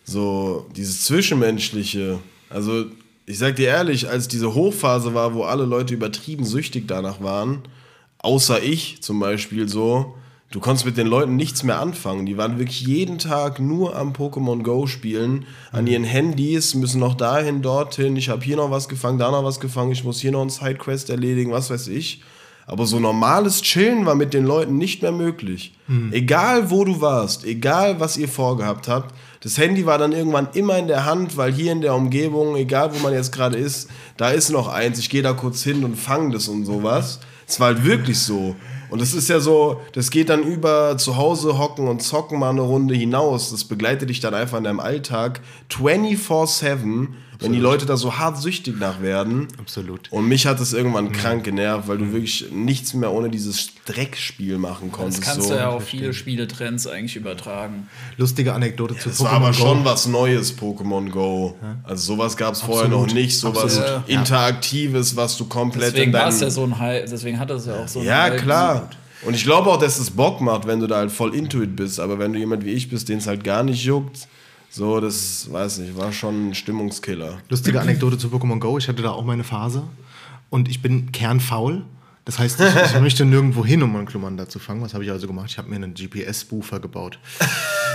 So, 0.04 0.68
dieses 0.76 1.06
Zwischenmenschliche. 1.06 2.20
Also, 2.50 2.88
ich 3.26 3.38
sag 3.38 3.56
dir 3.56 3.70
ehrlich, 3.70 4.10
als 4.10 4.28
diese 4.28 4.54
Hochphase 4.54 5.14
war, 5.14 5.34
wo 5.34 5.44
alle 5.44 5.64
Leute 5.64 5.94
übertrieben 5.94 6.44
süchtig 6.44 6.86
danach 6.86 7.22
waren, 7.22 7.62
außer 8.18 8.62
ich 8.62 9.02
zum 9.02 9.22
Beispiel 9.22 9.70
so, 9.70 10.18
du 10.52 10.60
konntest 10.60 10.86
mit 10.86 10.97
den 10.97 11.08
Leuten 11.08 11.36
nichts 11.36 11.64
mehr 11.64 11.80
anfangen. 11.80 12.26
Die 12.26 12.38
waren 12.38 12.58
wirklich 12.58 12.82
jeden 12.82 13.20
Tag 13.20 13.60
nur 13.60 13.95
am 13.95 14.14
Pokémon 14.14 14.64
Go 14.64 14.88
spielen, 14.88 15.45
an 15.72 15.88
ihren 15.88 16.04
Handys, 16.04 16.76
müssen 16.76 17.00
noch 17.00 17.16
dahin, 17.16 17.62
dorthin, 17.62 18.16
ich 18.16 18.30
habe 18.30 18.43
hier 18.43 18.58
noch 18.58 18.72
was 18.72 18.89
gefangen, 18.89 19.20
da 19.20 19.32
noch 19.32 19.43
was 19.43 19.60
gefangen, 19.60 19.91
ich 19.91 20.04
muss 20.04 20.20
hier 20.20 20.32
noch 20.32 20.41
einen 20.41 20.50
Sidequest 20.50 21.10
erledigen, 21.10 21.52
was 21.52 21.70
weiß 21.70 21.88
ich. 21.89 22.24
Aber 22.66 22.86
so 22.86 23.00
normales 23.00 23.64
Chillen 23.64 24.06
war 24.06 24.14
mit 24.14 24.32
den 24.32 24.45
Leuten 24.45 24.78
nicht 24.78 25.02
mehr 25.02 25.12
möglich. 25.12 25.74
Egal 26.12 26.70
wo 26.70 26.86
du 26.86 27.02
warst, 27.02 27.43
egal 27.43 28.00
was 28.00 28.16
ihr 28.16 28.28
vorgehabt 28.28 28.88
habt, 28.88 29.16
das 29.41 29.58
Handy 29.58 29.88
war 29.88 29.97
dann 29.97 30.12
irgendwann 30.12 30.50
immer 30.54 30.78
in 30.78 30.88
der 30.88 31.06
Hand, 31.06 31.36
weil 31.36 31.52
hier 31.52 31.72
in 31.72 31.82
der 31.82 31.95
Umgebung, 31.95 32.56
egal 32.56 32.93
wo 32.93 33.00
man 33.00 33.12
jetzt 33.14 33.32
gerade 33.32 33.58
ist, 33.58 33.89
da 34.18 34.30
ist 34.30 34.52
noch 34.52 34.68
eins, 34.68 35.00
ich 35.00 35.10
gehe 35.10 35.24
da 35.24 35.34
kurz 35.34 35.64
hin 35.64 35.84
und 35.84 35.95
fange 35.95 36.34
das 36.34 36.47
und 36.47 36.66
sowas. 36.66 37.22
Es 37.47 37.60
war 37.60 37.68
halt 37.70 37.84
wirklich 37.84 38.20
so. 38.20 38.56
Und 38.90 39.02
es 39.02 39.14
ist 39.14 39.30
ja 39.30 39.40
so, 39.40 39.82
das 39.94 40.10
geht 40.10 40.30
dann 40.30 40.44
über 40.44 40.98
zu 40.98 41.18
Hause 41.18 41.58
hocken 41.58 41.88
und 41.88 42.02
zocken 42.02 42.40
mal 42.40 42.50
eine 42.50 42.62
Runde 42.62 42.96
hinaus. 42.96 43.52
Das 43.52 43.64
begleitet 43.64 44.10
dich 44.10 44.20
dann 44.20 44.34
einfach 44.34 44.58
in 44.58 44.64
deinem 44.64 44.80
Alltag 44.80 45.42
24-7, 45.72 47.10
wenn 47.40 47.54
die 47.54 47.60
Leute 47.60 47.86
da 47.86 47.96
so 47.98 48.18
hart 48.18 48.38
süchtig 48.42 48.80
nach 48.80 49.02
werden. 49.02 49.48
Absolut. 49.58 50.12
Und 50.12 50.28
mich 50.28 50.46
hat 50.46 50.60
es 50.60 50.74
irgendwann 50.74 51.12
krank 51.12 51.44
genervt, 51.46 51.88
weil 51.88 51.98
du 51.98 52.12
wirklich 52.12 52.46
nichts 52.52 52.94
mehr 52.94 53.12
ohne 53.12 53.30
dieses 53.30 53.70
Dreckspiel 53.86 54.58
machen 54.58 54.92
konntest. 54.92 55.20
Das 55.20 55.26
kannst 55.28 55.48
so. 55.48 55.54
du 55.54 55.60
ja 55.60 55.70
auf 55.70 55.84
viele 55.86 56.14
Spieletrends 56.14 56.86
eigentlich 56.86 57.16
übertragen. 57.16 57.88
Lustige 58.18 58.54
Anekdote 58.54 58.98
zu 58.98 59.10
Das 59.10 59.22
war 59.24 59.32
aber 59.32 59.50
Pokémon 59.50 59.58
Go. 59.58 59.68
schon 59.68 59.86
was 59.86 60.06
Neues, 60.08 60.58
Pokémon 60.58 61.10
Go. 61.10 61.56
Also 61.84 62.14
sowas 62.16 62.36
gab 62.36 62.54
es 62.54 62.62
vorher 62.62 62.90
noch 62.90 63.04
Absolut. 63.04 63.24
nicht. 63.24 63.40
Sowas 63.40 63.78
Absolut. 63.80 64.10
Interaktives, 64.10 65.16
was 65.16 65.38
du 65.38 65.46
komplett 65.46 65.94
Deswegen 65.94 66.08
in 66.08 66.14
war 66.14 66.22
deinem... 66.22 66.34
es 66.34 66.42
ja 66.42 66.50
so 66.50 66.64
ein 66.66 66.76
deswegen 67.10 67.40
hat 67.40 67.50
es 67.52 67.66
ja 67.66 67.76
auch 67.84 67.88
so 67.88 68.00
ein 68.00 68.06
Ja, 68.06 68.24
Hype. 68.24 68.42
klar. 68.42 68.90
Und 69.26 69.34
ich 69.36 69.44
glaube 69.44 69.70
auch, 69.70 69.78
dass 69.80 70.00
es 70.00 70.12
Bock 70.12 70.40
macht, 70.42 70.66
wenn 70.66 70.80
du 70.80 70.88
da 70.88 70.98
halt 70.98 71.12
voll 71.12 71.36
into 71.36 71.62
it 71.62 71.76
bist. 71.76 72.00
Aber 72.00 72.20
wenn 72.20 72.34
du 72.34 72.40
jemand 72.40 72.64
wie 72.64 72.72
ich 72.72 72.90
bist, 72.90 73.10
den 73.10 73.18
es 73.18 73.28
halt 73.28 73.44
gar 73.44 73.64
nicht 73.64 73.84
juckt, 73.84 74.28
so, 74.70 75.00
das, 75.00 75.52
weiß 75.52 75.80
nicht, 75.80 75.98
war 75.98 76.12
schon 76.12 76.50
ein 76.50 76.56
Stimmungskiller. 76.56 77.40
Lustige 77.50 77.82
Anekdote 77.82 78.18
zu 78.18 78.28
Pokémon 78.28 78.60
Go. 78.60 78.78
Ich 78.78 78.88
hatte 78.88 79.02
da 79.02 79.12
auch 79.12 79.26
meine 79.26 79.44
Phase. 79.44 79.84
Und 80.50 80.70
ich 80.70 80.82
bin 80.82 81.12
kernfaul. 81.12 81.84
Das 82.30 82.38
heißt, 82.38 82.62
ich, 82.62 82.94
ich 82.94 83.00
möchte 83.02 83.26
nirgendwo 83.26 83.66
hin, 83.66 83.82
um 83.82 83.96
einen 83.96 84.06
Glumanda 84.06 84.48
zu 84.48 84.60
fangen. 84.60 84.84
Was 84.84 84.94
habe 84.94 85.04
ich 85.04 85.10
also 85.10 85.26
gemacht? 85.26 85.48
Ich 85.50 85.58
habe 85.58 85.68
mir 85.68 85.78
einen 85.78 85.96
GPS-Spoofer 85.96 86.80
gebaut. 86.80 87.18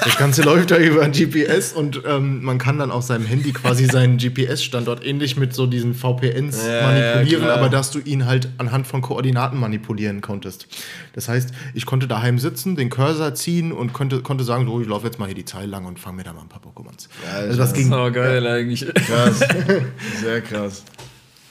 Das 0.02 0.18
Ganze 0.18 0.42
läuft 0.44 0.72
da 0.72 0.76
über 0.76 1.02
ein 1.04 1.12
GPS 1.12 1.72
und 1.72 2.02
ähm, 2.04 2.42
man 2.42 2.58
kann 2.58 2.76
dann 2.80 2.90
auf 2.90 3.04
seinem 3.04 3.26
Handy 3.26 3.52
quasi 3.52 3.84
seinen 3.86 4.16
GPS-Standort 4.18 5.06
ähnlich 5.06 5.36
mit 5.36 5.54
so 5.54 5.68
diesen 5.68 5.94
VPNs 5.94 6.66
Ja, 6.66 6.82
manipulieren, 6.82 7.44
ja, 7.44 7.54
aber 7.54 7.68
dass 7.68 7.92
du 7.92 8.00
ihn 8.00 8.26
halt 8.26 8.48
anhand 8.58 8.88
von 8.88 9.02
Koordinaten 9.02 9.60
manipulieren 9.60 10.20
konntest. 10.20 10.66
Das 11.12 11.28
heißt, 11.28 11.50
ich 11.72 11.86
konnte 11.86 12.08
daheim 12.08 12.40
sitzen, 12.40 12.74
den 12.74 12.90
Cursor 12.90 13.34
ziehen 13.34 13.70
und 13.70 13.92
konnte, 13.92 14.20
konnte 14.20 14.42
sagen, 14.42 14.66
so, 14.66 14.80
ich 14.80 14.88
laufe 14.88 15.06
jetzt 15.06 15.20
mal 15.20 15.26
hier 15.26 15.36
die 15.36 15.44
Zeile 15.44 15.68
lang 15.68 15.84
und 15.84 16.00
fange 16.00 16.16
mir 16.16 16.24
da 16.24 16.32
mal 16.32 16.40
ein 16.40 16.48
paar 16.48 16.60
Pokémons. 16.60 17.06
Also 17.32 17.56
das 17.56 17.72
ging 17.72 17.88
So 17.88 18.10
geil 18.10 18.44
eigentlich. 18.44 18.84
Krass. 18.94 19.38
Sehr 20.20 20.40
krass. 20.40 20.82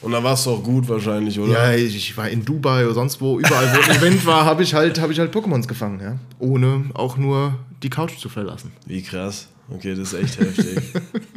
Und 0.03 0.11
da 0.11 0.23
warst 0.23 0.45
du 0.45 0.51
auch 0.51 0.63
gut 0.63 0.87
wahrscheinlich, 0.89 1.39
oder? 1.39 1.53
Ja, 1.53 1.73
ich, 1.73 1.95
ich 1.95 2.15
war 2.17 2.29
in 2.29 2.43
Dubai 2.45 2.85
oder 2.85 2.93
sonst 2.93 3.19
wo, 3.21 3.39
überall, 3.39 3.73
wo 3.73 3.81
ein 3.91 3.97
Event 3.97 4.25
war, 4.25 4.45
habe 4.45 4.61
ich 4.63 4.73
halt, 4.73 4.99
habe 4.99 5.13
ich 5.13 5.19
halt 5.19 5.33
Pokémons 5.33 5.67
gefangen, 5.67 5.99
ja. 6.01 6.15
Ohne 6.39 6.85
auch 6.93 7.17
nur 7.17 7.55
die 7.81 7.89
Couch 7.89 8.17
zu 8.19 8.29
verlassen. 8.29 8.71
Wie 8.85 9.01
krass. 9.01 9.47
Okay, 9.73 9.95
das 9.95 10.11
ist 10.11 10.19
echt 10.21 10.39
heftig. 10.39 10.77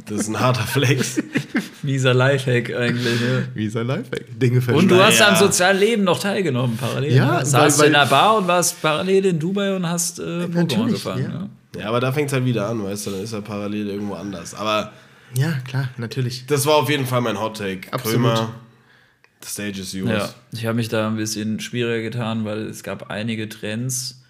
Das 0.07 0.23
ist 0.23 0.29
ein 0.29 0.39
harter 0.41 0.65
Flex. 0.67 1.23
Mieser 1.83 2.13
Lifehack 2.13 2.75
eigentlich. 2.75 3.21
Ja. 3.21 3.81
Ein 3.81 3.87
Lifehack? 3.87 4.39
Dinge 4.41 4.61
Und 4.75 4.91
du 4.91 4.97
hast 5.03 5.21
Ja. 5.21 5.29
am 5.29 5.37
sozialen 5.37 5.79
Leben 5.79 6.03
noch 6.05 6.19
teilgenommen, 6.19 6.77
parallel. 6.77 7.15
Ja, 7.15 7.39
ne? 7.39 7.47
Saßt 7.47 7.79
weil- 7.79 7.89
in 7.91 7.95
einer 7.95 8.07
Bar 8.11 8.39
und 8.39 8.49
warst 8.49 8.83
parallel 8.83 9.27
in 9.27 9.39
Dubai 9.39 9.77
und 9.77 9.89
hast 9.89 10.19
äh, 10.19 10.23
Pokémon 10.53 10.89
gefangen. 10.91 11.23
ja. 11.23 11.31
Ja. 11.77 11.83
Ja, 11.83 11.89
aber 11.91 12.01
da 12.01 12.11
fängt 12.11 12.29
es 12.29 12.33
halt 12.33 12.45
wieder 12.47 12.69
an, 12.69 12.83
weißt 12.83 13.07
du, 13.07 13.11
dann 13.11 13.21
ist 13.23 13.33
er 13.35 13.43
parallel 13.43 13.89
irgendwo 13.91 14.15
anders. 14.15 14.55
Aber 14.55 14.91
Ja, 15.35 15.53
klar, 15.67 15.89
natürlich. 15.97 16.47
das 16.47 16.67
war 16.67 16.77
auf 16.77 16.89
jeden 16.89 17.07
Fall 17.07 17.21
mein 17.21 17.41
Hot 17.41 17.59
Take. 17.59 17.93
Absolut. 17.93 18.17
Krömer, 18.17 18.55
the 19.43 19.49
stage 19.49 19.81
is 19.81 19.93
yours. 19.93 20.11
Ja, 20.11 20.35
ich 20.53 20.67
habe 20.67 20.77
mich 20.77 20.89
da 20.89 21.09
ein 21.09 21.17
bisschen 21.17 21.61
schwieriger 21.61 22.03
getan, 22.03 22.45
weil 22.45 22.67
es 22.67 22.83
gab 22.83 23.11
einige 23.11 23.49
Trends, 23.49 24.23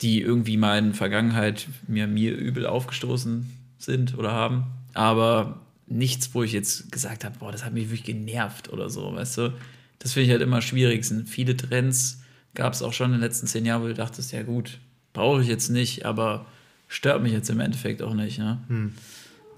die 0.00 0.20
irgendwie 0.20 0.56
mal 0.56 0.78
in 0.78 0.86
der 0.86 0.94
Vergangenheit 0.94 1.66
mir, 1.86 2.06
mir 2.06 2.34
übel 2.36 2.66
aufgestoßen 2.66 3.50
sind 3.78 4.18
oder 4.18 4.32
haben. 4.32 4.64
Aber 4.92 5.60
nichts, 5.86 6.34
wo 6.34 6.42
ich 6.42 6.52
jetzt 6.52 6.90
gesagt 6.90 7.24
habe, 7.24 7.38
boah, 7.38 7.52
das 7.52 7.64
hat 7.64 7.72
mich 7.72 7.86
wirklich 7.86 8.04
genervt 8.04 8.72
oder 8.72 8.88
so, 8.88 9.14
weißt 9.14 9.38
du? 9.38 9.52
Das 9.98 10.12
finde 10.12 10.26
ich 10.26 10.30
halt 10.30 10.42
immer 10.42 10.60
schwierig. 10.62 11.04
Sind 11.04 11.28
viele 11.28 11.56
Trends 11.56 12.20
gab 12.54 12.72
es 12.72 12.82
auch 12.82 12.92
schon 12.92 13.06
in 13.06 13.12
den 13.14 13.20
letzten 13.20 13.46
zehn 13.46 13.66
Jahren, 13.66 13.82
wo 13.82 13.86
du 13.86 13.94
dachtest, 13.94 14.32
ja 14.32 14.42
gut, 14.42 14.78
brauche 15.12 15.42
ich 15.42 15.48
jetzt 15.48 15.70
nicht, 15.70 16.06
aber 16.06 16.46
stört 16.88 17.22
mich 17.22 17.32
jetzt 17.32 17.50
im 17.50 17.60
Endeffekt 17.60 18.02
auch 18.02 18.14
nicht. 18.14 18.38
Ne? 18.38 18.92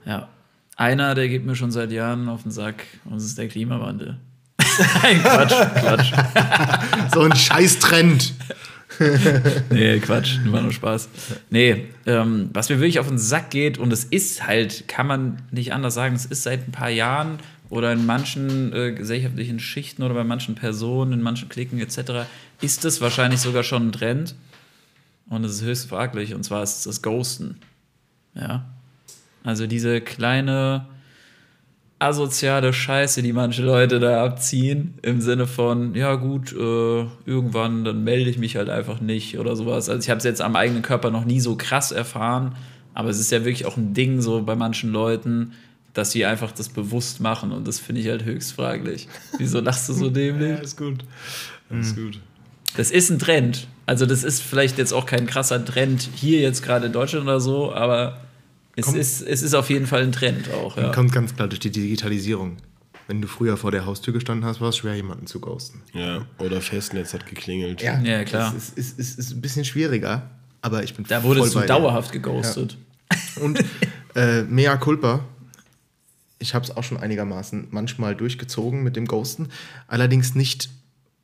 Ja. 0.05 0.29
Einer, 0.77 1.15
der 1.15 1.29
geht 1.29 1.45
mir 1.45 1.57
schon 1.57 1.71
seit 1.71 1.91
Jahren 1.91 2.29
auf 2.29 2.43
den 2.43 2.53
Sack 2.53 2.85
und 3.07 3.15
das 3.15 3.25
ist 3.25 3.39
der 3.39 3.49
Klimawandel. 3.49 4.19
Nein, 5.03 5.23
Quatsch, 5.23 5.55
Quatsch. 5.75 6.13
So 7.15 7.23
ein 7.23 7.35
Scheiß-Trend. 7.35 8.35
Nee, 9.71 9.99
Quatsch, 9.99 10.39
war 10.47 10.63
nur 10.63 10.73
Spaß. 10.73 11.11
Nee, 11.51 11.87
ähm, 12.07 12.49
was 12.55 12.71
mir 12.71 12.77
wirklich 12.77 12.99
auf 12.99 13.09
den 13.09 13.19
Sack 13.19 13.51
geht, 13.51 13.77
und 13.77 13.93
es 13.93 14.05
ist 14.05 14.47
halt, 14.47 14.89
kann 14.89 15.07
man 15.07 15.43
nicht 15.51 15.75
anders 15.75 15.93
sagen, 15.93 16.15
es 16.15 16.25
ist 16.25 16.45
seit 16.45 16.67
ein 16.67 16.73
paar 16.73 16.89
Jahren 16.89 17.39
oder 17.69 17.93
in 17.93 18.07
manchen 18.07 18.73
äh, 18.73 18.93
gesellschaftlichen 18.93 19.61
Schichten 19.61 20.03
oder 20.03 20.15
bei 20.15 20.25
manchen 20.25 20.55
Personen, 20.55 21.13
in 21.13 21.23
manchen 21.23 21.49
Klicken 21.51 21.79
etc., 21.79 22.27
ist 22.63 22.85
das 22.85 23.01
wahrscheinlich 23.01 23.41
sogar 23.41 23.65
schon 23.65 23.89
ein 23.89 23.93
Trend. 23.93 24.35
Und 25.29 25.45
es 25.45 25.57
ist 25.57 25.63
höchst 25.63 25.89
fraglich, 25.89 26.35
und 26.35 26.45
zwar 26.45 26.63
ist 26.63 26.79
es 26.79 26.85
das 26.85 27.03
Ghosten. 27.03 27.59
Ja. 28.35 28.65
Also 29.47 29.69
diese 29.69 30.01
kleine 30.01 30.87
asoziale 32.01 32.73
Scheiße, 32.73 33.23
die 33.23 33.33
manche 33.33 33.63
Leute 33.63 34.01
da 34.01 34.25
abziehen, 34.25 34.95
im 35.03 35.21
Sinne 35.21 35.47
von, 35.47 35.95
ja 35.95 36.17
gut, 36.17 36.53
äh, 36.53 37.07
irgendwann, 37.25 37.85
dann 37.85 38.03
melde 38.03 38.29
ich 38.29 38.39
mich 38.39 38.57
halt 38.57 38.69
einfach 38.69 39.01
nicht 39.01 39.39
oder 39.39 39.55
sowas. 39.55 39.89
Also 39.89 40.03
ich 40.03 40.11
habe 40.11 40.19
es 40.19 40.25
jetzt 40.25 40.43
am 40.43 40.57
eigenen 40.57 40.83
Körper 40.83 41.13
noch 41.13 41.25
nie 41.25 41.39
so 41.39 41.57
krass 41.57 41.93
erfahren, 41.93 42.57
aber 42.93 43.09
es 43.09 43.21
ist 43.21 43.31
ja 43.31 43.45
wirklich 43.45 43.67
auch 43.67 43.77
ein 43.77 43.95
Ding 43.95 44.21
so 44.21 44.43
bei 44.43 44.57
manchen 44.57 44.91
Leuten, 44.91 45.53
dass 45.95 46.11
sie 46.11 46.27
einfach 46.27 46.51
das 46.51 46.69
bewusst 46.69 47.21
machen 47.21 47.53
und 47.53 47.69
das 47.69 47.79
finde 47.79 48.01
ich 48.01 48.09
halt 48.09 48.25
höchst 48.25 48.53
fraglich. 48.53 49.07
Wieso 49.39 49.61
lachst 49.61 49.89
du 49.89 49.93
so 49.93 50.11
dämlich? 50.11 50.61
ist 50.61 50.77
gut. 50.77 51.05
Ist 51.71 51.97
gut. 51.97 52.19
Das 52.77 52.91
ist 52.91 53.11
ein 53.11 53.21
Trend. 53.21 53.69
Also 53.87 54.05
das 54.07 54.25
ist 54.25 54.43
vielleicht 54.43 54.77
jetzt 54.77 54.93
auch 54.93 55.07
kein 55.07 55.27
krasser 55.27 55.65
Trend 55.65 56.09
hier 56.17 56.41
jetzt 56.41 56.63
gerade 56.63 56.87
in 56.87 56.93
Deutschland 56.93 57.25
oder 57.25 57.41
so, 57.41 57.73
aber 57.73 58.19
es, 58.77 58.93
ist, 58.95 59.23
es 59.23 59.43
ist 59.43 59.55
auf 59.55 59.71
jeden 59.71 59.87
Fall 59.87 60.03
ein 60.03 60.13
Trend 60.13 60.51
auch. 60.53 60.77
Ja. 60.77 60.93
Kommt 60.93 61.13
ganz 61.13 61.35
klar 61.35 61.49
durch 61.49 61.61
die 61.61 61.71
Digitalisierung. 61.71 62.59
Wenn 63.09 63.23
du 63.23 63.29
früher 63.29 63.57
vor 63.57 63.71
der 63.71 63.87
Haustür 63.87 64.13
gestanden 64.13 64.45
hast, 64.45 64.61
war 64.61 64.71
es 64.71 64.77
schwer, 64.79 64.95
jemanden 64.95 65.27
zu 65.27 65.41
ghosten. 65.41 65.83
Ja, 65.93 66.27
oder 66.39 66.61
Festnetz 66.61 67.15
hat 67.15 67.27
geklingelt. 67.27 67.81
Ja, 67.81 68.25
klar. 68.25 68.53
Das 68.53 68.71
ist, 68.71 68.79
ist, 68.79 68.99
ist, 68.99 69.19
ist 69.19 69.33
ein 69.33 69.41
bisschen 69.41 69.65
schwieriger, 69.65 70.29
aber 70.61 70.83
ich 70.83 70.95
bin 70.95 71.05
Da 71.09 71.23
wurdest 71.23 71.53
voll 71.53 71.63
du 71.63 71.69
dir. 71.69 71.75
dauerhaft 71.75 72.13
geghostet. 72.13 72.77
Und 73.41 73.63
äh, 74.17 74.43
mea 74.43 74.77
culpa. 74.77 75.25
Ich 76.39 76.55
habe 76.55 76.65
es 76.65 76.77
auch 76.77 76.83
schon 76.83 76.99
einigermaßen 76.99 77.69
manchmal 77.71 78.15
durchgezogen 78.17 78.83
mit 78.83 78.97
dem 78.97 79.07
Ghosten. 79.07 79.49
Allerdings 79.87 80.35
nicht, 80.35 80.69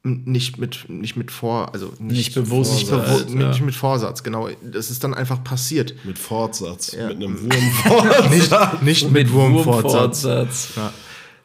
nicht, 0.05 0.59
mit, 0.59 0.89
nicht 0.89 1.17
mit 1.17 1.31
Vor... 1.31 1.73
Also 1.73 1.93
nicht, 1.99 2.17
Nicht 2.17 2.35
bewusst, 2.35 2.75
Nicht, 2.75 2.91
bewu 2.91 3.07
halt, 3.07 3.31
ja. 3.31 3.49
nicht 3.49 3.61
mit 3.63 3.75
Vorsatz, 3.75 4.23
genau. 4.23 4.49
Das 4.63 4.91
ist 4.91 5.05
dann 5.05 5.15
einfach 5.15 5.45
passiert. 5.45 5.95
Mit 6.05 6.19
Fortsatz. 6.19 6.93
Ja. 6.93 7.09
Mit 7.09 7.17
einem 7.17 7.39
Wurmfortsatz. 7.43 8.31
Nicht, 8.31 8.83
nicht 8.83 9.11
mit, 9.11 9.33
Wurmfortsatz. 9.33 10.25
Wurmfortsatz. 10.25 10.73
Ja. 10.77 10.93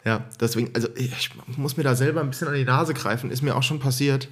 ja, 0.05 0.23
deswegen, 0.39 0.71
also 0.73 0.87
ich 0.95 1.29
muss 1.57 1.77
mir 1.77 1.83
da 1.83 1.95
selber 1.95 2.21
ein 2.21 2.29
bisschen 2.29 2.47
an 2.47 2.55
die 2.55 2.65
Nase 2.65 2.93
greifen, 2.95 3.29
ist 3.29 3.43
mir 3.43 3.55
auch 3.55 3.63
schon 3.63 3.79
passiert. 3.79 4.27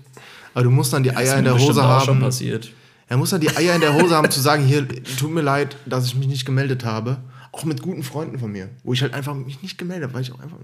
Aber 0.56 0.64
du 0.64 0.72
musst 0.72 0.92
dann 0.94 1.04
die 1.04 1.16
Eier 1.16 1.38
in 1.38 1.44
der 1.44 1.60
Hose 1.60 1.84
auch 1.84 2.04
schon 2.04 2.16
haben. 2.16 2.22
passiert. 2.22 2.72
Er 3.08 3.18
muss 3.18 3.30
dann 3.30 3.42
die 3.42 3.56
Eier 3.56 3.76
in 3.76 3.82
der 3.82 3.94
Hose 3.94 4.16
haben, 4.16 4.32
zu 4.32 4.40
sagen, 4.40 4.66
hier, 4.66 4.88
tut 4.88 5.30
mir 5.30 5.42
leid, 5.42 5.76
dass 5.86 6.08
ich 6.08 6.16
mich 6.16 6.28
nicht 6.28 6.46
gemeldet 6.46 6.84
habe. 6.84 7.18
Auch 7.52 7.64
mit 7.64 7.82
guten 7.82 8.04
Freunden 8.04 8.40
von 8.40 8.52
mir, 8.52 8.70
wo 8.84 8.94
ich 8.94 9.02
halt 9.02 9.14
einfach 9.14 9.36
mich 9.36 9.62
nicht 9.62 9.78
gemeldet 9.78 10.06
habe, 10.06 10.14
weil 10.16 10.22
ich 10.24 10.34
auch 10.34 10.40
einfach, 10.40 10.58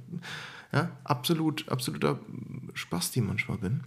ja, 0.73 0.89
absolut, 1.03 1.67
absoluter 1.69 2.19
Spasti 2.73 3.21
manchmal 3.21 3.57
bin. 3.57 3.81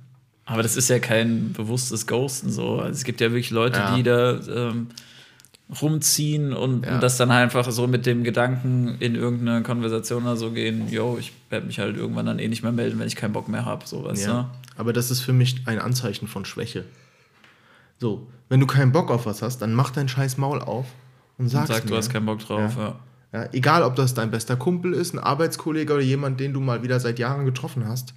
Aber 0.47 0.63
das 0.63 0.77
ist 0.77 0.89
ja 0.91 0.99
kein 0.99 1.53
bewusstes 1.55 2.07
Ghosten 2.07 2.51
so. 2.51 2.79
Also 2.81 2.93
es 2.93 3.05
gibt 3.05 3.21
ja 3.23 3.29
wirklich 3.31 3.51
Leute, 3.51 3.79
Ja. 3.79 3.97
die 3.97 4.03
da 4.03 4.39
ähm, 4.47 4.89
rumziehen 5.81 6.53
und, 6.53 6.85
Ja. 6.85 6.95
und 6.97 7.03
das 7.03 7.17
dann 7.17 7.31
einfach 7.31 7.71
so 7.71 7.87
mit 7.87 8.05
dem 8.05 8.23
Gedanken 8.25 8.97
in 9.01 9.15
irgendeine 9.15 9.63
Konversation 9.63 10.25
oder 10.25 10.37
so 10.37 10.51
gehen, 10.51 10.91
yo, 10.91 11.17
ich 11.19 11.33
werde 11.49 11.67
mich 11.67 11.79
halt 11.79 11.97
irgendwann 11.97 12.27
dann 12.27 12.39
eh 12.39 12.49
nicht 12.49 12.63
mehr 12.63 12.73
melden, 12.73 12.99
wenn 12.99 13.07
ich 13.07 13.17
keinen 13.17 13.33
Bock 13.33 13.49
mehr 13.49 13.65
habe, 13.65 13.85
Ja. 14.17 14.51
Aber 14.77 14.93
das 14.93 15.11
ist 15.11 15.21
für 15.21 15.33
mich 15.33 15.63
ein 15.67 15.79
Anzeichen 15.79 16.29
von 16.29 16.45
Schwäche. 16.45 16.85
So, 17.99 18.27
wenn 18.51 18.61
du 18.61 18.67
keinen 18.67 18.93
Bock 18.93 19.11
auf 19.11 19.25
was 19.25 19.41
hast, 19.41 19.59
dann 19.63 19.73
mach 19.73 19.91
dein 19.91 20.09
scheiß 20.09 20.37
Maul 20.37 20.61
auf 20.61 20.87
und 21.39 21.47
du? 21.47 21.51
sag's 21.51 21.71
Und 21.71 21.77
sag, 21.77 21.83
du 21.87 21.91
mir. 21.93 21.97
hast 21.99 22.11
keinen 22.11 22.27
Bock 22.27 22.41
drauf, 22.41 22.77
ja. 22.77 22.83
Ja, 22.83 22.97
egal, 23.53 23.83
ob 23.83 23.97
das 23.97 24.15
dein 24.15 24.31
bester 24.31 24.57
Kumpel 24.57 24.93
ist, 24.93 25.15
ein 25.15 25.19
Arbeitskollege 25.19 25.93
oder 25.93 26.03
jemand, 26.03 26.39
den 26.41 26.53
du 26.53 26.61
mal 26.61 26.83
wieder 26.83 27.01
seit 27.01 27.19
Jahren 27.19 27.45
getroffen 27.45 27.87
hast, 27.89 28.15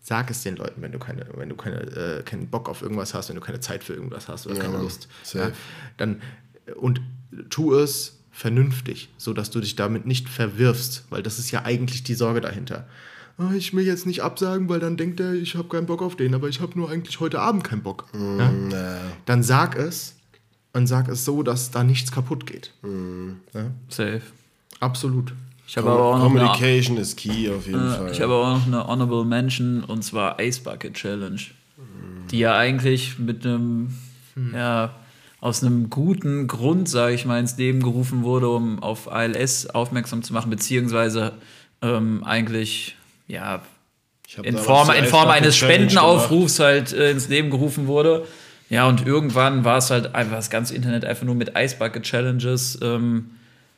sag 0.00 0.30
es 0.30 0.42
den 0.42 0.56
Leuten, 0.56 0.82
wenn 0.82 0.92
du, 0.92 0.98
keine, 0.98 1.26
wenn 1.36 1.48
du 1.48 1.56
keine, 1.56 1.80
äh, 1.80 2.22
keinen 2.22 2.48
Bock 2.48 2.68
auf 2.68 2.82
irgendwas 2.82 3.14
hast, 3.14 3.28
wenn 3.28 3.36
du 3.36 3.42
keine 3.42 3.60
Zeit 3.60 3.82
für 3.84 3.94
irgendwas 3.94 4.28
hast 4.28 4.46
oder 4.46 4.56
Ja, 4.56 4.62
keine. 4.62 4.78
Lust. 4.78 5.08
Ja, 5.32 5.50
dann, 5.96 6.20
und 6.76 7.00
tu 7.50 7.74
es 7.74 8.18
vernünftig, 8.30 9.08
sodass 9.16 9.50
du 9.50 9.60
dich 9.60 9.76
damit 9.76 10.06
nicht 10.06 10.28
verwirfst, 10.28 11.04
weil 11.10 11.22
das 11.22 11.38
ist 11.38 11.50
ja 11.50 11.64
eigentlich 11.64 12.02
die 12.04 12.14
Sorge 12.14 12.40
dahinter. 12.40 12.86
Ah, 13.38 13.52
Ich 13.54 13.74
will 13.74 13.84
jetzt 13.84 14.06
nicht 14.06 14.22
absagen, 14.22 14.68
weil 14.68 14.80
dann 14.80 14.96
denkt 14.96 15.20
er, 15.20 15.32
ich 15.34 15.56
habe 15.56 15.68
keinen 15.68 15.86
Bock 15.86 16.02
auf 16.02 16.16
den, 16.16 16.34
aber 16.34 16.48
ich 16.48 16.60
habe 16.60 16.78
nur 16.78 16.90
eigentlich 16.90 17.20
heute 17.20 17.40
Abend 17.40 17.64
keinen 17.64 17.82
Bock. 17.82 18.06
Ja? 18.14 18.50
Na, 18.52 18.98
Dann 19.24 19.42
sag 19.42 19.76
es 19.76 20.15
und 20.76 20.86
sag 20.86 21.08
es 21.08 21.24
so, 21.24 21.42
dass 21.42 21.70
da 21.70 21.82
nichts 21.82 22.12
kaputt 22.12 22.46
geht. 22.46 22.70
Ja? 23.54 23.70
Safe. 23.88 24.20
Absolut. 24.78 25.32
Ich 25.66 25.76
habe 25.78 25.90
aber 25.90 26.04
auch 26.04 26.18
noch 26.18 26.30
eine, 26.30 26.40
Communication 26.44 26.98
ist 26.98 27.16
key 27.16 27.50
auf 27.50 27.66
jeden 27.66 27.88
äh, 27.88 27.96
Fall. 27.96 28.12
ich 28.12 28.20
habe 28.20 28.34
auch 28.34 28.58
noch 28.58 28.66
eine 28.66 28.86
Honorable 28.86 29.24
Mention 29.24 29.82
und 29.82 30.04
zwar 30.04 30.38
Ice 30.38 30.60
Bucket 30.60 30.94
Challenge, 30.94 31.40
die 32.30 32.38
ja 32.38 32.56
eigentlich 32.56 33.18
mit 33.18 33.44
einem 33.44 33.94
ja 34.54 34.94
aus 35.40 35.62
einem 35.62 35.90
guten 35.90 36.46
Grund, 36.46 36.88
sage 36.88 37.14
ich 37.14 37.24
mal, 37.24 37.40
ins 37.40 37.56
Leben 37.56 37.82
gerufen 37.82 38.22
wurde, 38.22 38.48
um 38.48 38.82
auf 38.82 39.10
ALS 39.10 39.68
aufmerksam 39.70 40.22
zu 40.22 40.34
machen, 40.34 40.50
beziehungsweise 40.50 41.32
ähm, 41.82 42.22
eigentlich 42.22 42.96
ja 43.28 43.62
in 44.42 44.58
Form, 44.58 44.90
in 44.90 45.06
Form 45.06 45.28
eines 45.30 45.56
Challenge 45.56 45.90
Spendenaufrufs 45.90 46.60
halt 46.60 46.92
äh, 46.92 47.10
ins 47.10 47.28
Leben 47.28 47.50
gerufen 47.50 47.86
wurde. 47.86 48.26
Ja, 48.68 48.88
und 48.88 49.06
irgendwann 49.06 49.64
war 49.64 49.78
es 49.78 49.90
halt 49.90 50.14
einfach 50.14 50.36
das 50.36 50.50
ganze 50.50 50.74
Internet 50.74 51.04
einfach 51.04 51.24
nur 51.24 51.34
mit 51.34 51.52
Ice 51.56 51.76
Bucket 51.78 52.02
Challenges 52.02 52.78
ähm, 52.82 53.30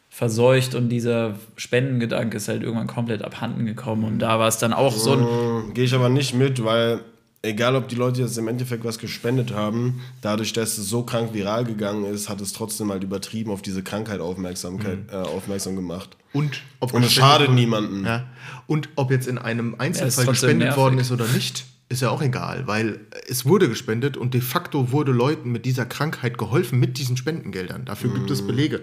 verseucht 0.09 0.75
und 0.75 0.89
dieser 0.89 1.35
Spendengedanke 1.57 2.39
ist 2.39 2.49
halt 2.49 2.63
irgendwann 2.63 2.87
komplett 2.87 3.23
abhanden 3.23 3.67
gekommen. 3.67 4.05
Und 4.05 4.19
da 4.21 4.39
war 4.39 4.49
es 4.49 4.59
dann 4.59 4.73
auch 4.73 4.97
so 4.97 5.13
ein. 5.13 5.19
gemacht. 5.19 5.75
Gehe 5.75 5.85
ich 5.85 5.95
aber 5.95 6.09
nicht 6.09 6.35
mit, 6.35 6.65
weil 6.65 7.01
egal 7.43 7.77
ob 7.77 7.89
die 7.89 7.95
Leute 7.95 8.23
jetzt 8.23 8.37
im 8.39 8.49
Endeffekt 8.49 8.85
was 8.85 8.99
gespendet 8.99 9.53
haben, 9.53 10.01
dadurch, 10.23 10.53
dass 10.53 10.79
es 10.79 10.89
so 10.89 11.03
krank 11.03 11.35
viral 11.35 11.65
gegangen 11.65 12.05
ist, 12.05 12.29
hat 12.29 12.41
es 12.41 12.53
trotzdem 12.53 12.91
halt 12.91 13.05
übertrieben 13.05 13.51
auf 13.51 13.63
diese 13.63 13.83
Krankheit 13.83 14.21
Aufmerksamkeit, 14.21 14.99
äh, 15.11 15.17
aufmerksam 15.17 15.77
gemacht. 15.77 16.17
Und 16.33 16.63
ob 16.81 16.95
Und 16.95 17.05
es 17.05 17.13
schadet 17.13 17.51
niemanden. 17.51 18.05
Ja. 18.05 18.27
Und 18.67 18.89
ob 18.97 19.11
jetzt 19.11 19.29
in 19.29 19.39
einem 19.39 19.77
Einzelfall 19.79 20.25
trotzdem 20.25 20.33
gespendet 20.33 20.59
nervig. 20.69 20.83
worden 20.83 20.99
ist 20.99 21.13
oder 21.13 21.27
nicht, 21.29 21.65
ist 21.91 22.03
ja 22.03 22.11
auch 22.11 22.21
egal, 22.21 22.67
weil 22.67 23.01
es 23.29 23.47
wurde 23.47 23.67
gespendet 23.67 24.19
und 24.19 24.35
de 24.35 24.43
facto 24.43 24.93
wurde 24.93 25.11
Leuten 25.11 25.51
mit 25.51 25.65
dieser 25.65 25.87
Krankheit 25.87 26.37
geholfen 26.37 26.79
mit 26.79 26.99
diesen 26.99 27.17
Spendengeldern. 27.17 27.87
Dafür 27.87 28.13
gibt 28.13 28.27
Mhm. 28.27 28.33
es 28.33 28.47
Belege. 28.47 28.81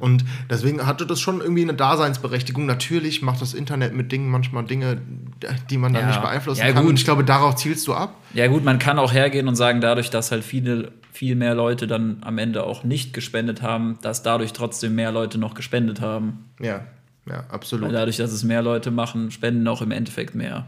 Und 0.00 0.24
deswegen 0.50 0.84
hatte 0.84 1.06
das 1.06 1.20
schon 1.20 1.40
irgendwie 1.40 1.62
eine 1.62 1.74
Daseinsberechtigung. 1.74 2.66
Natürlich 2.66 3.22
macht 3.22 3.40
das 3.42 3.54
Internet 3.54 3.94
mit 3.94 4.10
Dingen 4.10 4.28
manchmal 4.28 4.64
Dinge, 4.64 5.00
die 5.70 5.78
man 5.78 5.92
dann 5.92 6.02
Ja. 6.02 6.08
nicht 6.08 6.20
beeinflussen 6.20 6.60
Ja, 6.60 6.72
kann. 6.72 6.82
gut. 6.82 6.90
Und 6.90 6.98
ich 6.98 7.04
glaube, 7.04 7.22
darauf 7.22 7.54
zielst 7.54 7.86
du 7.86 7.94
ab. 7.94 8.16
Ja, 8.34 8.48
gut, 8.48 8.64
man 8.64 8.80
kann 8.80 8.98
auch 8.98 9.12
hergehen 9.12 9.46
und 9.46 9.54
sagen, 9.54 9.80
dadurch, 9.80 10.10
dass 10.10 10.32
halt 10.32 10.42
viele, 10.42 10.90
viel 11.12 11.36
mehr 11.36 11.54
Leute 11.54 11.86
dann 11.86 12.16
am 12.22 12.38
Ende 12.38 12.64
auch 12.64 12.82
nicht 12.82 13.14
gespendet 13.14 13.62
haben, 13.62 13.98
dass 14.02 14.24
dadurch 14.24 14.52
trotzdem 14.52 14.96
mehr 14.96 15.12
Leute 15.12 15.38
noch 15.38 15.54
gespendet 15.54 16.00
haben. 16.00 16.46
Ja, 16.60 16.84
ja, 17.26 17.44
absolut. 17.50 17.86
Weil 17.86 17.92
dadurch, 17.92 18.16
dass 18.16 18.32
es 18.32 18.42
mehr 18.42 18.62
Leute 18.62 18.90
machen, 18.90 19.30
spenden 19.30 19.68
auch 19.68 19.80
im 19.80 19.92
Endeffekt 19.92 20.34
mehr. 20.34 20.66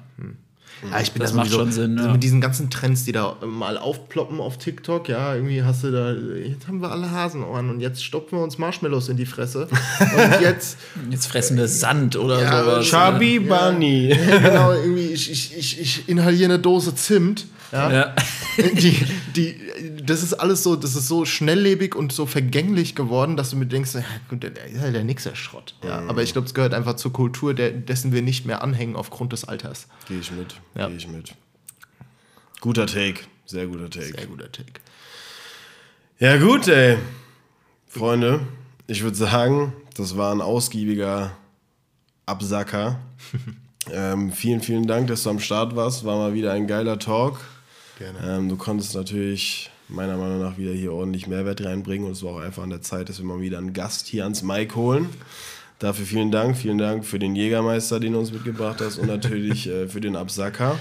Ja, 0.91 1.01
ich 1.01 1.13
bin 1.13 1.21
Das 1.21 1.33
da 1.33 1.37
macht 1.37 1.47
sowieso- 1.51 1.65
schon 1.65 1.73
Sinn, 1.73 1.97
also 1.99 2.07
ja. 2.09 2.13
Mit 2.15 2.23
diesen 2.23 2.41
ganzen 2.41 2.71
Trends, 2.71 3.05
die 3.05 3.13
da 3.13 3.37
mal 3.45 3.77
aufploppen 3.77 4.41
auf 4.41 4.57
TikTok, 4.59 5.09
ja, 5.09 5.35
irgendwie 5.35 5.63
hast 5.63 5.85
du 5.85 5.91
da, 5.91 6.13
jetzt 6.13 6.69
haben 6.69 6.81
wir 6.81 6.91
alle 6.91 7.11
Hasenohren 7.11 7.69
und 7.71 7.81
jetzt 7.81 8.03
stopfen 8.05 8.39
wir 8.39 8.43
uns 8.45 8.57
Marshmallows 8.57 9.09
in 9.11 9.17
die 9.17 9.27
Fresse. 9.27 9.69
Und 10.01 10.41
jetzt, 10.41 10.79
Jetzt 11.11 11.27
fressen 11.27 11.57
wir 11.59 11.69
Sand 11.69 12.17
oder 12.17 12.41
Ja, 12.43 12.65
sowas. 12.65 12.87
Chubby 12.87 13.39
Bunny. 13.41 14.17
genau, 14.43 14.73
irgendwie, 14.73 15.09
ich, 15.09 15.31
ich, 15.31 15.57
ich, 15.57 15.81
ich 15.81 16.09
inhaliere 16.09 16.53
eine 16.55 16.59
Dose 16.59 16.95
Zimt. 16.95 17.47
Ja, 17.73 17.93
Ja. 17.93 18.15
Die, 18.59 19.07
die, 19.35 19.57
das 20.05 20.23
ist 20.23 20.35
alles 20.35 20.63
so, 20.63 20.77
das 20.77 20.95
ist 20.95 21.09
so 21.09 21.25
schnelllebig 21.25 21.95
und 21.95 22.13
so 22.13 22.27
vergänglich 22.27 22.95
geworden, 22.95 23.37
dass 23.37 23.51
du 23.51 23.57
mir 23.57 23.65
denkst, 23.65 23.95
ja, 23.95 24.03
gut, 24.29 24.43
der 24.43 24.51
ist 24.67 24.81
halt 24.81 24.95
der 24.95 25.05
nixer 25.05 25.35
Schrott. 25.35 25.75
Ja, 25.83 26.01
aber 26.09 26.23
ich 26.23 26.33
glaube, 26.33 26.47
es 26.47 26.53
gehört 26.53 26.75
einfach 26.75 26.97
zur 26.97 27.13
Kultur, 27.13 27.55
der, 27.55 27.71
dessen 27.71 28.13
wir 28.13 28.21
nicht 28.21 28.45
mehr 28.45 28.63
anhängen 28.63 28.97
aufgrund 28.97 29.33
des 29.33 29.45
Alters. 29.45 29.87
Gehe 30.09 30.19
ich 30.19 30.31
mit. 30.33 30.57
Ja. 30.75 30.89
Gehe 30.89 30.97
ich 30.97 31.09
mit. 31.09 31.35
Guter 32.61 32.87
Take. 32.87 33.21
Sehr 33.47 33.67
guter 33.67 33.89
Take. 33.89 34.13
Sehr 34.19 34.27
guter 34.27 34.53
Take. 34.53 34.73
Ja, 36.19 36.37
gut, 36.37 36.69
ey. 36.69 36.99
Freunde, 37.87 38.41
ich 38.87 39.03
würde 39.03 39.17
sagen, 39.17 39.73
das 39.97 40.17
war 40.17 40.35
ein 40.35 40.43
ausgiebiger 40.43 41.33
Absacker. 42.27 43.01
ähm, 43.93 44.33
vielen, 44.33 44.61
vielen 44.61 44.87
Dank, 44.87 45.09
dass 45.09 45.23
du 45.23 45.31
am 45.31 45.41
Start 45.41 45.77
warst. 45.77 46.05
War 46.05 46.19
mal 46.19 46.35
wieder 46.35 46.53
ein 46.53 46.67
geiler 46.67 46.99
Talk. 46.99 47.41
Ähm, 48.25 48.49
du 48.49 48.57
konntest 48.57 48.95
natürlich 48.95 49.71
meiner 49.89 50.17
Meinung 50.17 50.41
nach 50.41 50.57
wieder 50.57 50.73
hier 50.73 50.93
ordentlich 50.93 51.27
Mehrwert 51.27 51.65
reinbringen 51.65 52.07
und 52.07 52.13
es 52.13 52.23
war 52.23 52.35
auch 52.35 52.41
einfach 52.41 52.63
an 52.63 52.71
der 52.71 52.83
Zeit, 52.83 53.09
dass 53.09 53.19
wir 53.19 53.27
mal 53.27 53.41
wieder 53.41 53.59
einen 53.59 53.73
Gast 53.73 54.07
hier 54.07 54.25
ans 54.25 54.43
Mic 54.43 54.75
holen. 54.75 55.09
Dafür 55.79 56.05
vielen 56.05 56.31
Dank. 56.31 56.57
Vielen 56.57 56.79
Dank 56.79 57.05
für 57.07 57.19
den 57.19 57.35
Jägermeister, 57.35 58.01
den 58.01 58.13
du 58.13 58.19
uns 58.19 58.33
mitgebracht 58.33 58.81
hast 58.81 58.99
und 58.99 59.07
natürlich 59.07 59.67
äh, 59.69 59.89
für 59.89 60.01
den 60.01 60.15
Absacker. 60.15 60.79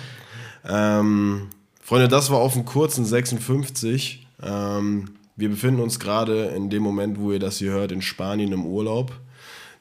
Ähm, 0.67 1.47
Freunde, 1.81 2.07
das 2.07 2.29
war 2.29 2.39
auf 2.39 2.53
dem 2.53 2.65
kurzen 2.65 3.05
56. 3.05 4.27
Ähm, 4.43 5.11
wir 5.37 5.49
befinden 5.49 5.79
uns 5.79 5.99
gerade 5.99 6.47
in 6.47 6.69
dem 6.69 6.83
Moment, 6.83 7.19
wo 7.19 7.31
ihr 7.31 7.39
das 7.39 7.57
hier 7.57 7.71
hört, 7.71 7.93
in 7.93 8.01
Spanien 8.01 8.51
im 8.51 8.65
Urlaub. 8.65 9.13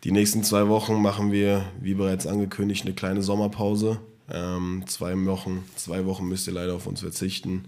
Die 0.04 0.12
nächsten 0.12 0.44
zwei 0.44 0.68
Wochen 0.68 1.02
machen 1.02 1.32
wir, 1.32 1.64
wie 1.80 1.94
bereits 1.94 2.26
angekündigt, 2.28 2.84
eine 2.84 2.94
kleine 2.94 3.22
Sommerpause. 3.22 3.98
Ähm, 4.30 4.84
zwei, 4.86 5.14
Wochen, 5.26 5.64
zwei 5.76 6.04
Wochen 6.06 6.26
müsst 6.28 6.46
ihr 6.46 6.52
leider 6.52 6.74
auf 6.74 6.86
uns 6.86 7.00
verzichten. 7.00 7.66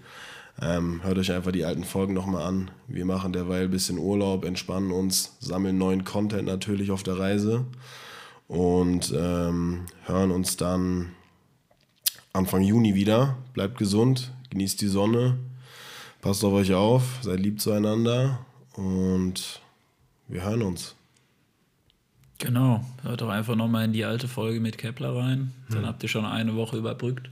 Ähm, 0.60 1.02
hört 1.02 1.18
euch 1.18 1.32
einfach 1.32 1.52
die 1.52 1.64
alten 1.64 1.84
Folgen 1.84 2.12
nochmal 2.12 2.42
an. 2.42 2.70
Wir 2.86 3.06
machen 3.06 3.32
derweil 3.32 3.64
ein 3.64 3.70
bisschen 3.70 3.98
Urlaub, 3.98 4.44
entspannen 4.44 4.90
uns, 4.90 5.36
sammeln 5.40 5.78
neuen 5.78 6.04
Content 6.04 6.46
natürlich 6.46 6.90
auf 6.90 7.02
der 7.02 7.18
Reise 7.18 7.64
und 8.46 9.12
ähm, 9.16 9.86
hören 10.04 10.30
uns 10.30 10.56
dann 10.56 11.12
Anfang 12.32 12.62
Juni 12.62 12.94
wieder. 12.94 13.38
Bleibt 13.54 13.78
gesund, 13.78 14.32
genießt 14.50 14.80
die 14.82 14.88
Sonne, 14.88 15.38
passt 16.20 16.44
auf 16.44 16.52
euch 16.52 16.74
auf, 16.74 17.04
seid 17.22 17.40
lieb 17.40 17.60
zueinander 17.60 18.44
und 18.74 19.60
wir 20.28 20.44
hören 20.44 20.62
uns. 20.62 20.94
Genau. 22.40 22.84
Hört 23.02 23.20
doch 23.20 23.28
einfach 23.28 23.54
nochmal 23.54 23.84
in 23.84 23.92
die 23.92 24.04
alte 24.04 24.26
Folge 24.26 24.60
mit 24.60 24.76
Kepler 24.78 25.14
rein. 25.14 25.52
Hm. 25.68 25.76
Dann 25.76 25.86
habt 25.86 26.02
ihr 26.02 26.08
schon 26.08 26.24
eine 26.24 26.56
Woche 26.56 26.76
überbrückt. 26.76 27.30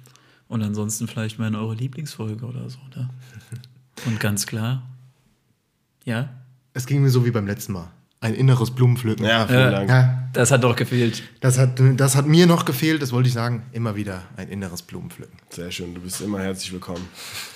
Und 0.48 0.62
ansonsten 0.62 1.08
vielleicht 1.08 1.38
mal 1.38 1.48
in 1.48 1.56
eure 1.56 1.74
Lieblingsfolge 1.74 2.44
oder 2.46 2.70
so. 2.70 2.78
Ne? 2.96 3.08
Und 4.06 4.20
ganz 4.20 4.46
klar. 4.46 4.82
Ja? 6.04 6.28
Es 6.72 6.86
ging 6.86 7.02
mir 7.02 7.10
so 7.10 7.24
wie 7.26 7.30
beim 7.30 7.46
letzten 7.46 7.72
Mal. 7.72 7.88
Ein 8.20 8.34
inneres 8.34 8.70
Blumenpflücken. 8.72 9.24
Ja, 9.24 9.46
vielen 9.46 9.58
Ja. 9.60 9.70
Dank. 9.70 9.90
Ja, 9.90 10.28
Das 10.32 10.50
hat 10.50 10.64
doch 10.64 10.74
gefehlt. 10.74 11.22
das 11.40 11.56
hat, 11.58 11.80
das 11.96 12.16
hat 12.16 12.26
mir 12.26 12.46
noch 12.46 12.64
gefehlt, 12.64 13.00
das 13.00 13.12
wollte 13.12 13.28
ich 13.28 13.34
sagen. 13.34 13.62
Immer 13.72 13.94
wieder 13.94 14.22
ein 14.36 14.48
inneres 14.48 14.82
Blumenpflücken. 14.82 15.38
Sehr 15.50 15.70
schön, 15.70 15.94
du 15.94 16.00
bist 16.00 16.20
immer 16.20 16.40
herzlich 16.40 16.72
willkommen. 16.72 17.06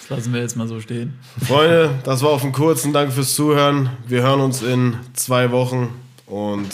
Das 0.00 0.10
lassen 0.18 0.32
wir 0.32 0.40
jetzt 0.40 0.56
mal 0.56 0.68
so 0.68 0.80
stehen. 0.80 1.14
Freunde, 1.44 1.90
das 2.04 2.22
war 2.22 2.30
auf 2.30 2.42
dem 2.42 2.52
kurzen. 2.52 2.92
Danke 2.92 3.12
fürs 3.12 3.34
Zuhören. 3.34 3.90
Wir 4.06 4.22
hören 4.22 4.40
uns 4.40 4.62
in 4.62 4.94
zwei 5.14 5.50
Wochen 5.50 5.88
und 6.26 6.70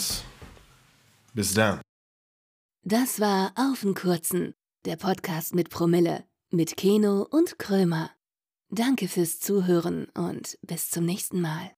bis 1.38 1.54
dann. 1.54 1.80
Das 2.82 3.20
war 3.20 3.52
Auf 3.54 3.82
den 3.82 3.94
Kurzen, 3.94 4.54
der 4.84 4.96
Podcast 4.96 5.54
mit 5.54 5.70
Promille, 5.70 6.24
mit 6.50 6.76
Keno 6.76 7.28
und 7.30 7.60
Krömer. 7.60 8.10
Danke 8.70 9.06
fürs 9.06 9.38
Zuhören 9.38 10.08
und 10.14 10.58
bis 10.62 10.90
zum 10.90 11.04
nächsten 11.04 11.40
Mal. 11.40 11.77